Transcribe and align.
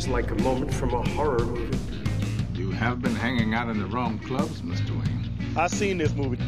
is 0.00 0.08
like 0.08 0.30
a 0.30 0.34
moment 0.36 0.72
from 0.72 0.94
a 0.94 1.06
horror 1.10 1.44
movie. 1.44 1.78
You 2.54 2.70
have 2.70 3.02
been 3.02 3.14
hanging 3.14 3.52
out 3.52 3.68
in 3.68 3.78
the 3.78 3.84
wrong 3.84 4.18
clubs, 4.20 4.62
Mr. 4.62 4.92
Wayne. 4.92 5.30
I've 5.58 5.70
seen 5.70 5.98
this 5.98 6.14
movie. 6.14 6.38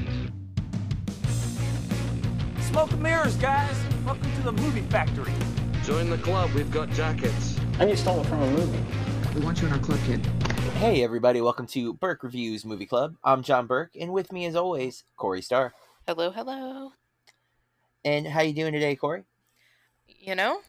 Smoke 2.63 2.93
and 2.93 3.03
mirrors, 3.03 3.37
guys. 3.37 3.77
Welcome 4.07 4.35
to 4.37 4.43
the 4.43 4.53
movie 4.53 4.81
factory. 4.81 5.35
Join 5.85 6.09
the 6.09 6.17
club. 6.17 6.51
We've 6.55 6.71
got 6.71 6.89
jackets. 6.93 7.59
And 7.79 7.91
you 7.91 7.97
stole 7.97 8.23
it 8.23 8.27
from 8.27 8.41
a 8.41 8.51
movie. 8.53 8.83
We 9.35 9.45
want 9.45 9.61
you 9.61 9.67
in 9.67 9.75
our 9.75 9.79
club, 9.81 10.01
kid. 10.07 10.25
Hey, 10.79 11.05
everybody. 11.05 11.43
Welcome 11.43 11.67
to 11.67 11.93
Burke 11.93 12.23
Reviews 12.23 12.65
Movie 12.65 12.87
Club. 12.87 13.17
I'm 13.23 13.43
John 13.43 13.67
Burke, 13.67 13.93
and 14.01 14.15
with 14.15 14.33
me, 14.33 14.47
as 14.47 14.57
always, 14.57 15.05
Corey 15.19 15.43
Starr. 15.43 15.75
Hello, 16.07 16.31
hello. 16.31 16.93
And 18.03 18.27
how 18.27 18.41
you 18.41 18.55
doing 18.55 18.73
today, 18.73 18.97
Corey? 18.97 19.25
You 20.07 20.37
know, 20.37 20.61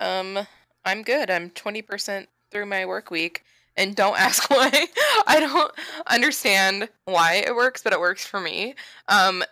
um, 0.00 0.48
I'm 0.84 1.04
good. 1.04 1.30
I'm 1.30 1.50
20% 1.50 2.26
through 2.52 2.66
my 2.66 2.86
work 2.86 3.10
week. 3.10 3.44
And 3.76 3.96
don't 3.96 4.18
ask 4.18 4.48
why. 4.50 4.86
I 5.26 5.40
don't 5.40 5.72
understand 6.06 6.88
why 7.06 7.42
it 7.46 7.54
works, 7.56 7.82
but 7.82 7.92
it 7.92 8.00
works 8.00 8.26
for 8.26 8.40
me. 8.40 8.74
Um, 9.08 9.42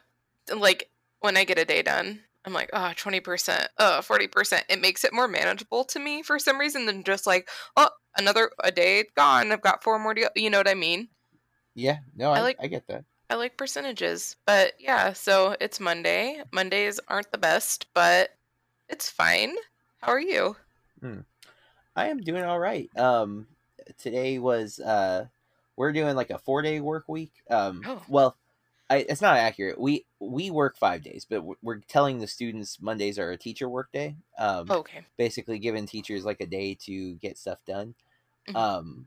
like 0.54 0.90
when 1.20 1.36
I 1.36 1.44
get 1.44 1.58
a 1.58 1.64
day 1.64 1.82
done, 1.82 2.20
I'm 2.44 2.52
like, 2.52 2.70
oh, 2.72 2.92
20%, 2.96 3.66
oh, 3.78 4.00
40%. 4.02 4.62
It 4.68 4.80
makes 4.80 5.04
it 5.04 5.12
more 5.12 5.28
manageable 5.28 5.84
to 5.84 5.98
me 5.98 6.22
for 6.22 6.38
some 6.38 6.58
reason 6.58 6.86
than 6.86 7.04
just 7.04 7.26
like, 7.26 7.48
oh, 7.76 7.90
another 8.16 8.50
a 8.62 8.72
day 8.72 9.04
gone. 9.14 9.52
I've 9.52 9.60
got 9.60 9.82
four 9.82 9.98
more 9.98 10.14
to 10.14 10.22
go. 10.22 10.28
You 10.34 10.48
know 10.48 10.58
what 10.58 10.68
I 10.68 10.74
mean? 10.74 11.08
Yeah, 11.74 11.98
no, 12.16 12.32
I, 12.32 12.38
I 12.38 12.40
like 12.42 12.56
I 12.60 12.66
get 12.66 12.86
that. 12.88 13.04
I 13.28 13.34
like 13.34 13.56
percentages. 13.56 14.36
But 14.46 14.72
yeah, 14.78 15.12
so 15.12 15.54
it's 15.60 15.80
Monday. 15.80 16.42
Mondays 16.52 16.98
aren't 17.08 17.30
the 17.30 17.38
best, 17.38 17.86
but 17.94 18.30
it's 18.88 19.08
fine. 19.08 19.54
How 20.00 20.12
are 20.12 20.20
you? 20.20 20.56
Hmm. 21.00 21.20
I 22.00 22.06
am 22.06 22.22
doing 22.22 22.44
all 22.44 22.58
right. 22.58 22.88
Um, 22.96 23.46
today 23.98 24.38
was 24.38 24.80
uh, 24.80 25.26
we're 25.76 25.92
doing 25.92 26.16
like 26.16 26.30
a 26.30 26.38
four 26.38 26.62
day 26.62 26.80
work 26.80 27.04
week. 27.08 27.32
Um, 27.50 27.82
oh. 27.84 28.02
well, 28.08 28.36
I, 28.88 29.04
it's 29.06 29.20
not 29.20 29.36
accurate. 29.36 29.78
We 29.78 30.06
we 30.18 30.50
work 30.50 30.78
five 30.78 31.02
days, 31.02 31.26
but 31.28 31.44
we're 31.62 31.80
telling 31.88 32.18
the 32.18 32.26
students 32.26 32.80
Mondays 32.80 33.18
are 33.18 33.30
a 33.30 33.36
teacher 33.36 33.68
work 33.68 33.92
day. 33.92 34.16
Um, 34.38 34.70
okay. 34.70 35.04
Basically, 35.18 35.58
giving 35.58 35.84
teachers 35.84 36.24
like 36.24 36.40
a 36.40 36.46
day 36.46 36.74
to 36.86 37.16
get 37.16 37.36
stuff 37.36 37.58
done. 37.66 37.94
Mm-hmm. 38.48 38.56
Um, 38.56 39.06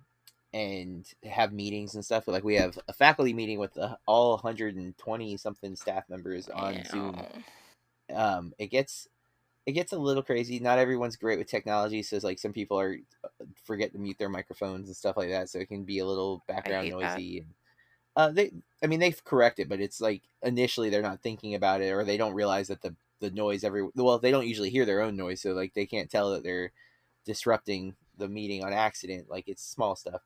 and 0.53 1.07
have 1.23 1.51
meetings 1.51 1.95
and 1.95 2.05
stuff. 2.05 2.27
Like 2.27 2.43
we 2.43 2.57
have 2.57 2.77
a 2.87 2.93
faculty 2.93 3.33
meeting 3.33 3.57
with 3.57 3.73
the, 3.73 3.97
all 4.05 4.33
120 4.33 5.37
something 5.37 5.75
staff 5.75 6.03
members 6.09 6.47
on 6.47 6.75
Ew. 6.75 6.83
Zoom. 6.83 7.21
Um, 8.13 8.53
it 8.59 8.67
gets 8.67 9.07
it 9.65 9.71
gets 9.71 9.93
a 9.93 9.97
little 9.97 10.23
crazy. 10.23 10.59
Not 10.59 10.79
everyone's 10.79 11.15
great 11.15 11.37
with 11.37 11.47
technology, 11.47 12.03
so 12.03 12.19
like 12.21 12.39
some 12.39 12.53
people 12.53 12.79
are 12.79 12.97
uh, 13.23 13.45
forget 13.63 13.91
to 13.93 13.99
mute 13.99 14.17
their 14.19 14.29
microphones 14.29 14.87
and 14.87 14.95
stuff 14.95 15.17
like 15.17 15.29
that, 15.29 15.49
so 15.49 15.59
it 15.59 15.69
can 15.69 15.83
be 15.83 15.99
a 15.99 16.05
little 16.05 16.43
background 16.47 16.89
noisy. 16.89 17.39
And, 17.39 17.47
uh, 18.15 18.29
they, 18.31 18.51
I 18.83 18.87
mean, 18.87 18.99
they've 18.99 19.23
corrected, 19.23 19.69
but 19.69 19.79
it's 19.79 20.01
like 20.01 20.21
initially 20.41 20.89
they're 20.89 21.01
not 21.01 21.21
thinking 21.21 21.55
about 21.55 21.81
it, 21.81 21.91
or 21.91 22.03
they 22.03 22.17
don't 22.17 22.33
realize 22.33 22.67
that 22.67 22.81
the 22.81 22.95
the 23.19 23.31
noise 23.31 23.63
every 23.63 23.87
well, 23.95 24.19
they 24.19 24.31
don't 24.31 24.47
usually 24.47 24.69
hear 24.69 24.85
their 24.85 25.01
own 25.01 25.15
noise, 25.15 25.41
so 25.41 25.53
like 25.53 25.73
they 25.73 25.85
can't 25.85 26.11
tell 26.11 26.31
that 26.31 26.43
they're 26.43 26.71
disrupting 27.25 27.95
the 28.17 28.27
meeting 28.27 28.63
on 28.63 28.73
accident. 28.73 29.29
Like 29.29 29.47
it's 29.47 29.65
small 29.65 29.95
stuff. 29.95 30.21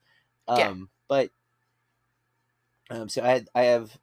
Um, 0.47 0.57
yeah. 0.57 0.73
But 1.07 1.31
um, 2.89 3.09
so 3.09 3.21
I 3.23 3.27
had, 3.27 3.47
I 3.53 3.63
have 3.63 3.97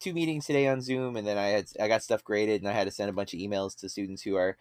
two 0.00 0.12
meetings 0.12 0.46
today 0.46 0.66
on 0.68 0.80
Zoom, 0.80 1.16
and 1.16 1.26
then 1.26 1.38
I 1.38 1.48
had 1.48 1.66
I 1.80 1.88
got 1.88 2.02
stuff 2.02 2.24
graded, 2.24 2.62
and 2.62 2.68
I 2.68 2.72
had 2.72 2.84
to 2.84 2.90
send 2.90 3.10
a 3.10 3.14
bunch 3.14 3.34
of 3.34 3.40
emails 3.40 3.76
to 3.80 3.88
students 3.88 4.22
who 4.22 4.36
are, 4.36 4.56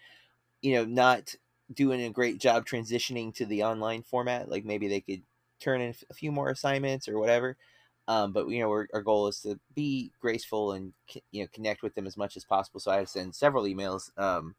you 0.62 0.74
know, 0.76 0.86
not 0.86 1.36
doing 1.74 2.02
a 2.04 2.10
great 2.10 2.40
job 2.40 2.66
transitioning 2.66 3.34
to 3.36 3.46
the 3.46 3.64
online 3.64 4.04
format. 4.04 4.50
Like 4.50 4.66
maybe 4.66 4.88
they 4.88 5.02
could 5.02 5.24
turn 5.60 5.82
in 5.82 5.96
a 6.10 6.14
few 6.14 6.32
more 6.32 6.50
assignments 6.50 7.08
or 7.08 7.20
whatever. 7.20 7.58
Um, 8.08 8.34
but 8.34 8.48
you 8.50 8.60
know, 8.60 8.70
our, 8.70 9.02
goal 9.02 9.28
is 9.28 9.40
to 9.42 9.60
be 9.74 10.12
graceful 10.22 10.74
and 10.74 10.94
you 11.32 11.44
know 11.44 11.48
connect 11.54 11.82
with 11.82 11.96
them 11.96 12.06
as 12.06 12.18
much 12.18 12.38
as 12.38 12.46
possible. 12.46 12.80
So 12.80 12.92
I 12.92 12.98
had 12.98 13.08
to 13.08 13.12
send 13.12 13.36
several 13.36 13.64
emails. 13.64 14.12
Um, 14.18 14.56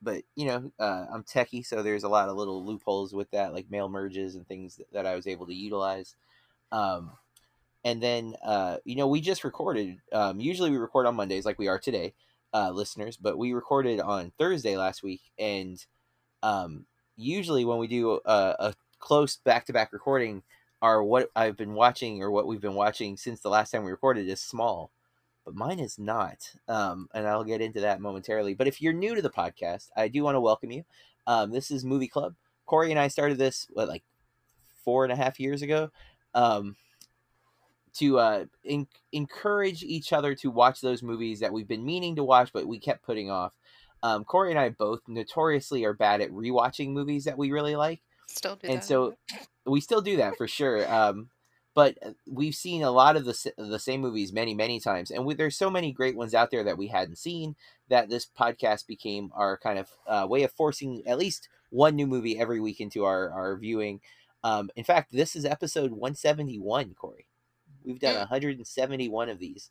but 0.00 0.22
you 0.36 0.46
know, 0.46 0.70
uh, 0.78 1.06
I'm 1.12 1.24
techie, 1.24 1.66
so 1.66 1.82
there's 1.82 2.04
a 2.04 2.08
lot 2.08 2.28
of 2.28 2.36
little 2.36 2.64
loopholes 2.64 3.12
with 3.12 3.30
that, 3.32 3.52
like 3.52 3.70
mail 3.70 3.88
merges 3.88 4.36
and 4.36 4.46
things 4.46 4.76
that, 4.76 4.92
that 4.92 5.06
I 5.06 5.16
was 5.16 5.26
able 5.26 5.46
to 5.46 5.54
utilize. 5.54 6.14
Um, 6.70 7.12
and 7.84 8.02
then, 8.02 8.34
uh, 8.44 8.78
you 8.84 8.96
know, 8.96 9.08
we 9.08 9.20
just 9.20 9.44
recorded. 9.44 9.98
Um, 10.12 10.40
usually 10.40 10.70
we 10.70 10.76
record 10.76 11.06
on 11.06 11.16
Mondays, 11.16 11.44
like 11.44 11.58
we 11.58 11.68
are 11.68 11.78
today, 11.78 12.14
uh, 12.52 12.70
listeners. 12.70 13.16
But 13.16 13.38
we 13.38 13.52
recorded 13.52 14.00
on 14.00 14.32
Thursday 14.38 14.76
last 14.76 15.02
week, 15.02 15.22
and 15.38 15.84
um, 16.42 16.86
usually 17.16 17.64
when 17.64 17.78
we 17.78 17.86
do 17.86 18.20
a, 18.24 18.56
a 18.58 18.74
close 18.98 19.36
back-to-back 19.36 19.92
recording, 19.92 20.42
are 20.80 21.02
what 21.02 21.28
I've 21.34 21.56
been 21.56 21.74
watching 21.74 22.22
or 22.22 22.30
what 22.30 22.46
we've 22.46 22.60
been 22.60 22.74
watching 22.74 23.16
since 23.16 23.40
the 23.40 23.50
last 23.50 23.72
time 23.72 23.82
we 23.82 23.90
recorded 23.90 24.28
is 24.28 24.40
small 24.40 24.92
but 25.48 25.54
mine 25.56 25.78
is 25.78 25.98
not. 25.98 26.52
Um, 26.68 27.08
and 27.14 27.26
I'll 27.26 27.42
get 27.42 27.62
into 27.62 27.80
that 27.80 28.02
momentarily. 28.02 28.52
But 28.52 28.68
if 28.68 28.82
you're 28.82 28.92
new 28.92 29.14
to 29.14 29.22
the 29.22 29.30
podcast, 29.30 29.88
I 29.96 30.08
do 30.08 30.22
want 30.22 30.34
to 30.34 30.42
welcome 30.42 30.70
you. 30.70 30.84
Um, 31.26 31.52
this 31.52 31.70
is 31.70 31.86
Movie 31.86 32.06
Club. 32.06 32.34
Corey 32.66 32.90
and 32.90 33.00
I 33.00 33.08
started 33.08 33.38
this 33.38 33.66
what 33.72 33.88
like 33.88 34.02
four 34.84 35.04
and 35.04 35.12
a 35.12 35.16
half 35.16 35.40
years 35.40 35.62
ago 35.62 35.90
um, 36.34 36.76
to 37.94 38.18
uh, 38.18 38.44
in- 38.64 38.88
encourage 39.12 39.82
each 39.82 40.12
other 40.12 40.34
to 40.36 40.50
watch 40.50 40.80
those 40.80 41.02
movies 41.02 41.40
that 41.40 41.52
we've 41.52 41.68
been 41.68 41.84
meaning 41.84 42.16
to 42.16 42.24
watch, 42.24 42.52
but 42.52 42.66
we 42.66 42.78
kept 42.78 43.04
putting 43.04 43.30
off. 43.30 43.52
Um, 44.02 44.24
Corey 44.24 44.50
and 44.50 44.60
I 44.60 44.68
both 44.68 45.00
notoriously 45.08 45.84
are 45.84 45.92
bad 45.92 46.20
at 46.20 46.30
rewatching 46.30 46.90
movies 46.90 47.24
that 47.24 47.38
we 47.38 47.50
really 47.50 47.76
like. 47.76 48.00
Still 48.28 48.56
do 48.56 48.68
and 48.68 48.80
that. 48.80 48.84
so 48.84 49.14
we 49.64 49.80
still 49.80 50.00
do 50.00 50.18
that 50.18 50.36
for 50.36 50.46
sure. 50.46 50.90
Um, 50.92 51.30
but 51.78 51.96
uh, 52.04 52.10
we've 52.26 52.56
seen 52.56 52.82
a 52.82 52.90
lot 52.90 53.14
of 53.14 53.24
the 53.24 53.52
the 53.56 53.78
same 53.78 54.00
movies 54.00 54.32
many 54.32 54.52
many 54.52 54.80
times, 54.80 55.12
and 55.12 55.24
we, 55.24 55.34
there's 55.34 55.56
so 55.56 55.70
many 55.70 55.92
great 55.92 56.16
ones 56.16 56.34
out 56.34 56.50
there 56.50 56.64
that 56.64 56.76
we 56.76 56.88
hadn't 56.88 57.18
seen 57.18 57.54
that 57.88 58.08
this 58.08 58.26
podcast 58.26 58.88
became 58.88 59.30
our 59.32 59.56
kind 59.56 59.78
of 59.78 59.88
uh, 60.08 60.26
way 60.28 60.42
of 60.42 60.50
forcing 60.50 61.06
at 61.06 61.18
least 61.18 61.48
one 61.70 61.94
new 61.94 62.08
movie 62.08 62.36
every 62.36 62.58
week 62.58 62.80
into 62.80 63.04
our 63.04 63.30
our 63.30 63.56
viewing. 63.56 64.00
Um, 64.42 64.70
in 64.74 64.82
fact, 64.82 65.12
this 65.12 65.36
is 65.36 65.44
episode 65.44 65.92
171, 65.92 66.94
Corey. 66.94 67.27
We've 67.84 67.98
done 67.98 68.16
171 68.16 69.28
of 69.28 69.38
these. 69.38 69.70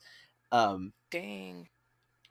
Um, 0.51 0.93
Dang, 1.11 1.67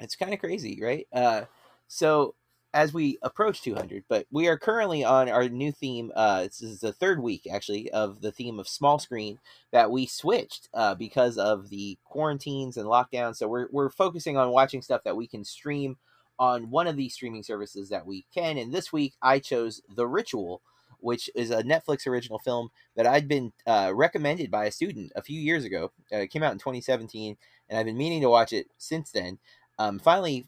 it's 0.01 0.17
kind 0.17 0.33
of 0.33 0.41
crazy, 0.41 0.81
right? 0.83 1.07
Uh, 1.13 1.43
so 1.89 2.35
as 2.77 2.93
we 2.93 3.17
approach 3.23 3.63
200 3.63 4.05
but 4.07 4.27
we 4.31 4.49
are 4.49 4.59
currently 4.59 5.03
on 5.03 5.31
our 5.31 5.49
new 5.49 5.73
theme 5.73 6.13
uh 6.15 6.43
this 6.43 6.61
is 6.61 6.81
the 6.81 6.93
third 6.93 7.23
week 7.23 7.47
actually 7.51 7.91
of 7.93 8.21
the 8.21 8.31
theme 8.31 8.59
of 8.61 8.69
small 8.69 8.99
screen 8.99 9.39
that 9.73 9.91
we 9.91 10.05
switched 10.05 10.69
uh 10.75 10.95
because 10.95 11.39
of 11.39 11.71
the 11.71 11.97
quarantines 12.05 12.77
and 12.77 12.87
lockdowns 12.87 13.37
so 13.37 13.49
we're, 13.49 13.69
we're 13.71 13.89
focusing 13.89 14.37
on 14.37 14.51
watching 14.51 14.83
stuff 14.83 15.03
that 15.05 15.17
we 15.17 15.27
can 15.27 15.43
stream 15.43 15.97
on 16.39 16.69
one 16.69 16.87
of 16.87 16.97
these 16.97 17.15
streaming 17.15 17.43
services 17.43 17.89
that 17.89 18.05
we 18.05 18.27
can 18.35 18.59
and 18.59 18.75
this 18.75 18.93
week 18.93 19.15
i 19.23 19.39
chose 19.39 19.81
the 19.95 20.07
ritual 20.07 20.61
which 21.07 21.31
is 21.35 21.51
a 21.51 21.63
netflix 21.63 22.07
original 22.07 22.39
film 22.39 22.69
that 22.97 23.07
i'd 23.07 23.29
been 23.29 23.53
uh, 23.67 23.93
recommended 23.95 24.51
by 24.51 24.67
a 24.67 24.73
student 24.73 25.11
a 25.17 25.23
few 25.23 25.41
years 25.41 25.65
ago 25.65 25.91
uh, 26.13 26.19
it 26.19 26.31
came 26.31 26.43
out 26.43 26.53
in 26.53 26.59
2017 26.59 27.37
and 27.69 27.79
i've 27.79 27.87
been 27.87 27.97
meaning 27.97 28.21
to 28.21 28.29
watch 28.29 28.53
it 28.53 28.67
since 28.77 29.11
then 29.11 29.39
um, 29.79 29.99
finally 29.99 30.47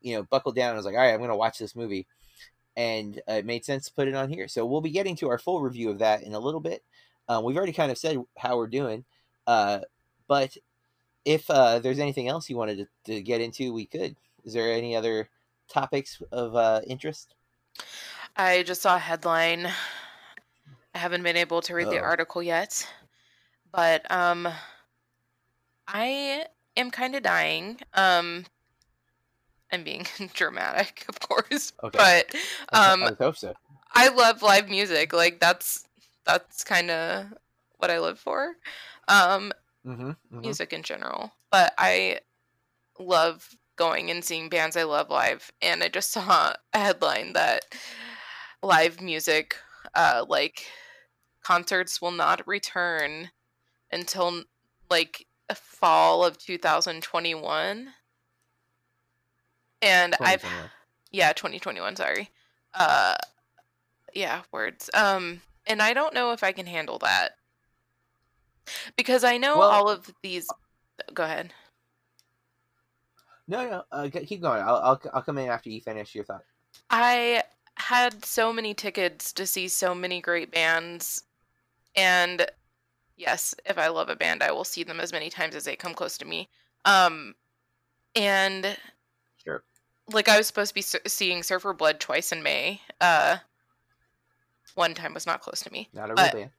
you 0.00 0.14
know, 0.14 0.22
buckled 0.22 0.54
down. 0.54 0.74
I 0.74 0.76
was 0.76 0.84
like, 0.84 0.94
all 0.94 1.00
right, 1.00 1.12
I'm 1.12 1.18
going 1.18 1.30
to 1.30 1.36
watch 1.36 1.58
this 1.58 1.76
movie. 1.76 2.06
And 2.76 3.20
uh, 3.28 3.34
it 3.34 3.46
made 3.46 3.64
sense 3.64 3.86
to 3.86 3.92
put 3.92 4.08
it 4.08 4.14
on 4.14 4.30
here. 4.30 4.46
So 4.48 4.64
we'll 4.64 4.80
be 4.80 4.90
getting 4.90 5.16
to 5.16 5.28
our 5.28 5.38
full 5.38 5.60
review 5.60 5.90
of 5.90 5.98
that 5.98 6.22
in 6.22 6.34
a 6.34 6.38
little 6.38 6.60
bit. 6.60 6.82
Um, 7.28 7.44
we've 7.44 7.56
already 7.56 7.72
kind 7.72 7.90
of 7.90 7.98
said 7.98 8.22
how 8.36 8.56
we're 8.56 8.68
doing. 8.68 9.04
Uh, 9.46 9.80
but 10.28 10.56
if 11.24 11.48
uh, 11.50 11.80
there's 11.80 11.98
anything 11.98 12.28
else 12.28 12.48
you 12.48 12.56
wanted 12.56 12.88
to, 13.04 13.14
to, 13.14 13.22
get 13.22 13.40
into, 13.40 13.72
we 13.72 13.86
could. 13.86 14.16
Is 14.44 14.52
there 14.52 14.72
any 14.72 14.94
other 14.94 15.28
topics 15.68 16.22
of 16.30 16.54
uh, 16.54 16.80
interest? 16.86 17.34
I 18.38 18.62
just 18.62 18.82
saw 18.82 18.94
a 18.94 19.00
headline. 19.00 19.66
I 20.94 20.98
haven't 20.98 21.24
been 21.24 21.36
able 21.36 21.60
to 21.62 21.74
read 21.74 21.88
oh. 21.88 21.90
the 21.90 21.98
article 21.98 22.42
yet. 22.42 22.88
But 23.72 24.10
um, 24.10 24.48
I 25.88 26.44
am 26.76 26.90
kind 26.90 27.16
of 27.16 27.24
dying. 27.24 27.78
Um, 27.94 28.46
I'm 29.72 29.82
being 29.82 30.06
dramatic, 30.34 31.04
of 31.08 31.18
course. 31.20 31.72
Okay. 31.82 31.98
But 31.98 32.34
um, 32.72 33.02
I 33.02 33.12
hope 33.18 33.36
so. 33.36 33.54
I 33.92 34.08
love 34.08 34.42
live 34.42 34.68
music. 34.68 35.12
Like 35.12 35.40
that's 35.40 35.84
that's 36.24 36.62
kind 36.62 36.90
of 36.90 37.26
what 37.78 37.90
I 37.90 37.98
live 37.98 38.18
for. 38.18 38.54
Um, 39.08 39.52
mm-hmm, 39.84 40.10
mm-hmm. 40.10 40.40
Music 40.40 40.72
in 40.72 40.82
general, 40.82 41.32
but 41.50 41.72
I 41.76 42.20
love 42.98 43.48
going 43.76 44.10
and 44.10 44.24
seeing 44.24 44.48
bands 44.48 44.76
I 44.76 44.84
love 44.84 45.10
live. 45.10 45.50
And 45.62 45.82
I 45.82 45.88
just 45.88 46.10
saw 46.12 46.52
a 46.72 46.78
headline 46.78 47.32
that 47.32 47.64
live 48.62 49.00
music, 49.00 49.56
uh, 49.94 50.24
like 50.28 50.66
concerts, 51.42 52.00
will 52.00 52.10
not 52.10 52.46
return 52.46 53.30
until 53.90 54.42
like 54.90 55.26
fall 55.54 56.24
of 56.24 56.36
2021 56.38 57.88
and 59.80 60.14
I've 60.20 60.44
yeah 61.10 61.32
2021 61.32 61.96
sorry 61.96 62.28
uh 62.74 63.14
yeah 64.12 64.42
words 64.52 64.90
um 64.92 65.40
and 65.66 65.80
I 65.80 65.94
don't 65.94 66.12
know 66.12 66.32
if 66.32 66.44
I 66.44 66.52
can 66.52 66.66
handle 66.66 66.98
that 66.98 67.38
because 68.96 69.24
I 69.24 69.36
know 69.38 69.58
well, 69.58 69.70
all 69.70 69.88
of 69.88 70.10
these. 70.22 70.48
Go 71.14 71.24
ahead. 71.24 71.52
No, 73.46 73.68
no, 73.68 73.84
uh, 73.92 74.08
keep 74.10 74.42
going. 74.42 74.60
I'll, 74.62 74.76
I'll 74.76 75.02
I'll 75.14 75.22
come 75.22 75.38
in 75.38 75.48
after 75.48 75.70
you 75.70 75.80
finish 75.80 76.14
your 76.14 76.24
thought. 76.24 76.44
I 76.90 77.42
had 77.78 78.24
so 78.24 78.52
many 78.52 78.74
tickets 78.74 79.32
to 79.32 79.46
see 79.46 79.68
so 79.68 79.94
many 79.94 80.20
great 80.20 80.50
bands, 80.50 81.24
and 81.96 82.46
yes, 83.16 83.54
if 83.66 83.78
I 83.78 83.88
love 83.88 84.08
a 84.08 84.16
band, 84.16 84.42
I 84.42 84.52
will 84.52 84.64
see 84.64 84.84
them 84.84 85.00
as 85.00 85.12
many 85.12 85.30
times 85.30 85.54
as 85.54 85.64
they 85.64 85.76
come 85.76 85.94
close 85.94 86.18
to 86.18 86.24
me. 86.24 86.48
Um, 86.84 87.34
and 88.14 88.76
sure, 89.42 89.62
like 90.12 90.28
I 90.28 90.38
was 90.38 90.46
supposed 90.46 90.74
to 90.74 91.00
be 91.02 91.08
seeing 91.08 91.42
Surfer 91.42 91.72
Blood 91.72 92.00
twice 92.00 92.32
in 92.32 92.42
May. 92.42 92.80
Uh, 93.00 93.38
one 94.74 94.94
time 94.94 95.14
was 95.14 95.26
not 95.26 95.40
close 95.40 95.60
to 95.60 95.72
me. 95.72 95.88
Not 95.92 96.10
a 96.10 96.14
real 96.14 96.32
band. 96.32 96.50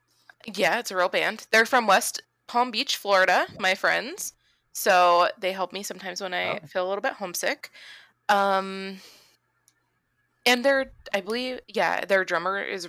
Yeah, 0.46 0.80
it's 0.80 0.92
a 0.92 0.96
real 0.96 1.10
band. 1.10 1.48
They're 1.52 1.66
from 1.66 1.88
West 1.88 2.22
Palm 2.48 2.72
Beach, 2.72 2.98
Florida. 2.98 3.46
My 3.60 3.76
friends. 3.76 4.34
So 4.74 5.30
they 5.38 5.52
help 5.52 5.74
me 5.74 5.84
sometimes 5.84 6.22
when 6.22 6.34
I 6.34 6.58
oh. 6.58 6.68
feel 6.68 6.86
a 6.86 6.90
little 6.90 7.02
bit 7.02 7.14
homesick. 7.14 7.72
Um, 8.30 8.98
and 10.46 10.64
their, 10.64 10.92
I 11.14 11.22
believe, 11.22 11.60
yeah, 11.68 12.06
their 12.06 12.24
drummer 12.26 12.62
is, 12.62 12.88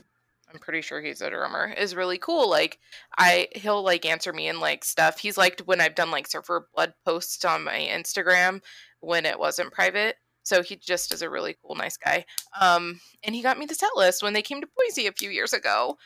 I'm 0.52 0.58
pretty 0.58 0.80
sure 0.80 1.00
he's 1.00 1.20
a 1.20 1.30
drummer, 1.30 1.72
is 1.76 1.94
really 1.94 2.18
cool. 2.18 2.48
Like, 2.50 2.78
I, 3.18 3.48
he'll 3.54 3.82
like 3.82 4.04
answer 4.04 4.32
me 4.32 4.48
and 4.48 4.60
like 4.60 4.84
stuff. 4.84 5.18
He's 5.18 5.38
liked 5.38 5.66
when 5.66 5.80
I've 5.80 5.94
done 5.94 6.10
like 6.10 6.26
Surfer 6.26 6.68
Blood 6.74 6.94
posts 7.04 7.44
on 7.44 7.64
my 7.64 7.88
Instagram 7.92 8.60
when 9.00 9.26
it 9.26 9.38
wasn't 9.38 9.72
private. 9.72 10.16
So 10.42 10.62
he 10.62 10.76
just 10.76 11.12
is 11.12 11.22
a 11.22 11.30
really 11.30 11.56
cool, 11.62 11.76
nice 11.76 11.96
guy. 11.96 12.24
Um, 12.60 13.00
and 13.22 13.34
he 13.34 13.42
got 13.42 13.58
me 13.58 13.66
the 13.66 13.74
set 13.74 13.90
list 13.94 14.22
when 14.22 14.32
they 14.32 14.42
came 14.42 14.60
to 14.60 14.68
Boise 14.76 15.06
a 15.06 15.12
few 15.12 15.30
years 15.30 15.52
ago. 15.52 15.96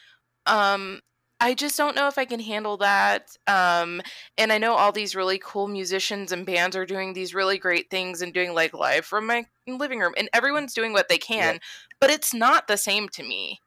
Um, 0.46 1.00
I 1.40 1.54
just 1.54 1.76
don't 1.76 1.96
know 1.96 2.08
if 2.08 2.16
I 2.16 2.25
can 2.25 2.40
handle 2.40 2.76
that. 2.78 3.36
Um, 3.46 4.00
and 4.38 4.52
I 4.52 4.58
know 4.58 4.75
all 4.75 4.92
these 4.92 5.14
really 5.14 5.38
cool 5.42 5.69
musicians 5.69 6.32
and 6.32 6.46
bands 6.46 6.76
are 6.76 6.86
doing 6.86 7.12
these 7.12 7.34
really 7.34 7.58
great 7.58 7.90
things 7.90 8.22
and 8.22 8.32
doing 8.32 8.54
like 8.54 8.72
live 8.72 9.04
from 9.04 9.26
my 9.26 9.44
living 9.66 9.98
room, 10.00 10.14
and 10.16 10.28
everyone's 10.32 10.75
doing 10.75 10.92
what 10.92 11.08
they 11.08 11.19
can, 11.19 11.58
but 12.00 12.10
it's 12.10 12.32
not 12.32 12.69
the 12.69 12.76
same 12.76 13.08
to 13.10 13.22
me. 13.22 13.60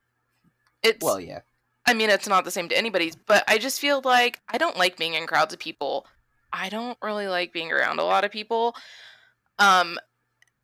It's 0.84 1.04
well, 1.04 1.20
yeah. 1.20 1.42
I 1.86 1.94
mean, 1.94 2.10
it's 2.10 2.28
not 2.28 2.44
the 2.44 2.52
same 2.52 2.68
to 2.70 2.78
anybody's, 2.78 3.16
but 3.16 3.44
I 3.48 3.58
just 3.58 3.80
feel 3.80 4.02
like 4.04 4.42
I 4.50 4.58
don't 4.58 4.78
like 4.78 4.98
being 4.98 5.14
in 5.14 5.26
crowds 5.26 5.54
of 5.54 5.60
people. 5.60 6.06
I 6.52 6.70
don't 6.70 6.98
really 7.02 7.28
like 7.28 7.54
being 7.54 7.72
around 7.72 8.00
a 8.00 8.04
lot 8.04 8.26
of 8.26 8.32
people. 8.32 8.76
Um, 9.58 9.98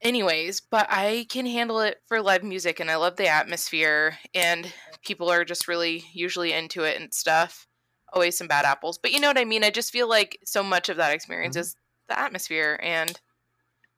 anyways, 0.01 0.59
but 0.59 0.87
I 0.89 1.25
can 1.29 1.45
handle 1.45 1.79
it 1.79 2.01
for 2.07 2.21
live 2.21 2.43
music 2.43 2.79
and 2.79 2.91
I 2.91 2.97
love 2.97 3.15
the 3.15 3.27
atmosphere 3.27 4.17
and 4.35 4.71
people 5.03 5.29
are 5.29 5.45
just 5.45 5.67
really 5.67 6.05
usually 6.13 6.53
into 6.53 6.83
it 6.83 6.99
and 6.99 7.13
stuff. 7.13 7.67
Always 8.11 8.37
some 8.37 8.47
bad 8.47 8.65
apples, 8.65 8.97
but 8.97 9.11
you 9.11 9.19
know 9.19 9.27
what 9.27 9.39
I 9.39 9.45
mean? 9.45 9.63
I 9.63 9.71
just 9.71 9.91
feel 9.91 10.07
like 10.07 10.37
so 10.45 10.61
much 10.61 10.89
of 10.89 10.97
that 10.97 11.13
experience 11.13 11.55
mm-hmm. 11.55 11.61
is 11.61 11.75
the 12.09 12.19
atmosphere 12.19 12.79
and 12.83 13.19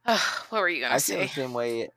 uh, 0.06 0.20
what 0.50 0.62
were 0.62 0.70
you 0.70 0.82
going 0.82 0.94
to 0.94 1.00
say? 1.00 1.16
I 1.16 1.28
feel 1.28 1.44
the 1.44 1.48
same 1.48 1.54
way. 1.54 1.90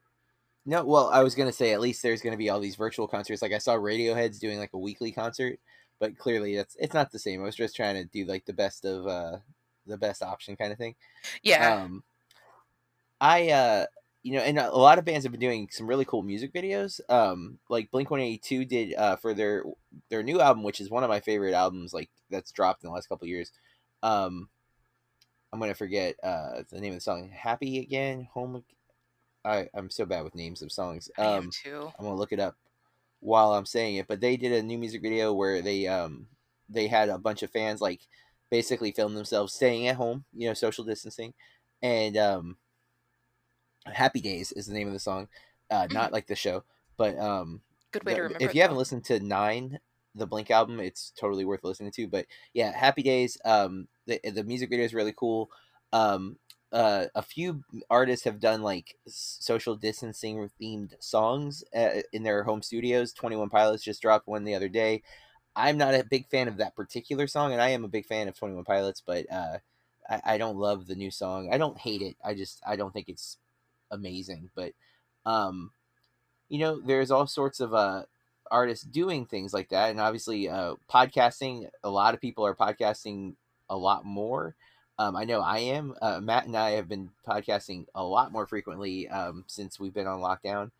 No, 0.66 0.84
well, 0.84 1.08
I 1.08 1.22
was 1.22 1.34
going 1.34 1.48
to 1.48 1.52
say 1.52 1.72
at 1.72 1.80
least 1.80 2.02
there's 2.02 2.20
going 2.20 2.32
to 2.32 2.38
be 2.38 2.50
all 2.50 2.60
these 2.60 2.76
virtual 2.76 3.08
concerts. 3.08 3.40
Like 3.40 3.52
I 3.52 3.58
saw 3.58 3.74
Radiohead's 3.74 4.38
doing 4.38 4.58
like 4.58 4.72
a 4.74 4.78
weekly 4.78 5.12
concert, 5.12 5.58
but 5.98 6.18
clearly 6.18 6.56
that's 6.56 6.76
it's 6.78 6.94
not 6.94 7.10
the 7.10 7.18
same. 7.18 7.40
I 7.40 7.44
was 7.44 7.56
just 7.56 7.76
trying 7.76 7.94
to 7.94 8.04
do 8.04 8.24
like 8.24 8.44
the 8.44 8.52
best 8.52 8.84
of 8.84 9.06
uh 9.06 9.38
the 9.86 9.96
best 9.96 10.22
option 10.22 10.56
kind 10.56 10.72
of 10.72 10.78
thing. 10.78 10.94
Yeah. 11.42 11.82
Um 11.84 12.04
I 13.20 13.50
uh 13.50 13.86
you 14.22 14.32
know, 14.32 14.40
and 14.40 14.58
a 14.58 14.70
lot 14.70 14.98
of 14.98 15.04
bands 15.04 15.24
have 15.24 15.32
been 15.32 15.40
doing 15.40 15.68
some 15.70 15.86
really 15.86 16.04
cool 16.04 16.22
music 16.22 16.52
videos. 16.52 17.00
Um, 17.08 17.58
like 17.68 17.90
Blink 17.90 18.10
One 18.10 18.20
Eighty 18.20 18.38
Two 18.38 18.64
did 18.64 18.94
uh, 18.94 19.16
for 19.16 19.32
their 19.32 19.64
their 20.10 20.22
new 20.22 20.40
album, 20.40 20.62
which 20.62 20.80
is 20.80 20.90
one 20.90 21.04
of 21.04 21.10
my 21.10 21.20
favorite 21.20 21.54
albums, 21.54 21.94
like 21.94 22.10
that's 22.30 22.52
dropped 22.52 22.82
in 22.82 22.88
the 22.88 22.94
last 22.94 23.08
couple 23.08 23.28
years. 23.28 23.52
Um, 24.02 24.48
I'm 25.52 25.60
gonna 25.60 25.74
forget 25.74 26.16
uh, 26.22 26.62
the 26.70 26.80
name 26.80 26.92
of 26.92 26.98
the 26.98 27.02
song. 27.02 27.30
Happy 27.30 27.78
again, 27.78 28.28
home. 28.32 28.64
I 29.44 29.68
I'm 29.72 29.88
so 29.88 30.04
bad 30.04 30.24
with 30.24 30.34
names 30.34 30.62
of 30.62 30.72
songs. 30.72 31.10
Um, 31.16 31.26
I 31.26 31.36
am 31.36 31.50
too. 31.50 31.92
I'm 31.98 32.04
gonna 32.04 32.16
look 32.16 32.32
it 32.32 32.40
up 32.40 32.56
while 33.20 33.52
I'm 33.52 33.66
saying 33.66 33.96
it. 33.96 34.08
But 34.08 34.20
they 34.20 34.36
did 34.36 34.52
a 34.52 34.62
new 34.62 34.78
music 34.78 35.00
video 35.00 35.32
where 35.32 35.62
they 35.62 35.86
um 35.86 36.26
they 36.68 36.88
had 36.88 37.08
a 37.08 37.18
bunch 37.18 37.42
of 37.42 37.50
fans 37.50 37.80
like 37.80 38.00
basically 38.50 38.92
film 38.92 39.14
themselves 39.14 39.54
staying 39.54 39.86
at 39.86 39.96
home, 39.96 40.24
you 40.34 40.48
know, 40.48 40.54
social 40.54 40.84
distancing, 40.84 41.34
and 41.82 42.16
um 42.16 42.56
Happy 43.92 44.20
Days 44.20 44.52
is 44.52 44.66
the 44.66 44.74
name 44.74 44.86
of 44.86 44.92
the 44.92 45.00
song, 45.00 45.28
uh, 45.70 45.82
mm-hmm. 45.82 45.94
not 45.94 46.12
like 46.12 46.26
the 46.26 46.36
show, 46.36 46.64
but 46.96 47.18
um, 47.18 47.60
good 47.90 48.04
way 48.04 48.12
the, 48.12 48.16
to 48.16 48.22
remember. 48.22 48.44
If 48.44 48.54
you 48.54 48.62
haven't 48.62 48.76
listened 48.76 49.04
to 49.06 49.20
Nine, 49.20 49.78
the 50.14 50.26
Blink 50.26 50.50
album, 50.50 50.80
it's 50.80 51.12
totally 51.18 51.44
worth 51.44 51.64
listening 51.64 51.92
to. 51.92 52.06
But 52.06 52.26
yeah, 52.52 52.72
Happy 52.72 53.02
Days. 53.02 53.38
Um, 53.44 53.88
the 54.06 54.20
the 54.24 54.44
music 54.44 54.70
video 54.70 54.84
is 54.84 54.94
really 54.94 55.14
cool. 55.16 55.50
Um, 55.92 56.36
uh, 56.70 57.06
a 57.14 57.22
few 57.22 57.62
artists 57.88 58.24
have 58.24 58.40
done 58.40 58.62
like 58.62 58.96
social 59.06 59.74
distancing 59.74 60.50
themed 60.60 60.92
songs 61.00 61.64
uh, 61.74 62.02
in 62.12 62.22
their 62.22 62.42
home 62.42 62.62
studios. 62.62 63.12
Twenty 63.12 63.36
One 63.36 63.48
Pilots 63.48 63.84
just 63.84 64.02
dropped 64.02 64.28
one 64.28 64.44
the 64.44 64.54
other 64.54 64.68
day. 64.68 65.02
I'm 65.56 65.78
not 65.78 65.94
a 65.94 66.04
big 66.04 66.28
fan 66.28 66.46
of 66.46 66.58
that 66.58 66.76
particular 66.76 67.26
song, 67.26 67.52
and 67.52 67.60
I 67.60 67.70
am 67.70 67.84
a 67.84 67.88
big 67.88 68.06
fan 68.06 68.28
of 68.28 68.38
Twenty 68.38 68.54
One 68.54 68.64
Pilots, 68.64 69.02
but 69.04 69.26
uh, 69.32 69.58
I, 70.08 70.20
I 70.24 70.38
don't 70.38 70.58
love 70.58 70.86
the 70.86 70.94
new 70.94 71.10
song. 71.10 71.50
I 71.52 71.58
don't 71.58 71.78
hate 71.78 72.02
it. 72.02 72.16
I 72.24 72.34
just 72.34 72.60
I 72.66 72.76
don't 72.76 72.92
think 72.92 73.08
it's 73.08 73.38
amazing. 73.90 74.50
But 74.54 74.72
um, 75.26 75.72
you 76.48 76.58
know, 76.58 76.80
there's 76.80 77.10
all 77.10 77.26
sorts 77.26 77.60
of 77.60 77.74
uh 77.74 78.04
artists 78.50 78.84
doing 78.84 79.26
things 79.26 79.52
like 79.52 79.68
that, 79.70 79.90
and 79.90 80.00
obviously, 80.00 80.48
uh, 80.48 80.74
podcasting. 80.90 81.68
A 81.84 81.90
lot 81.90 82.14
of 82.14 82.20
people 82.20 82.46
are 82.46 82.54
podcasting 82.54 83.34
a 83.68 83.76
lot 83.76 84.04
more. 84.04 84.54
Um, 84.98 85.14
I 85.14 85.24
know 85.24 85.40
I 85.40 85.58
am. 85.58 85.94
Uh, 86.02 86.20
Matt 86.20 86.46
and 86.46 86.56
I 86.56 86.70
have 86.70 86.88
been 86.88 87.10
podcasting 87.26 87.86
a 87.94 88.02
lot 88.02 88.32
more 88.32 88.46
frequently 88.46 89.08
um, 89.08 89.44
since 89.46 89.78
we've 89.78 89.94
been 89.94 90.08
on 90.08 90.20
lockdown. 90.20 90.72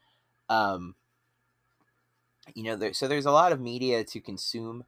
Um, 0.49 0.97
you 2.55 2.65
know, 2.65 2.77
there, 2.77 2.93
so 2.93 3.07
there's 3.07 3.27
a 3.27 3.31
lot 3.31 3.53
of 3.53 3.61
media 3.61 4.03
to 4.05 4.21
consume, 4.21 4.85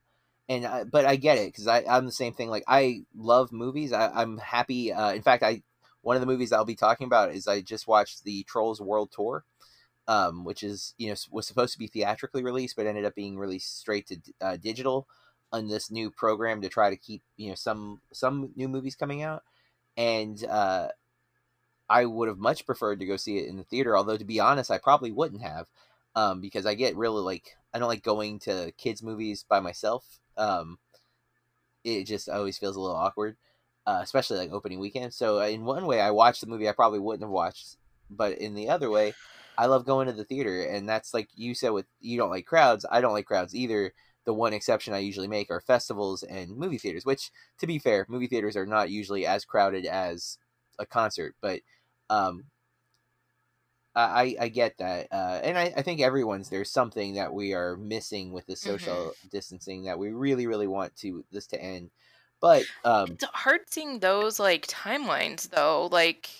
and 0.49 0.66
I, 0.66 0.84
but 0.84 1.05
I 1.05 1.16
get 1.16 1.38
it 1.38 1.52
because 1.52 1.69
I'm 1.69 2.06
the 2.06 2.12
same 2.12 2.32
thing. 2.32 2.49
Like 2.49 2.64
I 2.66 3.02
love 3.16 3.52
movies. 3.52 3.93
I, 3.93 4.23
am 4.23 4.38
happy. 4.38 4.93
Uh, 4.93 5.12
in 5.12 5.23
fact, 5.23 5.43
I 5.43 5.62
one 6.02 6.17
of 6.17 6.20
the 6.20 6.26
movies 6.26 6.52
I'll 6.52 6.64
be 6.64 6.75
talking 6.75 7.06
about 7.06 7.32
is 7.32 7.47
I 7.47 7.61
just 7.61 7.87
watched 7.87 8.25
the 8.25 8.43
Trolls 8.44 8.81
World 8.81 9.11
Tour, 9.12 9.44
um, 10.08 10.44
which 10.44 10.62
is 10.62 10.94
you 10.99 11.08
know 11.08 11.17
was 11.31 11.47
supposed 11.47 11.73
to 11.73 11.79
be 11.79 11.87
theatrically 11.87 12.43
released, 12.43 12.76
but 12.76 12.87
ended 12.87 13.04
up 13.04 13.14
being 13.14 13.38
released 13.38 13.78
straight 13.78 14.07
to 14.09 14.16
uh, 14.40 14.57
digital 14.57 15.07
on 15.52 15.69
this 15.69 15.90
new 15.90 16.11
program 16.11 16.62
to 16.62 16.69
try 16.69 16.90
to 16.90 16.97
keep 16.97 17.23
you 17.37 17.49
know 17.49 17.54
some 17.54 18.00
some 18.12 18.50
new 18.57 18.69
movies 18.69 18.97
coming 18.97 19.23
out, 19.23 19.42
and 19.97 20.45
uh, 20.45 20.88
I 21.88 22.07
would 22.07 22.28
have 22.28 22.38
much 22.38 22.66
preferred 22.66 23.00
to 23.00 23.07
go 23.07 23.16
see 23.16 23.38
it 23.38 23.49
in 23.49 23.57
the 23.57 23.64
theater. 23.64 23.97
Although 23.97 24.16
to 24.16 24.25
be 24.25 24.40
honest, 24.40 24.71
I 24.71 24.78
probably 24.78 25.12
wouldn't 25.12 25.42
have, 25.42 25.66
um, 26.14 26.40
because 26.40 26.66
I 26.66 26.75
get 26.75 26.97
really 26.97 27.23
like 27.23 27.57
I 27.75 27.78
don't 27.78 27.88
like 27.88 28.02
going 28.02 28.38
to 28.40 28.73
kids 28.78 29.02
movies 29.02 29.45
by 29.49 29.61
myself. 29.61 30.19
Um, 30.37 30.78
it 31.85 32.04
just 32.04 32.28
always 32.28 32.59
feels 32.59 32.76
a 32.76 32.80
little 32.80 32.97
awkward 32.97 33.37
uh, 33.87 34.00
especially 34.02 34.38
like 34.38 34.52
opening 34.52 34.78
weekend. 34.78 35.14
So 35.14 35.40
uh, 35.40 35.46
in 35.46 35.64
one 35.64 35.87
way, 35.87 36.00
I 36.00 36.10
watched 36.10 36.40
the 36.40 36.46
movie 36.46 36.68
I 36.68 36.72
probably 36.72 36.99
wouldn't 36.99 37.22
have 37.22 37.30
watched, 37.30 37.76
but 38.10 38.38
in 38.38 38.54
the 38.54 38.68
other 38.68 38.90
way, 38.90 39.14
I 39.58 39.66
love 39.66 39.84
going 39.84 40.06
to 40.06 40.12
the 40.12 40.25
theater, 40.25 40.62
and 40.62 40.88
that's 40.88 41.12
like 41.12 41.28
you 41.34 41.54
said 41.54 41.70
with 41.70 41.87
you 42.00 42.16
don't 42.18 42.30
like 42.30 42.46
crowds. 42.46 42.87
I 42.90 43.00
don't 43.00 43.12
like 43.12 43.26
crowds 43.26 43.54
either. 43.54 43.92
The 44.26 44.34
one 44.34 44.52
exception 44.52 44.92
I 44.92 44.99
usually 44.99 45.28
make 45.28 45.50
are 45.50 45.60
festivals 45.60 46.22
and 46.22 46.56
movie 46.56 46.78
theaters, 46.78 47.06
which, 47.06 47.30
to 47.58 47.66
be 47.66 47.78
fair, 47.78 48.06
movie 48.08 48.26
theaters 48.26 48.56
are 48.56 48.66
not 48.66 48.90
usually 48.90 49.26
as 49.26 49.46
crowded 49.46 49.87
as 49.87 50.38
a 50.78 50.84
concert, 50.84 51.34
but 51.40 51.60
um, 52.10 52.44
I, 53.94 54.37
I 54.40 54.49
get 54.49 54.78
that, 54.78 55.08
uh, 55.10 55.40
and 55.42 55.58
I, 55.58 55.72
I 55.76 55.82
think 55.82 56.00
everyone's 56.00 56.49
there's 56.49 56.70
something 56.70 57.14
that 57.14 57.32
we 57.32 57.54
are 57.54 57.76
missing 57.76 58.32
with 58.32 58.46
the 58.46 58.56
social 58.56 58.94
mm-hmm. 58.94 59.28
distancing 59.32 59.84
that 59.84 59.99
we 59.99 60.10
really 60.10 60.46
really 60.46 60.68
want 60.68 60.94
to 60.96 61.25
this 61.32 61.46
to 61.49 61.60
end. 61.60 61.90
But 62.40 62.64
um, 62.85 63.12
it's 63.12 63.25
hard 63.25 63.61
seeing 63.68 63.99
those 63.99 64.40
like 64.40 64.66
timelines 64.66 65.50
though, 65.50 65.88
like 65.92 66.30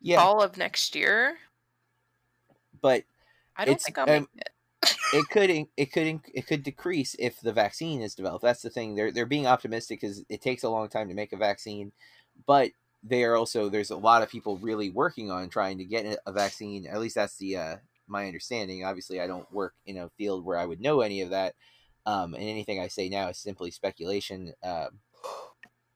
yeah, 0.00 0.20
all 0.20 0.42
of 0.42 0.56
next 0.56 0.94
year. 0.94 1.36
But 2.80 3.04
I 3.56 3.64
don't 3.64 3.80
think 3.80 3.98
I'll 3.98 4.10
um, 4.10 4.28
it. 4.36 4.96
it 5.12 5.28
could 5.28 5.50
it 5.76 5.92
could 5.92 6.20
it 6.32 6.46
could 6.46 6.62
decrease 6.62 7.16
if 7.18 7.40
the 7.40 7.52
vaccine 7.52 8.00
is 8.00 8.14
developed. 8.14 8.44
That's 8.44 8.62
the 8.62 8.70
thing. 8.70 8.94
They're 8.94 9.10
they're 9.10 9.26
being 9.26 9.46
optimistic 9.46 10.00
because 10.00 10.24
it 10.28 10.40
takes 10.40 10.62
a 10.62 10.70
long 10.70 10.88
time 10.88 11.08
to 11.08 11.14
make 11.14 11.32
a 11.32 11.36
vaccine, 11.36 11.92
but 12.46 12.70
they 13.02 13.24
are 13.24 13.36
also 13.36 13.68
there's 13.68 13.90
a 13.90 13.96
lot 13.96 14.22
of 14.22 14.30
people 14.30 14.56
really 14.58 14.90
working 14.90 15.30
on 15.30 15.48
trying 15.48 15.78
to 15.78 15.84
get 15.84 16.18
a 16.26 16.32
vaccine. 16.32 16.86
At 16.86 17.00
least 17.00 17.16
that's 17.16 17.36
the 17.36 17.56
uh, 17.56 17.76
my 18.06 18.26
understanding. 18.26 18.84
Obviously, 18.84 19.20
I 19.20 19.26
don't 19.26 19.50
work 19.52 19.74
in 19.86 19.98
a 19.98 20.10
field 20.10 20.44
where 20.44 20.58
I 20.58 20.66
would 20.66 20.80
know 20.80 21.00
any 21.00 21.20
of 21.22 21.30
that, 21.30 21.54
um, 22.06 22.34
and 22.34 22.44
anything 22.44 22.80
I 22.80 22.88
say 22.88 23.08
now 23.08 23.28
is 23.28 23.38
simply 23.38 23.70
speculation. 23.70 24.52
Um, 24.62 25.00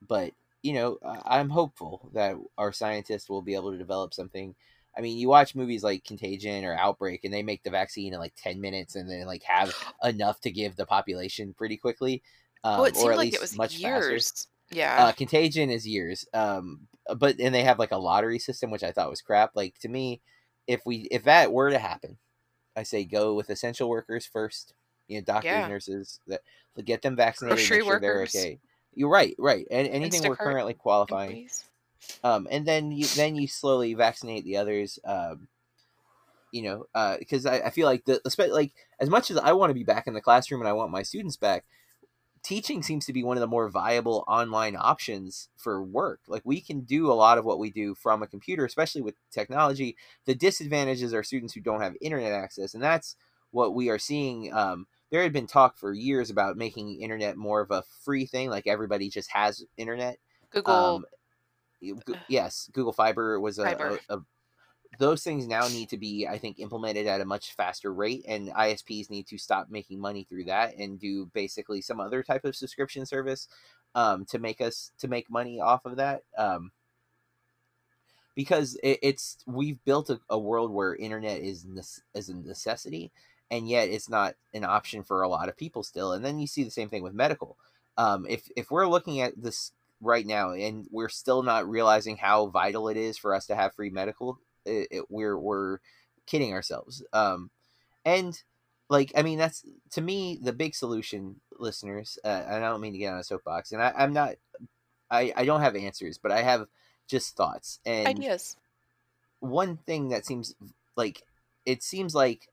but 0.07 0.33
you 0.63 0.73
know, 0.73 0.99
I'm 1.25 1.51
hopeful 1.51 2.11
that 2.15 2.37
our 2.57 2.73
scientists 2.73 3.29
will 3.29 3.43
be 3.43 3.55
able 3.55 3.71
to 3.71 3.79
develop 3.79 4.13
something. 4.13 4.55
I 4.97 5.01
mean, 5.01 5.17
you 5.17 5.29
watch 5.29 5.55
movies 5.55 5.85
like 5.85 6.05
Contagion 6.05 6.65
or 6.65 6.75
Outbreak, 6.75 7.25
and 7.25 7.33
they 7.33 7.43
make 7.43 7.63
the 7.63 7.71
vaccine 7.71 8.13
in 8.13 8.19
like 8.19 8.35
ten 8.37 8.61
minutes, 8.61 8.97
and 8.97 9.09
then 9.09 9.27
like 9.27 9.43
have 9.45 9.73
enough 10.05 10.41
to 10.41 10.51
give 10.51 10.77
the 10.77 10.87
population 10.87 11.55
pretty 11.57 11.77
quickly. 11.77 12.23
Um, 12.65 12.79
well, 12.79 12.85
it 12.87 12.97
seemed 12.97 13.17
like 13.17 13.35
it 13.35 13.41
was 13.41 13.57
much 13.57 13.77
years. 13.79 14.31
Faster. 14.31 14.49
Yeah. 14.71 15.05
Uh, 15.05 15.13
Contagion 15.13 15.71
is 15.71 15.87
years. 15.87 16.27
Um, 16.35 16.89
but 17.17 17.39
and 17.39 17.55
they 17.55 17.63
have 17.63 17.79
like 17.79 17.93
a 17.93 17.99
lottery 17.99 18.39
system, 18.39 18.71
which 18.71 18.83
I 18.83 18.93
thought 18.93 19.11
was 19.11 19.23
crap. 19.23 19.53
Like 19.55 19.79
to 19.81 19.89
me, 19.89 20.21
if 20.67 20.85
we 20.85 21.09
if 21.11 21.25
that 21.25 21.53
were 21.53 21.71
to 21.71 21.79
happen, 21.79 22.19
I 22.77 22.83
say 22.83 23.05
go 23.05 23.35
with 23.35 23.51
essential 23.51 23.89
workers 23.89 24.27
first. 24.27 24.75
You 25.07 25.19
know, 25.19 25.25
doctors, 25.25 25.51
yeah. 25.51 25.69
nurses, 25.69 26.21
that 26.27 26.43
get 26.85 27.01
them 27.01 27.17
vaccinated. 27.17 27.57
Grocery 27.57 27.79
sure 27.79 27.87
workers. 27.87 28.33
They're 28.33 28.43
okay. 28.43 28.59
You're 28.99 29.09
right, 29.09 29.37
right. 29.39 29.65
And 29.71 29.87
anything 29.87 30.23
Instacart 30.23 30.29
we're 30.29 30.37
currently 30.37 30.75
qualifying. 30.75 31.49
Um, 32.25 32.49
and 32.51 32.67
then 32.67 32.91
you 32.91 33.07
then 33.07 33.37
you 33.37 33.47
slowly 33.47 33.95
vaccinate 33.95 34.45
the 34.45 34.57
others. 34.57 34.99
Um, 35.05 35.47
you 36.51 36.63
know, 36.63 37.17
because 37.19 37.47
uh, 37.47 37.51
I, 37.51 37.67
I 37.67 37.71
feel 37.71 37.87
like 37.87 38.07
the 38.07 38.21
like 38.51 38.73
as 38.99 39.09
much 39.09 39.31
as 39.31 39.37
I 39.37 39.53
want 39.53 39.71
to 39.71 39.75
be 39.75 39.85
back 39.85 40.09
in 40.09 40.15
the 40.15 40.21
classroom 40.21 40.61
and 40.61 40.69
I 40.69 40.73
want 40.73 40.91
my 40.91 41.05
students 41.05 41.37
back, 41.37 41.65
teaching 42.43 42.83
seems 42.83 43.07
to 43.07 43.13
be 43.13 43.23
one 43.23 43.37
of 43.37 43.41
the 43.41 43.47
more 43.47 43.69
viable 43.69 44.25
online 44.27 44.75
options 44.77 45.49
for 45.57 45.81
work. 45.81 46.21
Like 46.27 46.43
we 46.45 46.61
can 46.61 46.81
do 46.81 47.13
a 47.13 47.15
lot 47.15 47.39
of 47.39 47.45
what 47.45 47.61
we 47.61 47.71
do 47.71 47.95
from 47.95 48.25
a 48.25 48.27
computer, 48.27 48.65
especially 48.65 49.03
with 49.03 49.15
technology. 49.31 49.97
The 50.25 50.35
disadvantages 50.35 51.15
are 51.15 51.23
students 51.23 51.55
who 51.55 51.61
don't 51.61 51.83
have 51.83 51.95
internet 52.01 52.33
access, 52.33 52.75
and 52.75 52.83
that's 52.83 53.15
what 53.53 53.75
we 53.75 53.91
are 53.91 53.99
seeing. 54.01 54.53
Um, 54.53 54.89
there 55.11 55.23
had 55.23 55.33
been 55.33 55.47
talk 55.47 55.79
for 55.79 55.93
years 55.93 56.31
about 56.31 56.57
making 56.57 57.01
internet 57.01 57.37
more 57.37 57.61
of 57.61 57.71
a 57.71 57.85
free 58.05 58.27
thing, 58.27 58.51
like 58.51 58.67
everybody 58.67 59.09
just 59.09 59.31
has 59.31 59.65
internet. 59.77 60.19
Google. 60.51 60.75
Um, 60.75 61.05
yes, 62.29 62.69
Google 62.73 62.93
Fiber 62.93 63.41
was 63.41 63.59
a, 63.59 63.65
Fiber. 63.65 64.01
a, 64.09 64.17
a 64.17 64.21
those 64.99 65.23
things 65.23 65.47
now 65.47 65.69
need 65.69 65.89
to 65.89 65.99
be 65.99 66.27
i 66.27 66.39
think 66.39 66.59
implemented 66.59 67.07
at 67.07 67.21
a 67.21 67.25
much 67.25 67.53
faster 67.55 67.93
rate 67.93 68.25
and 68.27 68.49
isps 68.49 69.11
need 69.11 69.27
to 69.27 69.37
stop 69.37 69.69
making 69.71 70.01
money 70.01 70.25
through 70.25 70.45
that 70.45 70.75
and 70.77 70.99
do 70.99 71.27
basically 71.35 71.81
some 71.81 72.01
other 72.01 72.23
type 72.23 72.45
of 72.45 72.57
subscription 72.57 73.05
service 73.05 73.49
um, 73.95 74.25
to 74.27 74.39
make 74.39 74.61
us 74.61 74.93
to 74.99 75.09
make 75.09 75.31
money 75.31 75.61
off 75.61 75.85
of 75.85 75.97
that 75.97 76.23
um, 76.37 76.71
because 78.35 78.79
it, 78.83 78.99
it's 79.03 79.39
we've 79.47 79.83
built 79.85 80.11
a, 80.11 80.21
a, 80.31 80.39
world 80.39 80.71
where 80.71 80.95
internet 80.97 81.41
is 81.41 81.67
is 82.15 82.29
a 82.29 82.35
necessity 82.35 83.11
and 83.51 83.69
yet 83.69 83.89
it's 83.89 84.09
not 84.09 84.35
an 84.53 84.65
option 84.65 85.03
for 85.03 85.23
a 85.23 85.29
lot 85.29 85.49
of 85.49 85.57
people 85.57 85.83
still. 85.83 86.13
And 86.13 86.25
then 86.25 86.39
you 86.39 86.47
see 86.47 86.65
the 86.65 86.71
same 86.71 86.89
thing 86.89 87.03
with 87.03 87.15
medical. 87.15 87.57
Um, 87.97 88.27
if 88.29 88.49
if 88.57 88.71
we're 88.71 88.87
looking 88.87 89.21
at 89.21 89.41
this 89.41 89.73
right 90.01 90.27
now 90.27 90.53
and 90.53 90.87
we're 90.91 91.09
still 91.09 91.43
not 91.43 91.69
realizing 91.69 92.17
how 92.17 92.47
vital 92.47 92.89
it 92.89 92.97
is 92.97 93.19
for 93.19 93.35
us 93.35 93.47
to 93.47 93.57
have 93.57 93.75
free 93.75 93.91
medical, 93.91 94.39
it, 94.65 94.89
it, 94.91 95.05
we're 95.09 95.39
we're 95.39 95.79
kidding 96.27 96.53
ourselves. 96.53 97.03
Um, 97.13 97.51
and 98.05 98.41
like 98.89 99.13
I 99.17 99.23
mean 99.23 99.39
that's 99.39 99.65
to 99.93 100.01
me 100.01 100.39
the 100.41 100.53
big 100.53 100.75
solution, 100.75 101.41
listeners. 101.59 102.19
Uh, 102.25 102.45
I 102.49 102.59
don't 102.61 102.81
mean 102.81 102.93
to 102.93 102.99
get 102.99 103.13
on 103.13 103.19
a 103.19 103.25
soapbox, 103.25 103.73
and 103.73 103.83
I, 103.83 103.93
I'm 103.97 104.13
not. 104.13 104.35
I 105.11 105.33
I 105.37 105.45
don't 105.45 105.63
have 105.63 105.75
answers, 105.75 106.19
but 106.19 106.33
I 106.33 106.43
have 106.43 106.67
just 107.09 107.37
thoughts 107.37 107.81
and 107.85 108.07
ideas. 108.07 108.57
One 109.41 109.77
thing 109.77 110.11
that 110.11 110.27
seems 110.27 110.55
like 110.97 111.23
it 111.65 111.83
seems 111.83 112.15
like 112.15 112.49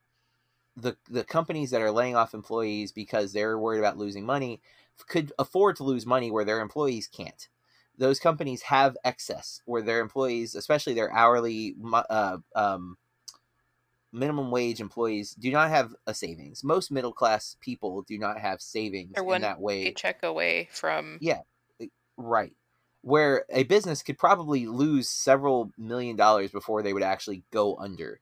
the 0.76 0.98
the 1.10 1.24
companies 1.24 1.72
that 1.72 1.82
are 1.82 1.92
laying 1.92 2.16
off 2.16 2.34
employees 2.34 2.92
because 2.92 3.32
they're 3.32 3.58
worried 3.58 3.80
about 3.80 3.98
losing 3.98 4.26
money 4.26 4.62
could 5.08 5.32
afford 5.40 5.76
to 5.78 5.84
lose 5.84 6.06
money 6.06 6.32
where 6.32 6.46
their 6.46 6.62
employees 6.62 7.08
can't. 7.08 7.48
Those 7.98 8.20
companies 8.20 8.64
have 8.64 8.98
excess 9.06 9.62
where 9.66 9.82
their 9.82 10.02
employees, 10.02 10.56
especially 10.56 10.94
their 10.94 11.12
hourly 11.14 11.76
uh, 11.94 12.38
um, 12.56 12.98
minimum 14.12 14.52
wage 14.52 14.82
employees, 14.82 15.34
do 15.34 15.50
not 15.52 15.70
have 15.70 15.96
a 16.06 16.14
savings. 16.14 16.64
Most 16.64 16.92
middle 16.92 17.14
class 17.14 17.56
people 17.62 18.02
do 18.02 18.18
not 18.18 18.40
have 18.40 18.62
savings 18.62 19.14
or 19.18 19.36
in 19.36 19.42
that 19.44 19.62
way. 19.62 19.86
Paycheck 19.86 20.24
away 20.24 20.68
from 20.72 21.20
yeah, 21.22 21.42
right. 22.18 22.54
Where 23.02 23.46
a 23.50 23.64
business 23.64 24.02
could 24.02 24.18
probably 24.18 24.66
lose 24.66 25.08
several 25.08 25.72
million 25.78 26.18
dollars 26.18 26.52
before 26.52 26.82
they 26.82 26.92
would 26.92 27.04
actually 27.04 27.44
go 27.52 27.78
under 27.78 28.20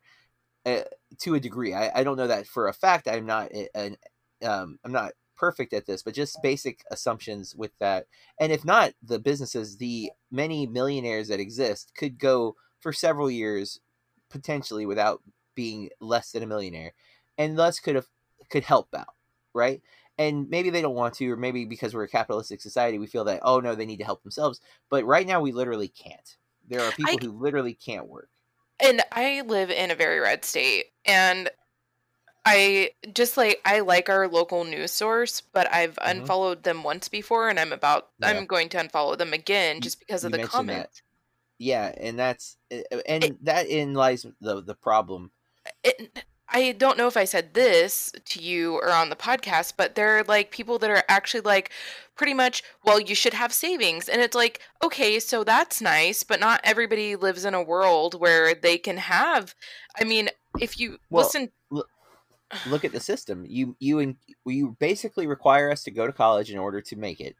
uh, 0.65 0.81
to 1.19 1.35
a 1.35 1.39
degree. 1.39 1.73
I, 1.73 1.99
I 1.99 2.03
don't 2.03 2.17
know 2.17 2.27
that 2.27 2.47
for 2.47 2.67
a 2.67 2.73
fact. 2.73 3.07
I'm 3.07 3.25
not 3.25 3.51
an 3.75 3.97
um, 4.43 4.79
I'm 4.83 4.91
not 4.91 5.13
perfect 5.35 5.73
at 5.73 5.85
this, 5.85 6.03
but 6.03 6.13
just 6.13 6.41
basic 6.41 6.83
assumptions 6.91 7.55
with 7.55 7.71
that. 7.79 8.05
And 8.39 8.51
if 8.51 8.63
not, 8.63 8.93
the 9.01 9.19
businesses, 9.19 9.77
the 9.77 10.11
many 10.31 10.67
millionaires 10.67 11.27
that 11.29 11.39
exist, 11.39 11.93
could 11.95 12.19
go 12.19 12.55
for 12.79 12.93
several 12.93 13.29
years 13.31 13.79
potentially 14.29 14.85
without 14.85 15.21
being 15.55 15.89
less 15.99 16.31
than 16.31 16.43
a 16.43 16.47
millionaire, 16.47 16.93
and 17.37 17.57
thus 17.57 17.79
could 17.79 17.95
have 17.95 18.07
could 18.49 18.63
help 18.63 18.89
out, 18.95 19.13
right? 19.53 19.81
And 20.17 20.49
maybe 20.49 20.69
they 20.69 20.81
don't 20.81 20.95
want 20.95 21.15
to, 21.15 21.31
or 21.31 21.37
maybe 21.37 21.65
because 21.65 21.93
we're 21.93 22.03
a 22.03 22.07
capitalistic 22.09 22.61
society, 22.61 22.99
we 22.99 23.07
feel 23.07 23.23
that 23.25 23.41
oh 23.43 23.59
no, 23.59 23.75
they 23.75 23.85
need 23.85 23.99
to 23.99 24.05
help 24.05 24.23
themselves. 24.23 24.61
But 24.89 25.05
right 25.05 25.27
now, 25.27 25.41
we 25.41 25.51
literally 25.51 25.87
can't. 25.87 26.37
There 26.67 26.81
are 26.81 26.91
people 26.91 27.17
I... 27.21 27.25
who 27.25 27.31
literally 27.31 27.73
can't 27.73 28.07
work 28.07 28.29
and 28.79 29.01
I 29.11 29.41
live 29.41 29.69
in 29.71 29.91
a 29.91 29.95
very 29.95 30.19
red 30.19 30.45
state 30.45 30.85
and 31.05 31.49
I 32.45 32.91
just 33.13 33.37
like 33.37 33.61
I 33.63 33.79
like 33.79 34.09
our 34.09 34.27
local 34.27 34.65
news 34.65 34.91
source, 34.91 35.41
but 35.41 35.73
I've 35.73 35.95
mm-hmm. 35.95 36.19
unfollowed 36.19 36.63
them 36.63 36.83
once 36.83 37.07
before 37.07 37.49
and 37.49 37.59
I'm 37.59 37.71
about 37.71 38.09
yeah. 38.19 38.27
I'm 38.27 38.45
going 38.45 38.69
to 38.69 38.77
unfollow 38.77 39.17
them 39.17 39.33
again 39.33 39.81
just 39.81 39.99
because 39.99 40.23
you 40.23 40.27
of 40.27 40.33
the 40.33 40.43
comment. 40.43 40.89
Yeah, 41.57 41.93
and 41.97 42.19
that's 42.19 42.57
and 42.69 43.23
it, 43.23 43.45
that 43.45 43.67
in 43.67 43.93
lies 43.93 44.25
the 44.41 44.61
the 44.61 44.75
problem. 44.75 45.31
It, 45.83 46.25
I 46.53 46.71
don't 46.73 46.99
know 46.99 47.07
if 47.07 47.17
I 47.17 47.25
said 47.25 47.55
this 47.55 48.13
to 48.25 48.39
you 48.39 48.75
or 48.75 48.91
on 48.91 49.09
the 49.09 49.15
podcast, 49.15 49.73
but 49.75 49.95
there 49.95 50.19
are 50.19 50.23
like 50.23 50.51
people 50.51 50.77
that 50.79 50.89
are 50.89 51.03
actually 51.09 51.41
like 51.41 51.71
pretty 52.15 52.35
much, 52.35 52.61
well, 52.85 52.99
you 52.99 53.15
should 53.15 53.33
have 53.33 53.51
savings. 53.51 54.07
And 54.07 54.21
it's 54.21 54.35
like, 54.35 54.61
okay, 54.83 55.19
so 55.19 55.43
that's 55.43 55.81
nice, 55.81 56.21
but 56.21 56.39
not 56.39 56.61
everybody 56.63 57.15
lives 57.15 57.43
in 57.43 57.55
a 57.55 57.63
world 57.63 58.19
where 58.19 58.53
they 58.53 58.77
can 58.77 58.97
have. 58.97 59.55
I 59.99 60.03
mean, 60.03 60.29
if 60.59 60.79
you 60.79 60.99
well, 61.09 61.25
listen. 61.25 61.51
Look, 61.71 61.87
look 62.67 62.85
at 62.85 62.91
the 62.91 62.99
system. 62.99 63.45
You 63.47 63.75
you 63.79 64.15
you 64.45 64.77
basically 64.79 65.25
require 65.25 65.71
us 65.71 65.83
to 65.83 65.91
go 65.91 66.05
to 66.05 66.13
college 66.13 66.51
in 66.51 66.59
order 66.59 66.81
to 66.81 66.95
make 66.95 67.19
it. 67.19 67.35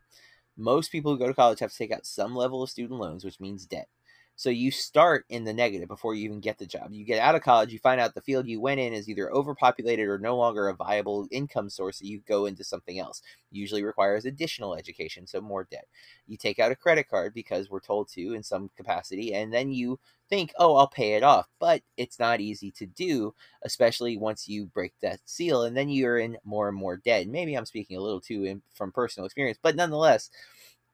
Most 0.57 0.91
people 0.91 1.11
who 1.11 1.19
go 1.19 1.27
to 1.27 1.33
college 1.33 1.59
have 1.59 1.71
to 1.71 1.77
take 1.77 1.91
out 1.91 2.05
some 2.05 2.35
level 2.35 2.63
of 2.63 2.69
student 2.69 2.99
loans, 2.99 3.23
which 3.23 3.39
means 3.39 3.65
debt. 3.65 3.87
So 4.35 4.49
you 4.49 4.71
start 4.71 5.25
in 5.29 5.43
the 5.43 5.53
negative 5.53 5.87
before 5.87 6.15
you 6.15 6.25
even 6.25 6.39
get 6.39 6.57
the 6.57 6.65
job. 6.65 6.91
You 6.91 7.05
get 7.05 7.19
out 7.19 7.35
of 7.35 7.43
college, 7.43 7.71
you 7.71 7.79
find 7.79 8.01
out 8.01 8.15
the 8.15 8.21
field 8.21 8.47
you 8.47 8.59
went 8.59 8.79
in 8.79 8.91
is 8.91 9.07
either 9.07 9.31
overpopulated 9.31 10.07
or 10.07 10.17
no 10.17 10.35
longer 10.35 10.67
a 10.67 10.75
viable 10.75 11.27
income 11.31 11.69
source. 11.69 11.99
So 11.99 12.05
you 12.05 12.19
go 12.27 12.47
into 12.47 12.63
something 12.63 12.99
else. 12.99 13.21
Usually 13.51 13.83
requires 13.83 14.25
additional 14.25 14.75
education, 14.75 15.27
so 15.27 15.39
more 15.39 15.67
debt. 15.69 15.85
You 16.27 16.37
take 16.37 16.57
out 16.57 16.71
a 16.71 16.75
credit 16.75 17.07
card 17.09 17.33
because 17.33 17.69
we're 17.69 17.79
told 17.79 18.09
to 18.09 18.33
in 18.33 18.41
some 18.43 18.71
capacity, 18.75 19.33
and 19.35 19.53
then 19.53 19.71
you 19.71 19.99
think, 20.29 20.51
oh, 20.57 20.75
I'll 20.75 20.87
pay 20.87 21.13
it 21.13 21.23
off. 21.23 21.47
But 21.59 21.83
it's 21.95 22.17
not 22.19 22.41
easy 22.41 22.71
to 22.71 22.87
do, 22.87 23.35
especially 23.61 24.17
once 24.17 24.47
you 24.47 24.65
break 24.65 24.93
that 25.01 25.19
seal, 25.25 25.63
and 25.63 25.77
then 25.77 25.89
you're 25.89 26.17
in 26.17 26.37
more 26.43 26.67
and 26.67 26.77
more 26.77 26.97
debt. 26.97 27.27
Maybe 27.27 27.55
I'm 27.55 27.65
speaking 27.65 27.97
a 27.97 28.01
little 28.01 28.21
too 28.21 28.45
in, 28.45 28.61
from 28.73 28.91
personal 28.91 29.25
experience, 29.25 29.59
but 29.61 29.75
nonetheless, 29.75 30.31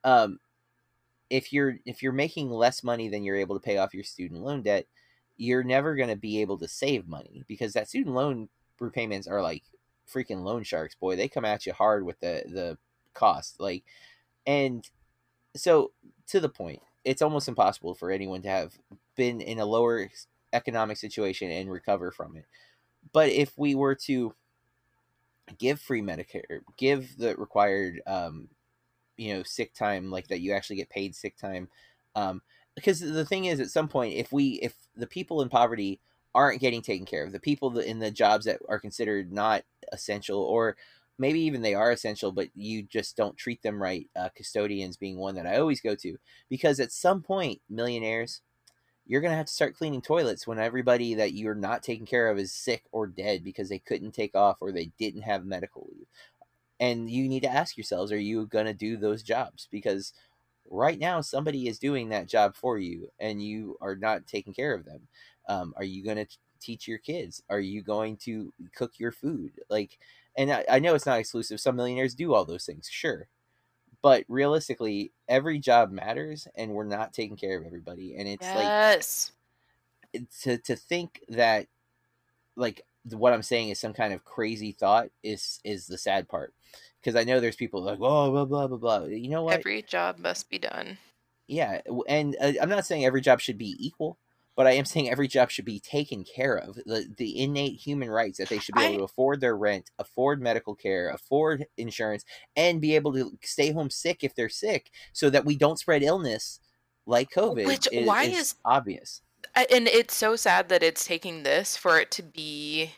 um, 0.03 0.39
if 1.29 1.53
you're 1.53 1.77
if 1.85 2.01
you're 2.01 2.11
making 2.11 2.49
less 2.49 2.83
money 2.83 3.09
than 3.09 3.23
you're 3.23 3.35
able 3.35 3.55
to 3.55 3.63
pay 3.63 3.77
off 3.77 3.93
your 3.93 4.03
student 4.03 4.41
loan 4.41 4.61
debt, 4.61 4.85
you're 5.37 5.63
never 5.63 5.95
going 5.95 6.09
to 6.09 6.15
be 6.15 6.41
able 6.41 6.57
to 6.57 6.67
save 6.67 7.07
money 7.07 7.43
because 7.47 7.73
that 7.73 7.87
student 7.87 8.15
loan 8.15 8.49
repayments 8.79 9.27
are 9.27 9.41
like 9.41 9.63
freaking 10.11 10.43
loan 10.43 10.63
sharks, 10.63 10.95
boy. 10.95 11.15
They 11.15 11.27
come 11.27 11.45
at 11.45 11.65
you 11.65 11.73
hard 11.73 12.05
with 12.05 12.19
the 12.19 12.43
the 12.47 12.77
cost, 13.13 13.59
like, 13.59 13.83
and 14.45 14.87
so 15.55 15.91
to 16.27 16.39
the 16.39 16.49
point, 16.49 16.81
it's 17.03 17.21
almost 17.21 17.47
impossible 17.47 17.95
for 17.95 18.11
anyone 18.11 18.41
to 18.43 18.49
have 18.49 18.73
been 19.15 19.41
in 19.41 19.59
a 19.59 19.65
lower 19.65 20.09
economic 20.53 20.97
situation 20.97 21.51
and 21.51 21.71
recover 21.71 22.11
from 22.11 22.35
it. 22.35 22.45
But 23.13 23.29
if 23.29 23.57
we 23.57 23.75
were 23.75 23.95
to 23.95 24.33
give 25.57 25.79
free 25.79 26.01
Medicare, 26.01 26.61
give 26.77 27.17
the 27.17 27.35
required 27.35 28.01
um, 28.05 28.49
you 29.19 29.33
know 29.33 29.43
sick 29.43 29.73
time 29.73 30.09
like 30.11 30.27
that 30.27 30.41
you 30.41 30.53
actually 30.53 30.77
get 30.77 30.89
paid 30.89 31.15
sick 31.15 31.37
time 31.37 31.67
um 32.15 32.41
because 32.75 32.99
the 32.99 33.25
thing 33.25 33.45
is 33.45 33.59
at 33.59 33.69
some 33.69 33.87
point 33.87 34.13
if 34.15 34.31
we 34.31 34.53
if 34.61 34.75
the 34.95 35.07
people 35.07 35.41
in 35.41 35.49
poverty 35.49 35.99
aren't 36.33 36.61
getting 36.61 36.81
taken 36.81 37.05
care 37.05 37.25
of 37.25 37.31
the 37.31 37.39
people 37.39 37.77
in 37.79 37.99
the 37.99 38.11
jobs 38.11 38.45
that 38.45 38.59
are 38.69 38.79
considered 38.79 39.31
not 39.33 39.63
essential 39.91 40.41
or 40.41 40.77
maybe 41.17 41.39
even 41.41 41.61
they 41.61 41.73
are 41.75 41.91
essential 41.91 42.31
but 42.31 42.47
you 42.55 42.83
just 42.83 43.17
don't 43.17 43.37
treat 43.37 43.61
them 43.61 43.81
right 43.81 44.07
uh, 44.15 44.29
custodians 44.35 44.95
being 44.97 45.17
one 45.17 45.35
that 45.35 45.47
i 45.47 45.57
always 45.57 45.81
go 45.81 45.95
to 45.95 46.17
because 46.49 46.79
at 46.79 46.91
some 46.91 47.21
point 47.21 47.61
millionaires 47.69 48.41
you're 49.05 49.21
going 49.21 49.31
to 49.31 49.37
have 49.37 49.47
to 49.47 49.53
start 49.53 49.75
cleaning 49.75 50.01
toilets 50.01 50.45
when 50.45 50.59
everybody 50.59 51.15
that 51.15 51.33
you're 51.33 51.55
not 51.55 51.81
taking 51.81 52.05
care 52.05 52.29
of 52.29 52.37
is 52.37 52.53
sick 52.53 52.83
or 52.91 53.07
dead 53.07 53.43
because 53.43 53.67
they 53.67 53.79
couldn't 53.79 54.11
take 54.11 54.35
off 54.35 54.57
or 54.61 54.71
they 54.71 54.91
didn't 54.99 55.23
have 55.23 55.45
medical 55.45 55.87
leave 55.91 56.07
and 56.79 57.09
you 57.09 57.27
need 57.27 57.41
to 57.43 57.49
ask 57.51 57.77
yourselves 57.77 58.11
are 58.11 58.19
you 58.19 58.45
going 58.47 58.65
to 58.65 58.73
do 58.73 58.97
those 58.97 59.23
jobs 59.23 59.67
because 59.71 60.13
right 60.69 60.99
now 60.99 61.21
somebody 61.21 61.67
is 61.67 61.79
doing 61.79 62.09
that 62.09 62.27
job 62.27 62.55
for 62.55 62.77
you 62.77 63.09
and 63.19 63.41
you 63.43 63.77
are 63.81 63.95
not 63.95 64.25
taking 64.27 64.53
care 64.53 64.73
of 64.73 64.85
them 64.85 65.01
Um, 65.47 65.73
are 65.77 65.83
you 65.83 66.03
going 66.03 66.17
to 66.17 66.27
teach 66.59 66.87
your 66.87 66.97
kids? 66.99 67.41
Are 67.49 67.59
you 67.59 67.81
going 67.81 68.17
to 68.17 68.53
cook 68.75 68.99
your 68.99 69.11
food? 69.11 69.51
Like, 69.69 69.97
and 70.37 70.51
I, 70.51 70.65
I 70.69 70.79
know 70.79 70.95
it's 70.95 71.05
not 71.05 71.19
exclusive. 71.19 71.59
Some 71.59 71.75
millionaires 71.75 72.15
do 72.15 72.33
all 72.33 72.45
those 72.45 72.65
things, 72.65 72.87
sure, 72.89 73.27
but 74.01 74.23
realistically, 74.27 75.11
every 75.27 75.59
job 75.59 75.91
matters, 75.91 76.47
and 76.55 76.71
we're 76.71 76.83
not 76.85 77.13
taking 77.13 77.37
care 77.37 77.57
of 77.59 77.65
everybody. 77.65 78.15
And 78.17 78.27
it's 78.27 78.43
yes. 78.45 79.31
like 80.13 80.29
to 80.41 80.57
to 80.57 80.75
think 80.75 81.21
that 81.29 81.67
like 82.55 82.81
what 83.05 83.33
I'm 83.33 83.43
saying 83.43 83.69
is 83.69 83.79
some 83.79 83.93
kind 83.93 84.13
of 84.13 84.25
crazy 84.25 84.71
thought 84.71 85.09
is 85.23 85.59
is 85.63 85.87
the 85.87 85.97
sad 85.97 86.27
part 86.27 86.53
because 87.01 87.15
I 87.15 87.23
know 87.23 87.39
there's 87.39 87.55
people 87.55 87.81
like 87.81 87.99
oh 88.01 88.31
blah 88.31 88.45
blah 88.45 88.67
blah 88.67 88.77
blah. 88.77 89.05
You 89.05 89.29
know 89.29 89.43
what? 89.43 89.59
Every 89.59 89.81
job 89.81 90.17
must 90.17 90.49
be 90.49 90.59
done. 90.59 90.97
Yeah, 91.47 91.81
and 92.07 92.35
uh, 92.39 92.53
I'm 92.61 92.69
not 92.69 92.85
saying 92.85 93.05
every 93.05 93.21
job 93.21 93.39
should 93.39 93.57
be 93.57 93.75
equal, 93.79 94.19
but 94.55 94.67
I 94.67 94.71
am 94.71 94.85
saying 94.85 95.09
every 95.09 95.27
job 95.27 95.49
should 95.49 95.65
be 95.65 95.79
taken 95.79 96.23
care 96.23 96.57
of. 96.57 96.75
The 96.75 97.11
the 97.17 97.41
innate 97.41 97.79
human 97.79 98.09
rights 98.09 98.37
that 98.37 98.49
they 98.49 98.59
should 98.59 98.75
be 98.75 98.83
able 98.83 98.95
I... 98.95 98.97
to 98.97 99.03
afford 99.03 99.41
their 99.41 99.57
rent, 99.57 99.89
afford 99.97 100.41
medical 100.41 100.75
care, 100.75 101.09
afford 101.09 101.65
insurance, 101.77 102.23
and 102.55 102.81
be 102.81 102.95
able 102.95 103.13
to 103.13 103.37
stay 103.41 103.71
home 103.71 103.89
sick 103.89 104.23
if 104.23 104.35
they're 104.35 104.49
sick, 104.49 104.91
so 105.11 105.29
that 105.29 105.45
we 105.45 105.55
don't 105.55 105.79
spread 105.79 106.03
illness 106.03 106.59
like 107.05 107.31
COVID. 107.31 107.65
Which 107.65 107.87
is, 107.91 108.05
why 108.05 108.25
is, 108.25 108.39
is 108.39 108.55
obvious 108.63 109.21
and 109.55 109.87
it's 109.87 110.15
so 110.15 110.35
sad 110.35 110.69
that 110.69 110.83
it's 110.83 111.05
taking 111.05 111.43
this 111.43 111.75
for 111.75 111.99
it 111.99 112.11
to 112.11 112.23
be 112.23 112.91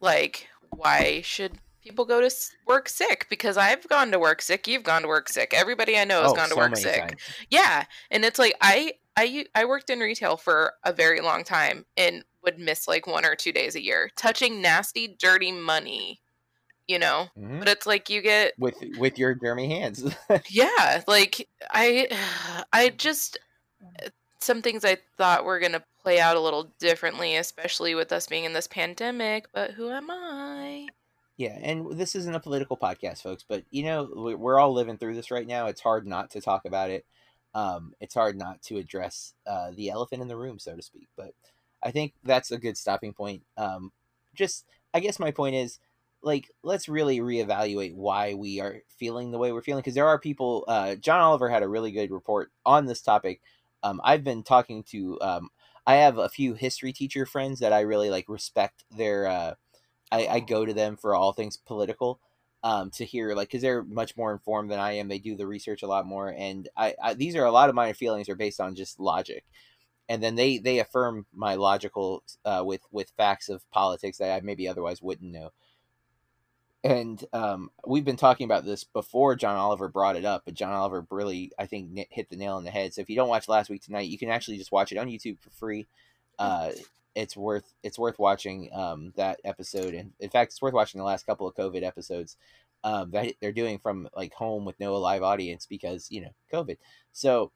like 0.00 0.48
why 0.70 1.20
should 1.22 1.58
people 1.82 2.04
go 2.04 2.20
to 2.20 2.34
work 2.66 2.88
sick 2.88 3.26
because 3.30 3.56
i've 3.56 3.86
gone 3.88 4.10
to 4.10 4.18
work 4.18 4.42
sick 4.42 4.66
you've 4.68 4.82
gone 4.82 5.02
to 5.02 5.08
work 5.08 5.28
sick 5.28 5.52
everybody 5.54 5.96
i 5.98 6.04
know 6.04 6.22
has 6.22 6.32
oh, 6.32 6.34
gone 6.34 6.48
to 6.48 6.54
so 6.54 6.60
work 6.60 6.76
sick 6.76 7.00
times. 7.00 7.20
yeah 7.50 7.84
and 8.10 8.24
it's 8.24 8.38
like 8.38 8.54
i 8.60 8.92
i 9.16 9.44
i 9.54 9.64
worked 9.64 9.90
in 9.90 9.98
retail 10.00 10.36
for 10.36 10.74
a 10.84 10.92
very 10.92 11.20
long 11.20 11.44
time 11.44 11.84
and 11.96 12.24
would 12.42 12.58
miss 12.58 12.88
like 12.88 13.06
one 13.06 13.24
or 13.24 13.34
two 13.34 13.52
days 13.52 13.74
a 13.74 13.82
year 13.82 14.10
touching 14.16 14.62
nasty 14.62 15.16
dirty 15.18 15.52
money 15.52 16.20
you 16.86 16.98
know 16.98 17.28
mm-hmm. 17.38 17.58
but 17.58 17.68
it's 17.68 17.86
like 17.86 18.10
you 18.10 18.20
get 18.20 18.52
with 18.58 18.76
with 18.98 19.18
your 19.18 19.34
dirty 19.34 19.68
hands 19.68 20.14
yeah 20.50 21.02
like 21.06 21.48
i 21.70 22.08
i 22.72 22.88
just 22.90 23.38
some 24.40 24.62
things 24.62 24.84
I 24.84 24.98
thought 25.16 25.44
were 25.44 25.60
going 25.60 25.72
to 25.72 25.82
play 26.02 26.18
out 26.18 26.36
a 26.36 26.40
little 26.40 26.70
differently, 26.78 27.36
especially 27.36 27.94
with 27.94 28.12
us 28.12 28.26
being 28.26 28.44
in 28.44 28.52
this 28.52 28.66
pandemic. 28.66 29.46
But 29.52 29.72
who 29.72 29.90
am 29.90 30.10
I? 30.10 30.88
Yeah, 31.36 31.58
and 31.62 31.98
this 31.98 32.14
isn't 32.14 32.34
a 32.34 32.40
political 32.40 32.76
podcast, 32.76 33.22
folks, 33.22 33.44
but 33.48 33.64
you 33.70 33.82
know, 33.82 34.36
we're 34.38 34.58
all 34.58 34.74
living 34.74 34.98
through 34.98 35.14
this 35.14 35.30
right 35.30 35.46
now. 35.46 35.66
It's 35.66 35.80
hard 35.80 36.06
not 36.06 36.30
to 36.32 36.40
talk 36.40 36.66
about 36.66 36.90
it. 36.90 37.06
Um, 37.54 37.94
it's 37.98 38.14
hard 38.14 38.36
not 38.36 38.62
to 38.64 38.76
address 38.76 39.32
uh, 39.46 39.70
the 39.74 39.90
elephant 39.90 40.22
in 40.22 40.28
the 40.28 40.36
room, 40.36 40.58
so 40.58 40.76
to 40.76 40.82
speak. 40.82 41.08
But 41.16 41.32
I 41.82 41.90
think 41.90 42.12
that's 42.24 42.50
a 42.50 42.58
good 42.58 42.76
stopping 42.76 43.14
point. 43.14 43.42
Um, 43.56 43.90
just, 44.34 44.66
I 44.92 45.00
guess 45.00 45.18
my 45.18 45.30
point 45.30 45.56
is, 45.56 45.78
like, 46.22 46.50
let's 46.62 46.90
really 46.90 47.20
reevaluate 47.20 47.94
why 47.94 48.34
we 48.34 48.60
are 48.60 48.82
feeling 48.98 49.30
the 49.30 49.38
way 49.38 49.50
we're 49.50 49.62
feeling. 49.62 49.80
Because 49.80 49.94
there 49.94 50.08
are 50.08 50.18
people, 50.18 50.64
uh, 50.68 50.94
John 50.96 51.20
Oliver 51.20 51.48
had 51.48 51.62
a 51.62 51.68
really 51.68 51.90
good 51.90 52.10
report 52.10 52.52
on 52.66 52.84
this 52.84 53.00
topic 53.00 53.40
um, 53.82 54.00
I've 54.04 54.24
been 54.24 54.42
talking 54.42 54.82
to 54.90 55.18
um, 55.20 55.50
I 55.86 55.96
have 55.96 56.18
a 56.18 56.28
few 56.28 56.54
history 56.54 56.92
teacher 56.92 57.26
friends 57.26 57.60
that 57.60 57.72
I 57.72 57.80
really 57.80 58.10
like 58.10 58.28
respect 58.28 58.84
their 58.96 59.26
uh, 59.26 59.54
I, 60.12 60.26
I 60.26 60.40
go 60.40 60.64
to 60.64 60.74
them 60.74 60.96
for 60.96 61.14
all 61.14 61.32
things 61.32 61.56
political 61.56 62.20
um, 62.62 62.90
to 62.92 63.04
hear 63.04 63.34
like 63.34 63.48
because 63.48 63.62
they're 63.62 63.82
much 63.84 64.16
more 64.16 64.32
informed 64.32 64.70
than 64.70 64.78
I 64.78 64.92
am. 64.92 65.08
They 65.08 65.18
do 65.18 65.36
the 65.36 65.46
research 65.46 65.82
a 65.82 65.86
lot 65.86 66.06
more, 66.06 66.34
and 66.36 66.68
I, 66.76 66.94
I 67.02 67.14
these 67.14 67.36
are 67.36 67.44
a 67.44 67.52
lot 67.52 67.68
of 67.68 67.74
my 67.74 67.92
feelings 67.92 68.28
are 68.28 68.36
based 68.36 68.60
on 68.60 68.74
just 68.74 69.00
logic, 69.00 69.44
and 70.08 70.22
then 70.22 70.34
they 70.34 70.58
they 70.58 70.80
affirm 70.80 71.26
my 71.34 71.54
logical 71.54 72.22
uh, 72.44 72.62
with 72.64 72.82
with 72.90 73.12
facts 73.16 73.48
of 73.48 73.68
politics 73.70 74.18
that 74.18 74.32
I 74.36 74.40
maybe 74.44 74.68
otherwise 74.68 75.02
wouldn't 75.02 75.32
know 75.32 75.50
and 76.82 77.22
um, 77.32 77.70
we've 77.86 78.04
been 78.04 78.16
talking 78.16 78.46
about 78.46 78.64
this 78.64 78.84
before 78.84 79.36
John 79.36 79.56
Oliver 79.56 79.88
brought 79.88 80.16
it 80.16 80.24
up, 80.24 80.42
but 80.44 80.54
John 80.54 80.72
Oliver 80.72 81.06
really, 81.10 81.52
I 81.58 81.66
think, 81.66 82.06
hit 82.10 82.30
the 82.30 82.36
nail 82.36 82.56
on 82.56 82.64
the 82.64 82.70
head. 82.70 82.94
So 82.94 83.02
if 83.02 83.10
you 83.10 83.16
don't 83.16 83.28
watch 83.28 83.48
last 83.48 83.68
week 83.68 83.82
tonight, 83.82 84.08
you 84.08 84.18
can 84.18 84.30
actually 84.30 84.56
just 84.56 84.72
watch 84.72 84.90
it 84.90 84.98
on 84.98 85.08
YouTube 85.08 85.38
for 85.40 85.50
free. 85.50 85.86
Uh, 86.38 86.70
it's 87.14 87.36
worth 87.36 87.74
it's 87.82 87.98
worth 87.98 88.18
watching 88.18 88.70
um, 88.72 89.12
that 89.16 89.40
episode, 89.44 89.94
and 89.94 90.12
in 90.20 90.30
fact, 90.30 90.52
it's 90.52 90.62
worth 90.62 90.72
watching 90.72 90.98
the 90.98 91.04
last 91.04 91.26
couple 91.26 91.46
of 91.46 91.54
COVID 91.54 91.82
episodes 91.82 92.36
um, 92.82 93.10
that 93.10 93.34
they're 93.40 93.52
doing 93.52 93.78
from 93.78 94.08
like 94.16 94.32
home 94.32 94.64
with 94.64 94.78
no 94.80 94.96
live 94.96 95.22
audience 95.22 95.66
because 95.66 96.10
you 96.10 96.22
know 96.22 96.30
COVID. 96.52 96.78
So, 97.12 97.50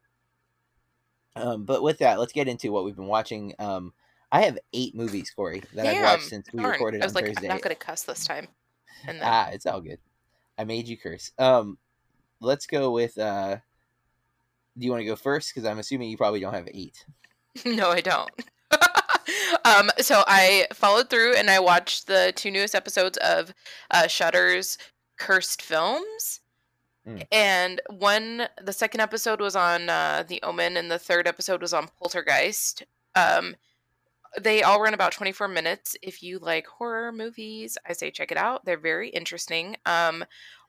um, 1.36 1.64
but 1.64 1.82
with 1.82 1.98
that, 1.98 2.18
let's 2.18 2.32
get 2.32 2.48
into 2.48 2.72
what 2.72 2.84
we've 2.84 2.96
been 2.96 3.06
watching. 3.06 3.54
Um, 3.58 3.94
I 4.30 4.42
have 4.42 4.58
eight 4.72 4.94
movies, 4.94 5.30
Corey, 5.30 5.62
that 5.74 5.84
Damn, 5.84 5.96
I've 5.98 6.02
watched 6.02 6.28
since 6.28 6.52
we 6.52 6.60
darn. 6.60 6.72
recorded 6.72 7.02
I 7.02 7.06
was 7.06 7.12
on 7.12 7.22
like, 7.22 7.26
Thursday. 7.26 7.48
I'm 7.48 7.54
not 7.54 7.62
going 7.62 7.76
to 7.76 7.80
cuss 7.80 8.02
this 8.02 8.26
time. 8.26 8.48
And 9.06 9.20
then... 9.20 9.26
Ah, 9.28 9.48
it's 9.52 9.66
all 9.66 9.80
good. 9.80 9.98
I 10.58 10.64
made 10.64 10.88
you 10.88 10.96
curse. 10.96 11.32
Um, 11.38 11.78
let's 12.40 12.66
go 12.66 12.90
with. 12.92 13.18
uh 13.18 13.56
Do 14.78 14.84
you 14.84 14.90
want 14.90 15.00
to 15.00 15.06
go 15.06 15.16
first? 15.16 15.52
Because 15.52 15.68
I'm 15.68 15.78
assuming 15.78 16.10
you 16.10 16.16
probably 16.16 16.40
don't 16.40 16.54
have 16.54 16.68
eight. 16.72 17.04
no, 17.64 17.90
I 17.90 18.00
don't. 18.00 18.30
um, 19.64 19.90
so 19.98 20.24
I 20.26 20.66
followed 20.72 21.10
through 21.10 21.34
and 21.34 21.50
I 21.50 21.60
watched 21.60 22.06
the 22.06 22.32
two 22.34 22.50
newest 22.50 22.74
episodes 22.74 23.18
of 23.18 23.54
uh, 23.90 24.06
Shudder's 24.06 24.78
Cursed 25.18 25.62
Films. 25.62 26.40
Mm. 27.06 27.26
And 27.30 27.80
one, 27.90 28.48
the 28.62 28.72
second 28.72 29.00
episode 29.00 29.40
was 29.40 29.54
on 29.54 29.90
uh, 29.90 30.24
The 30.26 30.42
Omen, 30.42 30.76
and 30.76 30.90
the 30.90 30.98
third 30.98 31.28
episode 31.28 31.60
was 31.60 31.74
on 31.74 31.88
Poltergeist. 31.98 32.84
Um, 33.14 33.56
they 34.40 34.62
all 34.62 34.80
run 34.80 34.94
about 34.94 35.12
24 35.12 35.48
minutes. 35.48 35.96
If 36.02 36.22
you 36.22 36.38
like 36.38 36.66
horror 36.66 37.12
movies, 37.12 37.78
I 37.88 37.92
say 37.92 38.10
check 38.10 38.32
it 38.32 38.38
out. 38.38 38.64
They're 38.64 38.76
very 38.76 39.08
interesting. 39.10 39.76
Um, 39.86 40.24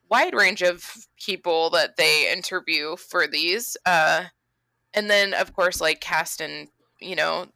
wide 0.09 0.35
range 0.35 0.61
of 0.61 1.07
people 1.17 1.69
that 1.71 1.97
they 1.97 2.31
interview 2.31 2.95
for 2.95 3.27
these. 3.27 3.75
Uh, 3.85 4.25
and 4.93 5.09
then, 5.09 5.33
of 5.33 5.53
course, 5.53 5.81
like 5.81 5.99
cast 5.99 6.41
and, 6.41 6.67
you 7.01 7.15
know, 7.15 7.47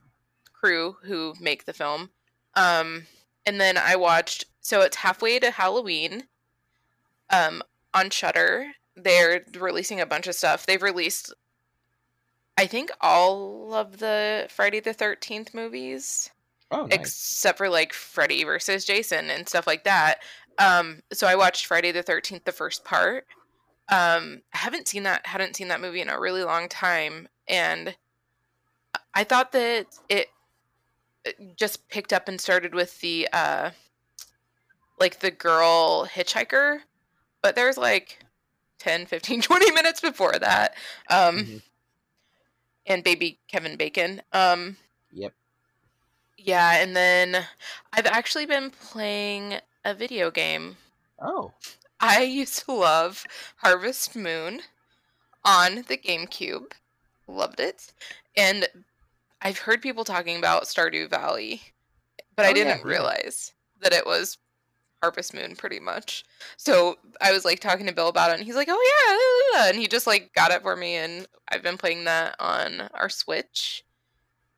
crew 0.54 0.98
who 1.04 1.34
make 1.40 1.66
the 1.66 1.74
film. 1.74 2.10
Um, 2.56 3.06
and 3.46 3.62
then 3.62 3.78
I 3.78 3.96
watched, 3.96 4.46
so 4.62 4.82
it's 4.82 4.98
halfway 4.98 5.40
to 5.40 5.52
Halloween 5.52 6.24
um, 7.30 7.64
on 7.94 8.10
Shudder. 8.10 8.72
They're 8.96 9.46
releasing 9.58 10.02
a 10.02 10.06
bunch 10.06 10.28
of 10.28 10.36
stuff. 10.36 10.66
They've 10.66 10.82
released 10.82 11.34
I 12.60 12.68
think 12.68 12.92
all 13.00 13.74
of 13.74 14.00
the 14.00 14.48
Friday 14.50 14.82
the 14.82 14.94
13th 14.94 15.54
movies. 15.54 16.30
Oh, 16.72 16.88
nice. 16.88 17.00
Except 17.00 17.58
for 17.58 17.70
like 17.70 17.94
Freddy 17.94 18.44
versus 18.44 18.84
Jason 18.84 19.30
and 19.30 19.48
stuff 19.48 19.66
like 19.66 19.86
that. 19.86 20.16
Um, 20.58 21.02
so 21.14 21.26
I 21.26 21.36
watched 21.36 21.68
Friday 21.68 21.94
the 21.94 22.04
13th, 22.04 22.44
the 22.44 22.52
first 22.52 22.84
part. 22.84 23.28
Um, 23.88 24.42
I 24.54 24.58
haven't 24.58 24.90
seen 24.90 25.04
that, 25.04 25.26
hadn't 25.26 25.56
seen 25.56 25.70
that 25.70 25.80
movie 25.80 26.02
in 26.02 26.10
a 26.10 26.20
really 26.20 26.44
long 26.44 26.68
time. 26.68 27.30
And 27.48 27.96
I 29.14 29.24
thought 29.24 29.54
that 29.54 29.86
it, 30.10 30.28
it 31.24 31.56
just 31.56 31.88
picked 31.88 32.12
up 32.12 32.28
and 32.28 32.42
started 32.42 32.76
with 32.76 33.00
the, 33.00 33.30
uh, 33.32 33.70
like 35.00 35.20
the 35.22 35.32
girl 35.32 36.08
hitchhiker, 36.08 36.80
but 37.42 37.56
there's 37.56 37.78
like 37.78 38.20
10, 38.80 39.06
15, 39.06 39.42
20 39.44 39.72
minutes 39.72 40.02
before 40.02 40.34
that. 40.34 40.76
Um, 41.10 41.38
mm-hmm 41.38 41.58
and 42.90 43.04
baby 43.04 43.40
Kevin 43.48 43.78
Bacon. 43.78 44.22
Um, 44.34 44.76
yep. 45.14 45.34
Yeah, 46.38 46.82
and 46.82 46.96
then 46.96 47.46
I've 47.94 48.08
actually 48.08 48.46
been 48.46 48.72
playing 48.72 49.56
a 49.86 49.94
video 49.94 50.32
game. 50.32 50.76
Oh. 51.22 51.54
I 52.00 52.24
used 52.24 52.66
to 52.66 52.74
love 52.74 53.26
Harvest 53.58 54.16
Moon 54.16 54.62
on 55.46 55.84
the 55.88 55.98
GameCube. 55.98 56.72
Loved 57.28 57.60
it. 57.60 57.94
And 58.36 58.68
I've 59.42 59.60
heard 59.60 59.82
people 59.82 60.04
talking 60.04 60.38
about 60.38 60.64
Stardew 60.64 61.10
Valley, 61.10 61.62
but 62.36 62.46
oh, 62.46 62.50
I 62.50 62.54
didn't 62.54 62.80
yeah, 62.80 62.88
realize 62.88 63.54
yeah. 63.82 63.90
that 63.90 63.98
it 63.98 64.06
was 64.06 64.38
Harvest 65.02 65.34
Moon 65.34 65.56
pretty 65.56 65.80
much. 65.80 66.26
So 66.58 66.98
I 67.22 67.32
was 67.32 67.46
like 67.46 67.60
talking 67.60 67.86
to 67.88 67.94
Bill 67.94 68.08
about 68.08 68.32
it, 68.32 68.38
and 68.38 68.44
he's 68.46 68.56
like, 68.56 68.68
"Oh 68.70 69.52
yeah," 69.54 69.70
and 69.70 69.78
he 69.78 69.88
just 69.88 70.08
like 70.08 70.34
got 70.34 70.52
it 70.52 70.62
for 70.62 70.76
me, 70.76 70.96
and 70.96 71.28
I've 71.50 71.64
been 71.64 71.78
playing 71.78 72.06
that 72.06 72.36
on 72.40 72.90
our 72.94 73.10
Switch. 73.10 73.84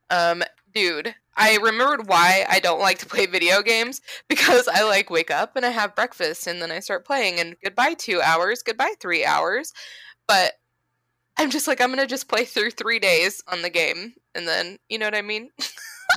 Um, 0.09 0.43
dude, 0.73 1.15
I 1.37 1.57
remembered 1.57 2.07
why 2.07 2.45
I 2.49 2.59
don't 2.59 2.81
like 2.81 2.99
to 2.99 3.05
play 3.05 3.25
video 3.25 3.61
games 3.61 4.01
because 4.27 4.67
I 4.67 4.83
like 4.83 5.09
wake 5.09 5.31
up 5.31 5.55
and 5.55 5.65
I 5.65 5.69
have 5.69 5.95
breakfast 5.95 6.47
and 6.47 6.61
then 6.61 6.71
I 6.71 6.79
start 6.79 7.05
playing 7.05 7.39
and 7.39 7.55
goodbye 7.63 7.93
two 7.93 8.21
hours, 8.21 8.61
goodbye 8.61 8.93
three 8.99 9.25
hours, 9.25 9.73
but 10.27 10.53
I'm 11.37 11.49
just 11.49 11.67
like 11.67 11.81
I'm 11.81 11.89
gonna 11.89 12.07
just 12.07 12.27
play 12.27 12.45
through 12.45 12.71
three 12.71 12.99
days 12.99 13.41
on 13.47 13.61
the 13.61 13.69
game 13.69 14.13
and 14.35 14.47
then 14.47 14.77
you 14.89 14.99
know 14.99 15.07
what 15.07 15.15
I 15.15 15.21
mean? 15.21 15.49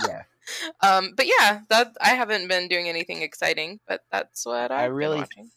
yeah 0.09 0.24
um, 0.81 1.13
but 1.17 1.27
yeah, 1.27 1.61
that 1.69 1.97
I 2.01 2.11
haven't 2.11 2.49
been 2.49 2.69
doing 2.69 2.89
anything 2.89 3.23
exciting, 3.23 3.81
but 3.87 4.03
that's 4.11 4.45
what 4.47 4.71
I've 4.71 4.81
I 4.81 4.85
really. 4.87 5.19
Watching. 5.19 5.51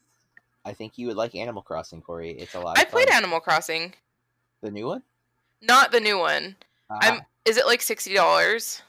I 0.65 0.73
think 0.73 0.97
you 0.97 1.07
would 1.07 1.15
like 1.15 1.33
Animal 1.33 1.61
Crossing, 1.61 2.01
Corey. 2.01 2.31
It's 2.31 2.53
a 2.53 2.59
lot. 2.59 2.77
I 2.77 2.83
played 2.83 3.09
Animal 3.09 3.39
Crossing. 3.39 3.93
The 4.61 4.71
new 4.71 4.87
one? 4.87 5.03
Not 5.61 5.91
the 5.91 5.99
new 5.99 6.17
one. 6.17 6.55
Uh-huh. 6.89 6.99
I'm. 7.01 7.21
Is 7.45 7.57
it 7.57 7.65
like 7.65 7.81
sixty 7.81 8.13
dollars? 8.13 8.81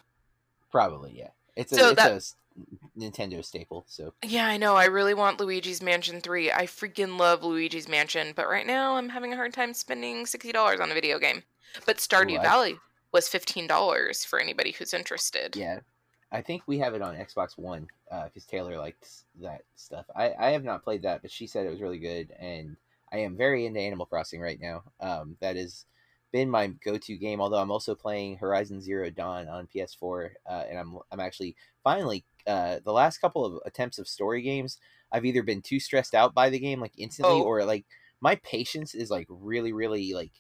Probably, 0.71 1.13
yeah. 1.17 1.31
It's 1.57 1.73
a, 1.73 1.77
So 1.77 1.89
it's 1.91 1.97
that- 1.97 2.13
a 2.13 2.99
Nintendo 2.99 3.45
staple. 3.45 3.85
So 3.89 4.13
Yeah, 4.25 4.47
I 4.47 4.57
know. 4.57 4.77
I 4.77 4.87
really 4.87 5.15
want 5.15 5.41
Luigi's 5.41 5.83
Mansion 5.83 6.21
3. 6.21 6.53
I 6.53 6.67
freaking 6.67 7.19
love 7.19 7.43
Luigi's 7.45 7.89
Mansion, 7.89 8.33
but 8.35 8.49
right 8.49 8.67
now 8.67 8.97
I'm 8.97 9.09
having 9.09 9.33
a 9.33 9.37
hard 9.37 9.55
time 9.55 9.73
spending 9.73 10.25
$60 10.25 10.81
on 10.81 10.91
a 10.91 10.95
video 10.95 11.19
game. 11.19 11.43
But 11.87 11.99
Stardew 11.99 12.39
Ooh, 12.39 12.43
Valley 12.43 12.79
was 13.12 13.29
$15 13.29 14.27
for 14.27 14.38
anybody 14.38 14.73
who's 14.73 14.92
interested. 14.94 15.57
yeah, 15.57 15.81
I 16.31 16.42
think 16.42 16.62
we 16.66 16.79
have 16.79 16.94
it 16.94 17.03
on 17.03 17.16
Xbox 17.16 17.57
One 17.57 17.88
because 18.25 18.44
Taylor 18.44 18.77
likes 18.79 19.25
that 19.40 19.62
stuff. 19.77 20.07
I 20.14 20.33
I 20.38 20.51
have 20.51 20.64
not 20.64 20.85
played 20.85 21.03
that, 21.03 21.23
but 21.23 21.31
she 21.31 21.47
said 21.47 21.66
it 21.66 21.71
was 21.71 21.81
really 21.81 21.99
good, 21.99 22.33
and 22.38 22.77
I 23.11 23.18
am 23.18 23.37
very 23.37 23.64
into 23.66 23.81
Animal 23.81 24.07
Crossing 24.07 24.40
right 24.40 24.61
now. 24.61 24.83
Um, 25.01 25.37
that 25.40 25.57
has 25.57 25.87
been 26.31 26.51
my 26.51 26.66
go-to 26.66 27.16
game. 27.16 27.40
Although 27.40 27.57
I'm 27.62 27.71
also 27.71 27.94
playing 27.94 28.37
Horizon 28.37 28.83
Zero 28.83 29.09
Dawn 29.09 29.49
on 29.49 29.66
PS4, 29.75 30.31
uh, 30.47 30.64
and 30.68 30.79
I'm 30.79 30.99
I'm 31.11 31.21
actually 31.21 31.57
finally 31.83 32.25
uh, 32.47 32.81
the 32.85 32.92
last 32.92 33.18
couple 33.18 33.47
of 33.47 33.62
attempts 33.64 33.99
of 33.99 34.07
story 34.07 34.42
games. 34.42 34.79
I've 35.11 35.25
either 35.25 35.42
been 35.42 35.62
too 35.62 35.81
stressed 35.81 36.14
out 36.14 36.35
by 36.35 36.51
the 36.51 36.59
game 36.59 36.81
like 36.81 36.92
instantly, 36.99 37.37
Oh. 37.40 37.42
or 37.44 37.64
like 37.64 37.87
my 38.21 38.35
patience 38.37 38.94
is 38.94 39.11
like 39.11 39.27
really 39.31 39.73
really 39.73 40.12
like 40.12 40.33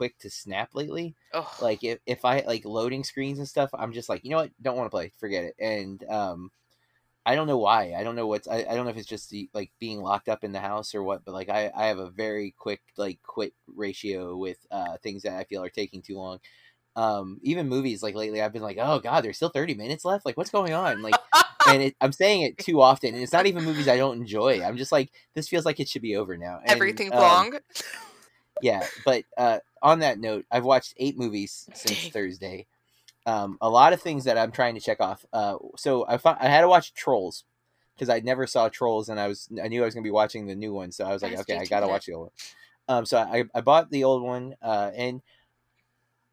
quick 0.00 0.18
to 0.18 0.30
snap 0.30 0.70
lately. 0.72 1.14
Like 1.60 1.84
if, 1.84 1.98
if 2.06 2.24
i 2.24 2.42
like 2.46 2.64
loading 2.64 3.04
screens 3.04 3.38
and 3.38 3.46
stuff 3.46 3.68
i'm 3.74 3.92
just 3.92 4.08
like 4.08 4.24
you 4.24 4.30
know 4.30 4.38
what? 4.38 4.50
Don't 4.62 4.78
want 4.78 4.86
to 4.86 4.90
play. 4.90 5.12
Forget 5.18 5.44
it. 5.44 5.54
And 5.58 6.02
um 6.08 6.50
i 7.26 7.34
don't 7.34 7.46
know 7.46 7.58
why. 7.58 7.92
I 7.94 8.02
don't 8.02 8.16
know 8.16 8.26
what's 8.26 8.48
I, 8.48 8.60
I 8.60 8.74
don't 8.74 8.86
know 8.86 8.92
if 8.92 8.96
it's 8.96 9.06
just 9.06 9.28
the, 9.28 9.50
like 9.52 9.70
being 9.78 10.00
locked 10.00 10.30
up 10.30 10.42
in 10.42 10.52
the 10.52 10.58
house 10.58 10.94
or 10.94 11.02
what 11.02 11.22
but 11.26 11.34
like 11.34 11.50
i 11.50 11.70
i 11.76 11.88
have 11.88 11.98
a 11.98 12.08
very 12.08 12.54
quick 12.56 12.80
like 12.96 13.18
quit 13.22 13.52
ratio 13.66 14.38
with 14.38 14.56
uh 14.70 14.96
things 15.02 15.24
that 15.24 15.34
i 15.34 15.44
feel 15.44 15.62
are 15.62 15.68
taking 15.68 16.00
too 16.00 16.16
long. 16.16 16.38
Um 16.96 17.38
even 17.42 17.68
movies 17.68 18.02
like 18.02 18.14
lately 18.14 18.40
i've 18.40 18.54
been 18.54 18.62
like 18.62 18.78
oh 18.80 19.00
god 19.00 19.22
there's 19.22 19.36
still 19.36 19.50
30 19.50 19.74
minutes 19.74 20.06
left? 20.06 20.24
Like 20.24 20.38
what's 20.38 20.50
going 20.50 20.72
on? 20.72 21.02
Like 21.02 21.16
and 21.68 21.82
it, 21.82 21.94
i'm 22.00 22.12
saying 22.12 22.40
it 22.40 22.56
too 22.56 22.80
often 22.80 23.12
and 23.12 23.22
it's 23.22 23.34
not 23.34 23.44
even 23.44 23.64
movies 23.64 23.86
i 23.86 23.98
don't 23.98 24.16
enjoy. 24.16 24.62
I'm 24.62 24.78
just 24.78 24.92
like 24.92 25.10
this 25.34 25.46
feels 25.46 25.66
like 25.66 25.78
it 25.78 25.90
should 25.90 26.00
be 26.00 26.16
over 26.16 26.38
now. 26.38 26.60
And, 26.62 26.70
Everything's 26.70 27.12
um, 27.12 27.18
long. 27.18 27.58
Yeah 28.62 28.86
but 29.04 29.24
uh 29.36 29.58
on 29.82 30.00
that 30.00 30.18
note 30.18 30.44
i've 30.50 30.64
watched 30.64 30.94
eight 30.96 31.18
movies 31.18 31.68
since 31.74 32.02
Dang. 32.02 32.10
thursday. 32.10 32.66
Um 33.26 33.58
a 33.60 33.68
lot 33.68 33.92
of 33.92 34.00
things 34.00 34.24
that 34.24 34.38
i'm 34.38 34.52
trying 34.52 34.74
to 34.74 34.80
check 34.80 35.00
off 35.00 35.24
uh 35.32 35.56
so 35.76 36.06
i 36.08 36.16
found, 36.16 36.38
i 36.40 36.48
had 36.48 36.62
to 36.62 36.68
watch 36.68 36.94
trolls 36.94 37.44
because 37.94 38.08
i 38.08 38.20
never 38.20 38.46
saw 38.46 38.68
trolls 38.68 39.08
and 39.08 39.20
i 39.20 39.28
was 39.28 39.48
i 39.62 39.68
knew 39.68 39.82
i 39.82 39.84
was 39.84 39.94
going 39.94 40.02
to 40.02 40.08
be 40.08 40.12
watching 40.12 40.46
the 40.46 40.54
new 40.54 40.72
one 40.72 40.90
so 40.90 41.04
i 41.04 41.12
was 41.12 41.22
like 41.22 41.38
okay 41.38 41.58
i 41.58 41.64
gotta 41.66 41.86
watch 41.86 42.06
the 42.06 42.14
old 42.14 42.24
one. 42.24 42.96
Um 42.96 43.06
so 43.06 43.18
i 43.18 43.44
i 43.54 43.60
bought 43.60 43.90
the 43.90 44.04
old 44.04 44.22
one 44.22 44.54
uh 44.62 44.90
and 44.94 45.20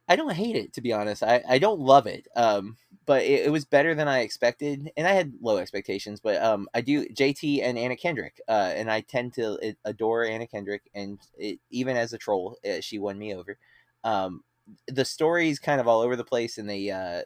i 0.07 0.15
don't 0.15 0.33
hate 0.33 0.55
it 0.55 0.73
to 0.73 0.81
be 0.81 0.93
honest 0.93 1.23
i 1.23 1.41
i 1.47 1.59
don't 1.59 1.79
love 1.79 2.07
it 2.07 2.27
um 2.35 2.77
but 3.07 3.23
it, 3.23 3.45
it 3.45 3.51
was 3.51 3.65
better 3.65 3.95
than 3.95 4.07
I 4.07 4.19
expected, 4.19 4.91
and 4.97 5.07
I 5.07 5.13
had 5.13 5.33
low 5.41 5.57
expectations. 5.57 6.19
But 6.19 6.43
um, 6.43 6.67
I 6.75 6.81
do 6.81 7.07
JT 7.07 7.63
and 7.63 7.79
Anna 7.79 7.95
Kendrick, 7.95 8.39
uh, 8.47 8.73
and 8.75 8.91
I 8.91 9.01
tend 9.01 9.33
to 9.35 9.75
adore 9.85 10.25
Anna 10.25 10.45
Kendrick, 10.45 10.83
and 10.93 11.17
it, 11.37 11.59
even 11.71 11.97
as 11.97 12.13
a 12.13 12.17
troll, 12.19 12.57
uh, 12.69 12.81
she 12.81 12.99
won 12.99 13.17
me 13.17 13.33
over. 13.33 13.57
Um, 14.03 14.43
the 14.87 15.05
story's 15.05 15.57
kind 15.57 15.79
of 15.79 15.87
all 15.87 16.01
over 16.01 16.17
the 16.17 16.25
place, 16.25 16.57
and 16.57 16.69
they 16.69 16.91
uh, 16.91 17.21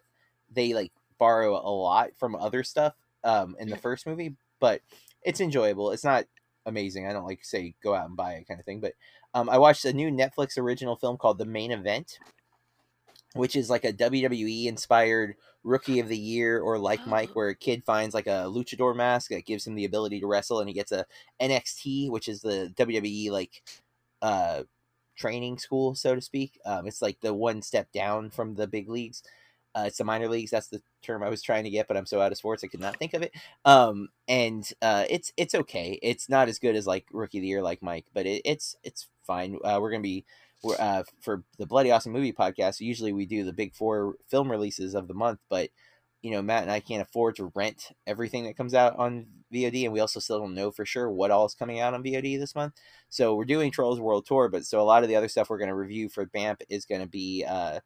they 0.53 0.73
like 0.73 0.91
borrow 1.17 1.55
a 1.55 1.73
lot 1.73 2.11
from 2.17 2.35
other 2.35 2.63
stuff 2.63 2.93
um, 3.23 3.55
in 3.59 3.67
the 3.67 3.77
first 3.77 4.05
movie, 4.05 4.35
but 4.59 4.81
it's 5.23 5.41
enjoyable. 5.41 5.91
It's 5.91 6.03
not 6.03 6.25
amazing. 6.67 7.07
I 7.07 7.13
don't 7.13 7.25
like 7.25 7.43
say 7.43 7.73
go 7.83 7.95
out 7.95 8.07
and 8.07 8.15
buy 8.15 8.33
it 8.33 8.47
kind 8.47 8.59
of 8.59 8.65
thing, 8.67 8.81
but 8.81 8.93
um, 9.33 9.49
I 9.49 9.57
watched 9.57 9.83
a 9.85 9.93
new 9.93 10.11
Netflix 10.11 10.59
original 10.59 10.95
film 10.95 11.17
called 11.17 11.39
The 11.39 11.45
Main 11.45 11.71
Event, 11.71 12.19
which 13.33 13.55
is 13.55 13.69
like 13.69 13.85
a 13.85 13.93
WWE 13.93 14.65
inspired 14.65 15.35
rookie 15.63 15.99
of 15.99 16.07
the 16.07 16.17
year 16.17 16.59
or 16.59 16.77
like 16.77 17.05
Mike, 17.07 17.29
where 17.33 17.49
a 17.49 17.55
kid 17.55 17.83
finds 17.83 18.13
like 18.13 18.27
a 18.27 18.45
luchador 18.47 18.95
mask 18.95 19.29
that 19.31 19.45
gives 19.45 19.65
him 19.65 19.75
the 19.75 19.85
ability 19.85 20.19
to 20.19 20.27
wrestle, 20.27 20.59
and 20.59 20.69
he 20.69 20.73
gets 20.73 20.91
a 20.91 21.05
NXT, 21.41 22.09
which 22.09 22.27
is 22.27 22.41
the 22.41 22.73
WWE 22.75 23.31
like 23.31 23.63
uh 24.21 24.63
training 25.15 25.57
school, 25.57 25.95
so 25.95 26.15
to 26.15 26.21
speak. 26.21 26.59
Um, 26.65 26.87
it's 26.87 27.01
like 27.01 27.19
the 27.21 27.33
one 27.33 27.61
step 27.61 27.91
down 27.91 28.29
from 28.31 28.55
the 28.55 28.67
big 28.67 28.89
leagues. 28.89 29.23
Uh, 29.73 29.85
it's 29.87 29.97
the 29.97 30.03
minor 30.03 30.27
leagues. 30.27 30.51
That's 30.51 30.67
the 30.67 30.81
term 31.01 31.23
I 31.23 31.29
was 31.29 31.41
trying 31.41 31.63
to 31.63 31.69
get, 31.69 31.87
but 31.87 31.95
I'm 31.95 32.05
so 32.05 32.19
out 32.19 32.31
of 32.31 32.37
sports 32.37 32.63
I 32.63 32.67
could 32.67 32.81
not 32.81 32.97
think 32.97 33.13
of 33.13 33.21
it. 33.21 33.31
Um, 33.63 34.09
and 34.27 34.69
uh, 34.81 35.05
it's 35.09 35.31
it's 35.37 35.55
okay. 35.55 35.97
It's 36.01 36.27
not 36.27 36.49
as 36.49 36.59
good 36.59 36.75
as 36.75 36.87
like 36.87 37.05
rookie 37.11 37.37
of 37.37 37.41
the 37.43 37.47
year 37.47 37.61
like 37.61 37.81
Mike, 37.81 38.05
but 38.13 38.25
it, 38.25 38.41
it's 38.43 38.75
it's 38.83 39.07
fine. 39.25 39.57
Uh, 39.63 39.79
we're 39.81 39.91
gonna 39.91 40.01
be 40.01 40.25
we're, 40.25 40.25
uh, 40.79 41.03
for 41.21 41.43
the 41.57 41.65
Bloody 41.65 41.91
Awesome 41.91 42.11
Movie 42.11 42.33
Podcast. 42.33 42.79
Usually 42.79 43.13
we 43.13 43.25
do 43.25 43.43
the 43.43 43.53
big 43.53 43.73
four 43.73 44.15
film 44.27 44.49
releases 44.49 44.95
of 44.95 45.07
the 45.07 45.13
month, 45.13 45.39
but 45.49 45.69
you 46.21 46.31
know 46.31 46.41
Matt 46.41 46.63
and 46.63 46.71
I 46.71 46.79
can't 46.79 47.01
afford 47.01 47.35
to 47.37 47.51
rent 47.55 47.89
everything 48.05 48.45
that 48.45 48.57
comes 48.57 48.73
out 48.73 48.97
on 48.97 49.25
VOD, 49.53 49.83
and 49.85 49.93
we 49.93 49.99
also 49.99 50.19
still 50.19 50.39
don't 50.39 50.55
know 50.55 50.71
for 50.71 50.85
sure 50.85 51.09
what 51.09 51.31
all 51.31 51.45
is 51.45 51.55
coming 51.55 51.79
out 51.79 51.93
on 51.93 52.03
VOD 52.03 52.39
this 52.39 52.55
month. 52.55 52.73
So 53.09 53.35
we're 53.35 53.45
doing 53.45 53.71
Trolls 53.71 53.99
World 53.99 54.25
Tour, 54.25 54.49
but 54.49 54.65
so 54.65 54.79
a 54.79 54.83
lot 54.83 55.03
of 55.03 55.09
the 55.09 55.15
other 55.15 55.27
stuff 55.27 55.49
we're 55.49 55.57
going 55.57 55.69
to 55.69 55.75
review 55.75 56.09
for 56.09 56.25
BAMP 56.25 56.61
is 56.69 56.85
going 56.85 57.01
to 57.01 57.07
be 57.07 57.43
uh, 57.47 57.79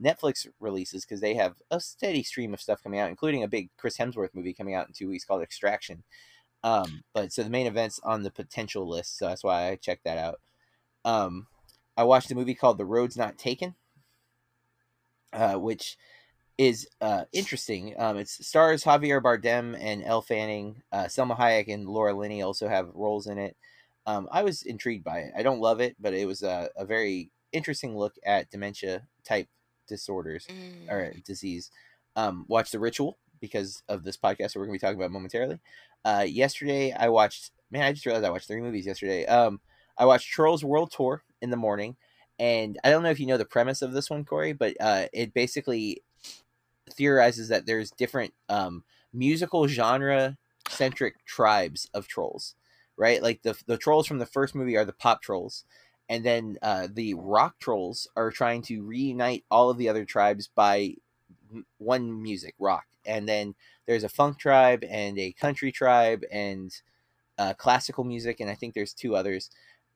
Netflix 0.00 0.46
releases 0.60 1.04
because 1.04 1.20
they 1.20 1.34
have 1.34 1.56
a 1.70 1.80
steady 1.80 2.22
stream 2.22 2.54
of 2.54 2.60
stuff 2.60 2.82
coming 2.82 2.98
out, 2.98 3.10
including 3.10 3.42
a 3.42 3.48
big 3.48 3.70
Chris 3.76 3.98
Hemsworth 3.98 4.34
movie 4.34 4.54
coming 4.54 4.74
out 4.74 4.88
in 4.88 4.94
two 4.94 5.08
weeks 5.08 5.24
called 5.24 5.42
Extraction. 5.42 6.02
Um, 6.64 7.02
but 7.12 7.32
so 7.32 7.42
the 7.42 7.50
main 7.50 7.66
event's 7.66 8.00
on 8.04 8.22
the 8.22 8.30
potential 8.30 8.88
list, 8.88 9.18
so 9.18 9.26
that's 9.26 9.44
why 9.44 9.68
I 9.68 9.76
checked 9.76 10.04
that 10.04 10.18
out. 10.18 10.40
Um, 11.04 11.48
I 11.96 12.04
watched 12.04 12.30
a 12.30 12.34
movie 12.34 12.54
called 12.54 12.78
The 12.78 12.84
Road's 12.84 13.16
Not 13.16 13.38
Taken, 13.38 13.74
uh, 15.32 15.54
which 15.54 15.96
is 16.58 16.86
uh, 17.00 17.24
interesting. 17.32 17.94
Um, 17.98 18.16
it 18.18 18.28
stars 18.28 18.84
Javier 18.84 19.22
Bardem 19.22 19.76
and 19.80 20.02
Elle 20.04 20.22
Fanning. 20.22 20.82
Uh, 20.92 21.04
Salma 21.04 21.36
Hayek 21.36 21.72
and 21.72 21.88
Laura 21.88 22.14
Linney 22.14 22.42
also 22.42 22.68
have 22.68 22.90
roles 22.94 23.26
in 23.26 23.38
it. 23.38 23.56
Um, 24.06 24.28
I 24.32 24.42
was 24.42 24.62
intrigued 24.62 25.04
by 25.04 25.20
it. 25.20 25.32
I 25.36 25.42
don't 25.42 25.60
love 25.60 25.80
it, 25.80 25.96
but 26.00 26.12
it 26.14 26.26
was 26.26 26.42
a, 26.42 26.68
a 26.76 26.84
very 26.84 27.30
interesting 27.52 27.96
look 27.96 28.14
at 28.24 28.50
dementia 28.50 29.06
type 29.24 29.48
disorders 29.88 30.46
Mm. 30.48 30.90
or 30.90 31.12
disease. 31.24 31.70
Um, 32.16 32.44
watch 32.48 32.70
The 32.70 32.78
Ritual 32.78 33.18
because 33.40 33.82
of 33.88 34.04
this 34.04 34.16
podcast 34.16 34.52
that 34.52 34.56
we're 34.56 34.66
going 34.66 34.78
to 34.78 34.82
be 34.82 34.86
talking 34.86 34.98
about 35.00 35.10
momentarily. 35.10 35.58
Uh, 36.04 36.24
yesterday, 36.28 36.92
I 36.92 37.08
watched. 37.08 37.50
Man, 37.70 37.82
I 37.82 37.92
just 37.92 38.04
realized 38.04 38.24
I 38.26 38.30
watched 38.30 38.48
three 38.48 38.60
movies 38.60 38.86
yesterday. 38.86 39.24
Um, 39.26 39.60
I 39.96 40.04
watched 40.04 40.30
Trolls 40.30 40.62
World 40.64 40.92
Tour 40.94 41.22
in 41.42 41.50
the 41.50 41.56
morning, 41.58 41.96
and 42.38 42.78
I 42.82 42.90
don't 42.90 43.02
know 43.02 43.10
if 43.10 43.20
you 43.20 43.26
know 43.26 43.36
the 43.36 43.44
premise 43.44 43.82
of 43.82 43.92
this 43.92 44.08
one, 44.08 44.24
Corey, 44.24 44.54
but 44.54 44.74
uh, 44.80 45.06
it 45.12 45.34
basically 45.34 46.02
theorizes 46.90 47.48
that 47.48 47.66
there's 47.66 47.90
different 47.90 48.32
um, 48.48 48.84
musical 49.12 49.66
genre 49.68 50.36
centric 50.68 51.24
tribes 51.26 51.88
of 51.92 52.08
trolls, 52.08 52.54
right? 52.96 53.22
Like 53.22 53.42
the 53.42 53.56
the 53.66 53.76
trolls 53.76 54.06
from 54.06 54.18
the 54.18 54.26
first 54.26 54.54
movie 54.54 54.76
are 54.76 54.84
the 54.84 54.92
pop 54.92 55.22
trolls, 55.22 55.64
and 56.08 56.24
then 56.24 56.58
uh, 56.62 56.88
the 56.92 57.14
rock 57.14 57.58
trolls 57.58 58.08
are 58.16 58.30
trying 58.30 58.62
to 58.62 58.82
reunite 58.82 59.44
all 59.50 59.70
of 59.70 59.78
the 59.78 59.88
other 59.88 60.04
tribes 60.04 60.48
by 60.54 60.94
m- 61.52 61.66
one 61.78 62.22
music, 62.22 62.54
rock, 62.58 62.86
and 63.04 63.28
then 63.28 63.54
there's 63.86 64.04
a 64.04 64.08
funk 64.08 64.38
tribe 64.38 64.84
and 64.88 65.18
a 65.18 65.32
country 65.32 65.72
tribe 65.72 66.22
and 66.30 66.72
uh, 67.38 67.54
classical 67.54 68.04
music, 68.04 68.40
and 68.40 68.50
I 68.50 68.54
think 68.54 68.74
there's 68.74 68.94
two 68.94 69.16
others. 69.16 69.50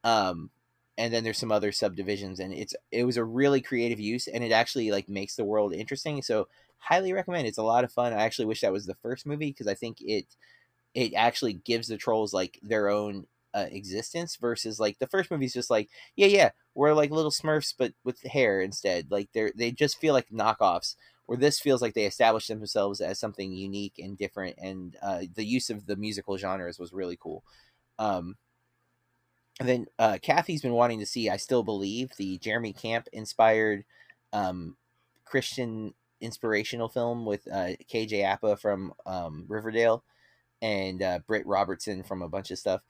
Um, 0.05 0.51
and 0.99 1.13
then 1.13 1.25
there's 1.25 1.39
some 1.39 1.53
other 1.53 1.73
subdivisions, 1.73 2.41
and 2.41 2.53
it's 2.55 2.75
it 2.93 3.05
was 3.05 3.17
a 3.17 3.25
really 3.25 3.61
creative 3.61 4.01
use, 4.01 4.29
and 4.29 4.43
it 4.45 4.53
actually 4.53 4.91
like 4.91 5.09
makes 5.09 5.37
the 5.37 5.45
world 5.45 5.73
interesting. 5.75 6.23
So 6.23 6.49
highly 6.79 7.13
recommend. 7.13 7.47
It's 7.47 7.59
a 7.59 7.63
lot 7.63 7.85
of 7.85 7.93
fun. 7.93 8.13
I 8.13 8.23
actually 8.25 8.47
wish 8.47 8.61
that 8.63 8.73
was 8.73 8.87
the 8.87 8.95
first 8.97 9.27
movie 9.27 9.51
because 9.51 9.67
I 9.69 9.75
think 9.75 9.99
it 10.01 10.27
it 10.95 11.15
actually 11.15 11.55
gives 11.55 11.89
the 11.89 11.97
trolls 11.97 12.33
like 12.33 12.59
their 12.63 12.89
own 12.89 13.27
uh, 13.55 13.67
existence 13.71 14.37
versus 14.37 14.79
like 14.81 14.99
the 14.99 15.07
first 15.07 15.31
movie's 15.31 15.55
just 15.55 15.71
like 15.71 15.89
yeah 16.15 16.27
yeah 16.27 16.51
we're 16.75 16.93
like 16.93 17.11
little 17.11 17.31
Smurfs 17.31 17.73
but 17.77 17.93
with 18.05 18.23
hair 18.23 18.61
instead. 18.61 19.11
Like 19.11 19.29
they're 19.33 19.53
they 19.57 19.71
just 19.73 19.99
feel 19.99 20.15
like 20.15 20.29
knockoffs. 20.31 20.97
Where 21.27 21.39
this 21.39 21.59
feels 21.59 21.83
like 21.83 21.95
they 21.95 22.05
established 22.07 22.47
themselves 22.47 23.01
as 23.01 23.19
something 23.19 23.51
unique 23.53 23.95
and 23.99 24.17
different, 24.17 24.57
and 24.63 24.97
uh, 25.03 25.23
the 25.35 25.45
use 25.45 25.71
of 25.71 25.87
the 25.87 25.97
musical 25.97 26.37
genres 26.37 26.79
was 26.79 26.93
really 26.93 27.19
cool. 27.21 27.43
Um, 27.99 28.37
and 29.59 29.69
then 29.69 29.87
uh, 29.99 30.19
Kathy's 30.23 30.63
been 30.63 30.73
wanting 30.73 31.01
to 31.01 31.07
see, 31.07 31.31
I 31.31 31.37
still 31.37 31.63
believe, 31.63 32.11
the 32.17 32.39
Jeremy 32.39 32.73
Camp 32.73 33.09
inspired 33.13 33.85
um, 34.33 34.77
Christian 35.25 35.95
inspirational 36.21 36.89
film 36.89 37.25
with 37.25 37.47
uh, 37.49 37.73
KJ 37.91 38.25
Apa 38.25 38.57
from 38.57 38.93
um, 39.07 39.45
Riverdale 39.49 40.05
and 40.61 41.03
uh, 41.03 41.21
Britt 41.27 41.47
Robertson 41.47 42.03
from 42.03 42.23
a 42.23 42.29
bunch 42.29 42.51
of 42.51 42.59
stuff. 42.59 42.83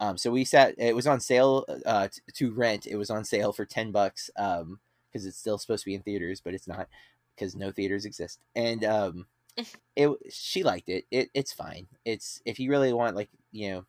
Um, 0.00 0.16
so 0.16 0.30
we 0.30 0.44
sat. 0.44 0.74
It 0.78 0.94
was 0.94 1.06
on 1.06 1.20
sale 1.20 1.64
uh, 1.84 2.08
t- 2.08 2.20
to 2.34 2.52
rent. 2.52 2.86
It 2.86 2.96
was 2.96 3.10
on 3.10 3.24
sale 3.24 3.52
for 3.52 3.64
ten 3.64 3.90
bucks 3.90 4.30
because 4.36 5.26
it's 5.26 5.38
still 5.38 5.58
supposed 5.58 5.82
to 5.82 5.90
be 5.90 5.94
in 5.94 6.02
theaters, 6.02 6.40
but 6.40 6.54
it's 6.54 6.68
not 6.68 6.88
because 7.34 7.56
no 7.56 7.72
theaters 7.72 8.04
exist. 8.04 8.38
And 8.54 8.84
um, 8.84 9.26
it 9.96 10.10
she 10.30 10.62
liked 10.62 10.88
it. 10.88 11.04
It 11.10 11.30
it's 11.34 11.52
fine. 11.52 11.88
It's 12.04 12.40
if 12.44 12.60
you 12.60 12.70
really 12.70 12.92
want 12.92 13.16
like 13.16 13.28
you 13.50 13.70
know 13.70 13.84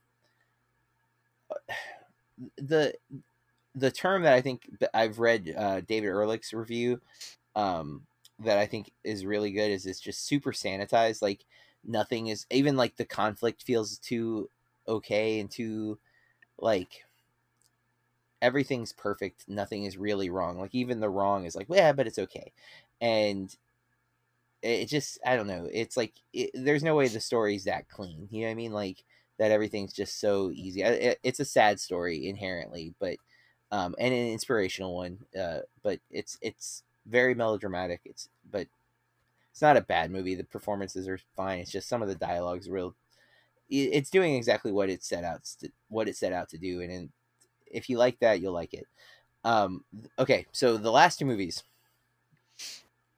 the 2.57 2.93
the 3.75 3.91
term 3.91 4.23
that 4.23 4.33
I 4.33 4.41
think 4.41 4.69
I've 4.93 5.19
read 5.19 5.53
uh, 5.55 5.81
David 5.81 6.09
Ehrlich's 6.09 6.53
review 6.53 6.99
um, 7.55 8.05
that 8.39 8.57
I 8.57 8.65
think 8.65 8.91
is 9.03 9.25
really 9.25 9.51
good 9.51 9.71
is 9.71 9.85
it's 9.85 9.99
just 9.99 10.25
super 10.25 10.51
sanitized. 10.51 11.21
Like 11.21 11.45
nothing 11.85 12.27
is 12.27 12.45
even 12.51 12.75
like 12.75 12.95
the 12.97 13.05
conflict 13.05 13.63
feels 13.63 13.97
too 13.99 14.49
okay 14.87 15.39
and 15.39 15.49
too 15.49 15.99
like 16.57 17.03
everything's 18.41 18.93
perfect. 18.93 19.45
Nothing 19.47 19.83
is 19.83 19.97
really 19.97 20.29
wrong. 20.29 20.59
Like 20.59 20.73
even 20.73 20.99
the 20.99 21.09
wrong 21.09 21.45
is 21.45 21.55
like, 21.55 21.67
yeah, 21.69 21.91
but 21.91 22.07
it's 22.07 22.19
okay. 22.19 22.51
And 23.01 23.55
it 24.61 24.87
just, 24.87 25.19
I 25.25 25.35
don't 25.35 25.47
know. 25.47 25.67
It's 25.71 25.95
like 25.97 26.13
it, 26.33 26.51
there's 26.53 26.83
no 26.83 26.95
way 26.95 27.07
the 27.07 27.19
story's 27.19 27.65
that 27.65 27.89
clean. 27.89 28.27
You 28.31 28.41
know 28.41 28.47
what 28.47 28.51
I 28.51 28.55
mean? 28.55 28.73
Like 28.73 29.03
that 29.39 29.51
everything's 29.51 29.93
just 29.93 30.19
so 30.19 30.51
easy. 30.53 30.83
It, 30.83 31.17
it's 31.23 31.39
a 31.39 31.45
sad 31.45 31.79
story 31.79 32.27
inherently, 32.27 32.93
but 32.99 33.15
um, 33.71 33.95
and 33.97 34.13
an 34.13 34.27
inspirational 34.27 34.95
one. 34.95 35.19
Uh, 35.39 35.59
but 35.81 35.99
it's 36.11 36.37
it's 36.41 36.83
very 37.07 37.33
melodramatic. 37.33 38.01
It's 38.05 38.29
but 38.51 38.67
it's 39.51 39.61
not 39.61 39.77
a 39.77 39.81
bad 39.81 40.11
movie. 40.11 40.35
The 40.35 40.43
performances 40.43 41.07
are 41.07 41.19
fine. 41.35 41.59
It's 41.59 41.71
just 41.71 41.89
some 41.89 42.01
of 42.01 42.09
the 42.09 42.15
dialogues 42.15 42.69
real. 42.69 42.95
It's 43.71 44.09
doing 44.09 44.35
exactly 44.35 44.71
what 44.71 44.89
it 44.89 45.03
set 45.03 45.23
out 45.23 45.43
to 45.61 45.71
what 45.87 46.07
it 46.07 46.17
set 46.17 46.33
out 46.33 46.49
to 46.49 46.57
do, 46.57 46.81
and, 46.81 46.91
and 46.91 47.09
if 47.67 47.89
you 47.89 47.97
like 47.97 48.19
that, 48.19 48.41
you'll 48.41 48.53
like 48.53 48.73
it. 48.73 48.87
Um, 49.43 49.85
okay, 50.17 50.47
so 50.51 50.75
the 50.75 50.91
last 50.91 51.19
two 51.19 51.25
movies 51.25 51.63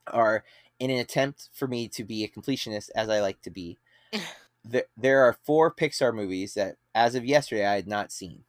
are 0.08 0.44
in 0.78 0.92
an 0.92 0.98
attempt 0.98 1.50
for 1.54 1.68
me 1.68 1.88
to 1.88 2.04
be 2.04 2.24
a 2.24 2.28
completionist, 2.28 2.90
as 2.96 3.10
I 3.10 3.22
like 3.22 3.42
to 3.44 3.50
be. 3.50 3.78
there, 4.64 4.86
there 4.96 5.24
are 5.24 5.38
four 5.44 5.74
Pixar 5.74 6.14
movies 6.14 6.54
that, 6.54 6.78
as 6.94 7.16
of 7.16 7.26
yesterday, 7.26 7.66
I 7.66 7.76
had 7.76 7.88
not 7.88 8.12
seen. 8.12 8.44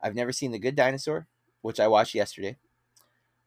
I've 0.00 0.14
never 0.14 0.32
seen 0.32 0.52
The 0.52 0.58
Good 0.58 0.76
Dinosaur, 0.76 1.26
which 1.62 1.80
I 1.80 1.88
watched 1.88 2.14
yesterday, 2.14 2.56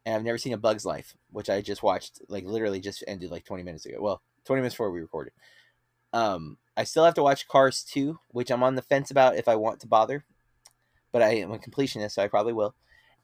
and 0.05 0.15
I've 0.15 0.23
never 0.23 0.37
seen 0.37 0.53
A 0.53 0.57
Bug's 0.57 0.85
Life, 0.85 1.15
which 1.31 1.49
I 1.49 1.61
just 1.61 1.83
watched, 1.83 2.21
like 2.27 2.45
literally 2.45 2.79
just 2.79 3.03
ended 3.07 3.31
like 3.31 3.45
20 3.45 3.63
minutes 3.63 3.85
ago. 3.85 3.97
Well, 3.99 4.21
20 4.45 4.61
minutes 4.61 4.75
before 4.75 4.91
we 4.91 5.01
recorded. 5.01 5.33
Um, 6.13 6.57
I 6.75 6.83
still 6.83 7.05
have 7.05 7.13
to 7.15 7.23
watch 7.23 7.47
Cars 7.47 7.83
2, 7.83 8.19
which 8.29 8.51
I'm 8.51 8.63
on 8.63 8.75
the 8.75 8.81
fence 8.81 9.11
about 9.11 9.37
if 9.37 9.47
I 9.47 9.55
want 9.55 9.79
to 9.81 9.87
bother, 9.87 10.25
but 11.11 11.21
I 11.21 11.35
am 11.35 11.51
a 11.51 11.57
completionist, 11.57 12.11
so 12.11 12.23
I 12.23 12.27
probably 12.27 12.53
will. 12.53 12.75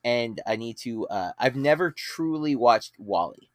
And 0.04 0.40
I 0.46 0.56
need 0.56 0.78
to. 0.78 1.06
Uh, 1.08 1.32
I've 1.38 1.56
never 1.56 1.90
truly 1.90 2.54
watched 2.54 2.94
WALL-E. 2.98 3.50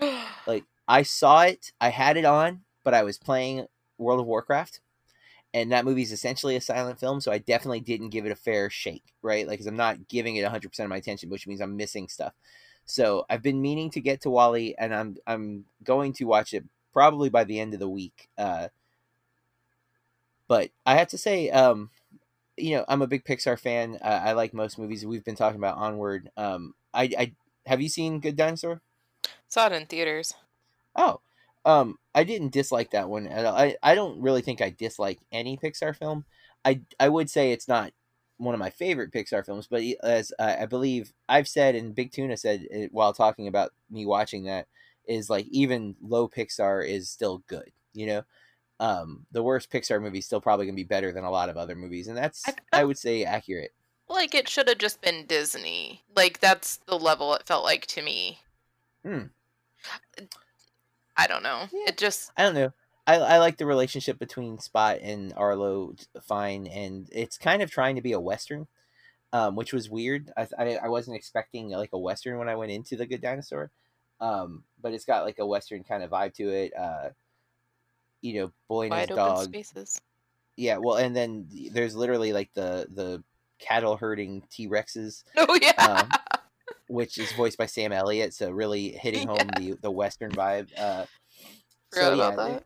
like 0.46 0.64
I 0.88 1.02
saw 1.02 1.42
it, 1.42 1.72
I 1.80 1.90
had 1.90 2.16
it 2.16 2.24
on, 2.24 2.62
but 2.84 2.94
I 2.94 3.02
was 3.02 3.18
playing 3.18 3.66
World 3.98 4.20
of 4.20 4.26
Warcraft, 4.26 4.80
and 5.52 5.70
that 5.72 5.84
movie 5.84 6.02
is 6.02 6.12
essentially 6.12 6.56
a 6.56 6.60
silent 6.60 6.98
film, 6.98 7.20
so 7.20 7.30
I 7.30 7.38
definitely 7.38 7.80
didn't 7.80 8.10
give 8.10 8.26
it 8.26 8.32
a 8.32 8.36
fair 8.36 8.70
shake, 8.70 9.14
right? 9.22 9.46
Like, 9.46 9.58
cause 9.58 9.66
I'm 9.66 9.76
not 9.76 10.08
giving 10.08 10.36
it 10.36 10.44
100% 10.44 10.80
of 10.80 10.88
my 10.88 10.96
attention, 10.96 11.30
which 11.30 11.46
means 11.46 11.60
I'm 11.60 11.76
missing 11.76 12.08
stuff. 12.08 12.34
So 12.84 13.24
I've 13.30 13.42
been 13.42 13.62
meaning 13.62 13.90
to 13.90 14.00
get 14.00 14.20
to 14.22 14.30
WALL-E, 14.30 14.74
and 14.78 14.94
I'm 14.94 15.16
I'm 15.26 15.64
going 15.82 16.12
to 16.14 16.24
watch 16.24 16.52
it 16.52 16.64
probably 16.92 17.30
by 17.30 17.44
the 17.44 17.58
end 17.58 17.74
of 17.74 17.80
the 17.80 17.88
week. 17.88 18.28
Uh, 18.36 18.68
but 20.48 20.70
I 20.84 20.96
have 20.96 21.08
to 21.08 21.18
say, 21.18 21.50
um, 21.50 21.90
you 22.56 22.76
know, 22.76 22.84
I'm 22.88 23.02
a 23.02 23.06
big 23.06 23.24
Pixar 23.24 23.58
fan. 23.58 23.98
Uh, 24.02 24.20
I 24.24 24.32
like 24.32 24.54
most 24.54 24.78
movies. 24.78 25.06
We've 25.06 25.24
been 25.24 25.36
talking 25.36 25.58
about 25.58 25.78
Onward. 25.78 26.30
Um, 26.36 26.74
I, 26.92 27.10
I 27.18 27.32
have 27.66 27.80
you 27.80 27.88
seen 27.88 28.20
Good 28.20 28.36
Dinosaur? 28.36 28.82
Saw 29.48 29.66
it 29.66 29.72
in 29.72 29.86
theaters. 29.86 30.34
Oh, 30.94 31.20
um, 31.64 31.98
I 32.14 32.24
didn't 32.24 32.52
dislike 32.52 32.90
that 32.90 33.08
one. 33.08 33.26
at 33.26 33.44
all. 33.44 33.56
I 33.56 33.76
I 33.82 33.94
don't 33.94 34.20
really 34.20 34.42
think 34.42 34.60
I 34.60 34.70
dislike 34.70 35.20
any 35.32 35.56
Pixar 35.56 35.96
film. 35.96 36.24
I 36.64 36.80
I 37.00 37.08
would 37.08 37.30
say 37.30 37.52
it's 37.52 37.68
not 37.68 37.92
one 38.36 38.54
of 38.54 38.60
my 38.60 38.70
favorite 38.70 39.12
Pixar 39.12 39.44
films, 39.44 39.66
but 39.70 39.82
as 40.02 40.32
uh, 40.38 40.56
I 40.60 40.66
believe 40.66 41.12
I've 41.28 41.48
said 41.48 41.74
and 41.74 41.94
Big 41.94 42.12
Tuna 42.12 42.36
said 42.36 42.66
it, 42.70 42.92
while 42.92 43.12
talking 43.12 43.48
about 43.48 43.72
me 43.90 44.06
watching 44.06 44.44
that 44.44 44.66
is 45.06 45.30
like 45.30 45.46
even 45.50 45.96
low 46.02 46.28
Pixar 46.28 46.86
is 46.86 47.10
still 47.10 47.42
good. 47.46 47.70
You 47.92 48.06
know, 48.06 48.22
um, 48.80 49.26
the 49.32 49.42
worst 49.42 49.70
Pixar 49.70 50.02
movie 50.02 50.18
is 50.18 50.26
still 50.26 50.40
probably 50.40 50.66
gonna 50.66 50.76
be 50.76 50.84
better 50.84 51.12
than 51.12 51.24
a 51.24 51.30
lot 51.30 51.48
of 51.48 51.56
other 51.56 51.74
movies, 51.74 52.08
and 52.08 52.16
that's 52.16 52.42
I, 52.46 52.54
I 52.72 52.84
would 52.84 52.98
say 52.98 53.24
accurate. 53.24 53.72
Like 54.08 54.34
it 54.34 54.48
should 54.48 54.68
have 54.68 54.78
just 54.78 55.00
been 55.00 55.26
Disney. 55.26 56.02
Like 56.14 56.40
that's 56.40 56.78
the 56.86 56.98
level 56.98 57.34
it 57.34 57.46
felt 57.46 57.64
like 57.64 57.86
to 57.86 58.02
me. 58.02 58.40
Hmm. 59.04 59.24
I 61.16 61.26
don't 61.26 61.42
know. 61.42 61.68
Yeah. 61.72 61.88
It 61.88 61.98
just 61.98 62.32
I 62.36 62.42
don't 62.42 62.54
know. 62.54 62.72
I, 63.06 63.16
I 63.16 63.38
like 63.38 63.58
the 63.58 63.66
relationship 63.66 64.18
between 64.18 64.58
Spot 64.58 64.98
and 65.02 65.32
Arlo 65.36 65.94
fine, 66.22 66.66
and 66.66 67.08
it's 67.12 67.36
kind 67.36 67.62
of 67.62 67.70
trying 67.70 67.96
to 67.96 68.02
be 68.02 68.12
a 68.12 68.20
western, 68.20 68.66
um, 69.32 69.56
which 69.56 69.72
was 69.72 69.90
weird. 69.90 70.32
I, 70.36 70.48
I, 70.58 70.76
I 70.84 70.88
wasn't 70.88 71.16
expecting 71.16 71.68
like 71.68 71.90
a 71.92 71.98
western 71.98 72.38
when 72.38 72.48
I 72.48 72.56
went 72.56 72.72
into 72.72 72.96
the 72.96 73.06
Good 73.06 73.20
Dinosaur, 73.20 73.70
um, 74.20 74.64
but 74.80 74.94
it's 74.94 75.04
got 75.04 75.24
like 75.24 75.38
a 75.38 75.46
western 75.46 75.84
kind 75.84 76.02
of 76.02 76.10
vibe 76.10 76.34
to 76.34 76.48
it. 76.48 76.72
Uh, 76.74 77.10
you 78.22 78.40
know, 78.40 78.52
boy 78.68 78.86
and 78.86 78.94
his 78.94 79.08
dog. 79.08 79.44
Spaces. 79.44 80.00
Yeah, 80.56 80.78
well, 80.78 80.96
and 80.96 81.14
then 81.14 81.46
there's 81.72 81.94
literally 81.94 82.32
like 82.32 82.54
the 82.54 82.86
the 82.90 83.22
cattle 83.58 83.96
herding 83.96 84.42
T 84.50 84.68
Rexes. 84.68 85.24
Oh 85.36 85.58
yeah. 85.60 85.72
Um, 85.76 86.08
which 86.94 87.18
is 87.18 87.32
voiced 87.32 87.58
by 87.58 87.66
Sam 87.66 87.92
Elliott, 87.92 88.32
so 88.34 88.50
really 88.50 88.90
hitting 88.90 89.26
home 89.26 89.38
yeah. 89.38 89.58
the 89.58 89.78
the 89.82 89.90
western 89.90 90.30
vibe. 90.30 90.68
Uh, 90.78 91.06
so 91.92 92.14
yeah, 92.14 92.60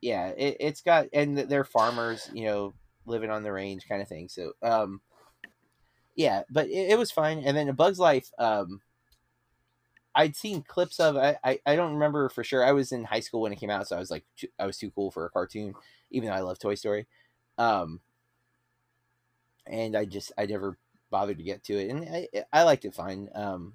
yeah, 0.00 0.26
it, 0.28 0.56
it's 0.60 0.82
got 0.82 1.06
and 1.12 1.36
they're 1.36 1.64
farmers, 1.64 2.30
you 2.32 2.44
know, 2.44 2.74
living 3.06 3.30
on 3.30 3.42
the 3.42 3.50
range 3.50 3.88
kind 3.88 4.00
of 4.00 4.06
thing. 4.06 4.28
So 4.28 4.52
um, 4.62 5.00
yeah, 6.14 6.42
but 6.48 6.68
it, 6.68 6.92
it 6.92 6.98
was 6.98 7.10
fine. 7.10 7.40
And 7.40 7.56
then 7.56 7.68
A 7.68 7.72
Bug's 7.72 7.98
Life, 7.98 8.30
um, 8.38 8.80
I'd 10.14 10.36
seen 10.36 10.62
clips 10.62 11.00
of. 11.00 11.16
I, 11.16 11.36
I 11.42 11.58
I 11.66 11.74
don't 11.74 11.94
remember 11.94 12.28
for 12.28 12.44
sure. 12.44 12.64
I 12.64 12.70
was 12.72 12.92
in 12.92 13.02
high 13.02 13.20
school 13.20 13.40
when 13.40 13.52
it 13.52 13.58
came 13.58 13.70
out, 13.70 13.88
so 13.88 13.96
I 13.96 13.98
was 13.98 14.12
like, 14.12 14.24
I 14.60 14.66
was 14.66 14.78
too 14.78 14.92
cool 14.92 15.10
for 15.10 15.26
a 15.26 15.30
cartoon, 15.30 15.74
even 16.12 16.28
though 16.28 16.36
I 16.36 16.40
love 16.40 16.60
Toy 16.60 16.76
Story. 16.76 17.08
Um, 17.58 17.98
and 19.66 19.96
I 19.96 20.04
just 20.04 20.30
I 20.38 20.46
never 20.46 20.78
bothered 21.12 21.38
to 21.38 21.44
get 21.44 21.62
to 21.64 21.74
it, 21.74 21.90
and 21.90 22.04
I, 22.08 22.28
I 22.52 22.64
liked 22.64 22.84
it 22.84 22.94
fine. 22.94 23.28
Um, 23.34 23.74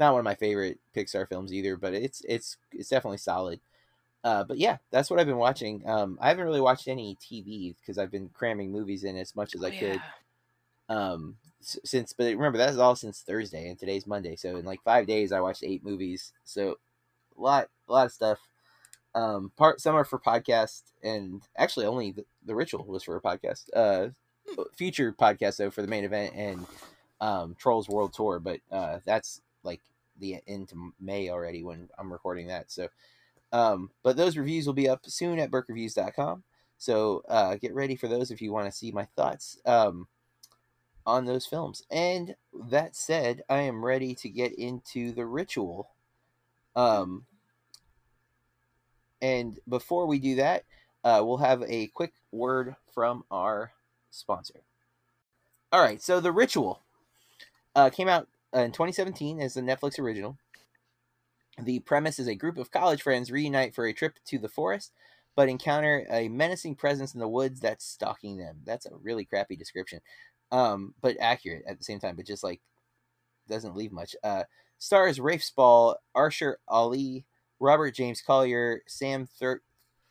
not 0.00 0.12
one 0.12 0.20
of 0.20 0.24
my 0.24 0.34
favorite 0.34 0.78
Pixar 0.96 1.28
films 1.28 1.52
either, 1.52 1.76
but 1.76 1.92
it's 1.92 2.22
it's 2.26 2.56
it's 2.72 2.88
definitely 2.88 3.18
solid. 3.18 3.60
Uh, 4.24 4.44
but 4.44 4.58
yeah, 4.58 4.78
that's 4.90 5.10
what 5.10 5.20
I've 5.20 5.26
been 5.26 5.36
watching. 5.36 5.86
Um, 5.86 6.18
I 6.20 6.28
haven't 6.28 6.44
really 6.44 6.60
watched 6.60 6.88
any 6.88 7.16
TV 7.16 7.74
because 7.80 7.98
I've 7.98 8.10
been 8.10 8.30
cramming 8.30 8.72
movies 8.72 9.04
in 9.04 9.16
as 9.16 9.36
much 9.36 9.54
as 9.54 9.62
I 9.62 9.68
oh, 9.68 9.78
could. 9.78 10.02
Um, 10.88 11.36
since 11.60 12.12
but 12.12 12.24
remember 12.24 12.56
that's 12.56 12.78
all 12.78 12.96
since 12.96 13.20
Thursday 13.20 13.68
and 13.68 13.78
today's 13.78 14.06
Monday, 14.06 14.36
so 14.36 14.56
in 14.56 14.64
like 14.64 14.82
five 14.82 15.06
days 15.06 15.32
I 15.32 15.40
watched 15.40 15.64
eight 15.64 15.84
movies. 15.84 16.32
So 16.44 16.78
a 17.36 17.40
lot 17.40 17.68
a 17.88 17.92
lot 17.92 18.06
of 18.06 18.12
stuff. 18.12 18.38
Um, 19.14 19.52
part 19.56 19.80
some 19.80 19.94
are 19.94 20.04
for 20.04 20.18
podcast, 20.18 20.82
and 21.02 21.42
actually 21.56 21.86
only 21.86 22.12
the, 22.12 22.24
the 22.44 22.54
ritual 22.54 22.84
was 22.84 23.02
for 23.02 23.16
a 23.16 23.20
podcast. 23.20 23.64
Uh, 23.74 24.08
future 24.74 25.12
podcast 25.12 25.56
though 25.56 25.70
for 25.70 25.82
the 25.82 25.88
main 25.88 26.04
event 26.04 26.34
and 26.34 26.66
um, 27.20 27.56
Trolls 27.58 27.88
World 27.88 28.12
Tour, 28.12 28.38
but 28.38 28.60
uh, 28.70 28.98
that's 29.04 29.40
like 29.62 29.80
the 30.18 30.40
into 30.46 30.92
May 31.00 31.30
already 31.30 31.62
when 31.62 31.88
I'm 31.98 32.12
recording 32.12 32.46
that. 32.48 32.70
So, 32.70 32.88
um, 33.52 33.90
but 34.02 34.16
those 34.16 34.36
reviews 34.36 34.66
will 34.66 34.74
be 34.74 34.88
up 34.88 35.00
soon 35.06 35.38
at 35.38 35.50
burkereviews.com. 35.50 36.42
So 36.78 37.22
uh, 37.28 37.56
get 37.56 37.74
ready 37.74 37.96
for 37.96 38.08
those 38.08 38.30
if 38.30 38.40
you 38.40 38.52
want 38.52 38.66
to 38.70 38.76
see 38.76 38.92
my 38.92 39.04
thoughts 39.16 39.58
um, 39.66 40.06
on 41.04 41.24
those 41.24 41.46
films. 41.46 41.82
And 41.90 42.36
that 42.70 42.94
said, 42.94 43.42
I 43.48 43.62
am 43.62 43.84
ready 43.84 44.14
to 44.16 44.28
get 44.28 44.52
into 44.54 45.12
the 45.12 45.26
ritual. 45.26 45.90
Um, 46.76 47.24
and 49.20 49.58
before 49.68 50.06
we 50.06 50.20
do 50.20 50.36
that, 50.36 50.64
uh, 51.02 51.22
we'll 51.24 51.38
have 51.38 51.62
a 51.66 51.88
quick 51.88 52.12
word 52.30 52.76
from 52.94 53.24
our 53.30 53.72
sponsor. 54.10 54.62
All 55.72 55.82
right, 55.82 56.00
so 56.00 56.20
The 56.20 56.32
Ritual 56.32 56.80
uh, 57.74 57.90
came 57.90 58.08
out 58.08 58.28
in 58.52 58.72
2017 58.72 59.40
as 59.40 59.56
a 59.56 59.62
Netflix 59.62 59.98
original. 59.98 60.38
The 61.62 61.80
premise 61.80 62.18
is 62.18 62.28
a 62.28 62.34
group 62.34 62.56
of 62.56 62.70
college 62.70 63.02
friends 63.02 63.30
reunite 63.32 63.74
for 63.74 63.86
a 63.86 63.92
trip 63.92 64.18
to 64.26 64.38
the 64.38 64.48
forest, 64.48 64.92
but 65.34 65.48
encounter 65.48 66.06
a 66.10 66.28
menacing 66.28 66.76
presence 66.76 67.14
in 67.14 67.20
the 67.20 67.28
woods 67.28 67.60
that's 67.60 67.84
stalking 67.84 68.38
them. 68.38 68.58
That's 68.64 68.86
a 68.86 68.94
really 69.02 69.24
crappy 69.24 69.56
description, 69.56 70.00
um, 70.52 70.94
but 71.00 71.16
accurate 71.20 71.64
at 71.68 71.78
the 71.78 71.84
same 71.84 71.98
time. 71.98 72.16
But 72.16 72.26
just 72.26 72.44
like 72.44 72.60
doesn't 73.48 73.76
leave 73.76 73.92
much. 73.92 74.14
Uh, 74.22 74.44
stars 74.78 75.20
Rafe 75.20 75.42
Spall, 75.42 75.96
Arsher 76.16 76.56
Ali, 76.68 77.24
Robert 77.60 77.94
James 77.94 78.20
Collier, 78.20 78.82
Sam 78.86 79.26
Thur- 79.26 79.62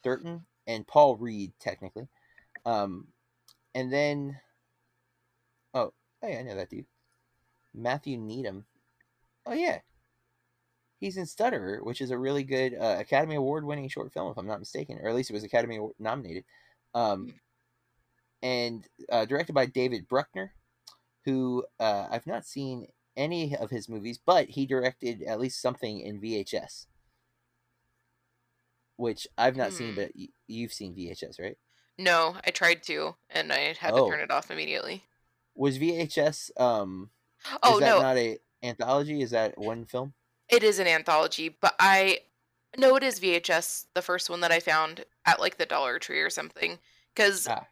Thurton, 0.03 0.41
and 0.65 0.85
Paul 0.85 1.15
Reid. 1.15 1.53
Technically, 1.59 2.07
um, 2.65 3.07
and 3.75 3.91
then, 3.91 4.39
oh, 5.73 5.93
hey, 6.21 6.37
I 6.37 6.43
know 6.43 6.55
that 6.55 6.69
dude. 6.69 6.85
Matthew 7.73 8.17
Needham. 8.17 8.65
Oh, 9.45 9.53
yeah. 9.53 9.79
He's 10.99 11.17
in 11.17 11.25
Stutterer, 11.25 11.83
which 11.83 12.01
is 12.01 12.09
a 12.11 12.17
really 12.17 12.43
good 12.43 12.73
uh, 12.73 12.97
Academy 12.99 13.35
Award 13.35 13.63
winning 13.65 13.87
short 13.87 14.11
film, 14.11 14.31
if 14.31 14.37
I'm 14.37 14.47
not 14.47 14.59
mistaken, 14.59 14.97
or 15.01 15.09
at 15.09 15.15
least 15.15 15.29
it 15.29 15.33
was 15.33 15.43
Academy 15.43 15.77
Award 15.77 15.95
nominated. 15.99 16.43
Um, 16.95 17.33
and 18.41 18.87
uh, 19.11 19.25
directed 19.25 19.53
by 19.53 19.67
David 19.67 20.07
Bruckner, 20.07 20.53
who 21.25 21.65
uh, 21.79 22.07
I've 22.09 22.25
not 22.27 22.45
seen 22.45 22.87
any 23.15 23.55
of 23.55 23.69
his 23.69 23.89
movies, 23.89 24.19
but 24.23 24.47
he 24.49 24.65
directed 24.65 25.21
at 25.23 25.39
least 25.39 25.61
something 25.61 25.99
in 25.99 26.19
VHS. 26.19 26.87
which 28.95 29.27
I've 29.37 29.55
not 29.55 29.73
seen, 29.73 29.89
Hmm. 29.91 29.95
but 29.95 30.11
y- 30.17 30.29
you've 30.47 30.73
seen 30.73 30.95
VHS, 30.95 31.39
right? 31.39 31.57
No, 31.97 32.35
I 32.45 32.51
tried 32.51 32.83
to, 32.83 33.15
and 33.29 33.51
I 33.51 33.73
had 33.73 33.93
Oh. 33.93 34.05
to 34.05 34.11
turn 34.11 34.19
it 34.21 34.31
off 34.31 34.51
immediately. 34.51 35.03
Was 35.55 35.77
VHS 35.79 36.51
um? 36.59 37.09
Oh 37.63 37.75
is 37.75 37.79
that 37.79 37.85
no, 37.87 38.01
not 38.01 38.17
a 38.17 38.37
anthology? 38.63 39.21
Is 39.21 39.31
that 39.31 39.57
one 39.57 39.85
film? 39.85 40.13
it 40.49 40.63
is 40.63 40.79
an 40.79 40.87
anthology, 40.87 41.49
but 41.49 41.75
I 41.79 42.19
no, 42.77 42.95
it 42.95 43.03
is 43.03 43.19
VHS, 43.19 43.87
the 43.95 44.01
first 44.01 44.29
one 44.29 44.41
that 44.41 44.51
I 44.51 44.59
found 44.59 45.03
at 45.25 45.39
like 45.39 45.57
the 45.57 45.65
Dollar 45.65 45.97
Tree 45.99 46.21
or 46.21 46.29
something. 46.29 46.77
Because 47.15 47.47
Ah. 47.47 47.67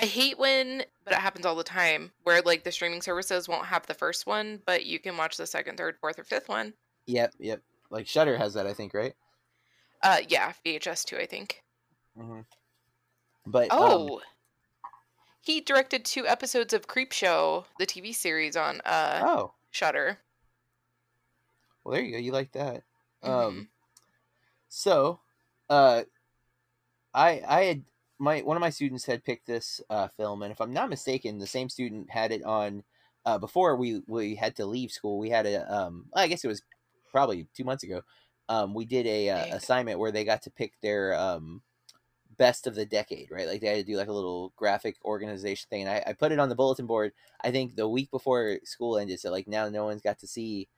I 0.00 0.04
hate 0.06 0.38
when, 0.38 0.84
but 1.04 1.12
it 1.12 1.18
happens 1.20 1.44
all 1.46 1.54
the 1.56 1.64
time, 1.64 2.12
where 2.24 2.40
like 2.42 2.64
the 2.64 2.72
streaming 2.72 3.02
services 3.02 3.48
won't 3.48 3.66
have 3.66 3.86
the 3.86 3.94
first 3.94 4.26
one, 4.26 4.60
but 4.66 4.84
you 4.86 4.98
can 4.98 5.16
watch 5.16 5.36
the 5.36 5.46
second, 5.46 5.76
third, 5.76 5.96
fourth, 6.00 6.18
or 6.18 6.24
fifth 6.24 6.48
one. 6.48 6.74
Yep, 7.06 7.34
yep. 7.38 7.62
Like 7.90 8.06
Shudder 8.06 8.36
has 8.36 8.54
that, 8.54 8.66
I 8.66 8.74
think, 8.74 8.94
right? 8.94 9.14
Uh, 10.02 10.18
yeah, 10.28 10.52
VHS 10.64 11.04
too, 11.04 11.16
I 11.18 11.26
think. 11.26 11.62
hmm 12.16 12.40
But 13.50 13.72
um, 13.72 13.78
Oh, 13.80 14.20
he 15.40 15.60
directed 15.60 16.04
two 16.04 16.26
episodes 16.26 16.74
of 16.74 16.86
Creepshow, 16.86 17.64
the 17.78 17.86
TV 17.86 18.14
series 18.14 18.56
on 18.56 18.80
uh 18.84 19.22
oh, 19.24 19.54
Shudder. 19.70 20.18
well, 21.84 21.94
there 21.94 22.02
you 22.04 22.12
go. 22.12 22.18
You 22.18 22.32
like 22.32 22.52
that? 22.52 22.84
Mhm. 23.24 23.28
Um, 23.28 23.68
so, 24.68 25.20
uh, 25.70 26.04
I 27.14 27.42
I 27.46 27.64
had 27.64 27.84
my 28.18 28.40
one 28.40 28.56
of 28.56 28.60
my 28.60 28.70
students 28.70 29.06
had 29.06 29.24
picked 29.24 29.46
this 29.46 29.80
uh, 29.90 30.08
film, 30.08 30.42
and 30.42 30.52
if 30.52 30.60
I'm 30.60 30.72
not 30.72 30.90
mistaken, 30.90 31.38
the 31.38 31.46
same 31.46 31.68
student 31.68 32.10
had 32.10 32.32
it 32.32 32.42
on 32.44 32.84
uh, 33.24 33.38
before 33.38 33.76
we 33.76 34.02
we 34.06 34.34
had 34.34 34.56
to 34.56 34.66
leave 34.66 34.90
school. 34.92 35.18
We 35.18 35.30
had 35.30 35.46
a 35.46 35.72
um, 35.74 36.06
I 36.14 36.26
guess 36.28 36.44
it 36.44 36.48
was 36.48 36.62
probably 37.10 37.46
two 37.54 37.64
months 37.64 37.84
ago. 37.84 38.02
Um, 38.50 38.74
we 38.74 38.84
did 38.84 39.06
a 39.06 39.30
uh, 39.30 39.56
assignment 39.56 39.98
where 39.98 40.12
they 40.12 40.24
got 40.24 40.42
to 40.42 40.50
pick 40.50 40.72
their 40.82 41.14
um, 41.18 41.62
best 42.38 42.66
of 42.66 42.74
the 42.74 42.86
decade, 42.86 43.30
right? 43.30 43.46
Like 43.46 43.60
they 43.60 43.68
had 43.68 43.76
to 43.78 43.84
do 43.92 43.96
like 43.96 44.08
a 44.08 44.12
little 44.12 44.52
graphic 44.56 44.96
organization 45.04 45.66
thing, 45.70 45.82
and 45.82 45.90
I, 45.90 46.02
I 46.08 46.12
put 46.14 46.32
it 46.32 46.38
on 46.38 46.48
the 46.48 46.54
bulletin 46.54 46.86
board. 46.86 47.12
I 47.42 47.50
think 47.50 47.76
the 47.76 47.88
week 47.88 48.10
before 48.10 48.58
school 48.64 48.98
ended, 48.98 49.20
so 49.20 49.30
like 49.30 49.48
now 49.48 49.68
no 49.68 49.84
one's 49.84 50.02
got 50.02 50.18
to 50.20 50.26
see 50.26 50.68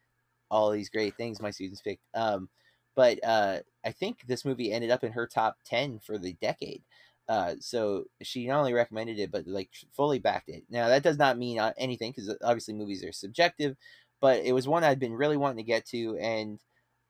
all 0.50 0.70
these 0.70 0.90
great 0.90 1.16
things 1.16 1.40
my 1.40 1.50
students 1.50 1.82
picked. 1.82 2.02
Um, 2.14 2.48
but 2.96 3.22
uh, 3.24 3.60
I 3.84 3.92
think 3.92 4.26
this 4.26 4.44
movie 4.44 4.72
ended 4.72 4.90
up 4.90 5.04
in 5.04 5.12
her 5.12 5.26
top 5.26 5.58
ten 5.64 5.98
for 6.00 6.18
the 6.18 6.34
decade. 6.34 6.82
Uh, 7.28 7.54
so 7.60 8.04
she 8.22 8.46
not 8.46 8.58
only 8.58 8.72
recommended 8.72 9.18
it, 9.18 9.30
but 9.30 9.46
like 9.46 9.70
fully 9.92 10.18
backed 10.18 10.48
it. 10.48 10.64
Now 10.70 10.88
that 10.88 11.02
does 11.04 11.18
not 11.18 11.38
mean 11.38 11.58
uh, 11.60 11.72
anything 11.78 12.12
because 12.12 12.34
obviously 12.42 12.74
movies 12.74 13.04
are 13.04 13.12
subjective, 13.12 13.76
but 14.20 14.44
it 14.44 14.52
was 14.52 14.66
one 14.68 14.84
I'd 14.84 14.98
been 14.98 15.14
really 15.14 15.36
wanting 15.36 15.58
to 15.58 15.62
get 15.62 15.86
to, 15.88 16.16
and 16.18 16.60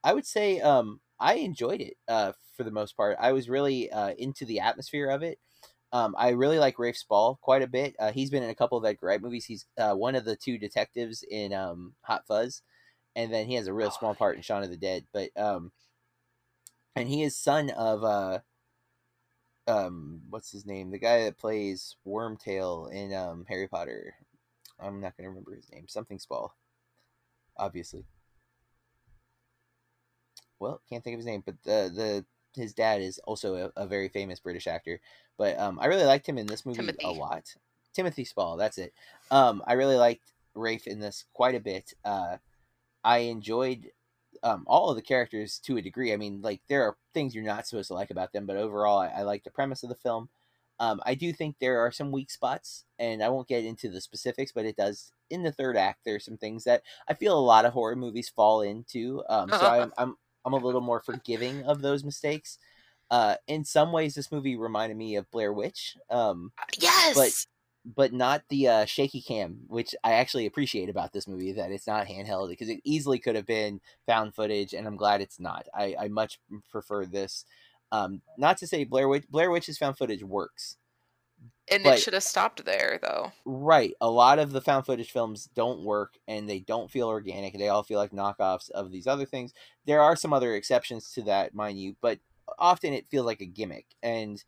I 0.05 0.13
would 0.15 0.27
say 0.27 0.61
um, 0.61 1.01
I 1.21 1.35
enjoyed 1.35 1.81
it 1.81 1.95
uh, 2.09 2.33
for 2.57 2.65
the 2.65 2.71
most 2.71 2.97
part. 2.97 3.17
I 3.21 3.33
was 3.33 3.49
really 3.49 3.91
uh, 3.93 4.15
into 4.19 4.45
the 4.45 4.61
atmosphere 4.61 5.09
of 5.11 5.23
it. 5.23 5.39
Um, 5.93 6.15
I 6.17 6.31
really 6.31 6.59
like 6.59 6.79
Rafe 6.79 6.97
Spall 6.97 7.39
quite 7.43 7.63
a 7.63 7.67
bit. 7.67 7.95
Uh, 7.99 8.13
he's 8.13 8.31
been 8.31 8.43
in 8.43 8.51
a 8.51 8.55
couple 8.55 8.79
of 8.79 8.85
Edgar 8.85 9.09
Wright 9.09 9.21
movies. 9.21 9.45
He's 9.45 9.67
uh, 9.77 9.95
one 9.95 10.15
of 10.15 10.25
the 10.25 10.37
two 10.37 10.57
detectives 10.57 11.25
in 11.29 11.53
um, 11.53 11.95
Hot 12.03 12.27
Fuzz, 12.27 12.63
and 13.17 13.33
then 13.33 13.47
he 13.47 13.55
has 13.55 13.67
a 13.67 13.75
real 13.75 13.89
Oh, 13.89 13.97
small 13.99 14.15
part 14.15 14.37
in 14.37 14.43
Shaun 14.43 14.63
of 14.63 14.71
the 14.71 14.77
Dead. 14.77 15.05
But 15.13 15.31
um, 15.37 15.73
and 16.97 17.09
he 17.09 17.23
is 17.25 17.37
son 17.37 17.71
of 17.71 18.05
uh, 18.05 18.39
um, 19.67 20.23
what's 20.31 20.53
his 20.53 20.65
name? 20.65 20.91
The 20.91 20.99
guy 20.99 21.25
that 21.25 21.39
plays 21.39 21.97
Wormtail 22.07 22.91
in 22.93 23.13
um, 23.13 23.45
Harry 23.49 23.69
Potter. 23.69 24.15
I'm 24.79 25.01
not 25.01 25.17
gonna 25.17 25.29
remember 25.29 25.55
his 25.55 25.71
name. 25.73 25.87
Something 25.89 26.19
Spall, 26.19 26.55
obviously. 27.57 28.05
Well, 30.61 30.81
can't 30.89 31.03
think 31.03 31.15
of 31.15 31.19
his 31.19 31.27
name, 31.27 31.43
but 31.45 31.57
the 31.65 31.91
the 31.93 32.25
his 32.55 32.75
dad 32.75 33.01
is 33.01 33.19
also 33.21 33.73
a, 33.77 33.83
a 33.83 33.87
very 33.87 34.09
famous 34.09 34.41
British 34.41 34.67
actor. 34.67 35.01
But 35.39 35.59
um, 35.59 35.79
I 35.81 35.87
really 35.87 36.05
liked 36.05 36.29
him 36.29 36.39
in 36.39 36.47
this 36.47 36.67
movie 36.67 36.79
Timothy. 36.79 37.05
a 37.05 37.11
lot. 37.11 37.55
Timothy 37.93 38.25
Spall, 38.25 38.57
that's 38.57 38.79
it. 38.79 38.93
Um, 39.31 39.63
I 39.67 39.73
really 39.73 39.97
liked 39.97 40.33
Rafe 40.55 40.87
in 40.87 41.01
this 41.01 41.25
quite 41.33 41.55
a 41.55 41.61
bit. 41.61 41.95
Uh, 42.05 42.37
I 43.03 43.19
enjoyed 43.19 43.91
um, 44.43 44.65
all 44.67 44.91
of 44.91 44.97
the 44.97 45.03
characters 45.03 45.59
to 45.65 45.77
a 45.77 45.83
degree. 45.83 46.13
I 46.13 46.17
mean, 46.17 46.41
like 46.43 46.61
there 46.69 46.85
are 46.85 46.97
things 47.15 47.35
you're 47.35 47.45
not 47.45 47.67
supposed 47.67 47.89
to 47.89 47.95
like 47.95 48.11
about 48.11 48.33
them, 48.33 48.47
but 48.47 48.57
overall, 48.57 48.99
I, 48.99 49.09
I 49.09 49.23
like 49.23 49.45
the 49.45 49.51
premise 49.51 49.83
of 49.83 49.89
the 49.89 49.95
film. 49.95 50.29
Um, 50.79 51.01
I 51.05 51.15
do 51.15 51.33
think 51.33 51.57
there 51.59 51.81
are 51.81 51.93
some 51.93 52.11
weak 52.11 52.31
spots, 52.31 52.85
and 52.99 53.23
I 53.23 53.29
won't 53.29 53.49
get 53.49 53.65
into 53.65 53.91
the 53.91 54.01
specifics, 54.01 54.51
but 54.51 54.65
it 54.65 54.77
does 54.77 55.13
in 55.29 55.43
the 55.43 55.53
third 55.53 55.77
act. 55.77 56.01
There's 56.05 56.25
some 56.25 56.39
things 56.39 56.65
that 56.65 56.83
I 57.07 57.15
feel 57.15 57.39
a 57.39 57.41
lot 57.41 57.67
of 57.67 57.75
horror 57.75 57.97
movies 57.97 58.31
fall 58.35 58.63
into. 58.63 59.23
Um, 59.29 59.51
so 59.51 59.61
I'm, 59.61 59.93
I'm 59.99 60.17
I'm 60.45 60.53
a 60.53 60.57
little 60.59 60.81
more 60.81 61.01
forgiving 61.01 61.63
of 61.65 61.83
those 61.83 62.05
mistakes. 62.05 62.59
Uh, 63.11 63.35
in 63.49 63.65
some 63.65 63.93
ways, 63.93 64.15
this 64.15 64.31
movie 64.31 64.57
reminded 64.57 64.97
me 64.97 65.17
of 65.17 65.31
Blair 65.31 65.53
Witch. 65.53 65.97
Um, 66.11 66.53
Yes. 66.79 67.15
but 67.15 67.47
but 67.97 68.13
not 68.13 68.43
the 68.51 68.69
uh, 68.69 68.85
shaky 68.85 69.23
cam, 69.23 69.61
which 69.67 69.95
I 70.05 70.13
actually 70.13 70.45
appreciate 70.47 70.91
about 70.91 71.13
this 71.15 71.27
movie 71.27 71.53
that 71.53 71.73
it's 71.73 71.87
not 71.87 72.07
handheld 72.07 72.51
because 72.51 72.69
it 72.69 72.81
easily 72.85 73.19
could 73.19 73.35
have 73.37 73.47
been 73.47 73.81
found 74.07 74.35
footage, 74.35 74.75
and 74.75 74.87
I'm 74.87 74.97
glad 74.97 75.23
it's 75.23 75.41
not. 75.41 75.67
I, 75.75 75.97
I 75.99 76.09
much 76.09 76.39
prefer 76.71 77.07
this. 77.07 77.47
Um, 77.91 78.21
not 78.37 78.59
to 78.59 78.67
say 78.67 78.85
Blair 78.85 79.09
Witch 79.09 79.25
Blair 79.31 79.51
Witch's 79.51 79.79
found 79.79 79.97
footage 79.97 80.23
works, 80.23 80.77
and 81.71 81.85
but- 81.85 81.95
it 81.95 82.01
should 82.01 82.15
have 82.15 82.23
stopped 82.23 82.65
there, 82.65 82.99
though. 83.03 83.33
right? 83.45 83.95
A 84.01 84.11
lot 84.11 84.39
of 84.39 84.53
the 84.53 84.61
found 84.61 84.87
footage 84.87 85.11
films 85.11 85.49
don't 85.55 85.85
work, 85.85 86.19
and 86.29 86.49
they 86.49 86.61
don't 86.61 86.91
feel 86.91 87.09
organic. 87.09 87.57
They 87.57 87.69
all 87.69 87.83
feel 87.83 87.99
like 87.99 88.13
knockoffs 88.13 88.71
of 88.71 88.91
these 88.91 89.07
other 89.07 89.27
things. 89.27 89.53
There 89.87 90.01
are 90.01 90.17
some 90.17 90.33
other 90.33 90.55
exceptions 90.55 91.13
to 91.13 91.23
that, 91.23 91.55
mind 91.55 91.81
you, 91.81 91.97
but 92.01 92.19
often 92.59 92.93
it 92.93 93.09
feels 93.11 93.27
like 93.27 93.41
a 93.41 93.47
gimmick 93.47 93.87
and 94.03 94.43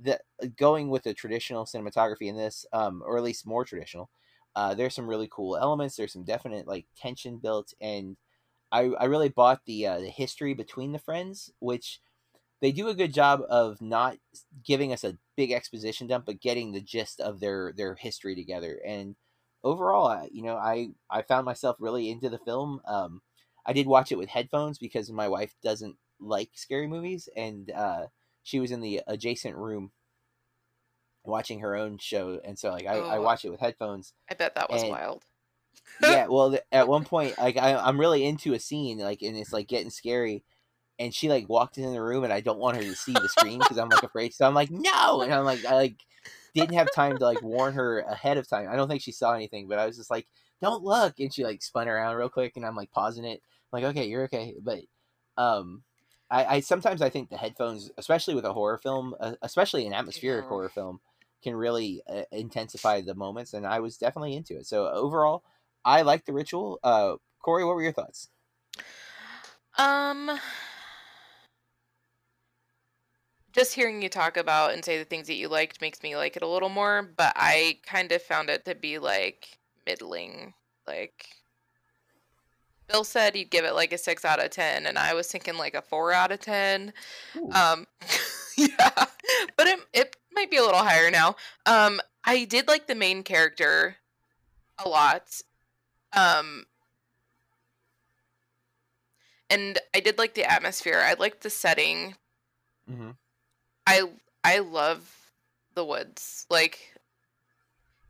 the 0.00 0.20
going 0.56 0.88
with 0.90 1.02
the 1.02 1.14
traditional 1.14 1.64
cinematography 1.64 2.28
in 2.28 2.36
this 2.36 2.64
um 2.72 3.02
or 3.04 3.16
at 3.16 3.22
least 3.24 3.46
more 3.46 3.64
traditional 3.64 4.08
uh 4.54 4.74
there's 4.74 4.94
some 4.94 5.08
really 5.08 5.28
cool 5.30 5.56
elements 5.56 5.96
there's 5.96 6.12
some 6.12 6.22
definite 6.24 6.66
like 6.68 6.86
tension 6.96 7.36
built 7.36 7.74
and 7.80 8.16
i 8.70 8.82
i 9.00 9.04
really 9.04 9.28
bought 9.28 9.60
the 9.66 9.86
uh, 9.86 9.98
the 9.98 10.08
history 10.08 10.54
between 10.54 10.92
the 10.92 10.98
friends 10.98 11.50
which 11.58 12.00
they 12.60 12.72
do 12.72 12.88
a 12.88 12.94
good 12.94 13.12
job 13.14 13.42
of 13.48 13.80
not 13.80 14.16
giving 14.64 14.92
us 14.92 15.04
a 15.04 15.16
big 15.36 15.52
exposition 15.52 16.06
dump 16.06 16.26
but 16.26 16.40
getting 16.40 16.72
the 16.72 16.80
gist 16.80 17.20
of 17.20 17.40
their 17.40 17.72
their 17.76 17.94
history 17.94 18.34
together 18.34 18.80
and 18.86 19.14
overall 19.64 20.06
I, 20.08 20.28
you 20.32 20.42
know 20.42 20.56
i 20.56 20.88
i 21.10 21.22
found 21.22 21.44
myself 21.44 21.76
really 21.78 22.10
into 22.10 22.28
the 22.28 22.38
film 22.38 22.80
um 22.86 23.22
i 23.66 23.72
did 23.72 23.86
watch 23.86 24.10
it 24.12 24.18
with 24.18 24.28
headphones 24.28 24.78
because 24.78 25.10
my 25.10 25.28
wife 25.28 25.54
doesn't 25.62 25.96
like 26.20 26.50
scary 26.54 26.86
movies 26.86 27.28
and 27.36 27.70
uh 27.70 28.06
she 28.42 28.58
was 28.60 28.70
in 28.70 28.80
the 28.80 29.00
adjacent 29.06 29.56
room 29.56 29.92
watching 31.24 31.60
her 31.60 31.76
own 31.76 31.98
show 31.98 32.40
and 32.44 32.58
so 32.58 32.70
like 32.70 32.86
i, 32.86 32.94
I 32.96 33.18
Oh. 33.18 33.22
watched 33.22 33.44
it 33.44 33.50
with 33.50 33.60
headphones 33.60 34.12
I 34.30 34.34
bet 34.34 34.54
that 34.54 34.70
was 34.70 34.82
And- 34.82 34.90
wild. 34.90 35.24
yeah 36.02 36.26
well 36.26 36.56
at 36.72 36.88
one 36.88 37.04
point 37.14 37.36
like 37.38 37.56
I, 37.56 37.74
i'm 37.76 38.00
really 38.00 38.24
into 38.24 38.54
a 38.54 38.58
scene 38.60 38.98
like 38.98 39.22
and 39.22 39.36
it's 39.36 39.52
like 39.52 39.68
getting 39.68 39.90
scary 39.90 40.44
and 40.98 41.14
she 41.14 41.28
like 41.28 41.48
walked 41.48 41.78
in 41.78 41.92
the 41.92 42.02
room 42.02 42.24
and 42.24 42.32
i 42.32 42.40
don't 42.40 42.58
want 42.58 42.76
her 42.76 42.82
to 42.82 42.94
see 42.94 43.12
the 43.12 43.28
screen 43.28 43.58
because 43.60 43.78
i'm 43.78 43.90
like 43.90 44.02
afraid 44.02 44.34
so 44.34 44.46
i'm 44.46 44.54
like 44.54 44.70
no! 44.70 45.22
And 45.22 45.32
i'm 45.32 45.44
like 45.44 45.64
i 45.64 45.74
like 45.74 45.96
didn't 46.54 46.74
have 46.74 46.90
time 46.90 47.18
to 47.18 47.24
like 47.24 47.42
warn 47.42 47.74
her 47.74 48.00
ahead 48.00 48.36
of 48.38 48.48
time. 48.48 48.68
I 48.70 48.74
don't 48.74 48.88
think 48.88 49.02
she 49.02 49.12
saw 49.12 49.32
anything 49.34 49.68
but 49.68 49.78
i 49.78 49.86
was 49.86 49.96
just 49.96 50.10
like 50.10 50.26
don't 50.60 50.82
look! 50.82 51.20
And 51.20 51.32
she 51.32 51.44
like 51.44 51.62
spun 51.62 51.88
around 51.88 52.16
real 52.16 52.28
quick 52.28 52.56
and 52.56 52.66
i'm 52.66 52.74
like 52.76 52.90
pausing 52.90 53.24
it. 53.24 53.40
I'm 53.72 53.82
like 53.82 53.90
okay 53.96 54.06
you're 54.08 54.24
okay. 54.24 54.54
But 54.60 54.80
um 55.36 55.82
I, 56.30 56.44
I 56.56 56.60
sometimes 56.60 57.00
i 57.00 57.08
think 57.08 57.30
the 57.30 57.36
headphones 57.36 57.90
especially 57.96 58.34
with 58.34 58.44
a 58.44 58.52
horror 58.52 58.78
film 58.78 59.14
uh, 59.20 59.34
especially 59.42 59.86
an 59.86 59.92
atmospheric 59.94 60.44
Yeah. 60.44 60.48
horror 60.48 60.68
film 60.68 61.00
can 61.42 61.54
really 61.54 62.02
uh, 62.08 62.22
intensify 62.32 63.00
the 63.00 63.14
moments 63.14 63.54
and 63.54 63.66
i 63.66 63.78
was 63.80 63.96
definitely 63.96 64.34
into 64.34 64.56
it. 64.56 64.66
So 64.66 64.88
overall 64.88 65.44
i 65.84 66.02
like 66.02 66.24
the 66.24 66.32
ritual. 66.32 66.80
Uh 66.82 67.16
corey 67.40 67.64
what 67.64 67.76
were 67.76 67.82
your 67.82 67.92
thoughts? 67.92 68.28
Um, 69.78 70.38
just 73.58 73.74
hearing 73.74 74.00
you 74.00 74.08
talk 74.08 74.36
about 74.36 74.72
and 74.72 74.84
say 74.84 74.98
the 74.98 75.04
things 75.04 75.26
that 75.26 75.34
you 75.34 75.48
liked 75.48 75.80
makes 75.80 76.00
me 76.02 76.16
like 76.16 76.36
it 76.36 76.42
a 76.44 76.48
little 76.48 76.68
more. 76.68 77.02
But 77.16 77.32
I 77.34 77.78
kind 77.84 78.12
of 78.12 78.22
found 78.22 78.50
it 78.50 78.64
to 78.66 78.74
be 78.76 78.98
like 78.98 79.58
middling. 79.84 80.54
Like 80.86 81.26
Bill 82.86 83.02
said, 83.02 83.34
he'd 83.34 83.50
give 83.50 83.64
it 83.64 83.74
like 83.74 83.92
a 83.92 83.98
six 83.98 84.24
out 84.24 84.42
of 84.42 84.50
ten, 84.50 84.86
and 84.86 84.96
I 84.96 85.12
was 85.12 85.26
thinking 85.26 85.58
like 85.58 85.74
a 85.74 85.82
four 85.82 86.12
out 86.12 86.30
of 86.30 86.38
ten. 86.38 86.92
Ooh. 87.36 87.50
Um, 87.50 87.86
yeah, 88.56 88.90
but 89.56 89.66
it 89.66 89.80
it 89.92 90.16
might 90.32 90.52
be 90.52 90.56
a 90.56 90.62
little 90.62 90.78
higher 90.78 91.10
now. 91.10 91.34
Um, 91.66 92.00
I 92.24 92.44
did 92.44 92.68
like 92.68 92.86
the 92.86 92.94
main 92.94 93.24
character 93.24 93.96
a 94.84 94.88
lot. 94.88 95.42
Um, 96.16 96.64
and 99.50 99.78
I 99.94 100.00
did 100.00 100.16
like 100.16 100.34
the 100.34 100.44
atmosphere. 100.44 101.02
I 101.04 101.14
liked 101.14 101.42
the 101.42 101.50
setting. 101.50 102.14
Mhm. 102.88 103.16
I 103.88 104.02
I 104.44 104.58
love 104.58 105.32
the 105.74 105.84
woods. 105.84 106.46
Like 106.50 106.94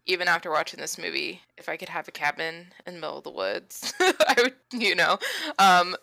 even 0.06 0.26
after 0.26 0.50
watching 0.50 0.80
this 0.80 0.98
movie, 0.98 1.42
if 1.56 1.68
I 1.68 1.76
could 1.76 1.90
have 1.90 2.08
a 2.08 2.12
cabin 2.12 2.72
in 2.86 2.94
the 2.94 3.00
middle 3.00 3.18
of 3.18 3.24
the 3.24 3.30
woods, 3.30 3.92
I 4.00 4.34
would, 4.38 4.56
you 4.72 4.94
know. 4.94 5.18
Um 5.58 5.96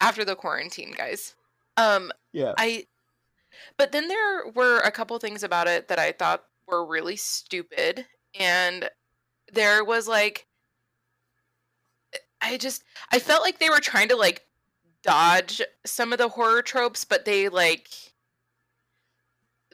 after 0.00 0.24
the 0.24 0.36
quarantine, 0.36 0.92
guys. 0.96 1.34
Um 1.76 2.12
yeah 2.32 2.54
I 2.58 2.86
But 3.76 3.92
then 3.92 4.08
there 4.08 4.48
were 4.54 4.80
a 4.80 4.90
couple 4.90 5.18
things 5.18 5.42
about 5.42 5.68
it 5.68 5.88
that 5.88 5.98
I 5.98 6.12
thought 6.12 6.44
were 6.66 6.84
really 6.86 7.16
stupid. 7.16 8.06
And 8.38 8.90
there 9.52 9.84
was 9.84 10.08
like, 10.08 10.46
I 12.40 12.56
just, 12.58 12.84
I 13.10 13.18
felt 13.18 13.42
like 13.42 13.58
they 13.58 13.70
were 13.70 13.80
trying 13.80 14.08
to 14.08 14.16
like 14.16 14.46
dodge 15.02 15.62
some 15.84 16.12
of 16.12 16.18
the 16.18 16.28
horror 16.28 16.62
tropes, 16.62 17.04
but 17.04 17.24
they 17.24 17.48
like, 17.48 17.88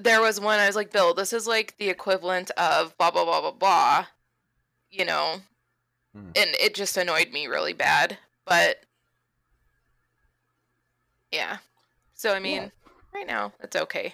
there 0.05 0.21
was 0.21 0.41
one 0.41 0.59
I 0.59 0.67
was 0.67 0.77
like, 0.77 0.93
Bill, 0.93 1.15
this 1.15 1.33
is 1.33 1.47
like 1.47 1.77
the 1.79 1.89
equivalent 1.89 2.51
of 2.53 2.97
blah, 2.99 3.11
blah, 3.11 3.25
blah, 3.25 3.41
blah, 3.41 3.53
blah, 3.53 4.07
you 4.91 5.05
know? 5.05 5.41
Hmm. 6.15 6.31
And 6.37 6.51
it 6.61 6.75
just 6.75 6.97
annoyed 6.97 7.31
me 7.33 7.47
really 7.47 7.73
bad. 7.73 8.19
But 8.47 8.85
yeah. 11.33 11.59
So, 12.15 12.35
I 12.35 12.41
mean, 12.41 12.63
yeah. 12.63 12.69
right 13.15 13.27
now, 13.27 13.53
it's 13.61 13.77
okay. 13.77 14.13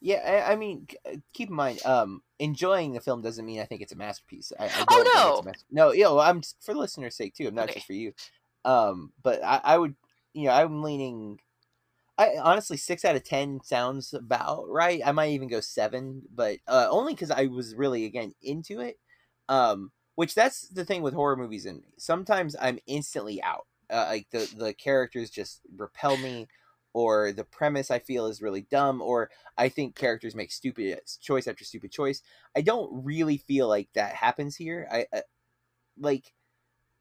Yeah, 0.00 0.44
I, 0.46 0.52
I, 0.52 0.56
mean, 0.56 0.86
keep 1.34 1.50
in 1.50 1.54
mind, 1.54 1.84
um, 1.84 2.22
enjoying 2.38 2.94
the 2.94 3.00
film 3.00 3.20
doesn't 3.20 3.44
mean 3.44 3.60
I 3.60 3.64
think 3.64 3.82
it's 3.82 3.92
a 3.92 3.96
masterpiece. 3.96 4.50
I, 4.58 4.64
I 4.64 4.84
oh 4.88 5.42
no, 5.44 5.52
no, 5.70 5.92
you 5.92 6.04
know, 6.04 6.18
I'm 6.18 6.40
for 6.60 6.74
listeners' 6.74 7.16
sake 7.16 7.34
too. 7.34 7.46
I'm 7.46 7.54
not 7.54 7.64
okay. 7.64 7.74
just 7.74 7.86
for 7.86 7.92
you. 7.92 8.14
Um, 8.64 9.12
but 9.22 9.44
I, 9.44 9.60
I 9.62 9.78
would, 9.78 9.94
you 10.32 10.46
know, 10.46 10.52
I'm 10.52 10.82
leaning. 10.82 11.38
I 12.20 12.36
honestly 12.42 12.76
six 12.76 13.04
out 13.04 13.16
of 13.16 13.24
ten 13.24 13.60
sounds 13.64 14.12
about 14.12 14.68
right. 14.68 15.00
I 15.04 15.12
might 15.12 15.30
even 15.30 15.48
go 15.48 15.60
seven, 15.60 16.22
but 16.34 16.58
uh, 16.68 16.86
only 16.90 17.14
because 17.14 17.30
I 17.30 17.46
was 17.46 17.74
really 17.74 18.04
again 18.04 18.34
into 18.42 18.80
it. 18.80 18.98
Um, 19.48 19.90
which 20.16 20.34
that's 20.34 20.68
the 20.68 20.84
thing 20.84 21.00
with 21.02 21.14
horror 21.14 21.36
movies, 21.36 21.64
and 21.64 21.82
sometimes 21.96 22.54
I'm 22.60 22.78
instantly 22.86 23.42
out. 23.42 23.66
Uh, 23.88 24.06
like 24.10 24.26
the 24.30 24.52
the 24.58 24.74
characters 24.74 25.30
just 25.30 25.62
repel 25.76 26.18
me 26.18 26.46
or 26.92 27.32
the 27.32 27.44
premise 27.44 27.90
I 27.90 28.00
feel 28.00 28.26
is 28.26 28.42
really 28.42 28.62
dumb, 28.70 29.00
or 29.00 29.30
I 29.56 29.70
think 29.70 29.94
characters 29.96 30.34
make 30.34 30.52
stupid 30.52 31.00
choice 31.22 31.46
after 31.46 31.64
stupid 31.64 31.90
choice. 31.90 32.22
I 32.54 32.60
don't 32.60 33.04
really 33.04 33.38
feel 33.38 33.66
like 33.68 33.88
that 33.94 34.14
happens 34.14 34.56
here. 34.56 34.86
I, 34.92 35.06
I 35.14 35.22
like 35.98 36.34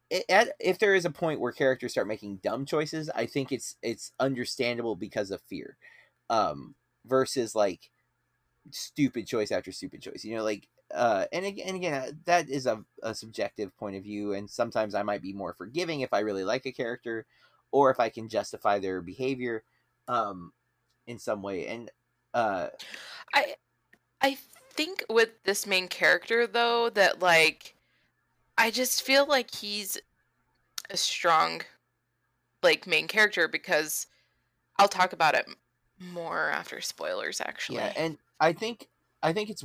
it, 0.10 0.26
if 0.60 0.80
there 0.80 0.95
is 0.95 1.05
a 1.05 1.12
point 1.12 1.39
where 1.39 1.51
characters 1.51 1.91
start 1.91 2.07
making 2.07 2.38
dumb 2.38 2.66
choices, 2.66 3.10
I 3.14 3.26
think 3.26 3.51
it's 3.51 3.76
it's 3.82 4.12
understandable 4.20 4.95
because 4.95 5.32
of 5.32 5.41
fear, 5.41 5.78
um, 6.30 6.76
versus 7.05 7.55
like 7.55 7.91
stupid 8.72 9.28
choice 9.28 9.51
after 9.51 9.72
stupid 9.72 10.01
choice. 10.01 10.24
You 10.24 10.38
know, 10.38 10.43
like 10.43 10.68
uh, 10.93 11.26
and 11.32 11.45
again, 11.45 11.68
and 11.68 11.78
again, 11.78 12.20
that 12.26 12.49
is 12.49 12.66
a, 12.66 12.84
a 13.03 13.14
subjective 13.16 13.76
point 13.78 13.95
of 13.95 14.03
view, 14.03 14.34
and 14.34 14.49
sometimes 14.49 14.95
I 14.95 15.03
might 15.03 15.22
be 15.22 15.34
more 15.34 15.53
forgiving 15.53 16.01
if 16.01 16.14
I 16.14 16.20
really 16.20 16.43
like 16.43 16.66
a 16.66 16.72
character, 16.72 17.26
or 17.72 17.91
if 17.91 17.99
I 17.99 18.10
can 18.10 18.30
justify 18.30 18.80
their 18.80 19.01
behavior 19.01 19.64
um 20.10 20.51
in 21.07 21.20
some 21.20 21.41
way 21.41 21.68
and 21.68 21.89
uh 22.34 22.68
i 23.34 23.55
i 24.22 24.38
think 24.74 25.05
with 25.10 25.30
this 25.43 25.66
main 25.66 25.88
character 25.88 26.47
though 26.47 26.89
that 26.89 27.22
like 27.22 27.76
i 28.60 28.70
just 28.70 29.01
feel 29.01 29.26
like 29.26 29.53
he's 29.53 29.97
a 30.89 30.97
strong 30.97 31.62
like 32.62 32.86
main 32.86 33.07
character 33.07 33.47
because 33.47 34.07
i'll 34.78 34.88
talk 34.88 35.14
about 35.14 35.36
it 35.36 35.47
more 35.99 36.49
after 36.49 36.80
spoilers 36.80 37.41
actually 37.41 37.78
yeah 37.78 37.93
and 37.97 38.18
i 38.39 38.53
think 38.53 38.88
i 39.24 39.34
think 39.34 39.49
it's 39.49 39.64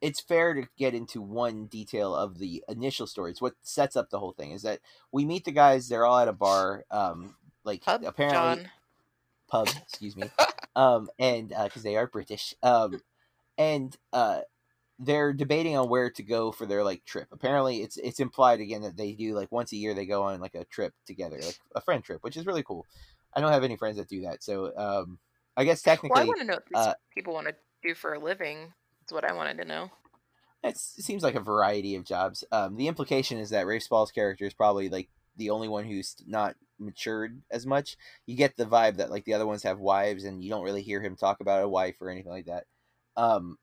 it's 0.00 0.20
fair 0.20 0.52
to 0.54 0.66
get 0.76 0.94
into 0.94 1.22
one 1.22 1.66
detail 1.66 2.12
of 2.12 2.38
the 2.40 2.64
initial 2.68 3.06
story. 3.06 3.30
It's 3.30 3.40
what 3.40 3.54
sets 3.62 3.94
up 3.94 4.10
the 4.10 4.18
whole 4.18 4.32
thing 4.32 4.50
is 4.50 4.62
that 4.62 4.80
we 5.12 5.24
meet 5.24 5.44
the 5.44 5.52
guys. 5.52 5.88
They're 5.88 6.04
all 6.04 6.18
at 6.18 6.26
a 6.26 6.32
bar. 6.32 6.84
Um, 6.90 7.36
like 7.62 7.82
Pub 7.82 8.02
apparently, 8.04 8.64
John 8.64 8.70
pub, 9.52 9.68
excuse 9.82 10.16
me, 10.16 10.30
um, 10.76 11.08
and 11.18 11.52
uh 11.52 11.64
because 11.64 11.82
uh, 11.82 11.88
they 11.88 11.96
are 11.96 12.06
British, 12.06 12.54
um, 12.62 13.00
and 13.56 13.96
uh, 14.12 14.40
they're 15.04 15.32
debating 15.32 15.76
on 15.76 15.88
where 15.88 16.10
to 16.10 16.22
go 16.22 16.52
for 16.52 16.66
their 16.66 16.84
like 16.84 17.04
trip. 17.04 17.28
Apparently, 17.32 17.82
it's 17.82 17.96
it's 17.96 18.20
implied 18.20 18.60
again 18.60 18.82
that 18.82 18.96
they 18.96 19.12
do 19.12 19.34
like 19.34 19.50
once 19.50 19.72
a 19.72 19.76
year 19.76 19.94
they 19.94 20.06
go 20.06 20.22
on 20.22 20.40
like 20.40 20.54
a 20.54 20.64
trip 20.66 20.94
together, 21.06 21.38
like 21.42 21.58
a 21.74 21.80
friend 21.80 22.04
trip, 22.04 22.22
which 22.22 22.36
is 22.36 22.46
really 22.46 22.62
cool. 22.62 22.86
I 23.34 23.40
don't 23.40 23.52
have 23.52 23.64
any 23.64 23.76
friends 23.76 23.96
that 23.96 24.08
do 24.08 24.22
that, 24.22 24.42
so 24.42 24.72
um, 24.76 25.18
I 25.56 25.64
guess 25.64 25.82
technically, 25.82 26.10
well, 26.14 26.24
I 26.24 26.26
want 26.26 26.40
to 26.40 26.46
know 26.46 26.58
what 26.70 26.88
uh, 26.88 26.94
people 27.14 27.34
want 27.34 27.48
to 27.48 27.54
do 27.82 27.94
for 27.94 28.14
a 28.14 28.18
living. 28.18 28.72
That's 29.00 29.12
what 29.12 29.24
I 29.28 29.32
wanted 29.32 29.58
to 29.58 29.64
know. 29.64 29.90
it 30.62 30.76
seems 30.78 31.22
like 31.22 31.34
a 31.34 31.40
variety 31.40 31.96
of 31.96 32.04
jobs. 32.04 32.44
Um, 32.52 32.76
the 32.76 32.88
implication 32.88 33.38
is 33.38 33.50
that 33.50 33.66
Rafe 33.66 33.82
Spall's 33.82 34.12
character 34.12 34.44
is 34.44 34.54
probably 34.54 34.88
like 34.88 35.08
the 35.36 35.50
only 35.50 35.68
one 35.68 35.84
who's 35.84 36.16
not 36.26 36.56
matured 36.78 37.40
as 37.50 37.66
much. 37.66 37.96
You 38.26 38.36
get 38.36 38.56
the 38.56 38.66
vibe 38.66 38.98
that 38.98 39.10
like 39.10 39.24
the 39.24 39.34
other 39.34 39.46
ones 39.46 39.62
have 39.64 39.78
wives, 39.80 40.24
and 40.24 40.44
you 40.44 40.50
don't 40.50 40.64
really 40.64 40.82
hear 40.82 41.00
him 41.00 41.16
talk 41.16 41.40
about 41.40 41.64
a 41.64 41.68
wife 41.68 41.96
or 42.00 42.10
anything 42.10 42.32
like 42.32 42.46
that. 42.46 42.64
Um, 43.16 43.58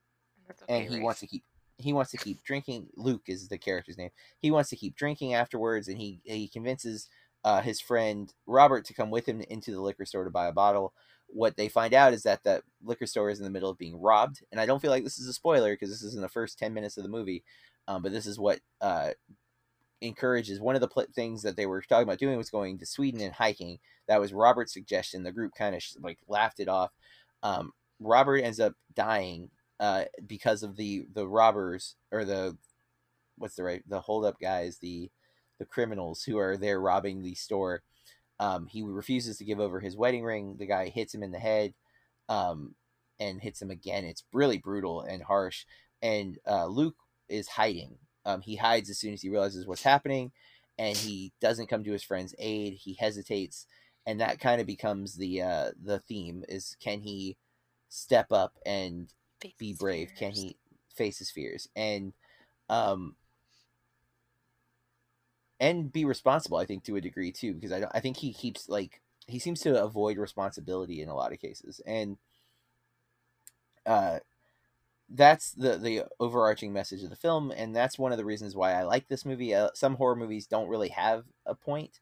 okay, 0.50 0.64
and 0.70 0.94
he 0.94 1.00
wants 1.00 1.20
to 1.22 1.28
keep 1.28 1.44
he 1.78 1.94
wants 1.94 2.12
to 2.12 2.18
keep 2.18 2.44
drinking. 2.44 2.88
Luke 2.96 3.24
is 3.28 3.48
the 3.48 3.58
character's 3.58 3.98
name. 3.98 4.10
He 4.40 4.52
wants 4.52 4.70
to 4.70 4.76
keep 4.76 4.96
drinking 4.96 5.34
afterwards, 5.34 5.88
and 5.88 5.98
he 5.98 6.20
he 6.24 6.48
convinces 6.48 7.10
uh, 7.44 7.62
his 7.62 7.80
friend 7.80 8.34
Robert 8.46 8.86
to 8.86 8.94
come 8.94 9.10
with 9.10 9.26
him 9.28 9.42
into 9.50 9.72
the 9.72 9.82
liquor 9.82 10.06
store 10.06 10.26
to 10.26 10.30
buy 10.30 10.48
a 10.48 10.54
bottle. 10.54 10.94
What 11.28 11.58
they 11.58 11.70
find 11.70 11.94
out 11.94 12.14
is 12.14 12.24
that 12.24 12.44
the 12.44 12.64
liquor 12.84 13.06
store 13.06 13.30
is 13.30 13.40
in 13.40 13.46
the 13.46 13.52
middle 13.52 13.70
of 13.70 13.78
being 13.78 14.00
robbed, 14.00 14.42
and 14.52 14.60
I 14.60 14.66
don't 14.66 14.82
feel 14.82 14.92
like 14.92 15.04
this 15.04 15.20
is 15.20 15.28
a 15.28 15.34
spoiler 15.34 15.74
because 15.74 15.90
this 15.90 16.04
is 16.04 16.16
in 16.16 16.22
the 16.22 16.30
first 16.30 16.60
ten 16.60 16.74
minutes 16.74 16.98
of 16.98 17.04
the 17.04 17.10
movie. 17.10 17.44
Um, 17.88 18.04
but 18.04 18.12
this 18.12 18.26
is 18.26 18.38
what 18.38 18.60
uh, 18.82 19.12
encourages 20.02 20.60
one 20.60 20.76
of 20.76 20.82
the 20.82 20.88
pl- 20.88 21.06
things 21.16 21.42
that 21.44 21.56
they 21.56 21.66
were 21.66 21.82
talking 21.82 22.04
about 22.04 22.20
doing 22.20 22.38
was 22.38 22.50
going 22.50 22.78
to 22.80 22.86
Sweden 22.86 23.22
and 23.22 23.34
hiking. 23.34 23.80
That 24.08 24.20
was 24.20 24.34
Robert's 24.34 24.74
suggestion. 24.74 25.24
The 25.24 25.32
group 25.32 25.54
kind 25.56 25.76
of 25.76 25.82
sh- 25.82 25.96
like 26.02 26.20
laughed 26.28 26.60
it 26.60 26.68
off. 26.68 26.92
Um, 27.42 27.72
Robert 28.00 28.38
ends 28.38 28.60
up 28.60 28.74
dying 28.94 29.50
uh, 29.80 30.06
because 30.26 30.64
of 30.64 30.76
the 30.76 31.06
the 31.14 31.28
robbers 31.28 31.96
or 32.12 32.26
the 32.26 32.58
what's 33.38 33.56
the 33.56 33.64
right 33.64 33.84
the 33.88 34.02
hold 34.02 34.26
up 34.26 34.40
guys 34.40 34.80
the 34.80 35.10
the 35.60 35.66
criminals 35.66 36.24
who 36.24 36.38
are 36.38 36.58
there 36.58 36.80
robbing 36.80 37.22
the 37.22 37.36
store. 37.36 37.82
Um, 38.40 38.68
he 38.68 38.82
refuses 38.82 39.38
to 39.38 39.44
give 39.44 39.60
over 39.60 39.82
his 39.82 39.98
wedding 39.98 40.24
ring. 40.24 40.56
The 40.58 40.66
guy 40.66 40.88
hits 40.88 41.14
him 41.14 41.24
in 41.24 41.32
the 41.32 41.40
head, 41.40 41.74
um, 42.30 42.76
and 43.20 43.42
hits 43.42 43.62
him 43.62 43.70
again. 43.70 44.06
It's 44.06 44.24
really 44.32 44.58
brutal 44.58 45.02
and 45.02 45.22
harsh. 45.22 45.66
And 46.02 46.38
uh, 46.48 46.68
Luke 46.68 46.96
is 47.28 47.50
hiding 47.50 47.98
um, 48.26 48.42
he 48.42 48.56
hides 48.56 48.90
as 48.90 49.00
soon 49.00 49.14
as 49.14 49.22
he 49.22 49.30
realizes 49.30 49.66
what's 49.66 49.84
happening, 49.84 50.32
and 50.78 50.96
he 50.96 51.34
doesn't 51.42 51.68
come 51.68 51.84
to 51.84 51.92
his 51.92 52.04
friend's 52.04 52.36
aid. 52.38 52.74
He 52.74 52.94
hesitates, 52.94 53.66
and 54.06 54.20
that 54.22 54.40
kind 54.40 54.62
of 54.62 54.68
becomes 54.68 55.16
the 55.16 55.42
uh, 55.42 55.72
the 55.82 56.00
theme: 56.00 56.44
is 56.48 56.76
can 56.80 57.02
he 57.02 57.38
step 57.90 58.32
up 58.32 58.54
and 58.66 59.12
face 59.42 59.54
be 59.58 59.74
brave? 59.74 60.10
Fears. 60.10 60.20
Can 60.20 60.32
he 60.32 60.58
face 60.96 61.20
his 61.20 61.32
fears 61.32 61.70
and 61.76 62.14
um 62.70 63.16
and 65.60 65.92
be 65.92 66.06
responsible? 66.06 66.58
I 66.58 66.66
think 66.66 66.84
to 66.86 66.96
a 66.96 67.02
degree 67.02 67.32
too, 67.32 67.54
because 67.54 67.72
I 67.72 67.88
I 67.92 68.00
think 68.00 68.18
he 68.18 68.34
keeps 68.34 68.70
like 68.70 69.02
he 69.28 69.40
seems 69.40 69.62
to 69.62 69.82
avoid 69.84 70.18
responsibility 70.18 71.02
in 71.02 71.10
a 71.10 71.16
lot 71.16 71.34
of 71.34 71.40
cases, 71.40 71.82
and 71.86 72.18
uh 73.86 74.20
that's 75.12 75.52
the 75.52 75.78
the 75.78 76.04
overarching 76.20 76.72
message 76.72 77.04
of 77.04 77.10
the 77.10 77.16
film 77.16 77.52
and 77.56 77.76
that's 77.76 77.98
one 77.98 78.12
of 78.12 78.18
the 78.18 78.26
reasons 78.26 78.56
why 78.56 78.74
i 78.74 78.84
like 78.84 79.08
this 79.08 79.26
movie 79.26 79.56
uh, 79.56 79.70
some 79.74 79.96
horror 79.96 80.16
movies 80.16 80.46
don't 80.48 80.68
really 80.70 80.90
have 80.90 81.26
a 81.46 81.56
point 81.56 82.00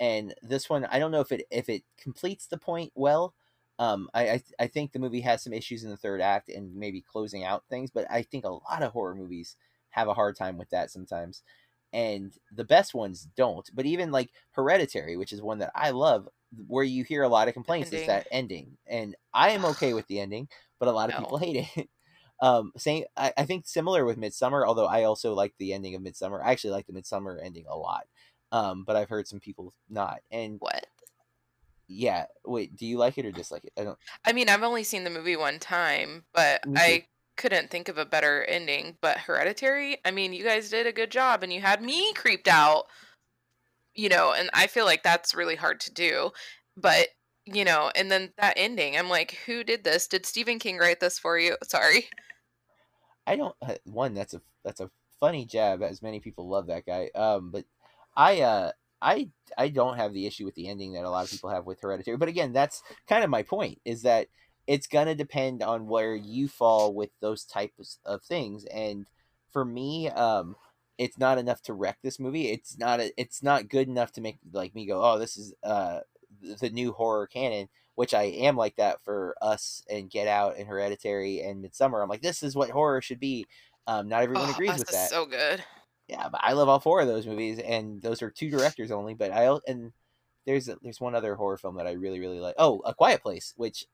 and 0.00 0.34
this 0.42 0.70
one 0.70 0.84
i 0.86 0.98
don't 0.98 1.10
know 1.10 1.20
if 1.20 1.32
it 1.32 1.46
if 1.50 1.68
it 1.68 1.82
completes 1.98 2.46
the 2.46 2.58
point 2.58 2.92
well 2.94 3.34
um 3.78 4.08
I, 4.14 4.28
I 4.28 4.42
i 4.60 4.66
think 4.66 4.92
the 4.92 4.98
movie 4.98 5.20
has 5.20 5.42
some 5.42 5.52
issues 5.52 5.84
in 5.84 5.90
the 5.90 5.96
third 5.96 6.20
act 6.20 6.48
and 6.48 6.74
maybe 6.74 7.00
closing 7.00 7.44
out 7.44 7.64
things 7.68 7.90
but 7.90 8.06
i 8.10 8.22
think 8.22 8.44
a 8.44 8.50
lot 8.50 8.82
of 8.82 8.92
horror 8.92 9.14
movies 9.14 9.56
have 9.90 10.08
a 10.08 10.14
hard 10.14 10.36
time 10.36 10.58
with 10.58 10.70
that 10.70 10.90
sometimes 10.90 11.42
and 11.92 12.32
the 12.54 12.64
best 12.64 12.94
ones 12.94 13.28
don't 13.36 13.70
but 13.74 13.86
even 13.86 14.10
like 14.10 14.30
hereditary 14.52 15.16
which 15.16 15.32
is 15.32 15.42
one 15.42 15.58
that 15.58 15.72
i 15.74 15.90
love 15.90 16.28
where 16.66 16.84
you 16.84 17.04
hear 17.04 17.22
a 17.22 17.28
lot 17.28 17.48
of 17.48 17.54
complaints 17.54 17.92
is 17.92 18.06
that 18.06 18.26
ending 18.30 18.76
and 18.86 19.16
i 19.32 19.50
am 19.50 19.64
okay 19.64 19.92
with 19.92 20.06
the 20.06 20.20
ending 20.20 20.48
but 20.78 20.88
a 20.88 20.92
lot 20.92 21.08
of 21.08 21.14
no. 21.14 21.20
people 21.20 21.38
hate 21.38 21.68
it 21.76 21.88
um, 22.40 22.72
same. 22.76 23.04
I, 23.16 23.32
I 23.36 23.46
think 23.46 23.66
similar 23.66 24.04
with 24.04 24.18
Midsommar 24.18 24.66
although 24.66 24.86
I 24.86 25.04
also 25.04 25.34
like 25.34 25.54
the 25.58 25.72
ending 25.72 25.94
of 25.94 26.02
Midsommar 26.02 26.44
I 26.44 26.52
actually 26.52 26.72
like 26.72 26.86
the 26.86 26.92
Midsommar 26.92 27.42
ending 27.42 27.64
a 27.68 27.76
lot. 27.76 28.06
Um, 28.52 28.84
but 28.84 28.94
I've 28.94 29.08
heard 29.08 29.26
some 29.26 29.40
people 29.40 29.74
not. 29.88 30.20
And 30.30 30.56
what? 30.60 30.86
Yeah. 31.88 32.26
Wait. 32.44 32.76
Do 32.76 32.86
you 32.86 32.98
like 32.98 33.18
it 33.18 33.26
or 33.26 33.32
dislike 33.32 33.64
it? 33.64 33.72
I 33.78 33.84
don't. 33.84 33.98
I 34.24 34.32
mean, 34.32 34.48
I've 34.48 34.62
only 34.62 34.84
seen 34.84 35.04
the 35.04 35.10
movie 35.10 35.36
one 35.36 35.58
time, 35.58 36.24
but 36.34 36.62
I 36.76 37.06
couldn't 37.36 37.70
think 37.70 37.88
of 37.88 37.98
a 37.98 38.06
better 38.06 38.44
ending. 38.44 38.96
But 39.00 39.18
Hereditary. 39.18 39.98
I 40.04 40.10
mean, 40.10 40.32
you 40.32 40.44
guys 40.44 40.70
did 40.70 40.86
a 40.86 40.92
good 40.92 41.10
job, 41.10 41.42
and 41.42 41.52
you 41.52 41.60
had 41.60 41.82
me 41.82 42.12
creeped 42.14 42.48
out. 42.48 42.84
You 43.94 44.08
know, 44.08 44.32
and 44.36 44.50
I 44.52 44.66
feel 44.66 44.84
like 44.84 45.02
that's 45.02 45.34
really 45.34 45.56
hard 45.56 45.80
to 45.80 45.92
do. 45.92 46.30
But 46.76 47.08
you 47.46 47.64
know, 47.64 47.90
and 47.94 48.10
then 48.10 48.32
that 48.38 48.54
ending, 48.56 48.96
I'm 48.96 49.08
like, 49.08 49.38
who 49.46 49.62
did 49.62 49.84
this? 49.84 50.08
Did 50.08 50.26
Stephen 50.26 50.58
King 50.58 50.78
write 50.78 51.00
this 51.00 51.18
for 51.18 51.38
you? 51.38 51.56
Sorry. 51.64 52.06
I 53.26 53.36
don't. 53.36 53.54
Uh, 53.62 53.74
one, 53.84 54.14
that's 54.14 54.34
a 54.34 54.42
that's 54.64 54.80
a 54.80 54.90
funny 55.20 55.44
jab, 55.44 55.82
as 55.82 56.02
many 56.02 56.20
people 56.20 56.48
love 56.48 56.66
that 56.66 56.86
guy. 56.86 57.10
Um, 57.14 57.50
but 57.50 57.64
I 58.16 58.40
uh 58.40 58.72
I 59.00 59.30
I 59.56 59.68
don't 59.68 59.96
have 59.96 60.12
the 60.12 60.26
issue 60.26 60.44
with 60.44 60.54
the 60.54 60.68
ending 60.68 60.92
that 60.94 61.04
a 61.04 61.10
lot 61.10 61.24
of 61.24 61.30
people 61.30 61.50
have 61.50 61.66
with 61.66 61.80
Hereditary. 61.80 62.16
But 62.16 62.28
again, 62.28 62.52
that's 62.52 62.82
kind 63.08 63.24
of 63.24 63.30
my 63.30 63.42
point 63.42 63.80
is 63.84 64.02
that 64.02 64.28
it's 64.66 64.86
gonna 64.86 65.14
depend 65.14 65.62
on 65.62 65.86
where 65.86 66.14
you 66.14 66.48
fall 66.48 66.92
with 66.94 67.10
those 67.20 67.44
types 67.44 67.98
of 68.04 68.22
things. 68.22 68.64
And 68.66 69.06
for 69.52 69.64
me, 69.64 70.08
um, 70.10 70.56
it's 70.98 71.18
not 71.18 71.38
enough 71.38 71.62
to 71.62 71.74
wreck 71.74 71.98
this 72.02 72.18
movie. 72.18 72.48
It's 72.50 72.78
not 72.78 73.00
a, 73.00 73.12
it's 73.20 73.42
not 73.42 73.68
good 73.68 73.88
enough 73.88 74.12
to 74.12 74.20
make 74.20 74.38
like 74.52 74.74
me 74.74 74.86
go, 74.86 75.02
oh, 75.04 75.18
this 75.18 75.36
is 75.36 75.54
uh 75.62 76.00
the 76.60 76.70
new 76.70 76.92
horror 76.92 77.26
canon, 77.26 77.68
which 77.94 78.14
I 78.14 78.24
am 78.24 78.56
like 78.56 78.76
that 78.76 79.02
for 79.04 79.36
Us 79.40 79.82
and 79.88 80.10
Get 80.10 80.28
Out 80.28 80.56
and 80.56 80.66
Hereditary 80.68 81.40
and 81.42 81.64
Midsommar. 81.64 82.02
I'm 82.02 82.08
like, 82.08 82.22
this 82.22 82.42
is 82.42 82.56
what 82.56 82.70
horror 82.70 83.00
should 83.00 83.20
be. 83.20 83.46
Um, 83.86 84.08
not 84.08 84.22
everyone 84.22 84.48
Oh, 84.48 84.52
agrees 84.52 84.78
with 84.78 84.90
that. 84.90 85.10
so 85.10 85.26
good. 85.26 85.62
Yeah, 86.08 86.28
but 86.28 86.40
I 86.42 86.52
love 86.52 86.68
all 86.68 86.78
four 86.80 87.00
of 87.00 87.08
those 87.08 87.26
movies, 87.26 87.58
and 87.58 88.00
those 88.00 88.22
are 88.22 88.30
two 88.30 88.50
directors 88.50 88.90
only. 88.90 89.14
But 89.14 89.32
I 89.32 89.56
and 89.66 89.92
there's 90.46 90.70
there's 90.82 91.00
one 91.00 91.14
other 91.14 91.34
horror 91.34 91.58
film 91.58 91.76
that 91.76 91.86
I 91.86 91.92
really 91.92 92.20
really 92.20 92.38
like. 92.40 92.54
Oh, 92.58 92.80
A 92.84 92.94
Quiet 92.94 93.22
Place, 93.22 93.52
which 93.56 93.84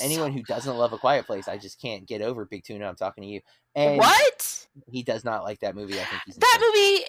anyone 0.00 0.32
who 0.32 0.42
doesn't 0.42 0.76
love 0.76 0.92
A 0.92 0.98
Quiet 0.98 1.26
Place, 1.26 1.48
I 1.48 1.58
just 1.58 1.80
can't 1.80 2.06
get 2.06 2.22
over. 2.22 2.46
Big 2.46 2.64
Tuna, 2.64 2.86
I'm 2.86 2.96
talking 2.96 3.22
to 3.22 3.28
you. 3.28 3.40
And 3.74 3.98
what? 3.98 4.66
he 4.86 5.02
does 5.02 5.24
not 5.24 5.44
like 5.44 5.60
that 5.60 5.74
movie. 5.74 6.00
I 6.00 6.04
think 6.04 6.22
he's 6.24 6.36
That 6.36 6.56
insane. 6.56 6.70
movie 6.70 7.04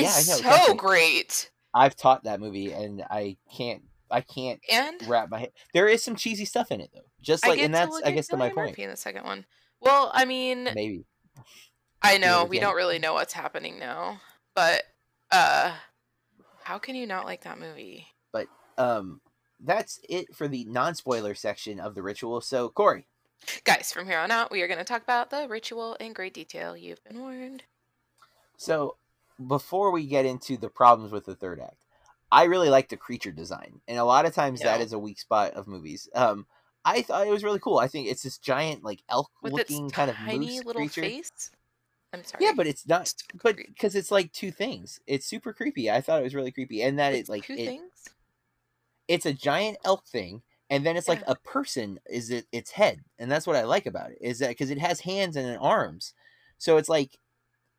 Yeah, 0.00 0.08
I 0.08 0.56
know. 0.58 0.64
so 0.66 0.74
great. 0.74 1.50
I've 1.74 1.96
taught 1.96 2.24
that 2.24 2.40
movie, 2.40 2.72
and 2.72 3.04
I 3.10 3.36
can't 3.56 3.82
I 4.10 4.20
can't 4.20 4.60
And 4.70 5.06
wrap 5.08 5.30
my 5.30 5.38
head. 5.38 5.52
There 5.72 5.88
is 5.88 6.02
some 6.02 6.16
cheesy 6.16 6.44
stuff 6.44 6.70
in 6.70 6.80
it 6.80 6.90
though. 6.92 7.00
Just 7.22 7.46
like, 7.46 7.60
and 7.60 7.74
that's 7.74 8.00
I 8.04 8.10
guess 8.10 8.26
to 8.28 8.36
my 8.36 8.50
point. 8.50 8.78
In 8.78 8.90
the 8.90 8.96
second 8.96 9.24
one. 9.24 9.46
Well, 9.80 10.10
I 10.14 10.24
mean, 10.24 10.64
Maybe 10.74 11.04
I 12.02 12.18
know 12.18 12.44
we 12.44 12.58
don't 12.58 12.74
really 12.74 12.98
know 12.98 13.14
what's 13.14 13.32
happening 13.32 13.78
now, 13.78 14.20
but 14.54 14.82
uh, 15.30 15.74
how 16.62 16.78
can 16.78 16.94
you 16.94 17.06
not 17.06 17.24
like 17.24 17.42
that 17.44 17.58
movie? 17.58 18.06
But 18.32 18.48
um 18.78 19.20
that's 19.64 20.00
it 20.08 20.34
for 20.34 20.48
the 20.48 20.64
non 20.64 20.94
spoiler 20.94 21.34
section 21.34 21.78
of 21.78 21.94
the 21.94 22.02
ritual. 22.02 22.40
So 22.40 22.68
Corey, 22.68 23.06
Guys, 23.64 23.92
from 23.92 24.06
here 24.06 24.18
on 24.18 24.30
out, 24.30 24.50
we 24.50 24.62
are 24.62 24.68
going 24.68 24.78
to 24.78 24.84
talk 24.84 25.02
about 25.02 25.30
the 25.30 25.46
ritual 25.48 25.94
in 25.94 26.12
great 26.12 26.34
detail. 26.34 26.76
You've 26.76 27.02
been 27.04 27.20
warned. 27.20 27.64
So, 28.56 28.96
before 29.44 29.90
we 29.90 30.06
get 30.06 30.26
into 30.26 30.56
the 30.56 30.68
problems 30.68 31.12
with 31.12 31.24
the 31.24 31.34
third 31.34 31.60
act, 31.60 31.84
I 32.30 32.44
really 32.44 32.70
like 32.70 32.88
the 32.88 32.96
creature 32.96 33.32
design, 33.32 33.80
and 33.88 33.98
a 33.98 34.04
lot 34.04 34.26
of 34.26 34.34
times 34.34 34.60
that 34.60 34.78
No. 34.78 34.84
is 34.84 34.92
a 34.92 34.98
weak 34.98 35.18
spot 35.18 35.54
of 35.54 35.66
movies. 35.66 36.08
Um, 36.14 36.46
I 36.84 37.02
thought 37.02 37.26
it 37.26 37.30
was 37.30 37.44
really 37.44 37.58
cool. 37.58 37.78
I 37.78 37.88
think 37.88 38.08
it's 38.08 38.22
this 38.22 38.38
giant, 38.38 38.84
like 38.84 39.02
elk-looking 39.08 39.90
kind 39.90 40.10
of 40.10 40.16
tiny 40.16 40.38
moose 40.38 40.64
little 40.64 40.80
creature. 40.82 41.02
face. 41.02 41.50
I'm 42.12 42.24
sorry. 42.24 42.44
Yeah, 42.44 42.52
but 42.56 42.66
it's 42.66 42.86
not. 42.86 43.02
It's 43.02 43.14
But 43.42 43.56
because 43.56 43.94
it's 43.94 44.10
like 44.10 44.32
two 44.32 44.50
things, 44.50 45.00
it's 45.06 45.26
super 45.26 45.52
creepy. 45.52 45.90
I 45.90 46.00
thought 46.00 46.20
it 46.20 46.24
was 46.24 46.34
really 46.34 46.52
creepy, 46.52 46.82
and 46.82 46.98
that 46.98 47.14
It's 47.14 47.28
it 47.28 47.32
like 47.32 47.46
two 47.46 47.54
it, 47.54 47.66
things. 47.66 48.08
it's 49.08 49.26
a 49.26 49.32
giant 49.32 49.78
elk 49.84 50.06
thing, 50.06 50.42
and 50.70 50.84
then 50.84 50.96
it's 50.96 51.08
like 51.08 51.22
a 51.26 51.36
person 51.36 51.98
is 52.10 52.30
it 52.30 52.46
its 52.52 52.70
head, 52.72 53.00
and 53.18 53.30
that's 53.30 53.46
what 53.46 53.56
I 53.56 53.64
like 53.64 53.86
about 53.86 54.10
it 54.10 54.18
is 54.20 54.38
that 54.40 54.48
because 54.50 54.70
it 54.70 54.78
has 54.78 55.00
hands 55.00 55.36
and 55.36 55.58
arms, 55.58 56.14
so 56.58 56.76
it's 56.76 56.88
like 56.88 57.18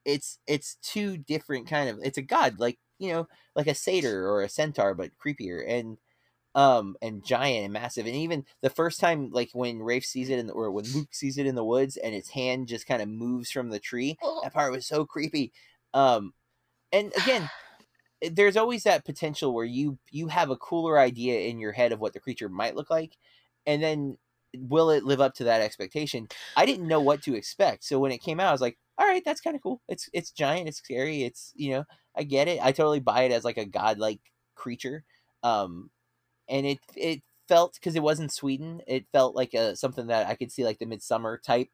it's 0.05 0.39
it's 0.47 0.75
two 0.81 1.17
different 1.17 1.67
kind 1.67 1.89
of 1.89 1.99
it's 2.03 2.17
a 2.17 2.21
god 2.21 2.59
like 2.59 2.77
you 2.99 3.11
know 3.11 3.27
like 3.55 3.67
a 3.67 3.75
satyr 3.75 4.27
or 4.27 4.43
a 4.43 4.49
centaur 4.49 4.93
but 4.93 5.11
creepier 5.23 5.63
and 5.67 5.97
um 6.55 6.95
and 7.01 7.23
giant 7.25 7.63
and 7.65 7.73
massive 7.73 8.05
and 8.05 8.15
even 8.15 8.45
the 8.61 8.69
first 8.69 8.99
time 8.99 9.29
like 9.31 9.49
when 9.53 9.79
Rafe 9.81 10.05
sees 10.05 10.29
it 10.29 10.37
in 10.39 10.47
the, 10.47 10.53
or 10.53 10.71
when 10.71 10.85
Luke 10.93 11.09
sees 11.13 11.37
it 11.37 11.45
in 11.47 11.55
the 11.55 11.63
woods 11.65 11.97
and 11.97 12.13
its 12.13 12.29
hand 12.29 12.67
just 12.67 12.85
kind 12.85 13.01
of 13.01 13.09
moves 13.09 13.49
from 13.51 13.69
the 13.69 13.79
tree 13.79 14.17
Oh. 14.21 14.41
that 14.43 14.53
part 14.53 14.71
was 14.71 14.85
so 14.85 15.05
creepy. 15.05 15.51
Um 15.93 16.33
and 16.91 17.11
again 17.17 17.49
eh, 18.21 18.29
there's 18.33 18.57
always 18.57 18.83
that 18.83 19.05
potential 19.05 19.53
where 19.53 19.65
you 19.65 19.97
you 20.11 20.27
have 20.27 20.49
a 20.51 20.57
cooler 20.57 20.99
idea 20.99 21.41
in 21.41 21.59
your 21.59 21.71
head 21.71 21.91
of 21.91 21.99
what 21.99 22.13
the 22.13 22.19
creature 22.19 22.49
might 22.49 22.75
look 22.75 22.89
like 22.89 23.17
and 23.65 23.81
then 23.81 24.17
will 24.57 24.91
it 24.91 25.03
live 25.03 25.19
up 25.21 25.33
to 25.33 25.45
that 25.45 25.61
expectation? 25.61 26.27
I 26.55 26.65
didn't 26.67 26.87
know 26.87 27.01
what 27.01 27.23
to 27.23 27.35
expect 27.35 27.83
so 27.83 27.99
when 27.99 28.11
it 28.11 28.21
came 28.21 28.39
out 28.39 28.49
i 28.49 28.51
was 28.51 28.61
like 28.61 28.77
all 28.99 29.07
right 29.07 29.23
that's 29.25 29.41
kind 29.41 29.55
of 29.55 29.63
cool. 29.63 29.81
It's 29.89 30.09
it's 30.13 30.29
giant 30.31 30.67
it's 30.67 30.77
scary 30.77 31.23
it's 31.23 31.51
you 31.55 31.71
know 31.71 31.85
i 32.15 32.21
get 32.23 32.47
it. 32.47 32.59
I 32.63 32.71
totally 32.71 32.99
buy 32.99 33.23
it 33.23 33.31
as 33.31 33.43
like 33.43 33.57
a 33.57 33.65
godlike 33.65 34.21
creature. 34.55 35.03
Um 35.41 35.89
and 36.49 36.65
it 36.65 36.79
it 36.95 37.21
felt 37.47 37.73
because 37.73 37.95
it 37.95 38.03
wasn't 38.03 38.31
sweden 38.31 38.81
it 38.87 39.05
felt 39.11 39.35
like 39.35 39.53
a 39.53 39.75
something 39.75 40.07
that 40.07 40.27
i 40.27 40.35
could 40.35 40.51
see 40.51 40.63
like 40.63 40.79
the 40.79 40.85
Midsommar 40.85 41.41
type 41.41 41.67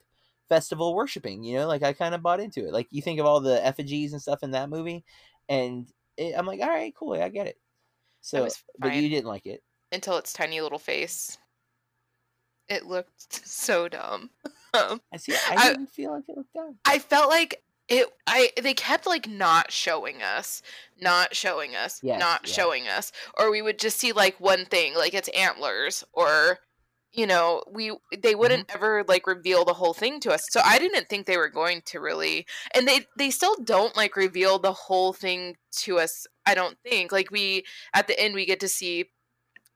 festival 0.48 0.96
worshiping 0.96 1.44
you 1.44 1.56
know 1.58 1.68
like 1.68 1.84
i 1.84 1.94
kind 1.94 2.16
of 2.16 2.24
bought 2.24 2.40
into 2.40 2.66
it. 2.66 2.74
Like 2.74 2.88
you 2.90 3.02
think 3.04 3.20
of 3.20 3.26
all 3.28 3.40
the 3.40 3.64
effigies 3.66 4.14
and 4.14 4.22
stuff 4.22 4.42
in 4.42 4.52
that 4.52 4.70
movie 4.70 5.04
and 5.48 5.88
it, 6.18 6.34
i'm 6.38 6.48
like 6.48 6.60
all 6.60 6.68
right 6.70 6.94
cool 6.96 7.14
i 7.14 7.30
get 7.30 7.48
it. 7.48 7.58
So 8.22 8.48
but 8.80 8.96
you 8.96 9.08
didn't 9.10 9.28
like 9.28 9.46
it. 9.46 9.62
Until 9.92 10.18
its 10.18 10.34
tiny 10.34 10.60
little 10.62 10.80
face. 10.80 11.38
It 12.68 12.86
looked 12.86 13.46
so 13.48 13.88
dumb. 13.88 14.30
Um, 14.72 15.02
i 15.12 15.18
see 15.18 15.34
i, 15.34 15.56
I- 15.56 15.70
didn't 15.70 15.90
feel 15.90 16.12
like 16.12 16.26
it 16.28 16.38
looked 16.38 16.54
dumb. 16.54 16.76
I 16.86 17.00
felt 17.00 17.28
like 17.32 17.64
it 17.90 18.08
I 18.28 18.52
they 18.62 18.74
kept 18.74 19.08
like 19.08 19.28
not 19.28 19.72
showing 19.72 20.22
us, 20.22 20.62
not 21.00 21.36
showing 21.36 21.76
us, 21.76 22.02
Yes, 22.02 22.20
not 22.20 22.42
yeah. 22.44 22.54
showing 22.54 22.88
us. 22.88 23.12
Or 23.38 23.52
we 23.52 23.62
would 23.62 23.80
just 23.80 24.00
see 24.00 24.12
like 24.14 24.40
one 24.40 24.66
thing, 24.66 24.96
like 24.96 25.14
its 25.14 25.30
antlers 25.30 26.04
or 26.14 26.60
you 27.12 27.26
know, 27.26 27.64
we 27.72 27.92
they 28.18 28.36
wouldn't 28.36 28.68
Mm-hmm. 28.68 28.76
ever 28.76 29.04
like 29.08 29.26
reveal 29.28 29.66
the 29.66 29.74
whole 29.74 29.94
thing 29.96 30.20
to 30.22 30.32
us. 30.32 30.48
So 30.52 30.62
I 30.64 30.78
didn't 30.80 31.10
think 31.10 31.26
they 31.26 31.38
were 31.38 31.50
going 31.50 31.82
to 31.88 32.00
really 32.00 32.46
and 32.76 32.88
they 32.88 33.08
they 33.18 33.32
still 33.32 33.56
don't 33.64 33.98
like 33.98 34.16
reveal 34.16 34.60
the 34.60 34.74
whole 34.74 35.14
thing 35.14 35.56
to 35.80 36.00
us. 36.00 36.28
I 36.46 36.54
don't 36.56 36.78
think. 36.84 37.12
Like 37.12 37.32
we 37.32 37.66
at 37.94 38.08
the 38.08 38.20
end 38.20 38.36
we 38.36 38.46
get 38.46 38.60
to 38.62 38.68
see 38.68 39.06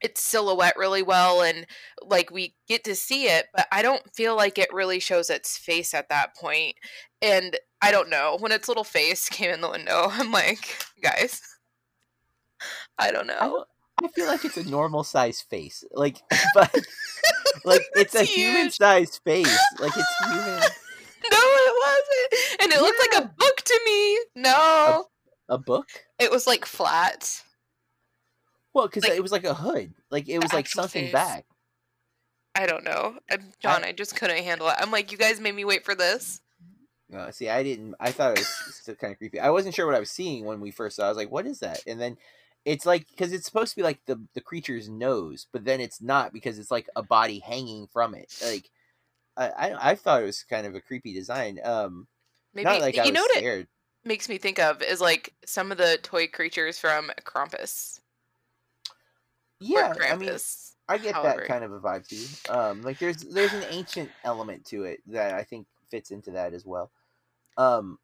its 0.00 0.22
silhouette 0.22 0.76
really 0.76 1.02
well 1.02 1.42
and 1.42 1.66
like 2.02 2.30
we 2.30 2.54
get 2.68 2.84
to 2.84 2.94
see 2.94 3.26
it 3.26 3.46
but 3.54 3.66
i 3.72 3.80
don't 3.80 4.14
feel 4.14 4.36
like 4.36 4.58
it 4.58 4.72
really 4.72 4.98
shows 5.00 5.30
its 5.30 5.56
face 5.56 5.94
at 5.94 6.08
that 6.08 6.36
point 6.36 6.76
and 7.22 7.56
i 7.84 7.90
don't 7.90 8.08
know. 8.10 8.36
When 8.40 8.52
its 8.52 8.68
little 8.68 8.84
face 8.84 9.28
came 9.28 9.50
in 9.50 9.60
the 9.60 9.70
window 9.70 10.06
i'm 10.10 10.32
like 10.32 10.76
guys 11.02 11.40
i 12.98 13.10
don't 13.10 13.26
know 13.26 13.36
I, 13.40 13.46
don't, 13.46 13.68
I 14.04 14.08
feel 14.08 14.26
like 14.26 14.44
it's 14.44 14.56
a 14.56 14.68
normal 14.68 15.04
size 15.04 15.40
face 15.42 15.84
like 15.92 16.22
but 16.54 16.74
like 17.64 17.82
it's 17.94 18.14
a 18.14 18.24
human 18.24 18.70
sized 18.70 19.20
face 19.24 19.58
like 19.80 19.92
it's 19.96 20.18
human. 20.24 20.62
No 21.30 21.38
it 21.38 21.74
wasn't. 21.86 22.62
And 22.62 22.72
it 22.72 22.80
looked 22.82 23.00
like 23.00 23.24
a 23.24 23.28
book 23.38 23.56
to 23.64 23.80
me. 23.86 24.18
No. 24.36 25.06
A 25.48 25.56
book? 25.56 25.86
It 26.18 26.30
was 26.30 26.46
like 26.46 26.66
flat. 26.66 27.42
Well 28.74 28.86
because 28.88 29.04
Like, 29.04 29.12
it 29.12 29.22
was 29.22 29.32
like 29.32 29.44
a 29.44 29.54
hood. 29.54 29.94
Like 30.10 30.28
it 30.28 30.42
was 30.42 30.52
like 30.52 30.68
something 30.68 31.04
face. 31.04 31.12
back. 31.12 31.46
I 32.54 32.66
don't 32.66 32.84
know. 32.84 33.16
I'm, 33.30 33.52
john 33.60 33.84
I, 33.84 33.92
just 33.92 34.16
couldn't 34.16 34.44
handle 34.44 34.68
it. 34.68 34.76
I'm 34.78 34.90
like 34.90 35.12
you 35.12 35.18
guys 35.18 35.40
made 35.40 35.54
me 35.54 35.64
wait 35.64 35.84
for 35.84 35.94
this 35.94 36.40
No, 37.08 37.30
see, 37.30 37.48
I 37.48 37.62
didn't. 37.62 37.94
I 38.00 38.12
thought 38.12 38.32
it 38.32 38.38
was 38.40 38.48
still 38.48 38.94
kind 38.94 39.12
of 39.12 39.18
creepy. 39.18 39.38
I 39.40 39.50
wasn't 39.50 39.74
sure 39.74 39.86
what 39.86 39.94
I 39.94 40.00
was 40.00 40.10
seeing 40.10 40.44
when 40.44 40.60
we 40.60 40.70
first 40.70 40.96
saw. 40.96 41.02
it. 41.04 41.06
I 41.06 41.08
was 41.10 41.16
like, 41.18 41.30
"What 41.30 41.46
is 41.46 41.60
that?" 41.60 41.82
And 41.86 42.00
then 42.00 42.16
it's 42.64 42.86
like 42.86 43.08
because 43.10 43.32
it's 43.32 43.44
supposed 43.44 43.70
to 43.72 43.76
be 43.76 43.82
like 43.82 44.00
the 44.06 44.26
the 44.34 44.40
creature's 44.40 44.88
nose, 44.88 45.46
but 45.52 45.64
then 45.64 45.80
it's 45.80 46.00
not 46.00 46.32
because 46.32 46.58
it's 46.58 46.70
like 46.70 46.88
a 46.96 47.02
body 47.02 47.40
hanging 47.40 47.86
from 47.88 48.14
it. 48.14 48.32
Like 48.42 48.70
I 49.36 49.48
I, 49.50 49.90
I 49.92 49.94
thought 49.96 50.22
it 50.22 50.26
was 50.26 50.44
kind 50.44 50.66
of 50.66 50.74
a 50.76 50.80
creepy 50.82 51.14
design. 51.14 51.60
Um, 51.64 52.08
maybe 52.54 52.64
not 52.64 52.80
like 52.80 52.98
I 52.98 53.06
you 53.06 53.12
was 53.12 53.12
know 53.12 53.22
what 53.22 53.36
it 53.36 53.46
makes 54.04 54.28
me 54.28 54.38
think 54.38 54.58
of 54.58 54.82
is 54.82 55.00
like 55.00 55.34
some 55.44 55.72
of 55.72 55.78
the 55.78 55.98
toy 56.02 56.26
creatures 56.28 56.78
from 56.78 57.10
krampus 57.24 58.00
Yeah, 59.60 59.92
or 59.92 60.06
I 60.08 60.16
mean, 60.16 60.40
krampus 60.40 60.72
I 60.88 60.98
get 60.98 61.14
however. 61.14 61.42
that 61.42 61.44
kind 61.44 61.64
of 61.64 61.72
a 61.72 61.80
vibe 61.80 62.06
too. 62.06 62.38
Um, 62.52 62.82
like 62.82 62.98
there's 62.98 63.18
there's 63.18 63.54
an 63.54 63.64
ancient 63.64 64.12
element 64.24 64.66
to 64.66 64.84
it 64.84 65.00
that 65.06 65.34
I 65.34 65.44
think 65.44 65.66
fits 65.90 66.10
into 66.10 66.32
that 66.32 66.54
as 66.54 66.64
well. 66.64 66.90
Um, 67.56 67.98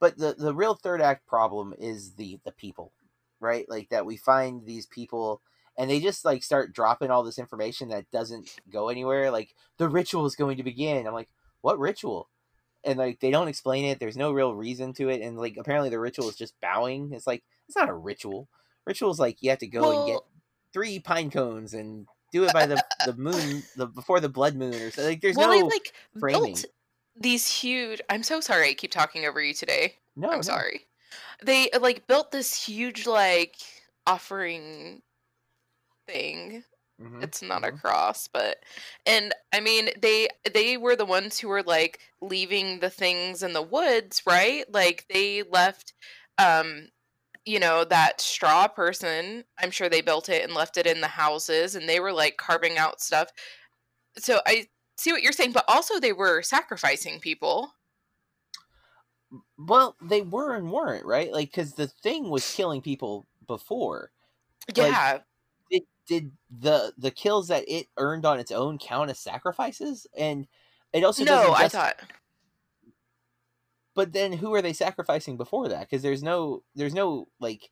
but 0.00 0.18
the 0.18 0.34
the 0.36 0.54
real 0.54 0.74
third 0.74 1.00
act 1.00 1.26
problem 1.26 1.74
is 1.78 2.14
the 2.14 2.38
the 2.44 2.52
people, 2.52 2.92
right? 3.40 3.68
Like 3.68 3.88
that 3.90 4.06
we 4.06 4.16
find 4.16 4.64
these 4.64 4.86
people 4.86 5.40
and 5.76 5.90
they 5.90 6.00
just 6.00 6.24
like 6.24 6.42
start 6.42 6.72
dropping 6.72 7.10
all 7.10 7.22
this 7.22 7.38
information 7.38 7.88
that 7.88 8.10
doesn't 8.10 8.48
go 8.70 8.88
anywhere. 8.88 9.30
Like 9.30 9.54
the 9.78 9.88
ritual 9.88 10.26
is 10.26 10.36
going 10.36 10.56
to 10.58 10.62
begin. 10.62 11.06
I'm 11.06 11.14
like, 11.14 11.28
what 11.62 11.78
ritual? 11.78 12.28
And 12.84 12.98
like 12.98 13.20
they 13.20 13.30
don't 13.30 13.48
explain 13.48 13.84
it. 13.84 13.98
There's 13.98 14.16
no 14.16 14.32
real 14.32 14.54
reason 14.54 14.92
to 14.94 15.08
it. 15.08 15.20
And 15.20 15.36
like 15.38 15.56
apparently 15.56 15.90
the 15.90 15.98
ritual 15.98 16.28
is 16.28 16.36
just 16.36 16.60
bowing. 16.60 17.12
It's 17.12 17.26
like 17.26 17.42
it's 17.66 17.76
not 17.76 17.88
a 17.88 17.94
ritual. 17.94 18.48
Ritual's 18.86 19.18
like 19.18 19.42
you 19.42 19.50
have 19.50 19.60
to 19.60 19.66
go 19.66 19.98
and 19.98 20.12
get 20.12 20.20
three 20.72 20.98
pine 20.98 21.30
cones 21.30 21.74
and 21.74 22.06
do 22.30 22.44
it 22.44 22.52
by 22.52 22.66
the 22.66 22.84
the 23.06 23.14
moon 23.14 23.62
the 23.76 23.86
before 23.86 24.20
the 24.20 24.28
blood 24.28 24.54
moon 24.54 24.74
or 24.74 24.90
something. 24.90 25.06
Like 25.06 25.22
there's 25.22 25.36
well, 25.36 25.48
no 25.48 25.54
they 25.54 25.62
like 25.62 25.92
framing. 26.20 26.54
built 26.54 26.64
these 27.16 27.50
huge. 27.50 28.00
I'm 28.10 28.22
so 28.22 28.40
sorry. 28.40 28.70
I 28.70 28.74
keep 28.74 28.90
talking 28.90 29.26
over 29.26 29.40
you 29.40 29.54
today. 29.54 29.96
no, 30.16 30.28
I'm 30.30 30.42
no. 30.42 30.64
sorry. 30.64 30.86
They 31.42 31.70
like 31.80 32.06
built 32.06 32.30
this 32.32 32.66
huge 32.66 33.06
like 33.06 33.56
offering 34.06 35.02
thing. 36.06 36.64
Mhm, 36.98 37.22
It's 37.22 37.42
not 37.42 37.64
a 37.64 37.72
mhm. 37.72 37.82
cross, 37.82 38.28
but 38.28 38.64
and 39.06 39.34
I 39.52 39.60
mean 39.60 39.90
they 40.00 40.28
they 40.52 40.76
were 40.76 40.96
the 40.96 41.06
ones 41.06 41.40
who 41.40 41.48
were 41.48 41.62
like 41.64 42.00
leaving 42.22 42.80
the 42.80 42.90
things 42.90 43.42
in 43.42 43.54
the 43.54 43.62
woods, 43.62 44.22
right? 44.26 44.70
Like 44.72 45.06
they 45.10 45.42
left 45.44 45.94
um 46.38 46.88
you 47.46 47.60
know 47.60 47.84
that 47.84 48.20
straw 48.20 48.68
person 48.68 49.44
i'm 49.58 49.70
sure 49.70 49.88
they 49.88 50.02
built 50.02 50.28
it 50.28 50.44
and 50.44 50.54
left 50.54 50.76
it 50.78 50.86
in 50.86 51.00
the 51.00 51.08
houses 51.08 51.74
and 51.76 51.88
they 51.88 52.00
were 52.00 52.12
like 52.12 52.36
carving 52.38 52.78
out 52.78 53.00
stuff 53.00 53.30
so 54.18 54.40
I 54.46 54.66
see 54.96 55.12
what 55.12 55.22
you're 55.22 55.32
saying, 55.32 55.52
but 55.52 55.64
also 55.68 55.98
they 55.98 56.12
were 56.12 56.42
sacrificing 56.42 57.20
people. 57.20 57.74
Well, 59.58 59.96
they 60.00 60.22
were 60.22 60.54
and 60.54 60.70
weren't 60.70 61.04
right, 61.04 61.32
like 61.32 61.50
because 61.50 61.74
the 61.74 61.88
thing 61.88 62.30
was 62.30 62.54
killing 62.54 62.82
people 62.82 63.26
before. 63.46 64.10
Yeah. 64.74 64.84
Like, 64.84 65.22
did 65.70 65.82
did 66.06 66.32
the 66.50 66.92
the 66.96 67.10
kills 67.10 67.48
that 67.48 67.64
it 67.68 67.88
earned 67.96 68.24
on 68.24 68.38
its 68.38 68.52
own 68.52 68.78
count 68.78 69.10
as 69.10 69.18
sacrifices? 69.18 70.06
And 70.16 70.46
it 70.92 71.04
also 71.04 71.24
no, 71.24 71.48
just, 71.48 71.60
I 71.60 71.68
thought. 71.68 71.96
But 73.94 74.12
then, 74.12 74.32
who 74.32 74.54
are 74.54 74.62
they 74.62 74.72
sacrificing 74.72 75.36
before 75.36 75.68
that? 75.68 75.80
Because 75.80 76.02
there's 76.02 76.22
no 76.22 76.62
there's 76.74 76.94
no 76.94 77.28
like 77.40 77.70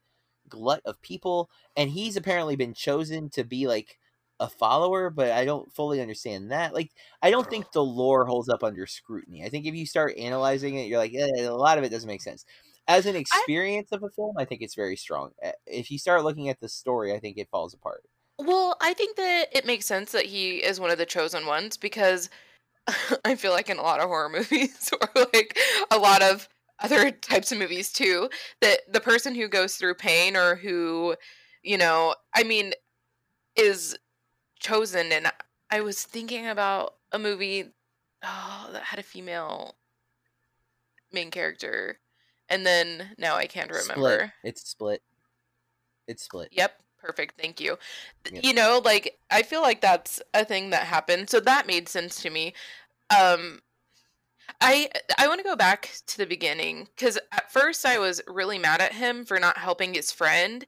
glut 0.48 0.82
of 0.84 1.00
people, 1.02 1.50
and 1.76 1.90
he's 1.90 2.16
apparently 2.16 2.56
been 2.56 2.74
chosen 2.74 3.30
to 3.30 3.44
be 3.44 3.66
like 3.66 3.98
a 4.40 4.48
follower, 4.48 5.10
but 5.10 5.30
I 5.32 5.44
don't 5.44 5.72
fully 5.74 6.00
understand 6.00 6.50
that. 6.50 6.74
Like, 6.74 6.90
I 7.22 7.30
don't 7.30 7.48
think 7.48 7.70
the 7.72 7.84
lore 7.84 8.26
holds 8.26 8.48
up 8.48 8.64
under 8.64 8.86
scrutiny. 8.86 9.44
I 9.44 9.48
think 9.48 9.66
if 9.66 9.74
you 9.74 9.86
start 9.86 10.16
analyzing 10.18 10.76
it, 10.76 10.88
you're 10.88 10.98
like, 10.98 11.14
eh, 11.14 11.44
a 11.44 11.50
lot 11.50 11.78
of 11.78 11.84
it 11.84 11.90
doesn't 11.90 12.08
make 12.08 12.22
sense. 12.22 12.44
As 12.88 13.06
an 13.06 13.16
experience 13.16 13.90
I... 13.92 13.96
of 13.96 14.02
a 14.02 14.10
film, 14.10 14.36
I 14.38 14.44
think 14.44 14.62
it's 14.62 14.74
very 14.74 14.96
strong. 14.96 15.30
Eh, 15.42 15.52
if 15.66 15.90
you 15.90 15.98
start 15.98 16.24
looking 16.24 16.48
at 16.48 16.60
the 16.60 16.68
story, 16.68 17.12
I 17.12 17.20
think 17.20 17.38
it 17.38 17.48
falls 17.50 17.74
apart. 17.74 18.02
Well, 18.38 18.76
I 18.80 18.94
think 18.94 19.16
that 19.16 19.46
it 19.52 19.66
makes 19.66 19.86
sense 19.86 20.12
that 20.12 20.26
he 20.26 20.56
is 20.56 20.80
one 20.80 20.90
of 20.90 20.98
the 20.98 21.06
chosen 21.06 21.46
ones 21.46 21.76
because 21.76 22.28
I 23.24 23.36
feel 23.36 23.52
like 23.52 23.70
in 23.70 23.78
a 23.78 23.82
lot 23.82 24.00
of 24.00 24.08
horror 24.08 24.28
movies 24.32 24.90
or 24.92 25.08
like 25.32 25.58
a 25.90 25.98
lot 25.98 26.22
of 26.22 26.48
other 26.80 27.10
types 27.10 27.52
of 27.52 27.58
movies 27.58 27.92
too, 27.92 28.28
that 28.60 28.80
the 28.92 29.00
person 29.00 29.34
who 29.34 29.48
goes 29.48 29.76
through 29.76 29.94
pain 29.94 30.36
or 30.36 30.56
who, 30.56 31.14
you 31.62 31.78
know, 31.78 32.14
I 32.34 32.42
mean, 32.42 32.72
is 33.56 33.96
chosen 34.62 35.12
and 35.12 35.30
I 35.70 35.80
was 35.80 36.02
thinking 36.02 36.46
about 36.46 36.94
a 37.12 37.18
movie 37.18 37.64
oh, 38.22 38.68
that 38.72 38.82
had 38.82 38.98
a 38.98 39.02
female 39.02 39.74
main 41.12 41.30
character 41.30 41.98
and 42.48 42.66
then 42.66 43.10
now 43.18 43.36
I 43.36 43.46
can't 43.46 43.70
remember. 43.70 43.94
Split. 43.94 44.30
It's 44.44 44.68
split. 44.68 45.02
It's 46.06 46.22
split. 46.24 46.48
Yep, 46.52 46.72
perfect. 47.00 47.40
Thank 47.40 47.60
you. 47.60 47.78
Yep. 48.30 48.44
You 48.44 48.52
know, 48.52 48.80
like 48.84 49.18
I 49.30 49.42
feel 49.42 49.62
like 49.62 49.80
that's 49.80 50.20
a 50.34 50.44
thing 50.44 50.70
that 50.70 50.82
happened. 50.82 51.30
So 51.30 51.40
that 51.40 51.66
made 51.66 51.88
sense 51.88 52.20
to 52.22 52.30
me. 52.30 52.54
Um 53.10 53.60
I 54.60 54.90
I 55.18 55.28
want 55.28 55.40
to 55.40 55.44
go 55.44 55.56
back 55.56 55.90
to 56.06 56.18
the 56.18 56.26
beginning 56.26 56.88
cuz 56.96 57.18
at 57.32 57.50
first 57.50 57.86
I 57.86 57.98
was 57.98 58.20
really 58.26 58.58
mad 58.58 58.80
at 58.80 58.92
him 58.92 59.24
for 59.24 59.40
not 59.40 59.58
helping 59.58 59.94
his 59.94 60.12
friend. 60.12 60.66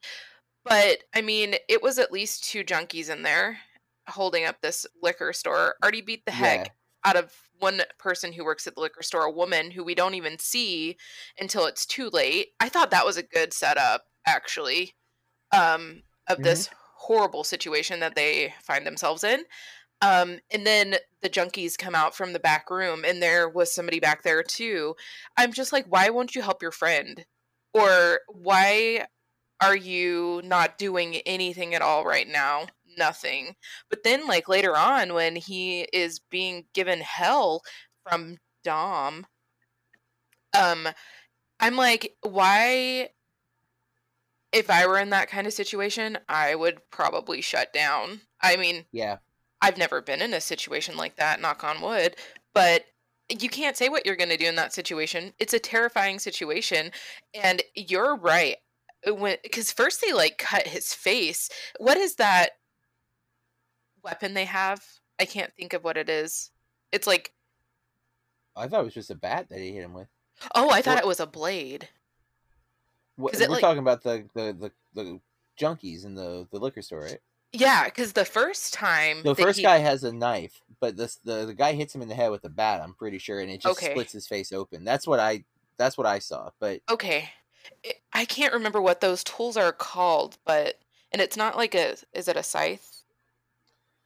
But 0.65 1.05
I 1.15 1.21
mean, 1.21 1.57
it 1.69 1.83
was 1.83 1.99
at 1.99 2.13
least 2.13 2.45
two 2.45 2.65
junkies 2.65 3.11
in 3.11 3.23
there 3.23 3.61
holding 4.09 4.45
up 4.45 4.61
this 4.61 4.87
liquor 5.03 5.33
store 5.33 5.75
already 5.83 6.01
beat 6.01 6.25
the 6.27 6.33
heck 6.33 6.67
yeah. 6.67 7.11
out 7.11 7.17
of 7.17 7.33
one 7.59 7.83
person 7.99 8.33
who 8.33 8.45
works 8.45 8.67
at 8.67 8.75
the 8.75 8.81
liquor 8.81 9.03
store, 9.03 9.25
a 9.25 9.31
woman 9.31 9.71
who 9.71 9.85
we 9.85 9.95
don't 9.95 10.15
even 10.15 10.39
see 10.39 10.97
until 11.39 11.67
it's 11.67 11.87
too 11.87 12.11
late. 12.13 12.49
I 12.61 12.69
thought 12.69 12.91
that 12.91 13.07
was 13.07 13.17
a 13.17 13.23
good 13.23 13.53
setup, 13.53 14.05
actually, 14.27 14.95
um, 15.53 16.03
of 16.29 16.37
mm-hmm. 16.37 16.45
this 16.45 16.69
horrible 16.97 17.45
situation 17.45 18.01
that 18.01 18.15
they 18.15 18.55
find 18.63 18.87
themselves 18.87 19.25
in. 19.25 19.45
Um, 20.03 20.41
and 20.51 20.67
then 20.67 20.97
the 21.23 21.31
junkies 21.31 21.79
come 21.79 21.95
out 21.95 22.15
from 22.15 22.33
the 22.33 22.41
back 22.41 22.69
room, 22.71 23.05
and 23.07 23.23
there 23.23 23.49
was 23.49 23.75
somebody 23.75 24.01
back 24.01 24.23
there 24.23 24.43
too. 24.43 24.95
I'm 25.37 25.53
just 25.53 25.73
like, 25.73 25.87
why 25.89 26.11
won't 26.11 26.35
you 26.35 26.43
help 26.43 26.61
your 26.61 26.73
friend? 26.73 27.25
Or 27.73 28.21
why 28.29 29.07
are 29.61 29.77
you 29.77 30.43
not 30.45 30.79
doing 30.79 31.17
anything 31.27 31.75
at 31.75 31.83
all 31.83 32.05
right 32.05 32.29
now? 32.29 32.67
Nothing. 32.99 33.55
But 33.91 34.03
then, 34.03 34.27
like 34.27 34.49
later 34.49 34.77
on, 34.77 35.15
when 35.15 35.37
he 35.37 35.83
is 35.93 36.21
being 36.31 36.67
given 36.75 37.01
hell 37.01 37.63
from 38.09 38.39
Dom, 38.63 39.27
um, 40.59 40.89
I'm 41.61 41.77
like, 41.77 42.17
why? 42.23 43.11
If 44.53 44.71
I 44.71 44.87
were 44.87 44.99
in 44.99 45.11
that 45.11 45.29
kind 45.29 45.47
of 45.47 45.53
situation, 45.53 46.19
I 46.29 46.55
would 46.55 46.79
probably 46.91 47.41
shut 47.41 47.73
down. 47.73 48.21
I 48.41 48.57
mean, 48.57 48.85
yeah, 48.93 49.17
I've 49.61 49.79
never 49.79 50.01
been 50.01 50.23
in 50.23 50.35
a 50.35 50.41
situation 50.41 50.97
like 50.97 51.17
that, 51.17 51.41
knock 51.41 51.65
on 51.65 51.81
wood, 51.81 52.17
but 52.55 52.85
you 53.29 53.49
can't 53.49 53.77
say 53.77 53.89
what 53.89 54.05
you're 54.05 54.17
going 54.17 54.29
to 54.29 54.37
do 54.37 54.47
in 54.47 54.57
that 54.57 54.73
situation. 54.73 55.33
It's 55.39 55.55
a 55.55 55.59
terrifying 55.59 56.19
situation. 56.19 56.91
And 57.33 57.63
you're 57.75 58.17
right. 58.17 58.57
When, 59.07 59.37
because 59.43 59.73
first 59.73 60.03
they 60.03 60.13
like 60.13 60.39
cut 60.39 60.67
his 60.67 60.93
face. 60.95 61.49
What 61.79 61.97
is 61.97 62.17
that 62.17 62.51
weapon 64.05 64.35
they 64.35 64.45
have. 64.45 64.85
I 65.19 65.25
can't 65.25 65.53
think 65.55 65.73
of 65.73 65.85
what 65.85 65.97
it 65.97 66.09
is. 66.09 66.51
It's 66.93 67.07
like 67.07 67.33
I 68.57 68.69
thought 68.69 68.81
it 68.81 68.85
was 68.85 68.95
just 68.95 69.11
a 69.11 69.17
bat 69.17 69.49
that 69.51 69.59
he 69.59 69.73
hit 69.73 69.85
him 69.85 69.95
with. 69.95 70.09
Oh, 70.55 70.71
I 70.71 70.83
thought 70.83 70.97
what? 70.97 71.05
it 71.05 71.09
was 71.09 71.21
a 71.21 71.27
blade. 71.27 71.89
What, 73.17 73.37
we're 73.39 73.49
like... 73.49 73.61
talking 73.61 73.81
about 73.81 74.03
the, 74.03 74.25
the 74.35 74.53
the 74.95 75.03
the 75.03 75.21
junkies 75.59 76.05
in 76.05 76.15
the 76.15 76.47
the 76.51 76.59
liquor 76.59 76.83
store, 76.83 77.03
right? 77.03 77.21
Yeah, 77.53 77.85
because 77.85 78.13
the 78.13 78.25
first 78.25 78.75
time 78.75 79.23
the 79.23 79.35
first 79.35 79.59
he... 79.59 79.63
guy 79.63 79.79
has 79.79 80.03
a 80.03 80.13
knife, 80.13 80.63
but 80.81 80.97
this 80.97 81.17
the 81.25 81.47
the 81.47 81.55
guy 81.55 81.73
hits 81.73 81.95
him 81.95 82.03
in 82.03 82.09
the 82.09 82.15
head 82.15 82.31
with 82.31 82.45
a 82.45 82.49
bat. 82.49 82.81
I'm 82.83 82.95
pretty 82.95 83.19
sure, 83.19 83.41
and 83.41 83.51
it 83.51 83.61
just 83.61 83.79
okay. 83.79 83.93
splits 83.93 84.13
his 84.13 84.27
face 84.27 84.53
open. 84.53 84.85
That's 84.85 85.07
what 85.07 85.21
I 85.21 85.45
that's 85.77 85.97
what 85.97 86.07
I 86.07 86.19
saw. 86.19 86.51
But 86.59 86.81
okay, 86.91 87.31
I 88.13 88.25
can't 88.25 88.53
remember 88.53 88.81
what 88.81 89.01
those 89.01 89.23
tools 89.23 89.57
are 89.57 89.73
called, 89.73 90.39
but 90.45 90.81
and 91.13 91.23
it's 91.23 91.37
not 91.37 91.57
like 91.57 91.75
a 91.75 91.97
is 92.13 92.27
it 92.27 92.37
a 92.37 92.43
scythe? 92.43 92.94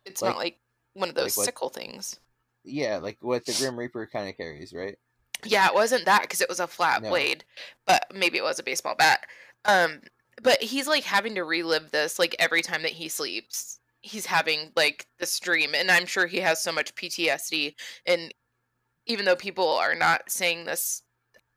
It's 0.09 0.22
like, 0.22 0.32
not 0.32 0.38
like 0.38 0.59
one 0.94 1.09
of 1.09 1.14
those 1.14 1.36
like 1.36 1.42
what, 1.42 1.44
sickle 1.44 1.68
things. 1.68 2.18
Yeah, 2.64 2.98
like 2.98 3.18
what 3.20 3.46
the 3.46 3.56
Grim 3.59 3.78
Reaper 3.78 4.06
kind 4.06 4.28
of 4.28 4.36
carries, 4.36 4.72
right? 4.72 4.96
Yeah, 5.44 5.68
it 5.68 5.74
wasn't 5.74 6.06
that 6.06 6.22
because 6.22 6.40
it 6.40 6.48
was 6.48 6.61
a 6.61 6.66
flat 6.66 7.02
no. 7.02 7.11
blade, 7.11 7.44
but 7.86 8.04
maybe 8.14 8.38
it 8.38 8.44
was 8.44 8.59
a 8.59 8.64
baseball 8.64 8.96
bat. 8.96 9.24
Um, 9.64 10.00
but 10.42 10.62
he's 10.62 10.88
like 10.88 11.04
having 11.04 11.34
to 11.36 11.44
relive 11.44 11.90
this 11.90 12.18
like 12.18 12.34
every 12.38 12.62
time 12.62 12.82
that 12.82 12.92
he 12.92 13.09
sleeps. 13.09 13.78
He's 14.00 14.26
having 14.26 14.72
like 14.76 15.06
this 15.18 15.38
dream, 15.40 15.74
and 15.74 15.90
I'm 15.90 16.06
sure 16.06 16.26
he 16.26 16.38
has 16.38 16.62
so 16.62 16.72
much 16.72 16.94
PTSD. 16.94 17.74
And 18.06 18.32
even 19.06 19.24
though 19.24 19.36
people 19.36 19.68
are 19.68 19.94
not 19.94 20.30
saying 20.30 20.64
this 20.64 21.02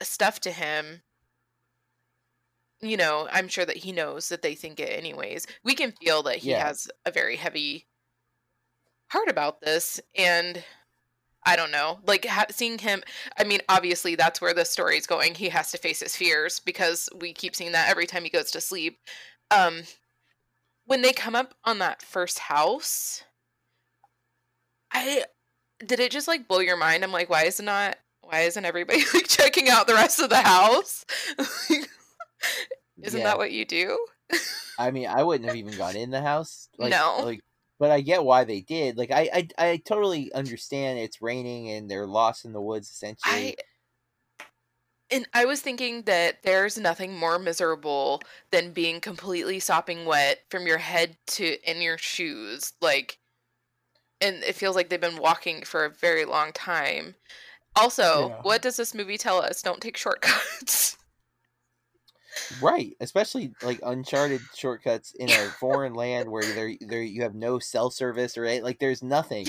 stuff 0.01 0.39
to 0.41 0.51
him, 0.51 1.01
you 2.81 2.97
know, 2.97 3.27
I'm 3.31 3.47
sure 3.47 3.65
that 3.65 3.77
he 3.77 3.91
knows 3.91 4.29
that 4.29 4.41
they 4.41 4.55
think 4.55 4.79
it 4.79 4.97
anyways. 4.97 5.45
We 5.63 5.75
can 5.75 5.91
feel 5.91 6.23
that 6.23 6.37
he 6.37 6.51
yeah. 6.51 6.65
has 6.65 6.87
a 7.05 7.11
very 7.11 7.35
heavy 7.35 7.87
heart 9.11 9.29
about 9.29 9.61
this 9.61 9.99
and 10.15 10.63
I 11.43 11.55
don't 11.55 11.71
know, 11.71 11.99
like 12.05 12.25
ha- 12.25 12.45
seeing 12.51 12.77
him. 12.77 13.01
I 13.37 13.43
mean, 13.43 13.61
obviously, 13.67 14.15
that's 14.15 14.39
where 14.41 14.53
the 14.53 14.63
story 14.63 14.97
is 14.97 15.07
going. 15.07 15.33
He 15.33 15.49
has 15.49 15.71
to 15.71 15.77
face 15.77 15.99
his 15.99 16.15
fears 16.15 16.59
because 16.59 17.09
we 17.19 17.33
keep 17.33 17.55
seeing 17.55 17.71
that 17.71 17.89
every 17.89 18.05
time 18.05 18.23
he 18.23 18.29
goes 18.29 18.51
to 18.51 18.61
sleep. 18.61 18.99
Um, 19.49 19.81
when 20.85 21.01
they 21.01 21.13
come 21.13 21.35
up 21.35 21.55
on 21.65 21.79
that 21.79 22.03
first 22.03 22.37
house, 22.37 23.23
I 24.93 25.25
did 25.85 25.99
it 25.99 26.11
just 26.11 26.27
like 26.27 26.47
blow 26.47 26.59
your 26.59 26.77
mind. 26.77 27.03
I'm 27.03 27.11
like, 27.11 27.29
why 27.29 27.45
is 27.45 27.59
it 27.59 27.63
not? 27.63 27.97
Why 28.21 28.41
isn't 28.41 28.65
everybody 28.65 28.99
like 29.13 29.27
checking 29.27 29.67
out 29.69 29.87
the 29.87 29.95
rest 29.95 30.19
of 30.19 30.29
the 30.29 30.41
house? 30.41 31.05
Isn't 33.01 33.21
yeah. 33.21 33.25
that 33.25 33.37
what 33.37 33.51
you 33.51 33.65
do? 33.65 33.97
I 34.77 34.91
mean, 34.91 35.07
I 35.07 35.23
wouldn't 35.23 35.47
have 35.47 35.55
even 35.55 35.75
gone 35.75 35.95
in 35.95 36.11
the 36.11 36.21
house. 36.21 36.67
Like, 36.77 36.91
no, 36.91 37.21
like 37.23 37.41
but 37.81 37.89
I 37.89 38.01
get 38.01 38.23
why 38.23 38.43
they 38.43 38.61
did. 38.61 38.95
Like 38.95 39.09
I, 39.09 39.27
I, 39.33 39.47
I 39.69 39.77
totally 39.77 40.31
understand. 40.33 40.99
It's 40.99 41.19
raining 41.19 41.71
and 41.71 41.89
they're 41.89 42.05
lost 42.05 42.45
in 42.45 42.53
the 42.53 42.61
woods 42.61 42.91
essentially. 42.91 43.57
I, 44.39 44.45
and 45.09 45.27
I 45.33 45.45
was 45.45 45.61
thinking 45.61 46.03
that 46.03 46.43
there's 46.43 46.77
nothing 46.77 47.17
more 47.17 47.39
miserable 47.39 48.21
than 48.51 48.71
being 48.71 49.01
completely 49.01 49.59
sopping 49.59 50.05
wet 50.05 50.41
from 50.51 50.67
your 50.67 50.77
head 50.77 51.17
to 51.27 51.57
in 51.69 51.81
your 51.81 51.97
shoes, 51.97 52.73
like, 52.81 53.17
and 54.21 54.43
it 54.43 54.53
feels 54.53 54.75
like 54.75 54.89
they've 54.89 55.01
been 55.01 55.17
walking 55.17 55.63
for 55.63 55.83
a 55.83 55.89
very 55.89 56.23
long 56.23 56.53
time. 56.53 57.15
Also, 57.75 58.29
yeah. 58.29 58.41
what 58.43 58.61
does 58.61 58.77
this 58.77 58.93
movie 58.93 59.17
tell 59.17 59.41
us? 59.41 59.63
Don't 59.63 59.81
take 59.81 59.97
shortcuts. 59.97 60.97
Right, 62.61 62.95
especially 62.99 63.53
like 63.61 63.79
uncharted 63.83 64.41
shortcuts 64.55 65.13
in 65.13 65.29
a 65.29 65.45
foreign 65.59 65.93
land 65.93 66.29
where 66.29 66.43
there 66.43 66.73
there 66.81 67.01
you 67.01 67.23
have 67.23 67.35
no 67.35 67.59
cell 67.59 67.89
service 67.89 68.37
or 68.37 68.43
right, 68.43 68.63
like 68.63 68.79
there's 68.79 69.03
nothing. 69.03 69.47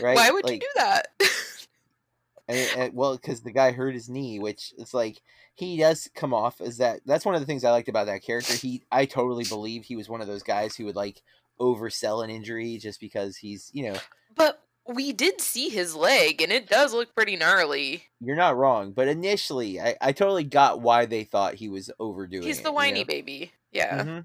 Right? 0.00 0.16
Why 0.16 0.30
would 0.30 0.44
like, 0.44 0.54
you 0.54 0.60
do 0.60 0.68
that? 0.76 1.08
and, 2.48 2.70
and, 2.76 2.94
well, 2.94 3.16
because 3.16 3.42
the 3.42 3.52
guy 3.52 3.72
hurt 3.72 3.94
his 3.94 4.08
knee, 4.08 4.38
which 4.38 4.72
it's 4.78 4.94
like 4.94 5.20
he 5.54 5.76
does 5.76 6.08
come 6.14 6.32
off 6.32 6.60
as 6.60 6.78
that. 6.78 7.00
That's 7.06 7.24
one 7.24 7.34
of 7.34 7.40
the 7.40 7.46
things 7.46 7.64
I 7.64 7.70
liked 7.70 7.88
about 7.88 8.06
that 8.06 8.22
character. 8.22 8.54
He, 8.54 8.82
I 8.90 9.04
totally 9.04 9.44
believe 9.44 9.84
he 9.84 9.96
was 9.96 10.08
one 10.08 10.20
of 10.20 10.26
those 10.26 10.42
guys 10.42 10.76
who 10.76 10.84
would 10.86 10.96
like 10.96 11.22
oversell 11.60 12.24
an 12.24 12.30
injury 12.30 12.78
just 12.78 13.00
because 13.00 13.36
he's 13.36 13.70
you 13.72 13.92
know. 13.92 13.98
But 14.34 14.62
we 14.88 15.12
did 15.12 15.40
see 15.40 15.68
his 15.68 15.94
leg 15.94 16.42
and 16.42 16.52
it 16.52 16.68
does 16.68 16.92
look 16.92 17.14
pretty 17.14 17.36
gnarly. 17.36 18.04
You're 18.20 18.36
not 18.36 18.56
wrong, 18.56 18.92
but 18.92 19.08
initially 19.08 19.80
I, 19.80 19.96
I 20.00 20.12
totally 20.12 20.44
got 20.44 20.80
why 20.80 21.06
they 21.06 21.24
thought 21.24 21.54
he 21.54 21.68
was 21.68 21.90
overdoing 21.98 22.44
it. 22.44 22.46
He's 22.46 22.62
the 22.62 22.72
whiny 22.72 23.00
you 23.00 23.04
know? 23.04 23.08
baby. 23.08 23.52
Yeah. 23.72 24.02
Mm-hmm. 24.02 24.18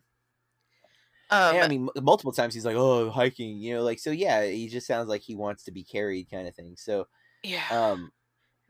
Um, 1.32 1.56
I 1.58 1.68
mean, 1.68 1.90
multiple 2.02 2.32
times 2.32 2.54
he's 2.54 2.66
like, 2.66 2.76
"Oh, 2.76 3.10
hiking," 3.10 3.58
you 3.58 3.74
know, 3.74 3.82
like 3.82 3.98
so. 3.98 4.12
Yeah, 4.12 4.46
he 4.46 4.68
just 4.68 4.86
sounds 4.86 5.10
like 5.10 5.22
he 5.22 5.36
wants 5.36 5.64
to 5.64 5.72
be 5.72 5.84
carried, 5.84 6.30
kind 6.30 6.48
of 6.48 6.54
thing. 6.54 6.76
So, 6.78 7.08
yeah, 7.42 7.64
um, 7.72 8.12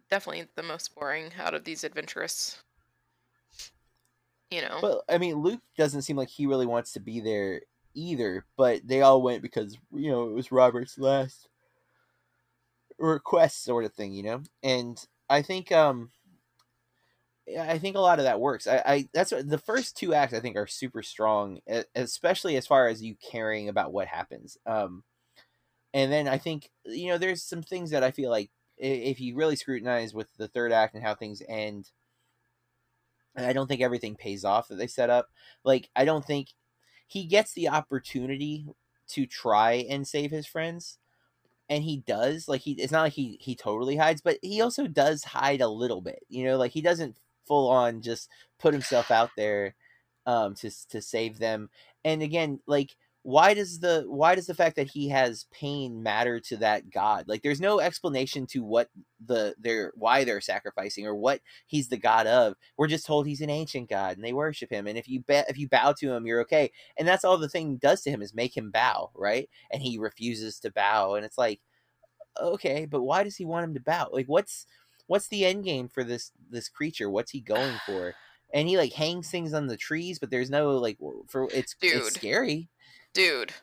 definitely 0.10 0.48
the 0.56 0.64
most 0.64 0.96
boring 0.96 1.32
out 1.38 1.54
of 1.54 1.66
these 1.66 1.84
adventurous. 1.84 2.64
You 4.52 4.62
know, 4.62 4.78
but 4.80 5.02
I 5.10 5.18
mean, 5.18 5.36
Luke 5.36 5.60
doesn't 5.78 6.04
seem 6.04 6.16
like 6.16 6.30
he 6.30 6.48
really 6.48 6.66
wants 6.66 6.94
to 6.94 7.02
be 7.02 7.20
there 7.20 7.62
either. 7.94 8.46
But 8.56 8.88
they 8.88 9.02
all 9.02 9.22
went 9.22 9.42
because 9.42 9.78
you 9.94 10.10
know 10.10 10.30
it 10.30 10.34
was 10.34 10.50
Robert's 10.50 10.98
last 10.98 11.50
request, 12.98 13.64
sort 13.64 13.86
of 13.86 13.94
thing, 13.94 14.14
you 14.14 14.24
know. 14.24 14.44
And 14.64 15.04
I 15.30 15.42
think, 15.42 15.72
um, 15.72 16.12
I 17.60 17.78
think 17.78 17.96
a 17.96 18.00
lot 18.00 18.20
of 18.20 18.26
that 18.26 18.40
works. 18.40 18.66
I, 18.68 18.82
I 18.86 19.10
that's 19.14 19.32
what, 19.32 19.48
the 19.48 19.58
first 19.58 19.96
two 19.96 20.14
acts 20.14 20.34
I 20.34 20.40
think 20.40 20.56
are 20.56 20.68
super 20.68 21.04
strong, 21.04 21.60
especially 21.96 22.56
as 22.58 22.66
far 22.66 22.88
as 22.88 23.04
you 23.04 23.16
caring 23.16 23.70
about 23.70 23.94
what 23.94 24.08
happens. 24.08 24.58
Um, 24.66 25.04
and 25.94 26.12
then 26.12 26.28
I 26.28 26.38
think 26.38 26.72
you 26.86 27.10
know 27.10 27.18
there's 27.18 27.44
some 27.44 27.62
things 27.62 27.92
that 27.92 28.04
I 28.04 28.12
feel 28.12 28.32
like 28.32 28.50
if 28.78 29.22
you 29.22 29.36
really 29.36 29.56
scrutinize 29.56 30.14
with 30.14 30.28
the 30.38 30.48
third 30.48 30.72
act 30.72 30.96
and 30.96 31.04
how 31.04 31.16
things 31.16 31.42
end, 31.48 31.92
I 33.38 33.54
don't 33.54 33.68
think 33.68 33.82
everything 33.82 34.16
pays 34.16 34.44
off 34.44 34.68
that 34.70 34.76
they 34.76 34.88
set 34.88 35.10
up. 35.10 35.30
Like 35.64 35.90
I 35.96 36.04
don't 36.04 36.26
think 36.26 36.50
he 37.08 37.26
gets 37.26 37.54
the 37.54 37.70
opportunity 37.70 38.66
to 39.10 39.28
try 39.28 39.86
and 39.88 40.08
save 40.08 40.32
his 40.32 40.48
friends 40.48 40.98
and 41.70 41.84
he 41.84 41.98
does 41.98 42.48
like 42.48 42.62
he 42.62 42.74
it's 42.74 42.92
not 42.92 43.04
like 43.04 43.14
he 43.14 43.38
he 43.42 43.56
totally 43.56 43.96
hides 43.98 44.22
but 44.22 44.38
he 44.42 44.62
also 44.62 44.88
does 44.88 45.24
hide 45.24 45.62
a 45.62 45.68
little 45.68 46.02
bit 46.02 46.24
you 46.30 46.44
know 46.46 46.58
like 46.58 46.72
he 46.72 46.82
doesn't 46.82 47.18
full 47.48 47.70
on 47.70 48.02
just 48.02 48.30
put 48.60 48.74
himself 48.74 49.12
out 49.12 49.30
there 49.38 49.76
um 50.26 50.56
to 50.56 50.72
to 50.90 51.02
save 51.02 51.40
them. 51.40 51.70
And 52.04 52.22
again 52.22 52.60
like 52.68 52.96
why 53.26 53.56
does 53.56 53.80
the 53.80 54.04
why 54.06 54.36
does 54.36 54.46
the 54.46 54.54
fact 54.54 54.76
that 54.76 54.88
he 54.88 55.10
has 55.10 55.48
pain 55.52 56.04
matter 56.04 56.40
to 56.40 56.58
that 56.58 56.92
god? 56.92 57.28
Like 57.28 57.42
there's 57.42 57.60
no 57.60 57.80
explanation 57.80 58.46
to 58.52 58.64
what 58.64 58.88
the 59.26 59.56
they're 59.58 59.94
why 59.96 60.24
they're 60.24 60.40
sacrificing 60.40 61.08
or 61.08 61.16
what 61.16 61.42
he's 61.66 61.88
the 61.88 61.98
god 61.98 62.28
of. 62.28 62.54
We're 62.78 62.86
just 62.86 63.08
told 63.08 63.26
he's 63.26 63.42
an 63.42 63.50
ancient 63.50 63.90
god 63.90 64.16
and 64.16 64.24
they 64.24 64.32
worship 64.32 64.70
him 64.70 64.86
and 64.86 64.96
if 64.96 65.10
you 65.10 65.22
bet 65.22 65.50
if 65.50 65.58
you 65.58 65.68
bow 65.68 65.94
to 65.94 66.14
him 66.14 66.28
you're 66.28 66.42
okay. 66.42 66.72
And 67.00 67.08
that's 67.08 67.26
all 67.26 67.40
the 67.40 67.50
thing 67.50 67.78
does 67.78 68.04
to 68.04 68.12
him 68.12 68.22
is 68.22 68.36
make 68.36 68.56
him 68.56 68.70
bow 68.70 69.10
right? 69.16 69.50
And 69.72 69.82
he 69.82 69.98
refuses 69.98 70.60
to 70.60 70.72
bow 70.72 71.16
and 71.16 71.26
it's 71.26 71.40
like 71.40 71.62
okay 72.40 72.86
but 72.86 73.02
why 73.02 73.24
does 73.24 73.38
he 73.38 73.46
want 73.46 73.64
him 73.64 73.74
to 73.74 73.80
bow? 73.80 74.08
Like 74.12 74.28
what's 74.28 74.68
what's 75.08 75.30
the 75.30 75.46
end 75.46 75.64
game 75.64 75.90
for 75.90 76.04
this 76.04 76.32
this 76.52 76.70
creature? 76.70 77.10
What's 77.10 77.32
he 77.32 77.42
going 77.42 77.80
for? 77.88 78.14
And 78.54 78.68
he 78.68 78.78
like 78.78 78.94
hangs 78.94 79.32
things 79.32 79.52
on 79.56 79.66
the 79.66 79.78
trees 79.78 80.20
but 80.20 80.30
there's 80.30 80.52
no 80.52 80.78
like 80.78 81.00
for 81.28 81.50
it's 81.52 81.74
Dude. 81.82 81.96
it's 81.96 82.14
scary 82.14 82.70
dude 83.16 83.54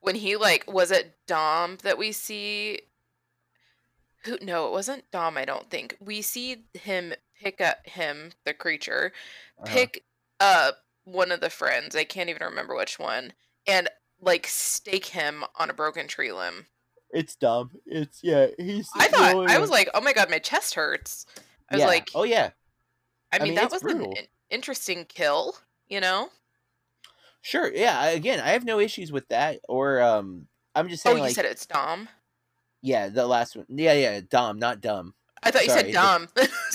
when 0.00 0.16
he 0.16 0.34
like 0.36 0.64
was 0.72 0.90
it 0.90 1.14
dom 1.28 1.78
that 1.84 1.96
we 1.98 2.10
see? 2.10 2.80
Who 4.24 4.38
no 4.40 4.66
it 4.66 4.72
wasn't 4.72 5.10
dom 5.12 5.36
i 5.36 5.44
don't 5.44 5.70
think. 5.70 5.96
We 6.00 6.22
see 6.22 6.64
him 6.74 7.12
pick 7.40 7.60
up 7.60 7.86
him 7.86 8.32
the 8.44 8.54
creature 8.54 9.12
Uh-huh. 9.58 9.66
pick 9.72 10.04
up 10.40 10.78
one 11.04 11.30
of 11.30 11.40
the 11.40 11.50
friends 11.50 11.94
i 11.94 12.04
can't 12.04 12.30
even 12.30 12.42
remember 12.42 12.74
which 12.74 12.98
one 12.98 13.34
and 13.66 13.88
like 14.20 14.46
stake 14.46 15.06
him 15.06 15.44
on 15.58 15.68
a 15.68 15.74
broken 15.74 16.08
tree 16.08 16.32
limb. 16.32 16.66
It's 17.10 17.36
dumb 17.36 17.70
it's 17.86 18.20
yeah 18.24 18.46
he's 18.58 18.88
i 18.96 19.08
thought 19.08 19.50
i 19.50 19.58
was 19.58 19.70
like 19.70 19.88
oh 19.94 20.00
my 20.00 20.12
god 20.14 20.30
my 20.30 20.38
chest 20.38 20.74
hurts. 20.74 21.26
I 21.70 21.74
was 21.76 21.80
Yeah. 21.82 21.86
like 21.86 22.10
oh 22.14 22.24
yeah. 22.24 22.50
I 23.32 23.38
mean, 23.38 23.48
mean, 23.48 23.54
that 23.56 23.70
was 23.70 23.82
brutal. 23.82 24.12
an 24.16 24.24
interesting 24.50 25.04
kill 25.04 25.54
you 25.88 26.00
know 26.00 26.30
sure 27.44 27.70
yeah 27.74 28.06
again 28.06 28.40
i 28.40 28.48
have 28.48 28.64
no 28.64 28.80
issues 28.80 29.12
with 29.12 29.28
that 29.28 29.60
or 29.68 30.00
um 30.00 30.46
i'm 30.74 30.88
just 30.88 31.02
saying. 31.02 31.12
oh 31.14 31.16
you 31.18 31.22
like 31.24 31.34
said 31.34 31.44
it's 31.44 31.66
dom 31.66 32.08
yeah 32.80 33.08
the 33.10 33.26
last 33.26 33.54
one 33.54 33.66
yeah 33.68 33.92
yeah 33.92 34.20
dom 34.30 34.58
not 34.58 34.80
dumb 34.80 35.12
i 35.42 35.50
thought 35.50 35.64
you 35.64 35.70
said 35.70 35.92
dom 35.92 36.26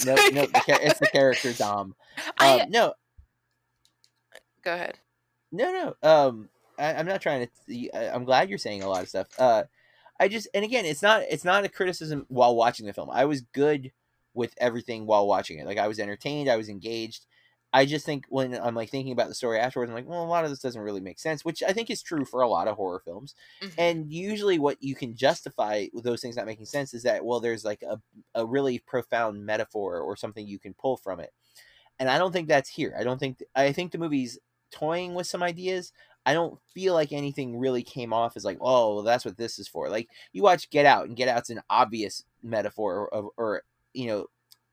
no 0.06 0.16
no 0.32 0.48
it's 0.68 1.00
the 1.00 1.08
character 1.08 1.54
dom 1.54 1.96
I- 2.38 2.60
um, 2.62 2.70
no 2.72 2.94
go 4.64 4.74
ahead 4.74 5.00
No, 5.52 5.72
no. 6.04 6.08
Um, 6.08 6.50
I, 6.78 6.94
I'm 6.94 7.08
not 7.08 7.22
trying 7.22 7.48
to. 7.68 7.90
I- 7.94 8.10
I'm 8.14 8.24
glad 8.24 8.50
you're 8.50 8.58
saying 8.60 8.84
a 8.84 8.88
lot 8.90 9.02
of 9.02 9.10
stuff. 9.10 9.28
Uh, 9.40 9.64
I 10.20 10.28
just 10.28 10.48
and 10.54 10.64
again, 10.64 10.86
it's 10.86 11.02
not 11.02 11.24
it's 11.30 11.44
not 11.46 11.64
a 11.66 11.70
criticism 11.70 12.26
while 12.30 12.56
watching 12.56 12.86
the 12.86 12.94
film. 12.94 13.10
I 13.10 13.26
was 13.26 13.42
good 13.42 13.92
with 14.36 14.54
everything 14.60 15.06
while 15.08 15.26
watching 15.28 15.58
it. 15.60 15.66
Like 15.66 15.78
I 15.80 15.88
was 15.88 15.98
entertained. 16.00 16.50
I 16.50 16.58
was 16.58 16.70
engaged. 16.70 17.26
I 17.72 17.86
just 17.86 18.06
think 18.06 18.26
when 18.30 18.56
I'm 18.56 18.74
like 18.76 18.90
thinking 18.90 19.14
about 19.14 19.28
the 19.28 19.36
story 19.36 19.60
afterwards, 19.60 19.90
I'm 19.90 19.96
like, 19.96 20.08
well, 20.08 20.24
a 20.24 20.26
lot 20.26 20.44
of 20.44 20.50
this 20.50 20.60
doesn't 20.60 20.82
really 20.82 21.02
make 21.02 21.20
sense, 21.20 21.46
which 21.46 21.62
I 21.62 21.72
think 21.72 21.90
is 21.92 22.02
true 22.02 22.26
for 22.26 22.42
a 22.42 22.50
lot 22.50 22.68
of 22.68 22.76
horror 22.78 23.00
films. 23.00 23.36
Mhm. 23.62 23.74
And 23.78 24.12
usually, 24.12 24.58
what 24.60 24.82
you 24.82 24.96
can 24.96 25.16
justify 25.16 25.88
with 25.94 26.04
those 26.04 26.22
things 26.22 26.36
not 26.36 26.48
making 26.48 26.66
sense 26.66 26.94
is 26.94 27.04
that 27.04 27.24
well, 27.26 27.40
there's 27.40 27.64
like 27.66 27.84
a 27.84 28.02
a 28.36 28.46
really 28.46 28.80
profound 28.80 29.46
metaphor 29.46 30.00
or 30.00 30.16
something 30.16 30.48
you 30.48 30.60
can 30.60 30.74
pull 30.74 30.98
from 30.98 31.20
it. 31.20 31.32
And 32.00 32.10
I 32.10 32.18
don't 32.18 32.32
think 32.32 32.48
that's 32.48 32.70
here. 32.70 32.96
I 32.98 33.04
don't 33.04 33.20
think 33.20 33.44
I 33.56 33.72
think 33.72 33.92
the 33.92 33.98
movie's 33.98 34.40
toying 34.72 35.14
with 35.16 35.28
some 35.28 35.44
ideas. 35.44 35.92
I 36.26 36.34
don't 36.34 36.60
feel 36.74 36.94
like 36.94 37.12
anything 37.12 37.58
really 37.58 37.84
came 37.84 38.14
off 38.14 38.38
as 38.38 38.46
like, 38.46 38.58
oh, 38.62 38.96
well, 38.96 39.04
that's 39.04 39.26
what 39.26 39.38
this 39.38 39.60
is 39.60 39.68
for. 39.68 39.90
Like 39.90 40.10
you 40.34 40.44
watch 40.44 40.70
Get 40.70 40.86
Out, 40.86 41.08
and 41.08 41.16
Get 41.18 41.28
Out's 41.30 41.50
an 41.50 41.62
obvious 41.70 42.24
metaphor 42.44 43.14
of, 43.14 43.30
or 43.38 43.64
you 43.94 44.08
know, 44.08 44.28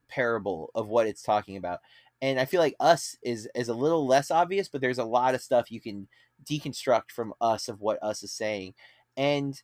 parable 0.09 0.71
of 0.75 0.89
what 0.89 1.07
it's 1.07 1.23
talking 1.23 1.57
about. 1.57 1.81
And 2.23 2.41
I 2.41 2.45
feel 2.47 2.61
like 2.61 2.77
Us 2.81 3.17
is 3.23 3.49
is 3.55 3.69
a 3.69 3.75
little 3.75 4.07
less 4.07 4.31
obvious, 4.31 4.69
but 4.69 4.81
there's 4.81 4.99
a 4.99 5.05
lot 5.05 5.35
of 5.35 5.43
stuff 5.43 5.71
you 5.71 5.81
can 5.81 6.09
deconstruct 6.45 7.11
from 7.15 7.35
Us 7.41 7.69
of 7.69 7.81
what 7.81 8.03
Us 8.03 8.23
is 8.23 8.33
saying. 8.33 8.75
And 9.17 9.61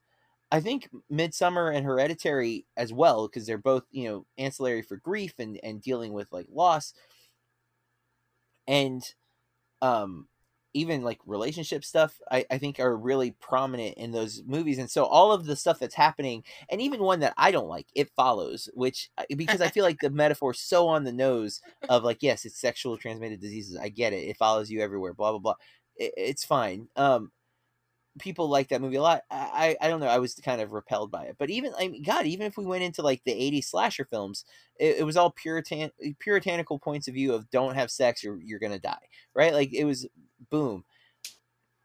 I 0.50 0.60
think 0.60 0.88
Midsommar 1.10 1.74
and 1.74 1.86
Hereditary 1.86 2.66
as 2.76 2.92
well, 2.92 3.28
because 3.28 3.46
they're 3.46 3.58
both 3.58 3.84
you 3.90 4.08
know 4.08 4.26
ancillary 4.38 4.82
for 4.82 4.96
grief 4.98 5.34
and 5.38 5.58
and 5.62 5.82
dealing 5.82 6.12
with 6.12 6.28
like 6.32 6.46
loss. 6.50 6.94
And 8.66 9.02
um 9.82 10.28
even 10.74 11.02
like 11.02 11.18
relationship 11.26 11.84
stuff 11.84 12.18
I, 12.30 12.44
I 12.50 12.58
think 12.58 12.80
are 12.80 12.96
really 12.96 13.32
prominent 13.40 13.96
in 13.96 14.10
those 14.10 14.42
movies 14.46 14.78
and 14.78 14.90
so 14.90 15.04
all 15.04 15.32
of 15.32 15.44
the 15.44 15.56
stuff 15.56 15.78
that's 15.78 15.94
happening 15.94 16.42
and 16.70 16.80
even 16.80 17.00
one 17.00 17.20
that 17.20 17.34
i 17.36 17.50
don't 17.50 17.68
like 17.68 17.86
it 17.94 18.10
follows 18.16 18.68
which 18.74 19.10
because 19.36 19.60
i 19.60 19.68
feel 19.68 19.84
like 19.84 19.98
the 20.00 20.10
metaphor 20.10 20.52
is 20.52 20.60
so 20.60 20.88
on 20.88 21.04
the 21.04 21.12
nose 21.12 21.60
of 21.88 22.04
like 22.04 22.18
yes 22.22 22.44
it's 22.44 22.60
sexual 22.60 22.96
transmitted 22.96 23.40
diseases 23.40 23.76
i 23.76 23.88
get 23.88 24.12
it 24.12 24.28
it 24.28 24.36
follows 24.36 24.70
you 24.70 24.80
everywhere 24.80 25.14
blah 25.14 25.30
blah 25.30 25.38
blah 25.38 25.54
it, 25.96 26.12
it's 26.16 26.44
fine 26.44 26.88
um 26.96 27.30
people 28.18 28.46
like 28.46 28.68
that 28.68 28.82
movie 28.82 28.96
a 28.96 29.02
lot 29.02 29.22
I, 29.30 29.74
I 29.80 29.88
don't 29.88 29.98
know 29.98 30.06
i 30.06 30.18
was 30.18 30.34
kind 30.34 30.60
of 30.60 30.72
repelled 30.72 31.10
by 31.10 31.24
it 31.24 31.36
but 31.38 31.48
even 31.48 31.72
i 31.78 31.88
mean 31.88 32.02
god 32.02 32.26
even 32.26 32.46
if 32.46 32.58
we 32.58 32.66
went 32.66 32.82
into 32.82 33.00
like 33.00 33.22
the 33.24 33.32
80s 33.32 33.64
slasher 33.64 34.04
films 34.04 34.44
it, 34.78 34.98
it 34.98 35.02
was 35.04 35.16
all 35.16 35.30
puritan 35.30 35.90
puritanical 36.18 36.78
points 36.78 37.08
of 37.08 37.14
view 37.14 37.32
of 37.32 37.48
don't 37.48 37.74
have 37.74 37.90
sex 37.90 38.22
you're, 38.22 38.38
you're 38.42 38.58
gonna 38.58 38.78
die 38.78 39.08
right? 39.34 39.52
Like 39.52 39.72
it 39.72 39.84
was 39.84 40.06
boom. 40.50 40.84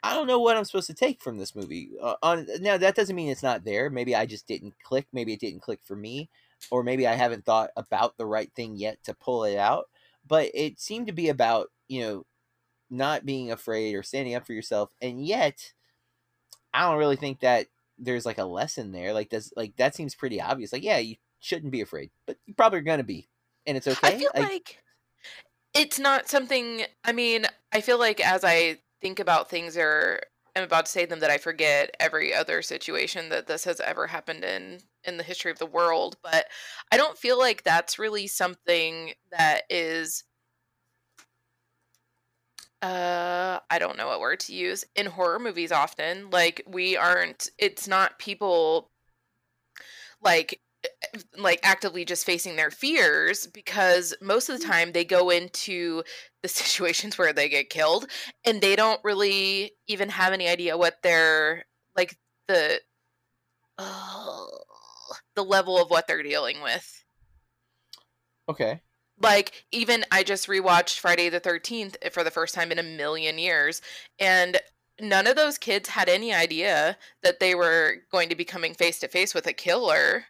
I 0.03 0.13
don't 0.13 0.27
know 0.27 0.39
what 0.39 0.55
i'm 0.55 0.63
supposed 0.63 0.87
to 0.87 0.93
take 0.93 1.21
from 1.21 1.37
this 1.37 1.55
movie 1.55 1.91
uh, 2.01 2.15
on 2.21 2.47
now 2.61 2.77
that 2.77 2.95
doesn't 2.95 3.15
mean 3.15 3.29
it's 3.29 3.43
not 3.43 3.65
there. 3.65 3.89
Maybe 3.89 4.15
i 4.15 4.25
just 4.25 4.47
didn't 4.47 4.75
click 4.83 5.07
maybe 5.11 5.33
it 5.33 5.39
didn't 5.39 5.61
click 5.61 5.79
for 5.83 5.95
me 5.95 6.29
or 6.71 6.83
maybe 6.83 7.07
i 7.07 7.13
haven't 7.13 7.45
thought 7.45 7.71
about 7.75 8.17
the 8.17 8.25
right 8.25 8.51
thing 8.55 8.75
yet 8.75 9.03
to 9.03 9.13
pull 9.13 9.43
it 9.43 9.57
out. 9.57 9.89
But 10.25 10.51
it 10.53 10.79
seemed 10.79 11.07
to 11.07 11.13
be 11.13 11.29
about 11.29 11.69
you 11.87 12.01
know 12.01 12.25
not 12.89 13.25
being 13.25 13.51
afraid 13.51 13.95
or 13.95 14.03
standing 14.03 14.35
up 14.35 14.45
for 14.45 14.53
yourself 14.53 14.91
and 15.01 15.25
yet 15.25 15.73
i 16.73 16.87
don't 16.87 16.97
really 16.97 17.17
think 17.17 17.41
that 17.41 17.67
there's 17.99 18.25
like 18.25 18.37
a 18.37 18.45
lesson 18.45 18.91
there. 18.91 19.11
Like 19.13 19.29
does 19.29 19.51
like 19.55 19.75
that 19.77 19.95
seems 19.95 20.15
pretty 20.15 20.39
obvious. 20.39 20.71
Like 20.71 20.83
yeah 20.83 20.99
you 20.99 21.15
shouldn't 21.39 21.71
be 21.71 21.81
afraid 21.81 22.11
but 22.25 22.37
you 22.45 22.53
probably 22.53 22.79
are 22.79 22.83
gonna 22.83 23.03
be 23.03 23.27
and 23.65 23.77
it's 23.77 23.87
okay 23.87 24.07
I 24.07 24.17
feel 24.17 24.31
like 24.35 24.81
it's 25.77 25.99
not 25.99 26.27
something. 26.27 26.83
I 27.05 27.11
mean, 27.11 27.45
I 27.77 27.81
feel 27.81 27.99
like 27.99 28.19
as 28.19 28.43
I 28.43 28.79
think 29.01 29.19
about 29.19 29.51
things 29.51 29.77
or 29.77 30.19
am 30.55 30.63
about 30.63 30.87
to 30.87 30.91
say 30.91 31.05
them, 31.05 31.19
that 31.19 31.29
I 31.29 31.37
forget 31.37 31.95
every 31.99 32.33
other 32.33 32.63
situation 32.63 33.29
that 33.29 33.45
this 33.45 33.65
has 33.65 33.79
ever 33.79 34.07
happened 34.07 34.43
in 34.43 34.79
in 35.03 35.17
the 35.17 35.23
history 35.23 35.51
of 35.51 35.59
the 35.59 35.67
world. 35.67 36.17
But 36.23 36.47
I 36.91 36.97
don't 36.97 37.19
feel 37.19 37.37
like 37.37 37.61
that's 37.61 37.99
really 37.99 38.25
something 38.25 39.13
that 39.31 39.61
is. 39.69 40.23
Uh, 42.81 43.59
I 43.69 43.77
don't 43.77 43.97
know 43.97 44.07
what 44.07 44.21
word 44.21 44.39
to 44.41 44.55
use 44.55 44.83
in 44.95 45.05
horror 45.05 45.37
movies. 45.37 45.71
Often, 45.71 46.31
like 46.31 46.63
we 46.65 46.97
aren't. 46.97 47.47
It's 47.59 47.87
not 47.87 48.17
people 48.17 48.89
like 50.19 50.61
like 51.37 51.59
actively 51.63 52.05
just 52.05 52.25
facing 52.25 52.55
their 52.55 52.71
fears 52.71 53.47
because 53.47 54.13
most 54.21 54.49
of 54.49 54.59
the 54.59 54.65
mm. 54.65 54.69
time 54.69 54.91
they 54.91 55.05
go 55.05 55.29
into 55.29 56.03
the 56.41 56.47
situations 56.47 57.17
where 57.17 57.33
they 57.33 57.49
get 57.49 57.69
killed 57.69 58.07
and 58.45 58.61
they 58.61 58.75
don't 58.75 59.03
really 59.03 59.71
even 59.87 60.09
have 60.09 60.33
any 60.33 60.47
idea 60.47 60.77
what 60.77 60.95
they're 61.03 61.65
like 61.95 62.15
the 62.47 62.79
the 65.35 65.43
level 65.43 65.79
of 65.81 65.89
what 65.89 66.07
they're 66.07 66.23
dealing 66.23 66.61
with. 66.61 67.03
Okay. 68.49 68.81
Like 69.19 69.65
even 69.71 70.05
i 70.11 70.21
just 70.21 70.47
rewatched 70.47 70.99
friday 70.99 71.29
the 71.29 71.41
13th 71.41 71.95
eh, 72.03 72.09
for 72.09 72.23
the 72.23 72.31
first 72.31 72.53
time 72.53 72.71
in 72.71 72.77
a 72.77 72.83
million 72.83 73.39
years 73.39 73.81
and 74.19 74.59
none 74.99 75.27
of 75.27 75.35
those 75.35 75.57
kids 75.57 75.89
had 75.89 76.09
any 76.09 76.33
idea 76.33 76.97
that 77.23 77.39
they 77.39 77.55
were 77.55 77.97
going 78.11 78.29
to 78.29 78.35
be 78.35 78.45
coming 78.45 78.73
face 78.73 78.99
to 78.99 79.07
face 79.07 79.33
with 79.33 79.47
a 79.47 79.53
killer. 79.53 80.25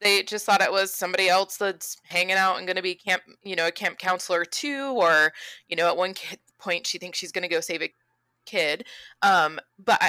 They 0.00 0.22
just 0.22 0.46
thought 0.46 0.62
it 0.62 0.72
was 0.72 0.94
somebody 0.94 1.28
else 1.28 1.56
that's 1.56 1.98
hanging 2.04 2.36
out 2.36 2.56
and 2.56 2.66
going 2.66 2.76
to 2.76 2.82
be 2.82 2.94
camp, 2.94 3.22
you 3.42 3.54
know, 3.54 3.66
a 3.66 3.72
camp 3.72 3.98
counselor 3.98 4.44
too, 4.44 4.94
or 4.96 5.32
you 5.68 5.76
know, 5.76 5.88
at 5.88 5.96
one 5.96 6.14
point 6.58 6.86
she 6.86 6.98
thinks 6.98 7.18
she's 7.18 7.32
going 7.32 7.42
to 7.42 7.48
go 7.48 7.60
save 7.60 7.82
a 7.82 7.92
kid. 8.46 8.84
Um, 9.22 9.60
but 9.78 10.00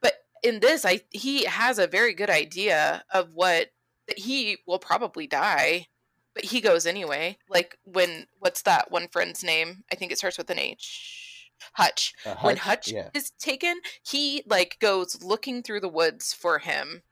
but 0.00 0.14
in 0.42 0.60
this, 0.60 0.84
I 0.84 1.00
he 1.10 1.44
has 1.44 1.78
a 1.78 1.86
very 1.86 2.14
good 2.14 2.30
idea 2.30 3.04
of 3.12 3.30
what 3.34 3.68
that 4.08 4.18
he 4.18 4.58
will 4.66 4.78
probably 4.78 5.26
die, 5.26 5.86
but 6.34 6.44
he 6.44 6.60
goes 6.60 6.86
anyway. 6.86 7.38
Like 7.48 7.78
when 7.84 8.26
what's 8.38 8.62
that 8.62 8.90
one 8.90 9.08
friend's 9.08 9.42
name? 9.42 9.84
I 9.90 9.96
think 9.96 10.12
it 10.12 10.18
starts 10.18 10.38
with 10.38 10.50
an 10.50 10.58
H. 10.58 11.50
Hutch. 11.74 12.14
Uh, 12.24 12.34
Hutch. 12.34 12.44
When 12.44 12.56
Hutch 12.56 12.92
yeah. 12.92 13.08
is 13.14 13.30
taken, 13.38 13.80
he 14.04 14.42
like 14.46 14.78
goes 14.80 15.22
looking 15.22 15.62
through 15.62 15.80
the 15.80 15.88
woods 15.88 16.32
for 16.32 16.58
him 16.58 17.02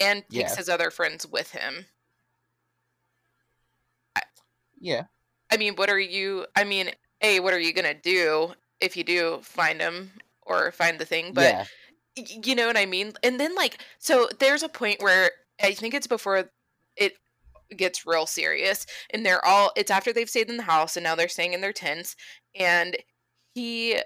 and 0.00 0.22
takes 0.30 0.52
yeah. 0.52 0.56
his 0.56 0.68
other 0.68 0.90
friends 0.90 1.26
with 1.26 1.52
him. 1.52 1.86
yeah. 4.80 5.04
I 5.52 5.56
mean, 5.56 5.74
what 5.74 5.90
are 5.90 6.00
you 6.00 6.46
I 6.56 6.64
mean, 6.64 6.90
A, 7.22 7.40
what 7.40 7.54
are 7.54 7.60
you 7.60 7.72
gonna 7.72 7.94
do 7.94 8.52
if 8.80 8.96
you 8.96 9.04
do 9.04 9.40
find 9.42 9.80
him 9.80 10.10
or 10.42 10.72
find 10.72 10.98
the 10.98 11.04
thing? 11.04 11.32
But 11.34 11.66
yeah. 12.16 12.24
you 12.44 12.54
know 12.54 12.66
what 12.66 12.76
I 12.76 12.86
mean? 12.86 13.12
And 13.22 13.38
then 13.38 13.54
like 13.54 13.78
so 13.98 14.28
there's 14.38 14.62
a 14.62 14.68
point 14.68 15.02
where 15.02 15.30
I 15.62 15.72
think 15.72 15.94
it's 15.94 16.06
before 16.06 16.36
it 16.96 17.16
gets 17.76 18.06
real 18.06 18.26
serious 18.26 18.86
and 19.10 19.24
they're 19.24 19.44
all 19.44 19.72
it's 19.76 19.90
after 19.90 20.12
they've 20.12 20.30
stayed 20.30 20.50
in 20.50 20.56
the 20.56 20.62
house 20.62 20.96
and 20.96 21.04
now 21.04 21.14
they're 21.14 21.28
staying 21.28 21.52
in 21.52 21.60
their 21.60 21.72
tents 21.72 22.16
and 22.58 22.96
he 23.54 23.98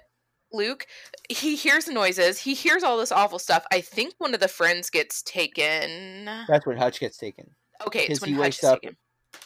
Luke, 0.55 0.87
he 1.29 1.57
hears 1.57 1.85
the 1.85 1.93
noises. 1.93 2.39
He 2.39 2.55
hears 2.55 2.83
all 2.83 2.99
this 2.99 3.13
awful 3.13 3.39
stuff. 3.39 3.65
I 3.71 3.81
think 3.81 4.15
one 4.19 4.33
of 4.35 4.41
the 4.41 4.49
friends 4.49 4.89
gets 4.91 5.23
taken. 5.23 6.27
That's 6.49 6.67
when 6.67 6.77
Hutch 6.77 7.01
gets 7.01 7.19
taken. 7.19 7.51
Okay, 7.87 8.07
it's 8.09 8.21
when 8.21 8.31
he 8.31 8.37
Hutch 8.37 8.43
wakes 8.45 8.65
up. 8.65 8.81
Taken. 8.81 8.97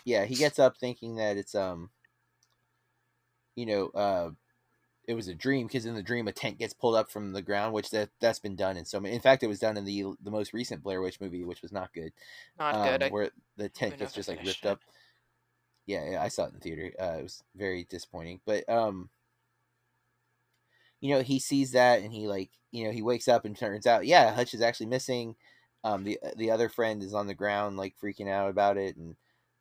Yeah, 0.04 0.24
he 0.24 0.34
gets 0.34 0.58
up 0.58 0.76
thinking 0.76 1.16
that 1.16 1.36
it's 1.36 1.54
um, 1.54 1.90
you 3.56 3.66
know, 3.66 3.88
uh, 3.88 4.30
it 5.08 5.14
was 5.14 5.26
a 5.26 5.34
dream 5.34 5.66
because 5.66 5.86
in 5.86 5.94
the 5.94 6.02
dream 6.02 6.28
a 6.28 6.32
tent 6.32 6.58
gets 6.58 6.74
pulled 6.74 6.94
up 6.94 7.10
from 7.10 7.32
the 7.32 7.42
ground, 7.42 7.72
which 7.72 7.90
that 7.90 8.10
that's 8.20 8.38
been 8.38 8.54
done 8.54 8.76
in 8.76 8.84
so 8.84 9.00
many. 9.00 9.14
In 9.14 9.20
fact, 9.20 9.42
it 9.42 9.48
was 9.48 9.58
done 9.58 9.76
in 9.76 9.84
the 9.84 10.04
the 10.22 10.30
most 10.30 10.52
recent 10.52 10.82
Blair 10.82 11.00
Witch 11.00 11.20
movie, 11.20 11.44
which 11.44 11.62
was 11.62 11.72
not 11.72 11.92
good. 11.92 12.12
Not 12.58 12.74
um, 12.74 12.98
good. 12.98 13.10
Where 13.10 13.30
the 13.56 13.68
tent 13.68 13.98
gets 13.98 14.12
just 14.12 14.28
like 14.28 14.44
ripped 14.44 14.66
up. 14.66 14.80
Yeah, 15.86 16.10
yeah, 16.10 16.22
I 16.22 16.28
saw 16.28 16.44
it 16.44 16.48
in 16.48 16.54
the 16.54 16.60
theater. 16.60 16.92
Uh, 17.00 17.18
it 17.18 17.22
was 17.22 17.42
very 17.56 17.84
disappointing, 17.88 18.40
but 18.44 18.68
um 18.68 19.08
you 21.00 21.14
know, 21.14 21.22
he 21.22 21.38
sees 21.38 21.72
that 21.72 22.02
and 22.02 22.12
he 22.12 22.28
like, 22.28 22.50
you 22.70 22.84
know, 22.84 22.90
he 22.90 23.02
wakes 23.02 23.28
up 23.28 23.44
and 23.44 23.56
turns 23.56 23.86
out, 23.86 24.06
yeah, 24.06 24.32
Hutch 24.32 24.54
is 24.54 24.60
actually 24.60 24.86
missing. 24.86 25.36
Um, 25.84 26.04
the 26.04 26.18
uh, 26.22 26.30
the 26.36 26.50
other 26.50 26.68
friend 26.68 27.02
is 27.02 27.14
on 27.14 27.26
the 27.26 27.34
ground, 27.34 27.76
like 27.76 27.94
freaking 28.02 28.28
out 28.28 28.50
about 28.50 28.76
it, 28.76 28.96
and 28.96 29.14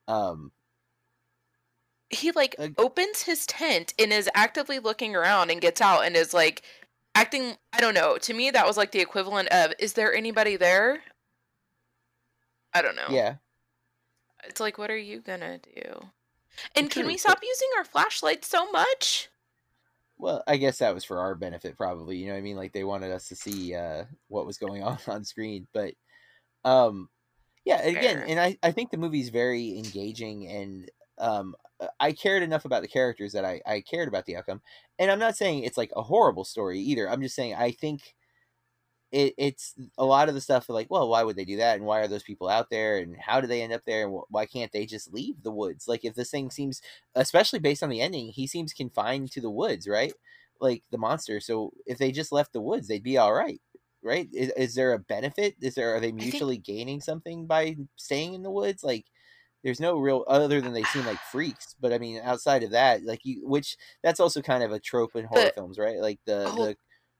um, 0.07 0.51
he 2.09 2.31
like 2.31 2.55
uh, 2.57 2.69
opens 2.77 3.21
his 3.21 3.45
tent 3.45 3.93
and 3.99 4.11
is 4.11 4.29
actively 4.33 4.79
looking 4.79 5.15
around 5.15 5.51
and 5.51 5.61
gets 5.61 5.79
out 5.79 6.05
and 6.05 6.15
is 6.15 6.33
like 6.33 6.63
acting. 7.13 7.55
I 7.71 7.79
don't 7.81 7.93
know. 7.93 8.17
To 8.17 8.33
me, 8.33 8.49
that 8.49 8.65
was 8.65 8.77
like 8.77 8.91
the 8.91 8.99
equivalent 8.99 9.49
of, 9.49 9.73
"Is 9.77 9.93
there 9.93 10.13
anybody 10.13 10.55
there?" 10.55 11.03
I 12.73 12.81
don't 12.81 12.95
know. 12.95 13.07
Yeah. 13.09 13.35
It's 14.45 14.59
like, 14.59 14.77
what 14.77 14.91
are 14.91 14.97
you 14.97 15.19
gonna 15.19 15.59
do? 15.59 16.09
And 16.75 16.89
can 16.89 17.05
we 17.05 17.17
stop 17.17 17.39
using 17.43 17.69
our 17.77 17.83
flashlights 17.83 18.47
so 18.47 18.71
much? 18.71 19.29
Well, 20.19 20.43
I 20.47 20.57
guess 20.57 20.79
that 20.79 20.93
was 20.93 21.05
for 21.05 21.19
our 21.19 21.35
benefit, 21.35 21.77
probably. 21.77 22.17
You 22.17 22.27
know, 22.27 22.33
what 22.33 22.39
I 22.39 22.41
mean, 22.41 22.57
like 22.57 22.73
they 22.73 22.83
wanted 22.83 23.11
us 23.11 23.27
to 23.27 23.35
see 23.35 23.75
uh, 23.75 24.05
what 24.27 24.45
was 24.45 24.57
going 24.57 24.83
on 24.83 24.97
on 25.07 25.23
screen, 25.23 25.67
but 25.73 25.93
um, 26.65 27.09
yeah, 27.65 27.81
again, 27.81 28.23
and 28.27 28.39
I 28.39 28.57
I 28.63 28.71
think 28.71 28.91
the 28.91 28.97
movie's 28.97 29.29
very 29.29 29.77
engaging, 29.77 30.47
and 30.47 30.91
um, 31.17 31.55
uh, 31.79 31.87
I 31.99 32.13
cared 32.13 32.43
enough 32.43 32.65
about 32.65 32.81
the 32.81 32.87
characters 32.87 33.33
that 33.33 33.45
I 33.45 33.61
I 33.65 33.81
cared 33.81 34.07
about 34.07 34.25
the 34.25 34.37
outcome, 34.37 34.61
and 34.99 35.11
I'm 35.11 35.19
not 35.19 35.37
saying 35.37 35.63
it's 35.63 35.77
like 35.77 35.91
a 35.95 36.01
horrible 36.01 36.45
story 36.45 36.79
either. 36.79 37.09
I'm 37.09 37.21
just 37.21 37.35
saying 37.35 37.55
I 37.55 37.71
think 37.71 38.15
it, 39.11 39.33
it's 39.37 39.73
a 39.97 40.05
lot 40.05 40.27
of 40.27 40.35
the 40.35 40.41
stuff 40.41 40.67
like, 40.69 40.87
well, 40.89 41.07
why 41.07 41.23
would 41.23 41.35
they 41.35 41.45
do 41.45 41.57
that? 41.57 41.77
And 41.77 41.85
why 41.85 41.99
are 41.99 42.07
those 42.07 42.23
people 42.23 42.49
out 42.49 42.69
there? 42.69 42.97
And 42.97 43.15
how 43.17 43.39
do 43.39 43.47
they 43.47 43.61
end 43.61 43.73
up 43.73 43.83
there? 43.85 44.05
And 44.05 44.21
why 44.29 44.45
can't 44.45 44.71
they 44.71 44.85
just 44.85 45.13
leave 45.13 45.43
the 45.43 45.51
woods? 45.51 45.87
Like, 45.87 46.03
if 46.03 46.15
this 46.15 46.29
thing 46.29 46.51
seems, 46.51 46.81
especially 47.15 47.59
based 47.59 47.83
on 47.83 47.89
the 47.89 48.01
ending, 48.01 48.27
he 48.27 48.47
seems 48.47 48.73
confined 48.73 49.31
to 49.31 49.41
the 49.41 49.49
woods, 49.49 49.87
right? 49.87 50.13
Like 50.59 50.83
the 50.91 50.97
monster. 50.97 51.39
So 51.39 51.71
if 51.85 51.97
they 51.97 52.11
just 52.11 52.31
left 52.31 52.51
the 52.51 52.61
woods, 52.61 52.87
they'd 52.87 53.03
be 53.03 53.17
all 53.17 53.33
right, 53.33 53.61
right? 54.03 54.27
Is, 54.33 54.51
is 54.57 54.75
there 54.75 54.93
a 54.93 54.99
benefit? 54.99 55.55
Is 55.61 55.75
there, 55.75 55.95
are 55.95 56.01
they 56.01 56.11
mutually 56.11 56.55
think... 56.55 56.65
gaining 56.65 57.01
something 57.01 57.45
by 57.45 57.77
staying 57.95 58.33
in 58.33 58.43
the 58.43 58.51
woods? 58.51 58.83
Like, 58.83 59.05
there's 59.63 59.79
no 59.79 59.97
real 59.97 60.23
other 60.27 60.61
than 60.61 60.71
they 60.71 60.83
seem 60.83 61.05
like 61.05 61.17
freaks 61.31 61.75
but 61.81 61.91
i 61.91 61.97
mean 61.97 62.21
outside 62.23 62.61
of 62.63 62.71
that 62.71 63.03
like 63.03 63.25
you 63.25 63.45
which 63.45 63.75
that's 64.03 64.19
also 64.19 64.39
kind 64.41 64.63
of 64.63 64.71
a 64.71 64.79
trope 64.79 65.15
in 65.15 65.25
horror 65.25 65.45
but, 65.45 65.55
films 65.55 65.79
right 65.79 65.97
like 65.97 66.19
the 66.25 66.45
oh, 66.45 66.65
the 66.67 66.77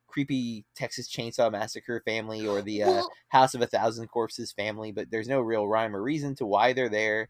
creepy 0.07 0.65
Texas 0.75 1.09
Chainsaw 1.09 1.51
Massacre 1.51 2.01
family 2.05 2.47
or 2.47 2.61
the 2.61 2.83
uh, 2.83 2.87
well, 2.87 3.11
House 3.29 3.53
of 3.53 3.61
a 3.61 3.67
Thousand 3.67 4.07
Corpses 4.07 4.51
family, 4.51 4.91
but 4.91 5.11
there's 5.11 5.27
no 5.27 5.41
real 5.41 5.67
rhyme 5.67 5.95
or 5.95 6.01
reason 6.01 6.35
to 6.35 6.45
why 6.45 6.73
they're 6.73 6.89
there. 6.89 7.29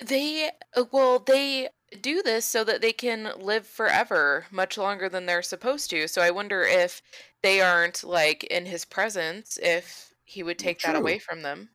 They 0.00 0.50
uh, 0.76 0.84
well, 0.92 1.18
they 1.18 1.68
do 2.00 2.22
this 2.22 2.44
so 2.44 2.64
that 2.64 2.80
they 2.82 2.92
can 2.92 3.32
live 3.38 3.66
forever, 3.66 4.46
much 4.50 4.76
longer 4.76 5.08
than 5.08 5.26
they're 5.26 5.42
supposed 5.42 5.90
to. 5.90 6.08
So 6.08 6.20
I 6.20 6.30
wonder 6.30 6.62
if 6.62 7.00
they 7.42 7.60
aren't 7.60 8.04
like 8.04 8.44
in 8.44 8.66
his 8.66 8.84
presence, 8.84 9.58
if 9.62 10.12
he 10.24 10.42
would 10.42 10.58
take 10.58 10.80
True. 10.80 10.92
that 10.92 10.98
away 10.98 11.18
from 11.18 11.42
them. 11.42 11.70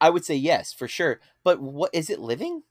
I 0.00 0.10
would 0.10 0.24
say 0.24 0.34
yes, 0.34 0.72
for 0.72 0.88
sure. 0.88 1.20
But 1.44 1.60
what 1.60 1.94
is 1.94 2.10
it 2.10 2.20
living? 2.20 2.62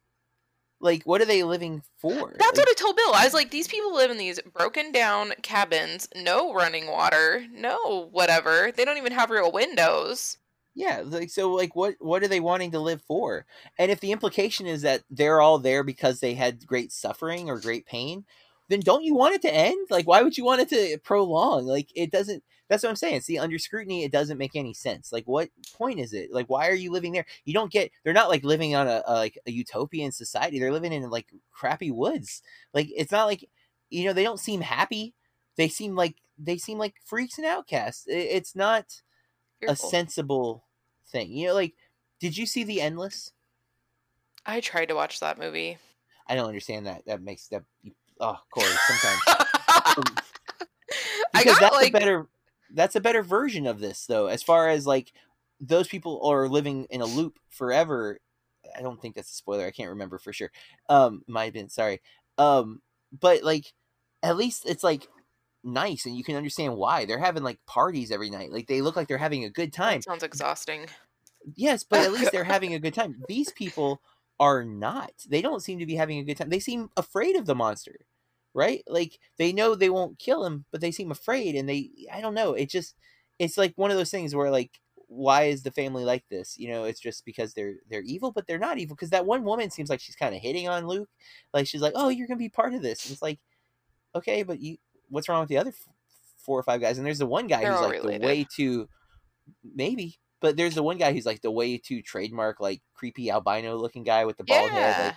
Like, 0.82 1.04
what 1.04 1.22
are 1.22 1.26
they 1.26 1.44
living 1.44 1.82
for? 1.98 2.12
That's 2.12 2.58
like, 2.58 2.58
what 2.58 2.70
I 2.70 2.74
told 2.74 2.96
Bill. 2.96 3.14
I 3.14 3.26
was 3.26 3.34
like, 3.34 3.52
these 3.52 3.68
people 3.68 3.94
live 3.94 4.12
in 4.12 4.18
these 4.18 4.40
broken 4.54 4.92
down 4.92 5.34
cabins, 5.42 6.08
no 6.16 6.54
running 6.54 6.88
water, 6.88 7.46
no 7.52 8.08
whatever. 8.12 8.72
They 8.72 8.86
don't 8.86 8.98
even 8.98 9.12
have 9.12 9.30
real 9.30 9.52
windows. 9.52 10.38
Yeah, 10.76 11.02
like 11.04 11.30
so 11.30 11.52
like 11.52 11.76
what 11.76 11.96
what 12.00 12.24
are 12.24 12.28
they 12.30 12.40
wanting 12.40 12.72
to 12.72 12.80
live 12.80 13.02
for? 13.02 13.46
And 13.78 13.92
if 13.92 14.00
the 14.00 14.14
implication 14.14 14.66
is 14.66 14.84
that 14.84 15.04
they're 15.10 15.42
all 15.42 15.60
there 15.60 15.84
because 15.84 16.20
they 16.20 16.36
had 16.36 16.66
great 16.66 16.94
suffering 16.94 17.50
or 17.50 17.60
great 17.60 17.86
pain, 17.86 18.24
then 18.70 18.80
don't 18.80 19.04
you 19.04 19.16
want 19.16 19.36
it 19.36 19.42
to 19.44 19.54
end? 19.54 19.88
Like 19.90 20.08
why 20.08 20.22
would 20.22 20.38
you 20.38 20.46
want 20.46 20.62
it 20.62 20.70
to 20.70 20.98
prolong? 21.04 21.66
Like 21.66 21.90
it 21.96 22.12
doesn't 22.12 22.44
that's 22.70 22.84
what 22.84 22.90
I'm 22.90 22.96
saying. 22.96 23.22
See, 23.22 23.40
under 23.40 23.58
scrutiny, 23.58 24.04
it 24.04 24.12
doesn't 24.12 24.38
make 24.38 24.56
any 24.56 24.76
sense. 24.76 25.12
Like, 25.12 25.26
what 25.26 25.50
point 25.76 26.00
is 26.00 26.14
it? 26.14 26.32
Like, 26.32 26.48
why 26.48 26.70
are 26.70 26.76
you 26.76 26.92
living 26.92 27.12
there? 27.12 27.26
You 27.44 27.54
don't 27.54 27.72
get. 27.72 27.92
They're 28.04 28.14
not 28.14 28.30
like 28.30 28.44
living 28.44 28.76
on 28.76 28.88
a, 28.88 29.02
a 29.08 29.16
like 29.16 29.40
a 29.48 29.52
utopian 29.52 30.12
society. 30.12 30.60
They're 30.60 30.72
living 30.72 30.94
in 30.94 31.10
like 31.10 31.34
crappy 31.52 31.90
woods. 31.90 32.44
Like, 32.72 32.88
it's 32.96 33.12
not 33.12 33.26
like 33.26 33.50
you 33.90 34.06
know 34.06 34.14
they 34.14 34.24
don't 34.24 34.40
seem 34.40 34.62
happy. 34.62 35.16
They 35.58 35.68
seem 35.68 35.96
like 35.96 36.18
they 36.38 36.60
seem 36.60 36.78
like 36.78 36.94
freaks 37.04 37.40
and 37.40 37.48
outcasts. 37.48 38.06
It, 38.08 38.18
it's 38.18 38.56
not 38.56 39.02
a 39.68 39.76
sensible 39.76 40.64
thing. 41.08 41.32
You 41.32 41.48
know, 41.48 41.54
like, 41.56 41.74
did 42.20 42.38
you 42.38 42.46
see 42.46 42.64
the 42.64 42.82
Endless? 42.82 43.34
I 44.46 44.60
tried 44.60 44.90
to 44.90 44.96
watch 44.96 45.20
that 45.22 45.40
movie. 45.40 45.80
I 46.28 46.36
don't 46.36 46.48
understand 46.48 46.86
that. 46.86 47.08
That 47.08 47.24
makes 47.24 47.48
that. 47.48 47.64
Oh, 48.20 48.38
Corey, 48.52 48.68
sometimes. 48.88 49.22
I 51.34 51.44
got 51.44 51.60
that's 51.60 51.76
like 51.76 51.90
a 51.90 52.00
better 52.00 52.28
that's 52.74 52.96
a 52.96 53.02
better 53.02 53.24
version 53.24 53.66
of 53.66 53.80
this 53.80 54.06
though 54.06 54.28
as 54.28 54.44
far 54.44 54.70
as 54.70 54.86
like 54.86 55.12
those 55.60 55.88
people 55.88 56.26
are 56.26 56.48
living 56.48 56.86
in 56.90 57.02
a 57.02 57.06
loop 57.06 57.38
forever. 57.50 58.20
I 58.78 58.82
don't 58.82 59.02
think 59.02 59.16
that's 59.16 59.32
a 59.32 59.36
spoiler 59.36 59.66
i 59.66 59.72
can't 59.72 59.90
remember 59.90 60.18
for 60.18 60.34
sure. 60.34 60.52
Um 60.90 61.24
might 61.28 61.46
have 61.46 61.54
been 61.54 61.70
sorry. 61.70 62.02
Um 62.38 62.82
but 63.18 63.44
like 63.44 63.74
at 64.24 64.38
least 64.38 64.64
it's 64.66 64.84
like 64.84 65.08
nice 65.64 66.06
and 66.06 66.16
you 66.16 66.24
can 66.24 66.36
understand 66.36 66.76
why. 66.76 67.06
They're 67.06 67.20
having 67.20 67.44
like 67.44 67.60
parties 67.66 68.12
every 68.12 68.30
night. 68.30 68.52
Like 68.52 68.68
they 68.68 68.82
look 68.82 68.96
like 68.96 69.08
they're 69.08 69.18
having 69.18 69.46
a 69.46 69.50
good 69.50 69.74
time. 69.74 70.00
that 70.00 70.06
sounds 70.06 70.24
exhausting. 70.24 70.88
Yes 71.56 71.84
but 71.84 72.00
at 72.02 72.12
least 72.12 72.32
they're 72.32 72.44
having 72.56 72.74
a 72.74 72.80
good 72.80 72.94
time. 72.94 73.24
These 73.28 73.52
people 73.52 74.02
are 74.40 74.64
not. 74.64 75.12
They 75.28 75.42
don't 75.42 75.62
seem 75.62 75.80
to 75.80 75.86
be 75.86 75.96
having 75.96 76.20
a 76.20 76.24
good 76.24 76.38
time. 76.38 76.50
They 76.50 76.60
seem 76.60 76.90
afraid 76.96 77.36
of 77.36 77.46
the 77.46 77.56
monster 77.56 78.06
right? 78.54 78.84
Like 78.88 79.20
they 79.38 79.54
know 79.54 79.76
they 79.76 79.90
won't 79.90 80.20
kill 80.20 80.46
him, 80.46 80.66
but 80.72 80.82
they 80.82 80.92
seem 80.92 81.12
afraid 81.12 81.56
and 81.56 81.68
they 81.68 81.90
I 82.12 82.22
don't 82.22 82.34
know, 82.34 82.54
it 82.54 82.70
just 82.70 82.96
it's 83.38 83.58
like 83.58 83.74
one 83.76 83.92
of 83.92 83.98
those 83.98 84.12
things 84.12 84.36
where 84.36 84.52
like 84.52 84.80
why 85.08 85.46
is 85.46 85.64
the 85.64 85.72
family 85.72 86.06
like 86.06 86.24
this? 86.30 86.56
You 86.58 86.70
know, 86.70 86.84
it's 86.84 87.00
just 87.00 87.26
because 87.26 87.54
they're 87.54 87.76
they're 87.90 88.02
evil, 88.02 88.32
but 88.32 88.46
they're 88.48 88.60
not 88.60 88.78
evil 88.78 88.96
because 88.96 89.10
that 89.10 89.26
one 89.26 89.44
woman 89.44 89.72
seems 89.72 89.90
like 89.90 90.00
she's 90.00 90.16
kind 90.16 90.36
of 90.36 90.42
hitting 90.42 90.70
on 90.70 90.88
Luke. 90.88 91.10
Like 91.54 91.68
she's 91.68 91.82
like, 91.82 91.94
"Oh, 91.96 92.10
you're 92.10 92.28
going 92.28 92.38
to 92.38 92.44
be 92.44 92.50
part 92.50 92.76
of 92.76 92.84
this." 92.84 93.06
And 93.06 93.14
it's 93.14 93.22
like, 93.22 93.40
"Okay, 94.16 94.44
but 94.44 94.60
you 94.60 94.78
what's 95.10 95.28
wrong 95.28 95.40
with 95.40 95.50
the 95.50 95.58
other 95.58 95.72
f- 95.72 95.94
four 96.38 96.60
or 96.60 96.64
five 96.64 96.80
guys?" 96.80 97.00
And 97.00 97.08
there's 97.08 97.18
the 97.18 97.26
one 97.26 97.48
guy 97.48 97.62
they're 97.62 97.72
who's 97.72 97.82
like 97.82 98.04
related. 98.04 98.22
the 98.22 98.28
way 98.28 98.46
to 98.58 98.88
maybe 99.64 100.20
but 100.42 100.58
there's 100.58 100.76
the 100.76 100.84
one 100.84 100.98
guy 100.98 101.14
who's 101.14 101.26
like 101.26 101.42
the 101.42 101.52
way 101.52 101.78
to 101.78 102.02
trademark 102.02 102.60
like 102.60 102.82
creepy 102.94 103.30
albino 103.30 103.76
looking 103.78 104.04
guy 104.04 104.26
with 104.26 104.38
the 104.38 104.44
bald 104.44 104.72
yeah. 104.72 104.92
head 104.92 105.06
like 105.06 105.16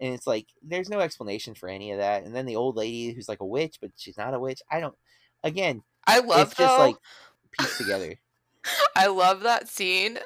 and 0.00 0.14
it's 0.14 0.26
like 0.26 0.46
there's 0.62 0.88
no 0.90 1.00
explanation 1.00 1.54
for 1.54 1.68
any 1.68 1.92
of 1.92 1.98
that 1.98 2.24
and 2.24 2.34
then 2.34 2.46
the 2.46 2.56
old 2.56 2.76
lady 2.76 3.12
who's 3.12 3.28
like 3.28 3.40
a 3.40 3.46
witch 3.46 3.78
but 3.80 3.90
she's 3.96 4.16
not 4.18 4.34
a 4.34 4.38
witch 4.38 4.60
i 4.70 4.80
don't 4.80 4.94
again, 5.44 5.82
I 6.06 6.20
love 6.20 6.48
it's 6.48 6.56
just 6.58 6.78
like 6.78 6.96
pieced 7.52 7.78
together. 7.78 8.14
I 8.96 9.06
love 9.06 9.42
that 9.42 9.68
scene. 9.68 10.18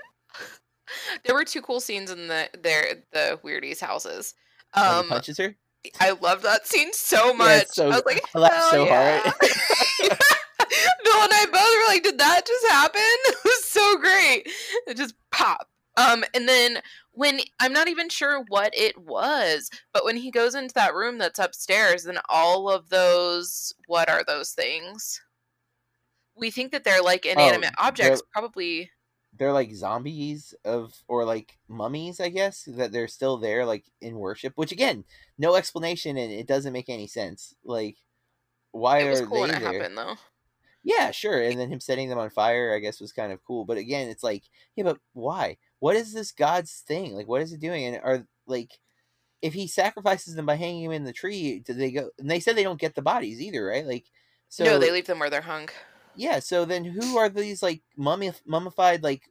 There 1.24 1.34
were 1.34 1.44
two 1.44 1.60
cool 1.62 1.80
scenes 1.80 2.10
in 2.10 2.26
the 2.28 2.48
their 2.58 3.02
the 3.12 3.38
Weirdies 3.44 3.80
houses. 3.80 4.34
When 4.74 4.84
he 4.84 4.90
Um, 4.90 5.08
punches 5.08 5.38
her. 5.38 5.54
I 6.00 6.10
love 6.10 6.42
that 6.42 6.66
scene 6.66 6.92
so 6.92 7.32
much. 7.34 7.62
it's 7.62 7.74
so 7.74 7.86
I 7.86 7.88
was 7.88 8.02
like, 8.06 8.22
I 8.34 8.38
laughed 8.38 8.70
so 8.70 8.84
yeah." 8.84 9.20
hard. 9.20 9.34
Bill 11.04 11.22
and 11.22 11.32
I 11.32 11.46
both 11.46 11.74
were 11.76 11.92
like, 11.94 12.02
"Did 12.02 12.18
that 12.18 12.46
just 12.46 12.66
happen?" 12.66 13.00
It 13.26 13.36
was 13.44 13.64
so 13.64 13.98
great. 13.98 14.48
It 14.86 14.96
just 14.96 15.14
pop. 15.30 15.68
Um, 15.96 16.24
and 16.34 16.48
then 16.48 16.78
when 17.12 17.40
I'm 17.60 17.72
not 17.72 17.88
even 17.88 18.08
sure 18.08 18.44
what 18.48 18.72
it 18.76 18.96
was, 18.98 19.70
but 19.92 20.04
when 20.04 20.16
he 20.16 20.30
goes 20.30 20.54
into 20.54 20.74
that 20.74 20.94
room 20.94 21.18
that's 21.18 21.38
upstairs, 21.38 22.06
and 22.06 22.18
all 22.28 22.70
of 22.70 22.88
those 22.90 23.74
what 23.86 24.08
are 24.08 24.22
those 24.26 24.52
things? 24.52 25.20
We 26.36 26.50
think 26.50 26.72
that 26.72 26.84
they're 26.84 27.02
like 27.02 27.26
inanimate 27.26 27.74
Oh, 27.78 27.86
objects, 27.88 28.20
they're- 28.20 28.28
probably. 28.32 28.90
they're 29.36 29.52
like 29.52 29.74
zombies 29.74 30.54
of 30.64 30.92
or 31.08 31.24
like 31.24 31.56
mummies 31.68 32.18
i 32.20 32.28
guess 32.28 32.64
that 32.66 32.90
they're 32.92 33.06
still 33.08 33.36
there 33.36 33.64
like 33.64 33.84
in 34.00 34.16
worship 34.16 34.52
which 34.56 34.72
again 34.72 35.04
no 35.38 35.54
explanation 35.54 36.16
and 36.16 36.32
it 36.32 36.46
doesn't 36.48 36.72
make 36.72 36.88
any 36.88 37.06
sense 37.06 37.54
like 37.64 37.96
why 38.72 39.02
are 39.02 39.24
cool 39.26 39.42
they 39.42 39.52
there 39.52 39.60
happened, 39.60 39.96
though. 39.96 40.16
yeah 40.82 41.10
sure 41.12 41.40
and 41.42 41.58
then 41.60 41.70
him 41.70 41.78
setting 41.80 42.08
them 42.08 42.18
on 42.18 42.28
fire 42.28 42.74
i 42.74 42.80
guess 42.80 43.00
was 43.00 43.12
kind 43.12 43.32
of 43.32 43.42
cool 43.44 43.64
but 43.64 43.78
again 43.78 44.08
it's 44.08 44.24
like 44.24 44.42
yeah 44.76 44.82
but 44.84 44.98
why 45.12 45.56
what 45.80 45.96
is 45.96 46.14
this 46.14 46.32
god's 46.32 46.82
thing 46.86 47.14
like 47.14 47.26
what 47.28 47.42
is 47.42 47.52
it 47.52 47.60
doing 47.60 47.84
and 47.84 48.00
are 48.02 48.26
like 48.46 48.78
if 49.42 49.54
he 49.54 49.66
sacrifices 49.66 50.34
them 50.34 50.46
by 50.46 50.54
hanging 50.54 50.84
them 50.84 50.92
in 50.92 51.04
the 51.04 51.12
tree 51.12 51.60
do 51.66 51.72
they 51.72 51.90
go 51.90 52.10
and 52.18 52.30
they 52.30 52.40
said 52.40 52.56
they 52.56 52.62
don't 52.62 52.80
get 52.80 52.94
the 52.94 53.02
bodies 53.02 53.40
either 53.40 53.64
right 53.64 53.86
like 53.86 54.06
so 54.50 54.64
no, 54.64 54.78
they 54.78 54.90
leave 54.90 55.06
them 55.06 55.20
where 55.20 55.30
they're 55.30 55.40
hung. 55.40 55.68
yeah, 56.16 56.40
so 56.40 56.64
then 56.64 56.84
who 56.84 57.16
are 57.16 57.28
these 57.28 57.62
like 57.62 57.82
mummy 57.96 58.32
mummified 58.44 59.02
like 59.02 59.22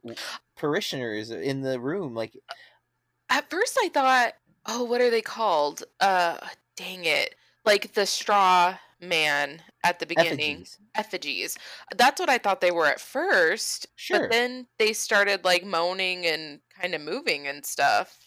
parishioners 0.56 1.30
in 1.30 1.60
the 1.60 1.78
room? 1.78 2.14
Like, 2.14 2.32
At 3.28 3.50
first, 3.50 3.78
I 3.80 3.90
thought, 3.90 4.32
oh, 4.66 4.84
what 4.84 5.02
are 5.02 5.10
they 5.10 5.20
called? 5.20 5.84
Uh, 6.00 6.38
dang 6.74 7.04
it, 7.04 7.34
like 7.66 7.92
the 7.92 8.06
straw 8.06 8.78
man 9.00 9.62
at 9.84 9.98
the 9.98 10.06
beginning. 10.06 10.56
effigies. 10.56 10.78
effigies. 10.94 11.58
That's 11.96 12.20
what 12.20 12.28
I 12.28 12.38
thought 12.38 12.60
they 12.60 12.70
were 12.70 12.86
at 12.86 13.00
first. 13.00 13.86
Sure. 13.96 14.20
But 14.20 14.30
then 14.30 14.66
they 14.78 14.92
started 14.92 15.44
like 15.44 15.64
moaning 15.64 16.26
and 16.26 16.60
kind 16.78 16.94
of 16.94 17.00
moving 17.00 17.46
and 17.46 17.64
stuff. 17.64 18.18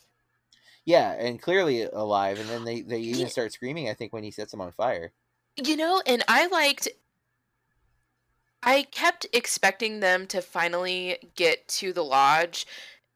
Yeah, 0.86 1.14
and 1.14 1.42
clearly 1.42 1.84
alive, 1.84 2.40
and 2.40 2.50
then 2.50 2.66
they 2.66 2.82
they 2.82 3.00
even 3.00 3.30
start 3.30 3.54
screaming. 3.54 3.90
I 3.90 3.94
think 3.94 4.12
when 4.12 4.24
he 4.24 4.32
sets 4.32 4.52
them 4.52 4.62
on 4.62 4.72
fire. 4.72 5.14
You 5.64 5.78
know, 5.78 6.02
and 6.06 6.24
I 6.28 6.48
liked 6.48 6.90
I 8.62 8.84
kept 8.84 9.26
expecting 9.34 10.00
them 10.00 10.26
to 10.28 10.42
finally 10.42 11.18
get 11.36 11.68
to 11.70 11.94
the 11.94 12.04
lodge 12.04 12.66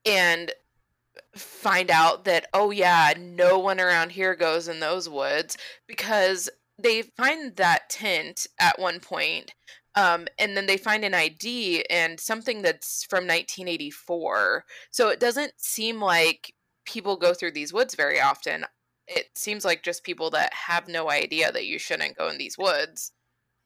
and 0.04 0.52
find 1.34 1.90
out 1.90 2.24
that 2.24 2.46
oh 2.54 2.70
yeah, 2.70 3.14
no 3.18 3.58
one 3.58 3.80
around 3.80 4.12
here 4.12 4.34
goes 4.34 4.68
in 4.68 4.80
those 4.80 5.08
woods 5.08 5.56
because 5.86 6.48
they 6.78 7.02
find 7.02 7.56
that 7.56 7.88
tent 7.90 8.46
at 8.58 8.78
one 8.78 9.00
point 9.00 9.52
um, 9.98 10.28
and 10.38 10.56
then 10.56 10.66
they 10.66 10.76
find 10.76 11.04
an 11.04 11.14
ID 11.14 11.84
and 11.90 12.20
something 12.20 12.62
that's 12.62 13.04
from 13.04 13.24
1984. 13.24 14.64
So 14.92 15.08
it 15.08 15.18
doesn't 15.18 15.52
seem 15.56 16.00
like 16.00 16.54
people 16.84 17.16
go 17.16 17.34
through 17.34 17.50
these 17.50 17.72
woods 17.72 17.96
very 17.96 18.20
often. 18.20 18.64
It 19.08 19.26
seems 19.34 19.64
like 19.64 19.82
just 19.82 20.04
people 20.04 20.30
that 20.30 20.54
have 20.54 20.86
no 20.86 21.10
idea 21.10 21.50
that 21.50 21.66
you 21.66 21.80
shouldn't 21.80 22.16
go 22.16 22.28
in 22.28 22.38
these 22.38 22.56
woods. 22.56 23.10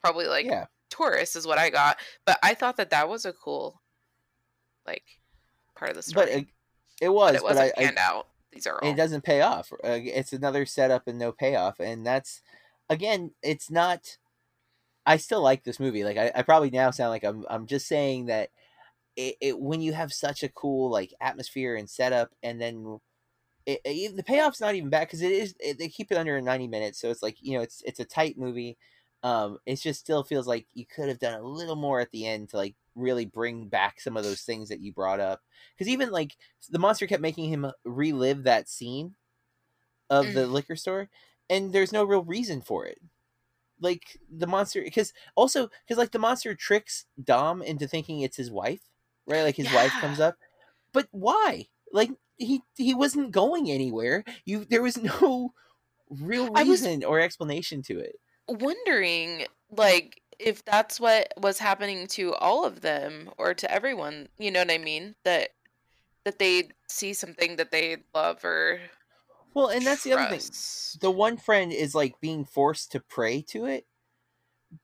Probably 0.01 0.27
like 0.27 0.47
yeah, 0.47 0.67
tourists 0.89 1.37
is 1.37 1.47
what 1.47 1.59
I 1.59 1.69
got. 1.69 1.99
But 2.25 2.39
I 2.43 2.55
thought 2.55 2.79
that 2.79 2.91
that 2.91 3.11
was 3.11 3.27
a 3.27 3.35
cool, 3.35 3.83
like, 4.87 5.05
part 5.77 5.91
of 5.91 5.97
the 5.97 6.03
story. 6.03 6.27
but 6.27 6.35
uh, 6.35 6.43
it 7.03 7.09
was, 7.11 7.33
But 7.33 7.35
it 7.35 7.43
but, 7.43 7.57
wasn't 7.57 7.73
I, 7.77 7.85
I 7.85 7.93
out. 7.99 8.29
These 8.53 8.67
are 8.67 8.83
all. 8.83 8.91
it 8.91 8.97
doesn't 8.97 9.25
pay 9.25 9.43
off. 9.43 9.71
Uh, 9.73 9.99
it's 10.03 10.33
another 10.33 10.65
setup 10.65 11.09
and 11.09 11.19
no 11.19 11.31
payoff, 11.31 11.79
and 11.79 12.07
that's 12.07 12.41
again, 12.91 13.33
it's 13.43 13.71
not. 13.71 14.19
I 15.07 15.17
still 15.19 15.43
like 15.43 15.65
this 15.65 15.81
movie. 15.81 16.05
Like 16.05 16.17
I, 16.17 16.33
I 16.35 16.43
probably 16.43 16.71
now 16.71 16.91
sound 16.91 17.11
like 17.11 17.25
I'm 17.25 17.47
I'm 17.51 17.67
just 17.67 17.89
saying 17.89 18.27
that 18.27 18.51
it, 19.17 19.37
it 19.41 19.61
when 19.61 19.81
you 19.83 19.93
have 19.95 20.13
such 20.13 20.43
a 20.45 20.51
cool 20.51 20.91
like 20.91 21.15
atmosphere 21.21 21.77
and 21.77 21.91
setup, 21.91 22.31
and 22.43 22.61
then 22.61 23.01
it, 23.67 23.81
it- 23.85 24.17
the 24.17 24.23
payoff's 24.23 24.61
not 24.61 24.75
even 24.75 24.91
bad 24.91 25.07
because 25.09 25.23
it 25.23 25.33
is 25.33 25.55
it, 25.61 25.79
they 25.79 25.89
keep 25.89 26.13
it 26.13 26.19
under 26.19 26.41
90 26.41 26.69
minutes, 26.69 27.01
so 27.01 27.11
it's 27.11 27.23
like 27.23 27.37
you 27.41 27.57
know 27.57 27.63
it's 27.63 27.83
it's 27.85 28.01
a 28.01 28.05
tight 28.05 28.39
movie. 28.39 28.79
Um, 29.25 29.59
it 29.67 29.77
just 29.77 30.01
still 30.01 30.25
feels 30.25 30.49
like 30.49 30.67
you 30.75 30.87
could 30.87 31.09
have 31.09 31.21
done 31.21 31.39
a 31.41 31.43
little 31.45 31.77
more 31.77 32.01
at 32.01 32.11
the 32.13 32.27
end 32.27 32.51
to 32.51 32.57
like 32.57 32.77
really 32.97 33.25
bring 33.27 33.69
back 33.69 34.01
some 34.01 34.17
of 34.17 34.25
those 34.25 34.43
things 34.43 34.69
that 34.71 34.81
you 34.81 34.93
brought 34.93 35.21
up. 35.21 35.43
Because 35.77 35.89
even 35.93 36.11
like 36.11 36.37
the 36.71 36.79
monster 36.81 37.07
kept 37.07 37.23
making 37.23 37.49
him 37.51 37.71
relive 37.85 38.45
that 38.45 38.69
scene 38.69 39.15
of 40.11 40.33
the 40.33 40.47
liquor 40.47 40.77
store, 40.77 41.09
and 41.53 41.73
there's 41.73 41.93
no 41.93 42.03
real 42.03 42.25
reason 42.25 42.63
for 42.63 42.87
it. 42.87 42.99
Like 43.81 44.19
the 44.31 44.47
monster, 44.47 44.83
because 44.83 45.13
also 45.35 45.69
because 45.87 45.99
like 45.99 46.13
the 46.13 46.19
monster 46.19 46.55
tricks 46.55 47.05
Dom 47.23 47.63
into 47.63 47.87
thinking 47.87 48.21
it's 48.21 48.37
his 48.37 48.51
wife, 48.51 48.81
right? 49.27 49.43
Like 49.43 49.57
his 49.57 49.73
wife 49.73 49.93
comes 50.01 50.19
up, 50.19 50.37
but 50.93 51.09
why? 51.11 51.67
Like 51.93 52.11
he 52.37 52.63
he 52.77 52.95
wasn't 52.95 53.33
going 53.33 53.71
anywhere. 53.71 54.25
You 54.45 54.65
there 54.65 54.83
was 54.83 54.97
no 55.21 55.53
real 56.09 56.51
reason 56.53 57.05
or 57.05 57.21
explanation 57.21 57.83
to 57.83 57.99
it. 57.99 58.17
wondering, 58.49 59.47
like, 59.71 60.21
if 60.39 60.65
that's 60.65 61.01
what 61.01 61.33
was 61.37 61.59
happening 61.59 62.07
to 62.09 62.35
all 62.35 62.65
of 62.65 62.81
them 62.81 63.31
or 63.37 63.55
to 63.55 63.71
everyone. 63.71 64.29
You 64.39 64.51
know 64.51 64.61
what 64.61 64.71
I 64.71 64.79
mean? 64.79 65.17
That 65.25 65.51
that 66.25 66.39
they 66.39 66.69
see 66.89 67.15
something 67.15 67.57
that 67.57 67.73
they 67.73 67.97
love 68.15 68.45
or 68.45 68.81
Well, 69.55 69.69
and 69.69 69.87
that's 69.87 70.05
the 70.05 70.13
other 70.15 70.37
thing. 70.37 71.01
The 71.01 71.11
one 71.11 71.37
friend 71.37 71.73
is 71.73 71.95
like 71.95 72.21
being 72.21 72.45
forced 72.45 72.93
to 72.93 73.01
pray 73.01 73.43
to 73.49 73.67
it, 73.67 73.87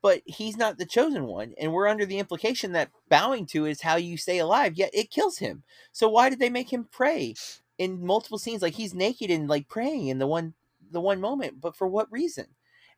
but 0.03 0.23
he's 0.27 0.57
not 0.57 0.79
the 0.79 0.87
chosen 0.87 1.25
one, 1.25 1.55
and 1.59 1.73
we're 1.73 1.89
under 1.89 2.05
the 2.05 2.19
implication 2.19 2.73
that 2.73 2.91
bowing 3.09 3.47
to 3.47 3.67
is 3.67 3.81
how 3.81 3.97
you 3.97 4.17
stay 4.17 4.39
alive. 4.39 4.75
Yet 4.75 4.91
it 4.93 5.11
kills 5.11 5.39
him. 5.39 5.63
So 5.93 6.09
why 6.09 6.29
did 6.29 6.39
they 6.39 6.51
make 6.51 6.73
him 6.73 6.89
pray 6.91 7.35
in 7.79 8.05
multiple 8.05 8.39
scenes? 8.39 8.63
Like 8.63 8.75
he's 8.75 8.95
naked 8.95 9.31
and 9.31 9.49
like 9.49 9.69
praying 9.69 10.09
in 10.09 10.19
the 10.19 10.27
one 10.27 10.55
the 10.91 11.01
one 11.01 11.21
moment, 11.21 11.61
but 11.61 11.77
for 11.77 11.87
what 11.87 12.11
reason? 12.13 12.47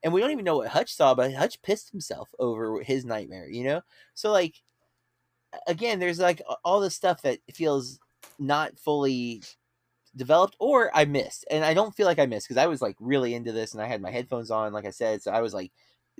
And 0.02 0.12
we 0.12 0.20
don't 0.20 0.30
even 0.30 0.44
know 0.44 0.56
what 0.56 0.68
Hutch 0.68 0.94
saw, 0.94 1.14
but 1.14 1.34
Hutch 1.34 1.60
pissed 1.62 1.90
himself 1.90 2.30
over 2.38 2.82
his 2.82 3.04
nightmare. 3.04 3.48
You 3.48 3.64
know, 3.64 3.80
so 4.14 4.32
like 4.32 4.62
again, 5.66 5.98
there's 5.98 6.18
like 6.18 6.42
all 6.64 6.80
this 6.80 6.94
stuff 6.94 7.22
that 7.22 7.38
feels 7.52 7.98
not 8.38 8.78
fully 8.78 9.42
developed 10.16 10.56
or 10.58 10.90
I 10.94 11.04
missed. 11.04 11.44
And 11.50 11.64
I 11.64 11.74
don't 11.74 11.94
feel 11.94 12.06
like 12.06 12.18
I 12.18 12.26
missed 12.26 12.48
because 12.48 12.62
I 12.62 12.66
was 12.66 12.82
like 12.82 12.96
really 13.00 13.34
into 13.34 13.52
this 13.52 13.72
and 13.72 13.82
I 13.82 13.86
had 13.86 14.02
my 14.02 14.10
headphones 14.10 14.50
on, 14.50 14.72
like 14.72 14.84
I 14.86 14.90
said. 14.90 15.22
So 15.22 15.30
I 15.30 15.40
was 15.40 15.54
like 15.54 15.72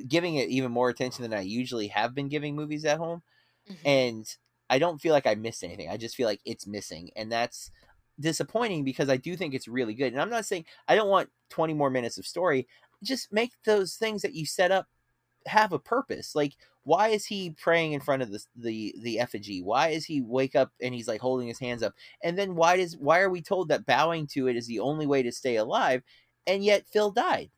giving 0.09 0.37
it 0.37 0.49
even 0.49 0.73
more 0.73 0.89
attention 0.89 1.23
than 1.23 1.35
I 1.35 1.41
usually 1.41 1.89
have 1.89 2.15
been 2.15 2.29
giving 2.29 2.55
movies 2.55 2.85
at 2.85 2.99
home. 2.99 3.23
Mhm. 3.69 3.77
And 3.85 4.37
I 4.69 4.79
don't 4.79 5.01
feel 5.01 5.13
like 5.13 5.27
I 5.27 5.35
missed 5.35 5.65
anything. 5.65 5.89
I 5.91 5.97
just 5.97 6.15
feel 6.15 6.27
like 6.27 6.41
it's 6.45 6.67
missing. 6.67 7.11
And 7.17 7.31
that's 7.31 7.71
disappointing 8.19 8.85
because 8.85 9.09
I 9.09 9.17
do 9.17 9.37
think 9.37 9.55
it's 9.55 9.67
really 9.69 9.95
good. 9.95 10.13
And 10.13 10.21
I'm 10.21 10.31
not 10.31 10.47
saying 10.47 10.67
I 10.87 10.95
don't 10.95 11.09
want 11.09 11.31
20 11.49 11.75
more 11.75 11.91
minutes 11.91 12.19
of 12.19 12.27
story. 12.27 12.69
Just 13.03 13.33
make 13.33 13.53
those 13.65 13.97
things 13.97 14.23
that 14.23 14.35
you 14.35 14.47
set 14.47 14.71
up 14.71 14.87
have 15.47 15.73
a 15.73 15.79
purpose. 15.79 16.35
Like, 16.35 16.57
why 16.85 17.09
is 17.09 17.27
he 17.27 17.51
praying 17.51 17.93
in 17.93 18.01
front 18.01 18.23
of 18.23 18.31
the 18.31 18.43
the 18.57 18.95
the 19.03 19.19
effigy? 19.21 19.63
Why 19.63 19.89
is 19.89 20.05
he 20.05 20.21
wake 20.21 20.57
up 20.57 20.73
and 20.81 20.95
he's 20.95 21.09
like 21.09 21.21
holding 21.21 21.49
his 21.49 21.59
hands 21.59 21.83
up? 21.83 21.95
And 22.23 22.39
then 22.39 22.55
why 22.55 22.77
does 22.77 22.97
why 22.97 23.21
are 23.21 23.31
we 23.31 23.43
told 23.43 23.69
that 23.69 23.87
bowing 23.87 24.27
to 24.29 24.49
it 24.49 24.57
is 24.57 24.67
the 24.67 24.81
only 24.81 25.07
way 25.07 25.23
to 25.23 25.33
stay 25.33 25.57
alive? 25.57 26.03
And 26.47 26.65
yet 26.65 26.87
Phil 26.87 27.11
died. 27.11 27.51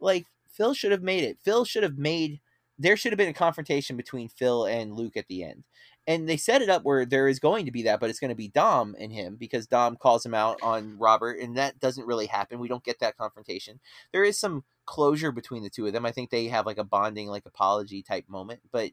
Like 0.00 0.26
Phil 0.52 0.74
should 0.74 0.92
have 0.92 1.02
made 1.02 1.24
it. 1.24 1.38
Phil 1.42 1.64
should 1.64 1.82
have 1.82 1.98
made 1.98 2.40
there 2.80 2.96
should 2.96 3.12
have 3.12 3.18
been 3.18 3.28
a 3.28 3.34
confrontation 3.34 3.96
between 3.96 4.30
Phil 4.30 4.64
and 4.64 4.94
Luke 4.94 5.16
at 5.16 5.28
the 5.28 5.44
end. 5.44 5.64
And 6.06 6.26
they 6.26 6.38
set 6.38 6.62
it 6.62 6.70
up 6.70 6.82
where 6.82 7.04
there 7.04 7.28
is 7.28 7.38
going 7.38 7.66
to 7.66 7.70
be 7.70 7.82
that, 7.82 8.00
but 8.00 8.08
it's 8.08 8.18
going 8.18 8.30
to 8.30 8.34
be 8.34 8.48
Dom 8.48 8.96
and 8.98 9.12
him 9.12 9.36
because 9.38 9.66
Dom 9.66 9.96
calls 9.96 10.24
him 10.24 10.34
out 10.34 10.58
on 10.62 10.96
Robert, 10.98 11.38
and 11.38 11.56
that 11.58 11.78
doesn't 11.78 12.06
really 12.06 12.26
happen. 12.26 12.58
We 12.58 12.68
don't 12.68 12.82
get 12.82 12.98
that 13.00 13.18
confrontation. 13.18 13.78
There 14.12 14.24
is 14.24 14.38
some 14.38 14.64
closure 14.90 15.30
between 15.30 15.62
the 15.62 15.70
two 15.70 15.86
of 15.86 15.92
them. 15.92 16.04
I 16.04 16.10
think 16.10 16.30
they 16.30 16.48
have 16.48 16.66
like 16.66 16.78
a 16.78 16.84
bonding, 16.84 17.28
like 17.28 17.46
apology 17.46 18.02
type 18.02 18.24
moment, 18.28 18.60
but 18.72 18.90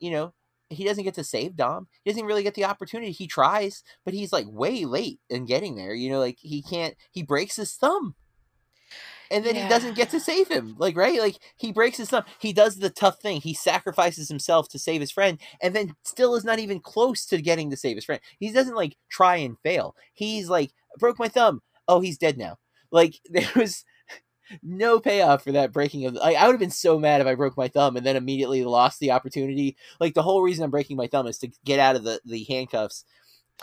you 0.00 0.10
know, 0.10 0.32
he 0.70 0.84
doesn't 0.84 1.04
get 1.04 1.14
to 1.14 1.24
save 1.24 1.54
Dom. 1.54 1.86
He 2.02 2.10
doesn't 2.10 2.24
really 2.24 2.42
get 2.42 2.54
the 2.54 2.64
opportunity. 2.64 3.12
He 3.12 3.26
tries, 3.26 3.84
but 4.04 4.14
he's 4.14 4.32
like 4.32 4.46
way 4.48 4.86
late 4.86 5.20
in 5.28 5.44
getting 5.44 5.76
there. 5.76 5.94
You 5.94 6.10
know, 6.10 6.18
like 6.18 6.38
he 6.40 6.62
can't. 6.62 6.96
He 7.10 7.22
breaks 7.22 7.56
his 7.56 7.74
thumb, 7.74 8.14
and 9.30 9.44
then 9.44 9.54
he 9.54 9.68
doesn't 9.68 9.96
get 9.96 10.08
to 10.10 10.20
save 10.20 10.48
him. 10.48 10.76
Like 10.78 10.96
right, 10.96 11.20
like 11.20 11.36
he 11.56 11.72
breaks 11.72 11.98
his 11.98 12.08
thumb. 12.08 12.24
He 12.40 12.54
does 12.54 12.78
the 12.78 12.88
tough 12.88 13.20
thing. 13.20 13.42
He 13.42 13.52
sacrifices 13.52 14.28
himself 14.28 14.70
to 14.70 14.78
save 14.78 15.02
his 15.02 15.12
friend, 15.12 15.38
and 15.60 15.76
then 15.76 15.94
still 16.04 16.34
is 16.36 16.44
not 16.44 16.58
even 16.58 16.80
close 16.80 17.26
to 17.26 17.42
getting 17.42 17.70
to 17.70 17.76
save 17.76 17.96
his 17.96 18.06
friend. 18.06 18.22
He 18.38 18.50
doesn't 18.50 18.74
like 18.74 18.96
try 19.10 19.36
and 19.36 19.58
fail. 19.62 19.94
He's 20.14 20.48
like 20.48 20.72
broke 20.98 21.18
my 21.18 21.28
thumb. 21.28 21.60
Oh, 21.86 22.00
he's 22.00 22.16
dead 22.16 22.38
now. 22.38 22.56
Like 22.90 23.20
there 23.30 23.50
was 23.54 23.84
no 24.62 25.00
payoff 25.00 25.44
for 25.44 25.52
that 25.52 25.72
breaking 25.72 26.06
of. 26.06 26.14
Like, 26.14 26.36
I 26.36 26.46
would 26.46 26.52
have 26.52 26.60
been 26.60 26.70
so 26.70 26.98
mad 26.98 27.20
if 27.20 27.26
I 27.26 27.34
broke 27.34 27.56
my 27.56 27.68
thumb 27.68 27.96
and 27.96 28.04
then 28.04 28.16
immediately 28.16 28.64
lost 28.64 29.00
the 29.00 29.10
opportunity. 29.12 29.76
Like 30.00 30.14
the 30.14 30.22
whole 30.22 30.42
reason 30.42 30.64
I'm 30.64 30.70
breaking 30.70 30.96
my 30.96 31.06
thumb 31.06 31.26
is 31.26 31.38
to 31.38 31.50
get 31.64 31.78
out 31.78 31.96
of 31.96 32.04
the 32.04 32.20
the 32.24 32.44
handcuffs, 32.44 33.04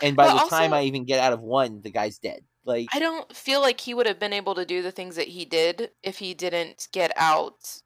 and 0.02 0.16
by 0.16 0.26
the 0.26 0.32
also- 0.32 0.48
time 0.48 0.72
I 0.72 0.82
even 0.82 1.04
get 1.04 1.20
out 1.20 1.32
of 1.32 1.40
one, 1.40 1.80
the 1.82 1.90
guy's 1.90 2.18
dead. 2.18 2.44
Like 2.64 2.88
I 2.94 3.00
don't 3.00 3.34
feel 3.34 3.60
like 3.60 3.80
he 3.80 3.92
would 3.94 4.06
have 4.06 4.20
been 4.20 4.32
able 4.32 4.54
to 4.54 4.64
do 4.64 4.82
the 4.82 4.92
things 4.92 5.16
that 5.16 5.28
he 5.28 5.44
did 5.44 5.90
if 6.02 6.18
he 6.18 6.32
didn't 6.32 6.86
get 6.92 7.12
out 7.16 7.80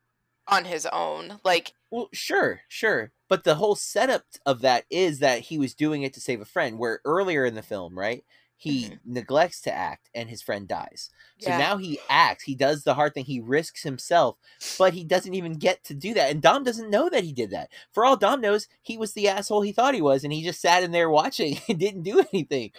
on 0.48 0.64
his 0.66 0.86
own. 0.92 1.40
Like, 1.44 1.72
Well, 1.90 2.08
sure, 2.12 2.60
sure. 2.68 3.12
But 3.28 3.44
the 3.44 3.56
whole 3.56 3.74
setup 3.74 4.22
of 4.44 4.60
that 4.60 4.84
is 4.90 5.18
that 5.20 5.40
he 5.40 5.58
was 5.58 5.74
doing 5.74 6.02
it 6.02 6.12
to 6.14 6.20
save 6.20 6.40
a 6.40 6.44
friend, 6.44 6.78
where 6.78 7.00
earlier 7.04 7.44
in 7.44 7.54
the 7.54 7.62
film, 7.62 7.98
right, 7.98 8.22
he 8.58 8.88
Mhm. 8.88 9.00
neglects 9.04 9.60
to 9.62 9.72
act 9.72 10.08
and 10.14 10.28
his 10.30 10.42
friend 10.42 10.66
dies. 10.66 11.10
So 11.40 11.50
yeah. 11.50 11.58
now 11.58 11.76
he 11.76 11.98
acts, 12.08 12.44
he 12.44 12.54
does 12.54 12.84
the 12.84 12.94
hard 12.94 13.12
thing, 13.14 13.24
he 13.26 13.40
risks 13.40 13.82
himself, 13.82 14.38
but 14.78 14.94
he 14.94 15.04
doesn't 15.04 15.34
even 15.34 15.54
get 15.58 15.84
to 15.84 15.94
do 15.94 16.14
that. 16.14 16.30
And 16.30 16.40
Dom 16.40 16.64
doesn't 16.64 16.90
know 16.90 17.08
that 17.10 17.24
he 17.24 17.32
did 17.32 17.50
that. 17.50 17.70
For 17.92 18.04
all 18.04 18.16
Dom 18.16 18.40
knows, 18.40 18.66
he 18.82 18.96
was 18.96 19.12
the 19.12 19.28
asshole 19.28 19.60
he 19.62 19.72
thought 19.72 19.94
he 19.94 20.02
was, 20.02 20.24
and 20.24 20.32
he 20.32 20.42
just 20.42 20.60
sat 20.60 20.82
in 20.82 20.90
there 20.90 21.10
watching 21.10 21.58
and 21.68 21.78
didn't 21.78 22.02
do 22.02 22.24
anything. 22.32 22.72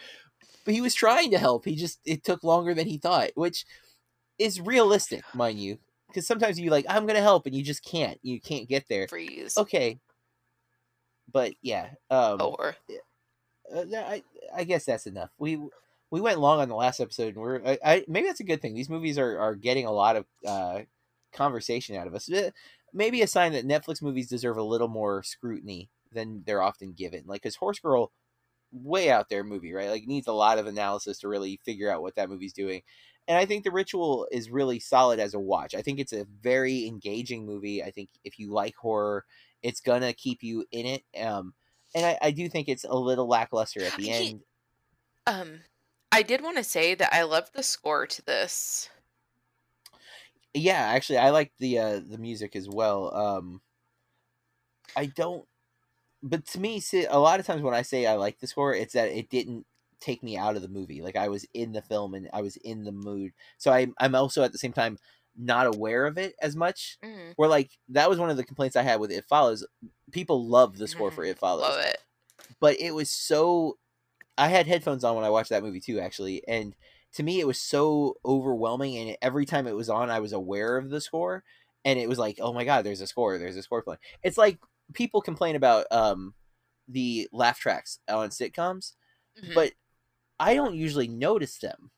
But 0.65 0.73
he 0.73 0.81
was 0.81 0.95
trying 0.95 1.31
to 1.31 1.37
help. 1.37 1.65
He 1.65 1.75
just, 1.75 1.99
it 2.05 2.23
took 2.23 2.43
longer 2.43 2.73
than 2.73 2.87
he 2.87 2.97
thought, 2.97 3.31
which 3.35 3.65
is 4.39 4.59
realistic, 4.59 5.23
mind 5.33 5.59
you. 5.59 5.77
Because 6.07 6.25
sometimes 6.27 6.59
you 6.59 6.69
like, 6.71 6.85
I'm 6.89 7.05
going 7.05 7.15
to 7.17 7.21
help, 7.21 7.45
and 7.45 7.55
you 7.55 7.63
just 7.63 7.83
can't. 7.85 8.17
You 8.23 8.41
can't 8.41 8.67
get 8.67 8.87
there 8.89 9.07
freeze. 9.07 9.57
okay 9.57 9.99
but 11.31 11.53
yeah 11.61 11.89
um 12.09 12.39
Or 12.41 12.75
uh, 13.73 13.85
I, 13.95 14.23
I 14.55 14.63
guess 14.63 14.85
that's 14.85 15.07
enough. 15.07 15.29
We 15.37 15.59
we 16.09 16.21
went 16.21 16.39
long 16.39 16.59
on 16.59 16.69
the 16.69 16.75
last 16.75 16.99
episode 16.99 17.35
and 17.35 17.37
we're 17.37 17.61
I, 17.65 17.77
I 17.83 18.05
maybe 18.07 18.27
that's 18.27 18.39
a 18.39 18.45
good 18.45 18.61
thing. 18.61 18.73
These 18.75 18.89
movies 18.89 19.17
are 19.17 19.39
are 19.39 19.55
getting 19.55 19.85
a 19.85 19.91
lot 19.91 20.15
of 20.15 20.25
uh 20.45 20.81
conversation 21.33 21.95
out 21.95 22.07
of 22.07 22.15
us. 22.15 22.31
Uh, 22.31 22.51
maybe 22.93 23.21
a 23.21 23.27
sign 23.27 23.53
that 23.53 23.67
netflix 23.67 24.01
movies 24.01 24.29
deserve 24.29 24.57
a 24.57 24.63
little 24.63 24.87
more 24.87 25.23
scrutiny 25.23 25.89
than 26.13 26.43
they're 26.45 26.61
often 26.61 26.93
given. 26.93 27.23
Like 27.27 27.41
because 27.41 27.55
horse 27.55 27.79
girl 27.79 28.11
way 28.71 29.09
out 29.09 29.29
there 29.29 29.43
movie 29.43 29.73
right? 29.73 29.89
Like 29.89 30.07
needs 30.07 30.27
a 30.27 30.33
lot 30.33 30.59
of 30.59 30.67
analysis 30.67 31.19
to 31.19 31.27
really 31.27 31.59
figure 31.65 31.91
out 31.91 32.01
what 32.01 32.15
that 32.15 32.29
movie's 32.29 32.53
doing. 32.53 32.81
And 33.27 33.37
i 33.37 33.45
think 33.45 33.63
the 33.65 33.71
ritual 33.71 34.27
is 34.31 34.49
really 34.49 34.79
solid 34.79 35.19
as 35.19 35.33
a 35.33 35.39
watch. 35.39 35.75
I 35.75 35.81
think 35.81 35.99
it's 35.99 36.13
a 36.13 36.25
very 36.41 36.85
engaging 36.87 37.45
movie. 37.45 37.83
I 37.83 37.91
think 37.91 38.09
if 38.23 38.39
you 38.39 38.51
like 38.51 38.75
horror 38.75 39.25
it's 39.63 39.81
gonna 39.81 40.13
keep 40.13 40.43
you 40.43 40.65
in 40.71 40.85
it. 40.85 41.03
Um 41.21 41.53
and 41.95 42.05
I, 42.05 42.17
I 42.21 42.31
do 42.31 42.49
think 42.49 42.67
it's 42.69 42.83
a 42.83 42.95
little 42.95 43.27
lackluster 43.27 43.83
at 43.83 43.95
the 43.95 44.09
He- 44.09 44.11
end. 44.11 44.43
um 45.27 45.63
I 46.11 46.23
did 46.23 46.41
want 46.41 46.57
to 46.57 46.63
say 46.63 46.95
that 46.95 47.13
I 47.13 47.23
love 47.23 47.51
the 47.53 47.63
score 47.63 48.07
to 48.07 48.21
this. 48.23 48.89
Yeah, 50.53 50.81
actually, 50.81 51.19
I 51.19 51.29
like 51.29 51.53
the 51.57 51.79
uh, 51.79 51.99
the 51.99 52.17
music 52.17 52.55
as 52.55 52.67
well. 52.67 53.13
Um, 53.15 53.61
I 54.95 55.05
don't, 55.07 55.47
but 56.23 56.45
to 56.47 56.59
me, 56.59 56.79
see, 56.81 57.05
a 57.05 57.17
lot 57.19 57.39
of 57.39 57.47
times 57.47 57.63
when 57.63 57.75
I 57.75 57.83
say 57.83 58.07
I 58.07 58.15
like 58.15 58.39
the 58.39 58.47
score, 58.47 58.73
it's 58.75 58.93
that 58.93 59.09
it 59.09 59.29
didn't 59.29 59.67
take 60.01 60.23
me 60.23 60.37
out 60.37 60.55
of 60.57 60.63
the 60.63 60.69
movie. 60.69 61.01
Like 61.01 61.15
I 61.17 61.29
was 61.29 61.45
in 61.53 61.73
the 61.73 61.81
film 61.83 62.15
and 62.15 62.29
I 62.33 62.41
was 62.41 62.57
in 62.57 62.83
the 62.85 62.93
mood. 62.93 63.33
So 63.57 63.71
I, 63.73 63.87
I'm 63.99 64.15
also 64.15 64.43
at 64.43 64.51
the 64.53 64.59
same 64.59 64.73
time 64.73 64.97
not 65.37 65.67
aware 65.67 66.05
of 66.05 66.17
it 66.17 66.35
as 66.41 66.55
much. 66.55 66.97
Mm, 67.03 67.33
Where 67.35 67.49
like 67.49 67.71
that 67.89 68.09
was 68.09 68.19
one 68.19 68.29
of 68.29 68.37
the 68.37 68.43
complaints 68.43 68.75
I 68.75 68.81
had 68.81 68.99
with 68.99 69.11
It 69.11 69.25
Follows. 69.29 69.65
People 70.11 70.47
love 70.47 70.77
the 70.77 70.87
score 70.87 71.11
for 71.11 71.23
It 71.23 71.37
Follows. 71.37 71.61
love 71.61 71.79
it. 71.85 71.97
but 72.59 72.79
it 72.79 72.91
was 72.91 73.09
so 73.09 73.77
i 74.37 74.47
had 74.47 74.67
headphones 74.67 75.03
on 75.03 75.15
when 75.15 75.25
i 75.25 75.29
watched 75.29 75.49
that 75.49 75.63
movie 75.63 75.79
too 75.79 75.99
actually 75.99 76.47
and 76.47 76.75
to 77.13 77.23
me 77.23 77.39
it 77.39 77.47
was 77.47 77.59
so 77.59 78.15
overwhelming 78.23 78.95
and 78.97 79.17
every 79.21 79.45
time 79.45 79.65
it 79.67 79.75
was 79.75 79.89
on 79.89 80.09
i 80.11 80.19
was 80.19 80.31
aware 80.33 80.77
of 80.77 80.89
the 80.91 81.01
score 81.01 81.43
and 81.83 81.97
it 81.99 82.07
was 82.07 82.19
like 82.19 82.37
oh 82.39 82.53
my 82.53 82.63
god 82.63 82.85
there's 82.85 83.01
a 83.01 83.07
score 83.07 83.37
there's 83.39 83.55
a 83.57 83.63
score 83.63 83.81
playing 83.81 83.97
it's 84.23 84.37
like 84.37 84.59
people 84.93 85.21
complain 85.21 85.55
about 85.55 85.85
um 85.91 86.35
the 86.87 87.27
laugh 87.33 87.59
tracks 87.59 87.99
on 88.07 88.29
sitcoms 88.29 88.93
Mhm. 89.43 89.53
but 89.55 89.71
i 90.39 90.53
don't 90.53 90.75
usually 90.75 91.07
notice 91.07 91.57
them 91.57 91.89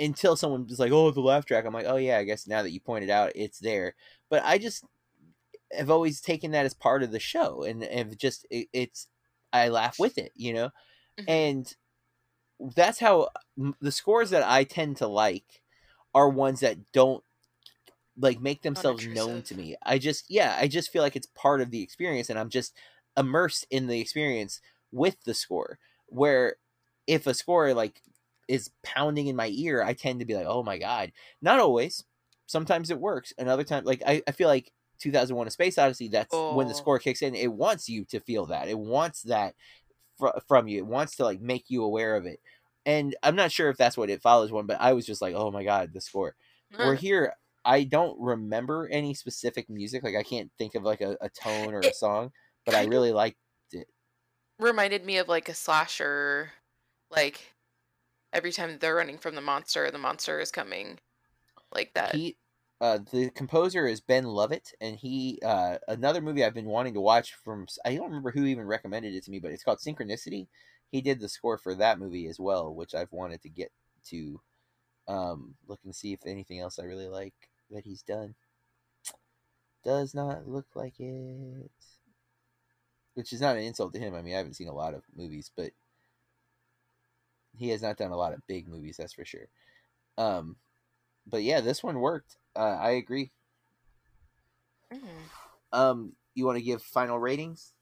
until 0.00 0.36
someone 0.36 0.66
is 0.68 0.78
like 0.78 0.92
oh 0.92 1.10
the 1.10 1.20
laugh 1.20 1.44
track. 1.44 1.64
I'm 1.64 1.74
like 1.74 1.86
oh 1.86 1.96
yeah 1.96 2.18
i 2.18 2.24
guess 2.24 2.46
now 2.46 2.62
that 2.62 2.72
you 2.72 2.80
pointed 2.80 3.10
out 3.10 3.32
it's 3.34 3.58
there. 3.58 3.94
But 4.30 4.42
i 4.44 4.58
just 4.58 4.84
have 5.72 5.90
always 5.90 6.20
taken 6.20 6.52
that 6.52 6.66
as 6.66 6.74
part 6.74 7.02
of 7.02 7.10
the 7.10 7.18
show 7.20 7.62
and 7.62 7.82
have 7.84 8.16
just 8.16 8.46
it, 8.50 8.68
it's 8.72 9.08
i 9.52 9.68
laugh 9.68 9.98
with 9.98 10.18
it 10.18 10.32
you 10.36 10.52
know? 10.52 10.70
Mhm. 11.18 11.24
and 11.28 11.76
that's 12.76 13.00
how 13.00 13.28
m- 13.58 13.74
the 13.80 13.92
scores 13.92 14.30
that 14.30 14.42
i 14.44 14.64
tend 14.64 14.96
to 14.98 15.06
like 15.06 15.62
are 16.14 16.28
ones 16.28 16.60
that 16.60 16.78
don't 16.92 17.24
like 18.16 18.40
make 18.40 18.62
themselves 18.62 19.04
known 19.06 19.42
to 19.42 19.54
me. 19.56 19.74
I 19.84 19.98
just 19.98 20.30
yeah 20.30 20.56
i 20.60 20.68
just 20.68 20.90
feel 20.92 21.02
like 21.02 21.16
it's 21.16 21.26
part 21.34 21.60
of 21.60 21.70
the 21.70 21.82
experience 21.82 22.30
and 22.30 22.38
i'm 22.38 22.50
just 22.50 22.74
immersed 23.16 23.66
in 23.70 23.86
the 23.88 24.00
experience 24.00 24.60
with 24.92 25.22
the 25.24 25.34
score 25.34 25.78
where 26.06 26.56
if 27.06 27.26
a 27.26 27.34
score 27.34 27.74
like 27.74 28.00
is 28.48 28.70
pounding 28.82 29.26
in 29.28 29.36
my 29.36 29.48
ear 29.54 29.82
i 29.82 29.92
tend 29.94 30.20
to 30.20 30.26
be 30.26 30.34
like 30.34 30.46
oh 30.48 30.62
my 30.62 30.78
god. 30.78 31.12
Not 31.42 31.60
always. 31.60 32.04
Sometimes 32.46 32.90
it 32.90 33.00
works 33.00 33.32
another 33.38 33.64
time 33.64 33.84
like 33.84 34.02
i, 34.06 34.22
I 34.28 34.32
feel 34.32 34.48
like 34.48 34.70
2001 35.00 35.46
a 35.46 35.50
space 35.50 35.76
odyssey 35.78 36.08
that's 36.08 36.32
when 36.34 36.68
the 36.68 36.74
Oh. 36.74 36.76
score 36.76 36.98
kicks 36.98 37.22
in 37.22 37.34
it 37.34 37.52
wants 37.52 37.88
you 37.88 38.04
to 38.06 38.20
feel 38.20 38.46
that. 38.46 38.68
It 38.68 38.78
wants 38.78 39.22
that 39.22 39.54
fr- 40.18 40.38
from 40.46 40.68
you. 40.68 40.78
It 40.78 40.86
wants 40.86 41.16
to 41.16 41.24
like 41.24 41.40
make 41.40 41.64
you 41.68 41.82
aware 41.82 42.16
of 42.16 42.26
it. 42.26 42.40
And 42.86 43.16
i'm 43.22 43.34
not 43.36 43.50
sure 43.50 43.70
if 43.70 43.76
that's 43.78 43.96
what 43.96 44.10
it 44.10 44.20
follows 44.22 44.52
one 44.52 44.66
but 44.66 44.80
i 44.80 44.92
was 44.92 45.06
just 45.06 45.22
like 45.22 45.34
oh 45.34 45.50
my 45.50 45.64
god 45.64 45.92
the 45.92 46.00
score. 46.00 46.36
We're 46.78 46.94
here 47.06 47.32
i 47.64 47.82
don't 47.84 48.20
remember 48.20 48.86
any 48.92 49.14
specific 49.14 49.70
music 49.70 50.02
like 50.02 50.14
i 50.16 50.22
can't 50.22 50.50
think 50.58 50.74
of 50.74 50.82
like 50.82 51.00
a, 51.00 51.16
a 51.22 51.30
tone 51.30 51.72
or 51.72 51.80
a 51.80 51.94
song 51.94 52.30
but 52.66 52.74
i 52.74 52.84
really 52.84 53.10
liked 53.10 53.38
it. 53.72 53.86
reminded 54.58 55.02
me 55.06 55.16
of 55.16 55.28
like 55.28 55.48
a 55.48 55.54
slasher 55.54 56.50
like 57.10 57.53
every 58.34 58.52
time 58.52 58.76
they're 58.78 58.96
running 58.96 59.16
from 59.16 59.34
the 59.34 59.40
monster 59.40 59.90
the 59.90 59.98
monster 59.98 60.40
is 60.40 60.50
coming 60.50 60.98
like 61.72 61.94
that. 61.94 62.14
He 62.14 62.36
uh 62.80 62.98
the 63.12 63.30
composer 63.30 63.86
is 63.86 64.00
ben 64.00 64.24
lovett 64.24 64.72
and 64.80 64.96
he 64.96 65.38
uh 65.44 65.78
another 65.86 66.20
movie 66.20 66.44
i've 66.44 66.54
been 66.54 66.66
wanting 66.66 66.92
to 66.92 67.00
watch 67.00 67.34
from 67.44 67.66
i 67.84 67.94
don't 67.94 68.08
remember 68.08 68.32
who 68.32 68.44
even 68.44 68.66
recommended 68.66 69.14
it 69.14 69.24
to 69.24 69.30
me 69.30 69.38
but 69.38 69.52
it's 69.52 69.62
called 69.62 69.78
synchronicity. 69.78 70.48
He 70.90 71.00
did 71.00 71.20
the 71.20 71.28
score 71.28 71.56
for 71.56 71.74
that 71.76 71.98
movie 71.98 72.26
as 72.26 72.38
well 72.40 72.74
which 72.74 72.94
i've 72.94 73.12
wanted 73.12 73.42
to 73.42 73.48
get 73.48 73.70
to 74.10 74.40
um 75.06 75.54
look 75.68 75.80
and 75.84 75.94
see 75.94 76.12
if 76.12 76.20
anything 76.26 76.58
else 76.60 76.78
i 76.78 76.84
really 76.84 77.08
like 77.08 77.34
that 77.70 77.84
he's 77.84 78.02
done. 78.02 78.34
Does 79.84 80.14
not 80.14 80.48
look 80.48 80.66
like 80.74 80.98
it. 80.98 81.70
Which 83.14 83.32
is 83.32 83.40
not 83.40 83.56
an 83.56 83.62
insult 83.62 83.92
to 83.94 83.98
him. 83.98 84.14
I 84.14 84.22
mean 84.22 84.34
i 84.34 84.38
haven't 84.38 84.54
seen 84.54 84.68
a 84.68 84.74
lot 84.74 84.94
of 84.94 85.02
movies 85.16 85.50
but 85.56 85.70
he 87.56 87.68
has 87.70 87.82
not 87.82 87.96
done 87.96 88.10
a 88.10 88.16
lot 88.16 88.32
of 88.34 88.46
big 88.46 88.68
movies 88.68 88.96
that's 88.96 89.12
for 89.14 89.24
sure. 89.24 89.48
Um 90.18 90.56
but 91.26 91.42
yeah 91.42 91.60
this 91.60 91.82
one 91.82 92.00
worked. 92.00 92.36
Uh, 92.56 92.76
i 92.80 92.90
agree. 92.92 93.32
Mm. 94.92 95.00
um 95.72 96.12
you 96.34 96.44
want 96.46 96.58
to 96.58 96.64
give 96.64 96.82
final 96.82 97.18
ratings? 97.18 97.72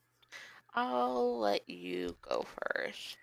I'll 0.74 1.38
let 1.38 1.68
you 1.68 2.16
go 2.26 2.44
first. 2.62 3.16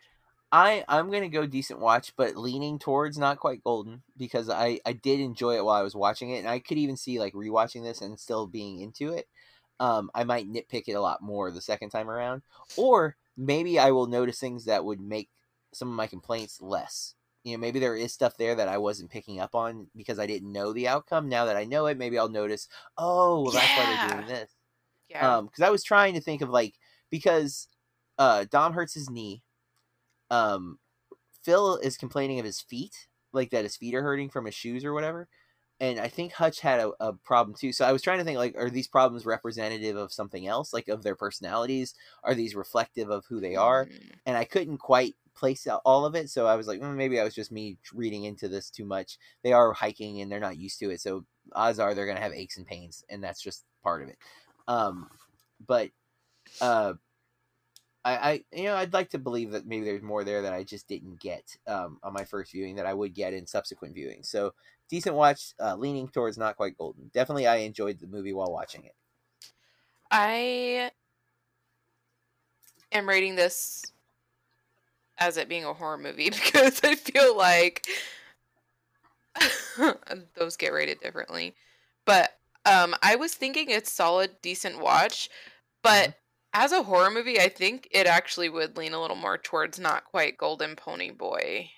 I 0.51 0.83
i'm 0.87 1.11
gonna 1.11 1.29
go 1.29 1.45
decent 1.45 1.79
watch 1.79 2.13
but 2.15 2.35
leaning 2.35 2.79
towards 2.79 3.17
not 3.19 3.39
quite 3.39 3.63
golden 3.63 4.01
because 4.17 4.49
i 4.49 4.79
i 4.85 4.93
did 4.93 5.19
enjoy 5.19 5.55
it 5.57 5.63
while 5.63 5.75
i 5.75 5.83
was 5.83 5.95
watching 5.95 6.31
it 6.31 6.39
and 6.39 6.47
i 6.47 6.57
could 6.57 6.77
even 6.79 6.97
see 6.97 7.19
like 7.19 7.33
rewatching 7.33 7.83
this 7.83 8.01
and 8.01 8.19
still 8.19 8.47
being 8.47 8.79
into 8.79 9.13
it. 9.13 9.27
Um 9.79 10.09
i 10.15 10.23
might 10.23 10.51
nitpick 10.51 10.85
it 10.87 10.93
a 10.93 11.01
lot 11.01 11.21
more 11.21 11.51
the 11.51 11.61
second 11.61 11.91
time 11.91 12.09
around 12.09 12.41
or 12.77 13.15
maybe 13.37 13.77
i 13.77 13.91
will 13.91 14.07
notice 14.07 14.39
things 14.39 14.65
that 14.65 14.83
would 14.83 14.99
make 14.99 15.29
some 15.73 15.89
of 15.89 15.95
my 15.95 16.07
complaints 16.07 16.61
less. 16.61 17.15
You 17.43 17.53
know 17.53 17.61
maybe 17.61 17.79
there 17.79 17.95
is 17.95 18.13
stuff 18.13 18.35
there 18.37 18.53
that 18.55 18.67
i 18.67 18.77
wasn't 18.77 19.11
picking 19.11 19.39
up 19.39 19.55
on 19.55 19.87
because 19.95 20.19
i 20.19 20.27
didn't 20.27 20.51
know 20.51 20.73
the 20.73 20.87
outcome. 20.87 21.29
Now 21.29 21.45
that 21.45 21.55
i 21.55 21.63
know 21.63 21.85
it 21.85 21.97
maybe 21.97 22.19
i'll 22.19 22.29
notice 22.29 22.67
oh 22.97 23.43
well 23.43 23.51
that's 23.51 23.77
why 23.77 23.85
they're 23.85 24.15
doing 24.15 24.27
this. 24.27 24.51
Yeah. 25.07 25.37
Um 25.37 25.45
because 25.45 25.63
i 25.63 25.69
was 25.69 25.83
trying 25.83 26.13
to 26.15 26.21
think 26.21 26.41
of 26.41 26.49
like 26.49 26.75
because 27.09 27.67
uh 28.17 28.45
dom 28.51 28.73
hurts 28.73 28.93
his 28.93 29.09
knee 29.09 29.41
um 30.29 30.79
phil 31.43 31.77
is 31.77 31.97
complaining 31.97 32.39
of 32.39 32.45
his 32.45 32.59
feet 32.59 33.07
like 33.31 33.51
that 33.51 33.63
his 33.63 33.77
feet 33.77 33.95
are 33.95 34.03
hurting 34.03 34.29
from 34.29 34.45
his 34.45 34.53
shoes 34.53 34.83
or 34.83 34.93
whatever 34.93 35.29
and 35.79 35.99
i 35.99 36.07
think 36.07 36.33
hutch 36.33 36.59
had 36.59 36.79
a, 36.79 36.91
a 36.99 37.13
problem 37.13 37.55
too. 37.57 37.71
So 37.71 37.85
i 37.85 37.91
was 37.91 38.01
trying 38.01 38.19
to 38.19 38.23
think 38.25 38.37
like 38.37 38.55
are 38.57 38.69
these 38.69 38.87
problems 38.87 39.25
representative 39.25 39.95
of 39.95 40.11
something 40.11 40.45
else 40.45 40.73
like 40.73 40.89
of 40.89 41.03
their 41.03 41.15
personalities? 41.15 41.95
Are 42.23 42.35
these 42.35 42.55
reflective 42.55 43.09
of 43.09 43.25
who 43.25 43.39
they 43.39 43.55
are? 43.55 43.85
Mm. 43.85 44.11
and 44.25 44.37
I 44.37 44.43
couldn't 44.43 44.79
quite 44.79 45.15
place 45.39 45.65
all 45.85 46.05
of 46.05 46.15
it. 46.15 46.29
So 46.29 46.45
I 46.45 46.55
was 46.55 46.67
like, 46.67 46.81
mm, 46.81 46.95
maybe 46.95 47.19
I 47.19 47.23
was 47.23 47.33
just 47.33 47.51
me 47.51 47.77
reading 47.93 48.25
into 48.25 48.49
this 48.49 48.69
too 48.69 48.85
much. 48.85 49.17
They 49.43 49.53
are 49.53 49.71
hiking 49.73 50.21
and 50.21 50.31
they're 50.31 50.39
not 50.39 50.57
used 50.57 50.79
to 50.79 50.89
it, 50.91 51.01
so 51.01 51.25
odds 51.53 51.79
are 51.79 51.93
they're 51.93 52.05
gonna 52.05 52.19
have 52.19 52.33
aches 52.33 52.57
and 52.57 52.67
pains, 52.67 53.03
and 53.09 53.23
that's 53.23 53.41
just 53.41 53.65
part 53.83 54.03
of 54.03 54.09
it. 54.09 54.17
Um, 54.67 55.09
but 55.65 55.89
uh, 56.61 56.93
I, 58.03 58.15
I 58.17 58.43
you 58.51 58.63
know 58.65 58.75
I'd 58.75 58.93
like 58.93 59.09
to 59.11 59.19
believe 59.19 59.51
that 59.51 59.65
maybe 59.65 59.85
there's 59.85 60.01
more 60.01 60.23
there 60.23 60.41
that 60.43 60.53
I 60.53 60.63
just 60.63 60.87
didn't 60.87 61.19
get 61.19 61.57
um, 61.67 61.99
on 62.03 62.13
my 62.13 62.25
first 62.25 62.51
viewing 62.51 62.75
that 62.75 62.85
I 62.85 62.93
would 62.93 63.13
get 63.13 63.33
in 63.33 63.47
subsequent 63.47 63.95
viewings. 63.95 64.27
So 64.27 64.53
decent 64.89 65.15
watch, 65.15 65.53
uh, 65.59 65.75
leaning 65.75 66.07
towards 66.07 66.37
not 66.37 66.57
quite 66.57 66.77
golden. 66.77 67.09
Definitely, 67.13 67.47
I 67.47 67.57
enjoyed 67.57 67.99
the 67.99 68.07
movie 68.07 68.33
while 68.33 68.51
watching 68.51 68.85
it. 68.85 68.95
I 70.11 70.91
am 72.91 73.07
rating 73.07 73.35
this 73.35 73.83
as 75.19 75.37
it 75.37 75.49
being 75.49 75.65
a 75.65 75.73
horror 75.73 75.97
movie 75.97 76.29
because 76.29 76.81
I 76.83 76.95
feel 76.95 77.35
like 77.37 77.87
those 80.35 80.57
get 80.57 80.73
rated 80.73 80.99
differently. 80.99 81.55
But 82.05 82.37
um, 82.65 82.95
I 83.01 83.15
was 83.15 83.33
thinking 83.33 83.69
it's 83.69 83.91
solid, 83.91 84.31
decent 84.41 84.79
watch, 84.79 85.29
but 85.83 86.09
mm-hmm. 86.09 86.11
as 86.53 86.71
a 86.71 86.83
horror 86.83 87.11
movie, 87.11 87.39
I 87.39 87.49
think 87.49 87.87
it 87.91 88.07
actually 88.07 88.49
would 88.49 88.77
lean 88.77 88.93
a 88.93 89.01
little 89.01 89.15
more 89.15 89.37
towards 89.37 89.79
not 89.79 90.05
quite 90.05 90.37
Golden 90.37 90.75
Pony 90.75 91.11
Boy. 91.11 91.69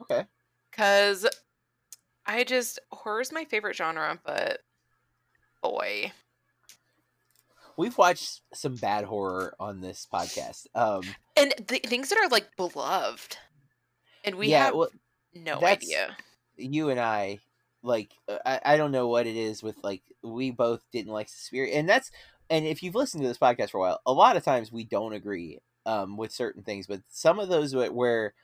Okay. 0.00 0.24
Because 0.70 1.26
I 2.26 2.44
just 2.44 2.78
horror's 2.90 3.32
my 3.32 3.44
favorite 3.44 3.76
genre, 3.76 4.18
but 4.24 4.60
boy. 5.62 6.12
We've 7.76 7.96
watched 7.96 8.40
some 8.52 8.76
bad 8.76 9.04
horror 9.04 9.54
on 9.58 9.80
this 9.80 10.06
podcast. 10.12 10.66
Um 10.74 11.02
and 11.36 11.54
the 11.66 11.78
things 11.78 12.08
that 12.08 12.18
are 12.18 12.28
like 12.28 12.56
beloved. 12.56 13.36
And 14.24 14.36
we 14.36 14.48
yeah, 14.48 14.66
have 14.66 14.74
well, 14.74 14.90
no 15.34 15.62
idea. 15.62 16.16
You 16.56 16.90
and 16.90 17.00
I 17.00 17.40
like 17.82 18.12
uh, 18.28 18.38
I, 18.46 18.60
I 18.64 18.76
don't 18.76 18.92
know 18.92 19.08
what 19.08 19.26
it 19.26 19.36
is 19.36 19.62
with 19.62 19.76
like 19.82 20.02
we 20.22 20.50
both 20.50 20.82
didn't 20.92 21.12
like 21.12 21.28
Suspiria 21.28 21.74
and 21.74 21.88
that's 21.88 22.10
and 22.50 22.66
if 22.66 22.82
you've 22.82 22.94
listened 22.94 23.22
to 23.22 23.28
this 23.28 23.38
podcast 23.38 23.70
for 23.70 23.78
a 23.78 23.80
while, 23.80 24.00
a 24.06 24.12
lot 24.12 24.36
of 24.36 24.44
times 24.44 24.72
we 24.72 24.84
don't 24.84 25.12
agree 25.12 25.58
um 25.86 26.16
with 26.16 26.32
certain 26.32 26.62
things, 26.62 26.86
but 26.86 27.00
some 27.08 27.38
of 27.38 27.48
those 27.48 27.74
where 27.74 28.34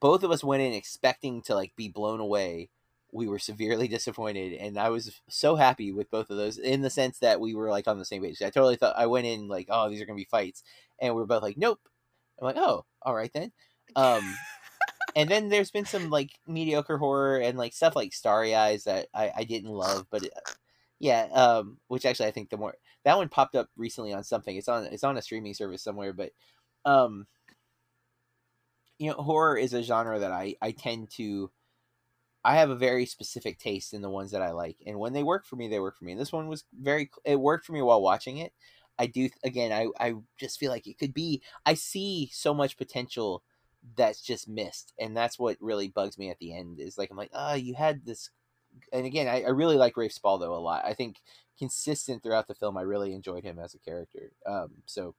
both 0.00 0.22
of 0.22 0.30
us 0.30 0.44
went 0.44 0.62
in 0.62 0.72
expecting 0.72 1.40
to 1.42 1.54
like 1.54 1.74
be 1.76 1.88
blown 1.88 2.20
away 2.20 2.68
we 3.14 3.28
were 3.28 3.38
severely 3.38 3.88
disappointed 3.96 4.52
and 4.54 4.78
i 4.78 4.90
was 4.90 5.20
so 5.28 5.54
happy 5.54 5.92
with 5.92 6.10
both 6.10 6.28
of 6.28 6.36
those 6.36 6.58
in 6.58 6.82
the 6.82 6.90
sense 6.90 7.18
that 7.20 7.40
we 7.40 7.54
were 7.54 7.70
like 7.70 7.88
on 7.88 7.98
the 7.98 8.04
same 8.04 8.22
page. 8.22 8.42
I 8.42 8.50
totally 8.50 8.76
thought 8.76 8.96
i 8.98 9.06
went 9.06 9.26
in 9.26 9.48
like 9.48 9.68
oh 9.70 9.88
these 9.88 10.02
are 10.02 10.06
gonna 10.06 10.16
be 10.16 10.24
fights 10.24 10.62
and 11.00 11.14
we 11.14 11.22
are 11.22 11.26
both 11.26 11.42
like 11.42 11.56
nope. 11.56 11.80
I'm 12.38 12.46
like 12.46 12.56
oh 12.58 12.84
all 13.00 13.14
right 13.14 13.32
then. 13.32 13.52
Um 13.96 14.36
and 15.16 15.30
then 15.30 15.48
there's 15.48 15.70
been 15.70 15.84
some 15.84 16.10
like 16.10 16.30
mediocre 16.46 16.98
horror 16.98 17.38
and 17.38 17.56
like 17.56 17.72
stuff 17.72 17.96
like 17.96 18.12
starry 18.12 18.54
eyes 18.54 18.84
that 18.84 19.06
i, 19.14 19.30
I 19.36 19.44
didn't 19.44 19.70
love 19.70 20.06
but 20.10 20.24
it, 20.24 20.32
yeah 20.98 21.28
um 21.32 21.78
which 21.86 22.04
actually 22.04 22.26
i 22.26 22.32
think 22.32 22.50
the 22.50 22.56
more 22.56 22.74
that 23.04 23.16
one 23.16 23.28
popped 23.28 23.54
up 23.54 23.68
recently 23.76 24.12
on 24.12 24.24
something. 24.24 24.56
It's 24.56 24.68
on 24.68 24.84
it's 24.86 25.04
on 25.04 25.16
a 25.16 25.22
streaming 25.22 25.54
service 25.54 25.82
somewhere 25.82 26.12
but 26.12 26.32
um 26.84 27.26
you 28.98 29.10
know 29.10 29.16
horror 29.16 29.56
is 29.56 29.74
a 29.74 29.82
genre 29.82 30.18
that 30.18 30.32
i 30.32 30.56
i 30.62 30.70
tend 30.72 31.10
to 31.10 31.50
I 32.44 32.56
have 32.56 32.70
a 32.70 32.76
very 32.76 33.06
specific 33.06 33.58
taste 33.58 33.94
in 33.94 34.02
the 34.02 34.10
ones 34.10 34.30
that 34.32 34.42
I 34.42 34.50
like, 34.52 34.76
and 34.86 34.98
when 34.98 35.12
they 35.12 35.22
work 35.22 35.46
for 35.46 35.56
me, 35.56 35.68
they 35.68 35.80
work 35.80 35.96
for 35.98 36.04
me. 36.04 36.12
And 36.12 36.20
this 36.20 36.32
one 36.32 36.48
was 36.48 36.64
very, 36.78 37.10
it 37.24 37.40
worked 37.40 37.66
for 37.66 37.72
me 37.72 37.82
while 37.82 38.02
watching 38.02 38.38
it. 38.38 38.52
I 38.98 39.06
do 39.06 39.28
again. 39.42 39.72
I 39.72 39.88
I 39.98 40.14
just 40.38 40.58
feel 40.60 40.70
like 40.70 40.86
it 40.86 40.98
could 40.98 41.14
be. 41.14 41.42
I 41.66 41.74
see 41.74 42.30
so 42.32 42.54
much 42.54 42.76
potential 42.78 43.42
that's 43.96 44.20
just 44.22 44.48
missed, 44.48 44.92
and 45.00 45.16
that's 45.16 45.38
what 45.38 45.56
really 45.60 45.88
bugs 45.88 46.16
me 46.18 46.30
at 46.30 46.38
the 46.38 46.54
end. 46.56 46.78
Is 46.80 46.96
like 46.98 47.10
I'm 47.10 47.16
like, 47.16 47.30
oh, 47.34 47.54
you 47.54 47.74
had 47.74 48.04
this, 48.06 48.30
and 48.92 49.06
again, 49.06 49.28
I, 49.28 49.42
I 49.42 49.48
really 49.50 49.76
like 49.76 49.96
Rafe 49.96 50.14
Spaldo 50.14 50.48
a 50.48 50.60
lot. 50.60 50.84
I 50.84 50.94
think 50.94 51.16
consistent 51.58 52.22
throughout 52.22 52.48
the 52.48 52.54
film. 52.54 52.76
I 52.76 52.82
really 52.82 53.14
enjoyed 53.14 53.44
him 53.44 53.58
as 53.58 53.74
a 53.74 53.78
character. 53.78 54.32
Um, 54.46 54.70
so. 54.86 55.14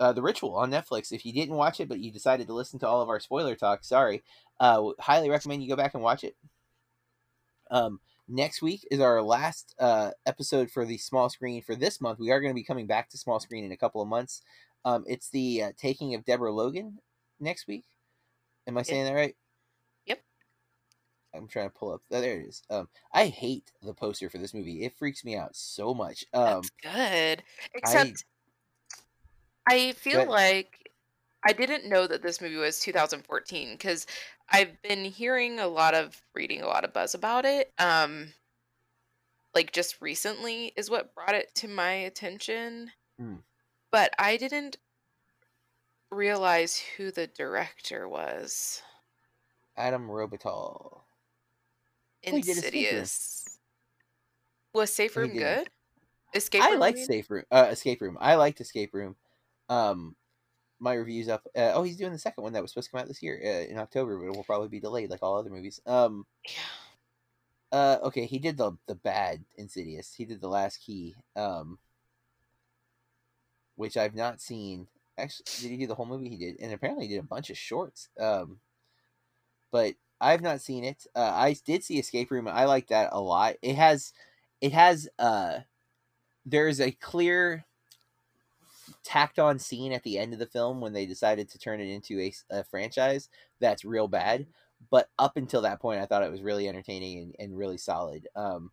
Uh, 0.00 0.12
the 0.12 0.22
Ritual 0.22 0.56
on 0.56 0.70
Netflix. 0.70 1.12
If 1.12 1.26
you 1.26 1.32
didn't 1.32 1.56
watch 1.56 1.78
it, 1.78 1.88
but 1.88 2.00
you 2.00 2.10
decided 2.10 2.46
to 2.46 2.54
listen 2.54 2.78
to 2.80 2.88
all 2.88 3.02
of 3.02 3.10
our 3.10 3.20
spoiler 3.20 3.54
talk, 3.54 3.84
sorry. 3.84 4.22
Uh, 4.58 4.90
highly 4.98 5.28
recommend 5.28 5.62
you 5.62 5.68
go 5.68 5.76
back 5.76 5.92
and 5.94 6.02
watch 6.02 6.24
it. 6.24 6.36
Um, 7.70 8.00
next 8.26 8.62
week 8.62 8.86
is 8.90 9.00
our 9.00 9.22
last 9.22 9.74
uh, 9.78 10.12
episode 10.24 10.70
for 10.70 10.84
the 10.84 10.96
small 10.98 11.28
screen 11.28 11.62
for 11.62 11.76
this 11.76 12.00
month. 12.00 12.18
We 12.18 12.30
are 12.30 12.40
going 12.40 12.50
to 12.50 12.58
be 12.58 12.64
coming 12.64 12.86
back 12.86 13.10
to 13.10 13.18
small 13.18 13.40
screen 13.40 13.64
in 13.64 13.72
a 13.72 13.76
couple 13.76 14.00
of 14.00 14.08
months. 14.08 14.42
Um, 14.84 15.04
it's 15.06 15.28
the 15.28 15.64
uh, 15.64 15.72
taking 15.76 16.14
of 16.14 16.24
Deborah 16.24 16.52
Logan 16.52 16.98
next 17.38 17.66
week. 17.66 17.84
Am 18.66 18.78
I 18.78 18.82
saying 18.82 19.04
that 19.04 19.14
right? 19.14 19.36
Yep. 20.06 20.22
I'm 21.34 21.46
trying 21.46 21.68
to 21.68 21.74
pull 21.76 21.92
up. 21.92 22.02
Oh, 22.10 22.20
there 22.20 22.40
it 22.40 22.46
is. 22.46 22.62
Um, 22.70 22.88
I 23.12 23.26
hate 23.26 23.72
the 23.82 23.94
poster 23.94 24.30
for 24.30 24.38
this 24.38 24.54
movie. 24.54 24.84
It 24.84 24.96
freaks 24.96 25.24
me 25.24 25.36
out 25.36 25.54
so 25.54 25.92
much. 25.92 26.24
Um, 26.32 26.62
That's 26.62 26.70
good. 26.82 27.42
Except 27.74 28.24
I, 29.70 29.88
I 29.88 29.92
feel 29.92 30.28
like 30.28 30.90
I 31.46 31.52
didn't 31.52 31.88
know 31.88 32.06
that 32.06 32.22
this 32.22 32.40
movie 32.40 32.56
was 32.56 32.80
2014 32.80 33.72
because 33.72 34.06
I've 34.50 34.80
been 34.82 35.04
hearing 35.04 35.60
a 35.60 35.68
lot 35.68 35.94
of 35.94 36.20
reading 36.34 36.62
a 36.62 36.66
lot 36.66 36.84
of 36.84 36.92
buzz 36.92 37.14
about 37.14 37.44
it. 37.44 37.72
Um 37.78 38.32
like 39.54 39.72
just 39.72 40.00
recently 40.00 40.72
is 40.76 40.90
what 40.90 41.14
brought 41.14 41.34
it 41.34 41.54
to 41.56 41.68
my 41.68 41.92
attention. 41.92 42.90
Mm. 43.20 43.38
But 43.90 44.12
I 44.18 44.36
didn't 44.36 44.76
realize 46.10 46.80
who 46.96 47.10
the 47.10 47.26
director 47.26 48.08
was. 48.08 48.82
Adam 49.76 50.08
Robitel. 50.08 51.00
Insidious. 52.22 53.58
Was 54.74 54.92
Safe 54.92 55.16
Room 55.16 55.32
good? 55.32 55.68
Escape 56.34 56.62
Room. 56.62 56.74
I 56.74 56.76
liked 56.76 56.98
Safe 56.98 57.28
Room. 57.30 57.44
Uh, 57.50 57.68
Escape 57.70 58.00
Room. 58.00 58.18
I 58.20 58.36
liked 58.36 58.60
Escape 58.60 58.94
Room. 58.94 59.16
Um, 59.70 60.16
my 60.80 60.94
reviews 60.94 61.28
up. 61.28 61.46
Uh, 61.56 61.72
oh, 61.74 61.82
he's 61.82 61.96
doing 61.96 62.12
the 62.12 62.18
second 62.18 62.42
one 62.42 62.52
that 62.54 62.62
was 62.62 62.72
supposed 62.72 62.88
to 62.88 62.90
come 62.92 63.00
out 63.00 63.08
this 63.08 63.22
year 63.22 63.40
uh, 63.42 63.70
in 63.70 63.78
October, 63.78 64.18
but 64.18 64.26
it 64.26 64.36
will 64.36 64.44
probably 64.44 64.68
be 64.68 64.80
delayed 64.80 65.10
like 65.10 65.22
all 65.22 65.38
other 65.38 65.50
movies. 65.50 65.80
Um, 65.86 66.26
yeah. 66.44 66.52
Uh, 67.72 67.98
okay, 68.02 68.26
he 68.26 68.38
did 68.38 68.56
the 68.56 68.72
the 68.88 68.96
bad 68.96 69.44
Insidious. 69.56 70.12
He 70.14 70.24
did 70.24 70.40
the 70.40 70.48
Last 70.48 70.78
Key, 70.78 71.14
um, 71.36 71.78
which 73.76 73.96
I've 73.96 74.14
not 74.14 74.40
seen. 74.40 74.88
Actually, 75.16 75.44
did 75.60 75.70
he 75.70 75.76
do 75.76 75.86
the 75.86 75.94
whole 75.94 76.06
movie? 76.06 76.30
He 76.30 76.36
did, 76.36 76.56
and 76.60 76.72
apparently 76.72 77.06
he 77.06 77.14
did 77.14 77.20
a 77.20 77.26
bunch 77.28 77.48
of 77.48 77.56
shorts. 77.56 78.08
Um, 78.18 78.58
but 79.70 79.94
I've 80.20 80.42
not 80.42 80.60
seen 80.60 80.82
it. 80.82 81.06
Uh, 81.14 81.30
I 81.32 81.54
did 81.64 81.84
see 81.84 81.98
Escape 81.98 82.32
Room. 82.32 82.48
I 82.48 82.64
like 82.64 82.88
that 82.88 83.10
a 83.12 83.20
lot. 83.20 83.54
It 83.62 83.76
has, 83.76 84.12
it 84.60 84.72
has. 84.72 85.08
Uh, 85.18 85.60
there's 86.44 86.80
a 86.80 86.90
clear 86.90 87.66
tacked 89.04 89.38
on 89.38 89.58
scene 89.58 89.92
at 89.92 90.02
the 90.02 90.18
end 90.18 90.32
of 90.32 90.38
the 90.38 90.46
film 90.46 90.80
when 90.80 90.92
they 90.92 91.06
decided 91.06 91.48
to 91.50 91.58
turn 91.58 91.80
it 91.80 91.88
into 91.88 92.20
a, 92.20 92.32
a 92.50 92.64
franchise 92.64 93.28
that's 93.60 93.84
real 93.84 94.08
bad. 94.08 94.46
But 94.90 95.08
up 95.18 95.36
until 95.36 95.62
that 95.62 95.80
point, 95.80 96.00
I 96.00 96.06
thought 96.06 96.22
it 96.22 96.30
was 96.30 96.42
really 96.42 96.68
entertaining 96.68 97.18
and, 97.18 97.36
and 97.38 97.58
really 97.58 97.76
solid. 97.76 98.28
Um, 98.34 98.70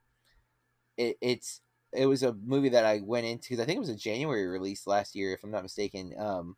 it, 0.97 1.17
it's 1.21 1.61
it 1.93 2.05
was 2.05 2.23
a 2.23 2.33
movie 2.33 2.69
that 2.69 2.85
I 2.85 3.01
went 3.03 3.25
into 3.25 3.49
because 3.49 3.61
I 3.61 3.65
think 3.65 3.77
it 3.77 3.81
was 3.81 3.89
a 3.89 3.95
January 3.95 4.47
release 4.47 4.87
last 4.87 5.15
year, 5.15 5.33
if 5.33 5.43
I'm 5.43 5.51
not 5.51 5.63
mistaken. 5.63 6.13
Um, 6.17 6.55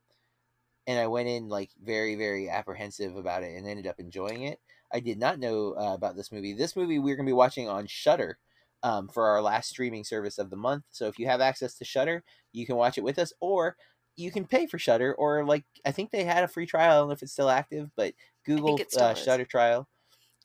and 0.88 1.00
I 1.00 1.08
went 1.08 1.28
in 1.30 1.50
like 1.50 1.72
very 1.84 2.16
very 2.16 2.50
apprehensive 2.50 3.16
about 3.16 3.44
it 3.44 3.56
and 3.56 3.68
ended 3.68 3.88
up 3.88 4.00
enjoying 4.00 4.44
it. 4.44 4.60
I 4.92 5.00
did 5.00 5.20
not 5.20 5.40
know 5.40 5.76
uh, 5.78 5.94
about 5.94 6.16
this 6.16 6.32
movie. 6.32 6.54
This 6.54 6.76
movie 6.76 7.00
we're 7.00 7.16
gonna 7.16 7.28
be 7.28 7.34
watching 7.34 7.68
on 7.68 7.88
Shudder 7.88 8.38
um, 8.84 9.08
for 9.08 9.28
our 9.28 9.42
last 9.42 9.70
streaming 9.70 10.04
service 10.04 10.38
of 10.38 10.50
the 10.50 10.56
month. 10.56 10.84
So 10.90 11.08
if 11.08 11.20
you 11.20 11.28
have 11.28 11.42
access 11.42 11.76
to 11.76 11.86
Shudder, 11.86 12.24
you 12.54 12.66
can 12.66 12.76
watch 12.76 12.98
it 12.98 13.04
with 13.04 13.20
us, 13.20 13.34
or 13.40 13.76
you 14.16 14.32
can 14.32 14.46
pay 14.46 14.68
for 14.68 14.80
Shudder, 14.80 15.14
or 15.16 15.46
like 15.46 15.64
I 15.86 15.92
think 15.92 16.12
they 16.12 16.24
had 16.24 16.44
a 16.44 16.48
free 16.48 16.66
trial. 16.66 16.92
I 16.92 16.98
don't 16.98 17.08
know 17.08 17.14
if 17.14 17.24
it's 17.24 17.32
still 17.32 17.50
active, 17.50 17.90
but 17.96 18.14
Google 18.46 18.80
uh, 18.98 19.14
Shudder 19.14 19.46
trial. 19.46 19.88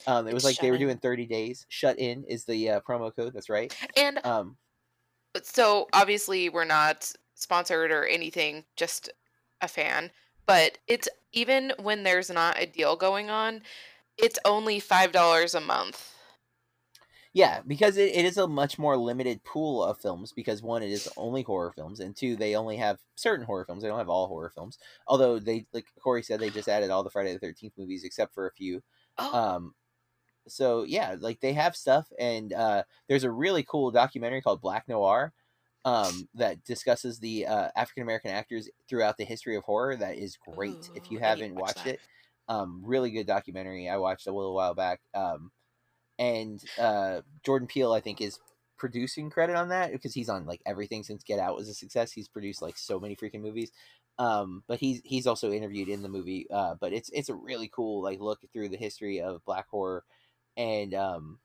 Um, 0.07 0.27
it 0.27 0.35
was 0.35 0.45
like 0.45 0.59
they 0.59 0.71
were 0.71 0.77
in. 0.77 0.83
doing 0.83 0.99
30 0.99 1.27
days. 1.27 1.67
Shut 1.69 1.99
in 1.99 2.25
is 2.25 2.45
the 2.45 2.71
uh, 2.71 2.81
promo 2.81 3.15
code. 3.15 3.33
That's 3.33 3.49
right. 3.49 3.75
And 3.97 4.25
um, 4.25 4.57
so 5.43 5.89
obviously 5.93 6.49
we're 6.49 6.65
not 6.65 7.11
sponsored 7.35 7.91
or 7.91 8.05
anything, 8.05 8.65
just 8.77 9.11
a 9.61 9.69
fan. 9.69 10.11
But 10.47 10.79
it's 10.89 11.09
even 11.33 11.73
when 11.81 12.03
there's 12.03 12.31
not 12.31 12.61
a 12.61 12.67
deal 12.67 12.97
going 12.97 13.31
on, 13.31 13.63
it's 14.19 14.39
only 14.45 14.79
five 14.79 15.11
dollars 15.13 15.55
a 15.55 15.61
month 15.61 16.14
yeah, 17.35 17.63
because 17.67 17.97
it, 17.97 18.15
it 18.15 18.25
is 18.25 18.39
a 18.39 18.47
much 18.47 18.79
more 18.79 18.97
limited 18.97 19.43
pool 19.43 19.83
of 19.83 19.99
films. 19.99 20.33
Because 20.33 20.63
one, 20.63 20.85
it 20.85 20.91
is 20.93 21.09
only 21.17 21.43
horror 21.43 21.73
films, 21.73 21.99
and 21.99 22.17
two, 22.17 22.37
they 22.37 22.55
only 22.55 22.77
have 22.77 23.01
certain 23.17 23.45
horror 23.45 23.65
films. 23.65 23.83
They 23.83 23.89
don't 23.89 23.99
have 23.99 24.09
all 24.09 24.29
horror 24.29 24.53
films. 24.55 24.79
Although 25.09 25.41
they, 25.41 25.67
like 25.75 25.87
Corey 26.01 26.23
said, 26.23 26.39
they 26.39 26.49
just 26.49 26.69
added 26.69 26.91
all 26.91 27.03
the 27.03 27.11
Friday 27.11 27.33
the 27.33 27.41
Thirteenth 27.41 27.75
movies 27.77 28.05
except 28.05 28.33
for 28.33 28.47
a 28.47 28.53
few. 28.53 28.83
Oh. 29.19 29.37
Um, 29.37 29.75
so 30.47 30.85
yeah, 30.85 31.17
like 31.19 31.41
they 31.41 31.53
have 31.55 31.75
stuff, 31.75 32.07
and 32.21 32.53
uh, 32.53 32.85
there's 33.09 33.25
a 33.25 33.31
really 33.31 33.65
cool 33.65 33.91
documentary 33.91 34.41
called 34.41 34.61
Black 34.61 34.89
Noir. 34.89 35.33
Um, 35.87 36.29
that 36.35 36.65
discusses 36.65 37.19
the 37.19 37.47
uh, 37.47 37.69
African 37.77 38.05
American 38.05 38.31
actors 38.31 38.71
throughout 38.89 39.19
the 39.19 39.25
history 39.25 39.55
of 39.57 39.65
horror. 39.65 39.97
That 39.97 40.17
is 40.17 40.39
great. 40.39 40.89
Ooh, 40.91 40.97
if 40.97 41.11
you 41.11 41.19
haven't 41.19 41.57
watch 41.57 41.75
watched 41.75 41.85
that. 41.85 41.95
it, 41.95 42.01
um, 42.49 42.81
really 42.83 43.11
good 43.11 43.27
documentary. 43.27 43.89
I 43.89 43.99
watched 43.99 44.27
a 44.27 44.33
little 44.33 44.55
while 44.55 44.75
back. 44.75 45.01
Um, 45.13 45.51
and 46.19 46.63
uh, 46.79 47.21
Jordan 47.45 47.69
Peele, 47.69 47.93
I 47.93 48.01
think, 48.01 48.21
is 48.21 48.39
producing 48.77 49.31
credit 49.31 49.57
on 49.57 49.69
that 49.69 49.93
because 49.93 50.15
he's 50.15 50.29
on 50.29 50.47
like 50.47 50.61
everything 50.67 51.03
since 51.03 51.23
Get 51.23 51.39
Out 51.39 51.57
was 51.57 51.69
a 51.69 51.75
success. 51.75 52.13
He's 52.13 52.29
produced 52.29 52.63
like 52.63 52.77
so 52.77 52.99
many 53.01 53.17
freaking 53.17 53.41
movies. 53.41 53.71
Um, 54.19 54.63
but 54.69 54.79
he's 54.79 55.01
he's 55.05 55.27
also 55.27 55.51
interviewed 55.51 55.89
in 55.89 56.03
the 56.03 56.09
movie. 56.09 56.47
Uh, 56.51 56.75
but 56.81 56.93
it's 56.93 57.11
it's 57.13 57.29
a 57.29 57.35
really 57.35 57.69
cool 57.75 58.03
like 58.03 58.21
look 58.21 58.41
through 58.53 58.69
the 58.69 58.77
history 58.77 59.21
of 59.21 59.45
black 59.45 59.69
horror, 59.69 60.05
and 60.57 60.95
um, 60.95 61.39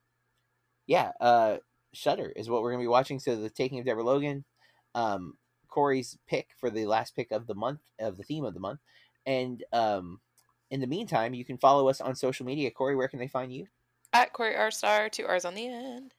yeah, 0.88 1.12
uh, 1.20 1.58
Shudder 1.94 2.32
is 2.36 2.50
what 2.50 2.62
we're 2.62 2.72
gonna 2.72 2.84
be 2.84 2.88
watching. 2.88 3.20
So 3.20 3.36
the 3.36 3.50
Taking 3.50 3.80
of 3.80 3.86
Deborah 3.86 4.04
Logan, 4.04 4.46
um, 4.96 5.36
Corey's 5.68 6.18
pick 6.28 6.50
for 6.60 6.70
the 6.70 6.86
last 6.86 7.16
pick 7.16 7.32
of 7.32 7.48
the 7.48 7.56
month 7.56 7.82
of 8.00 8.18
the 8.18 8.24
theme 8.24 8.46
of 8.46 8.54
the 8.54 8.60
month, 8.60 8.82
and 9.26 9.64
um, 9.74 10.20
in 10.70 10.80
the 10.80 10.88
meantime, 10.88 11.34
you 11.34 11.46
can 11.46 11.58
follow 11.58 11.90
us 11.90 12.02
on 12.02 12.16
social 12.16 12.46
media. 12.46 12.70
Corey, 12.70 12.96
where 12.96 13.08
can 13.08 13.20
they 13.20 13.28
find 13.28 13.52
you? 13.52 13.68
At 14.14 14.34
Corey 14.34 14.56
R 14.56 14.72
Star, 14.72 15.10
two 15.10 15.26
R's 15.26 15.45
on 15.45 15.56
the 15.56 15.68
end. 15.68 16.14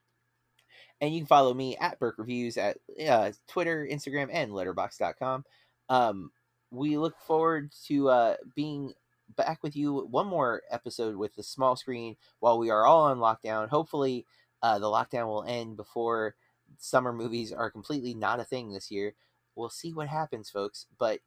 And 1.00 1.14
you 1.14 1.20
can 1.20 1.26
follow 1.26 1.54
me 1.54 1.76
at 1.78 1.98
Burke 1.98 2.18
Reviews 2.18 2.56
at 2.56 2.76
uh, 3.08 3.32
Twitter, 3.48 3.88
Instagram, 3.90 4.28
and 4.30 4.52
letterboxd.com. 4.52 5.44
Um, 5.88 6.30
we 6.70 6.98
look 6.98 7.18
forward 7.26 7.72
to 7.86 8.08
uh, 8.10 8.36
being 8.54 8.92
back 9.36 9.62
with 9.62 9.76
you 9.76 10.06
one 10.10 10.26
more 10.26 10.62
episode 10.70 11.16
with 11.16 11.34
the 11.34 11.42
small 11.42 11.74
screen 11.74 12.16
while 12.40 12.58
we 12.58 12.70
are 12.70 12.84
all 12.84 13.06
on 13.06 13.18
lockdown. 13.18 13.68
Hopefully, 13.68 14.26
uh, 14.62 14.78
the 14.78 14.86
lockdown 14.86 15.26
will 15.26 15.44
end 15.44 15.76
before 15.76 16.34
summer 16.78 17.12
movies 17.12 17.52
are 17.52 17.70
completely 17.70 18.14
not 18.14 18.40
a 18.40 18.44
thing 18.44 18.72
this 18.72 18.90
year. 18.90 19.14
We'll 19.56 19.70
see 19.70 19.92
what 19.92 20.08
happens, 20.08 20.50
folks. 20.50 20.86
But 20.98 21.20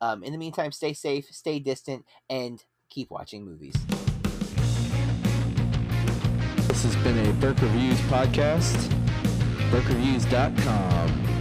um, 0.00 0.22
in 0.22 0.32
the 0.32 0.38
meantime, 0.38 0.72
stay 0.72 0.92
safe, 0.92 1.26
stay 1.30 1.58
distant, 1.58 2.04
and 2.30 2.62
keep 2.88 3.10
watching 3.10 3.44
movies. 3.44 3.74
This 6.86 6.94
has 6.94 7.04
been 7.04 7.18
a 7.26 7.32
Burke 7.40 7.60
Reviews 7.62 7.98
podcast. 8.02 8.76
BurkeReviews.com. 9.72 11.35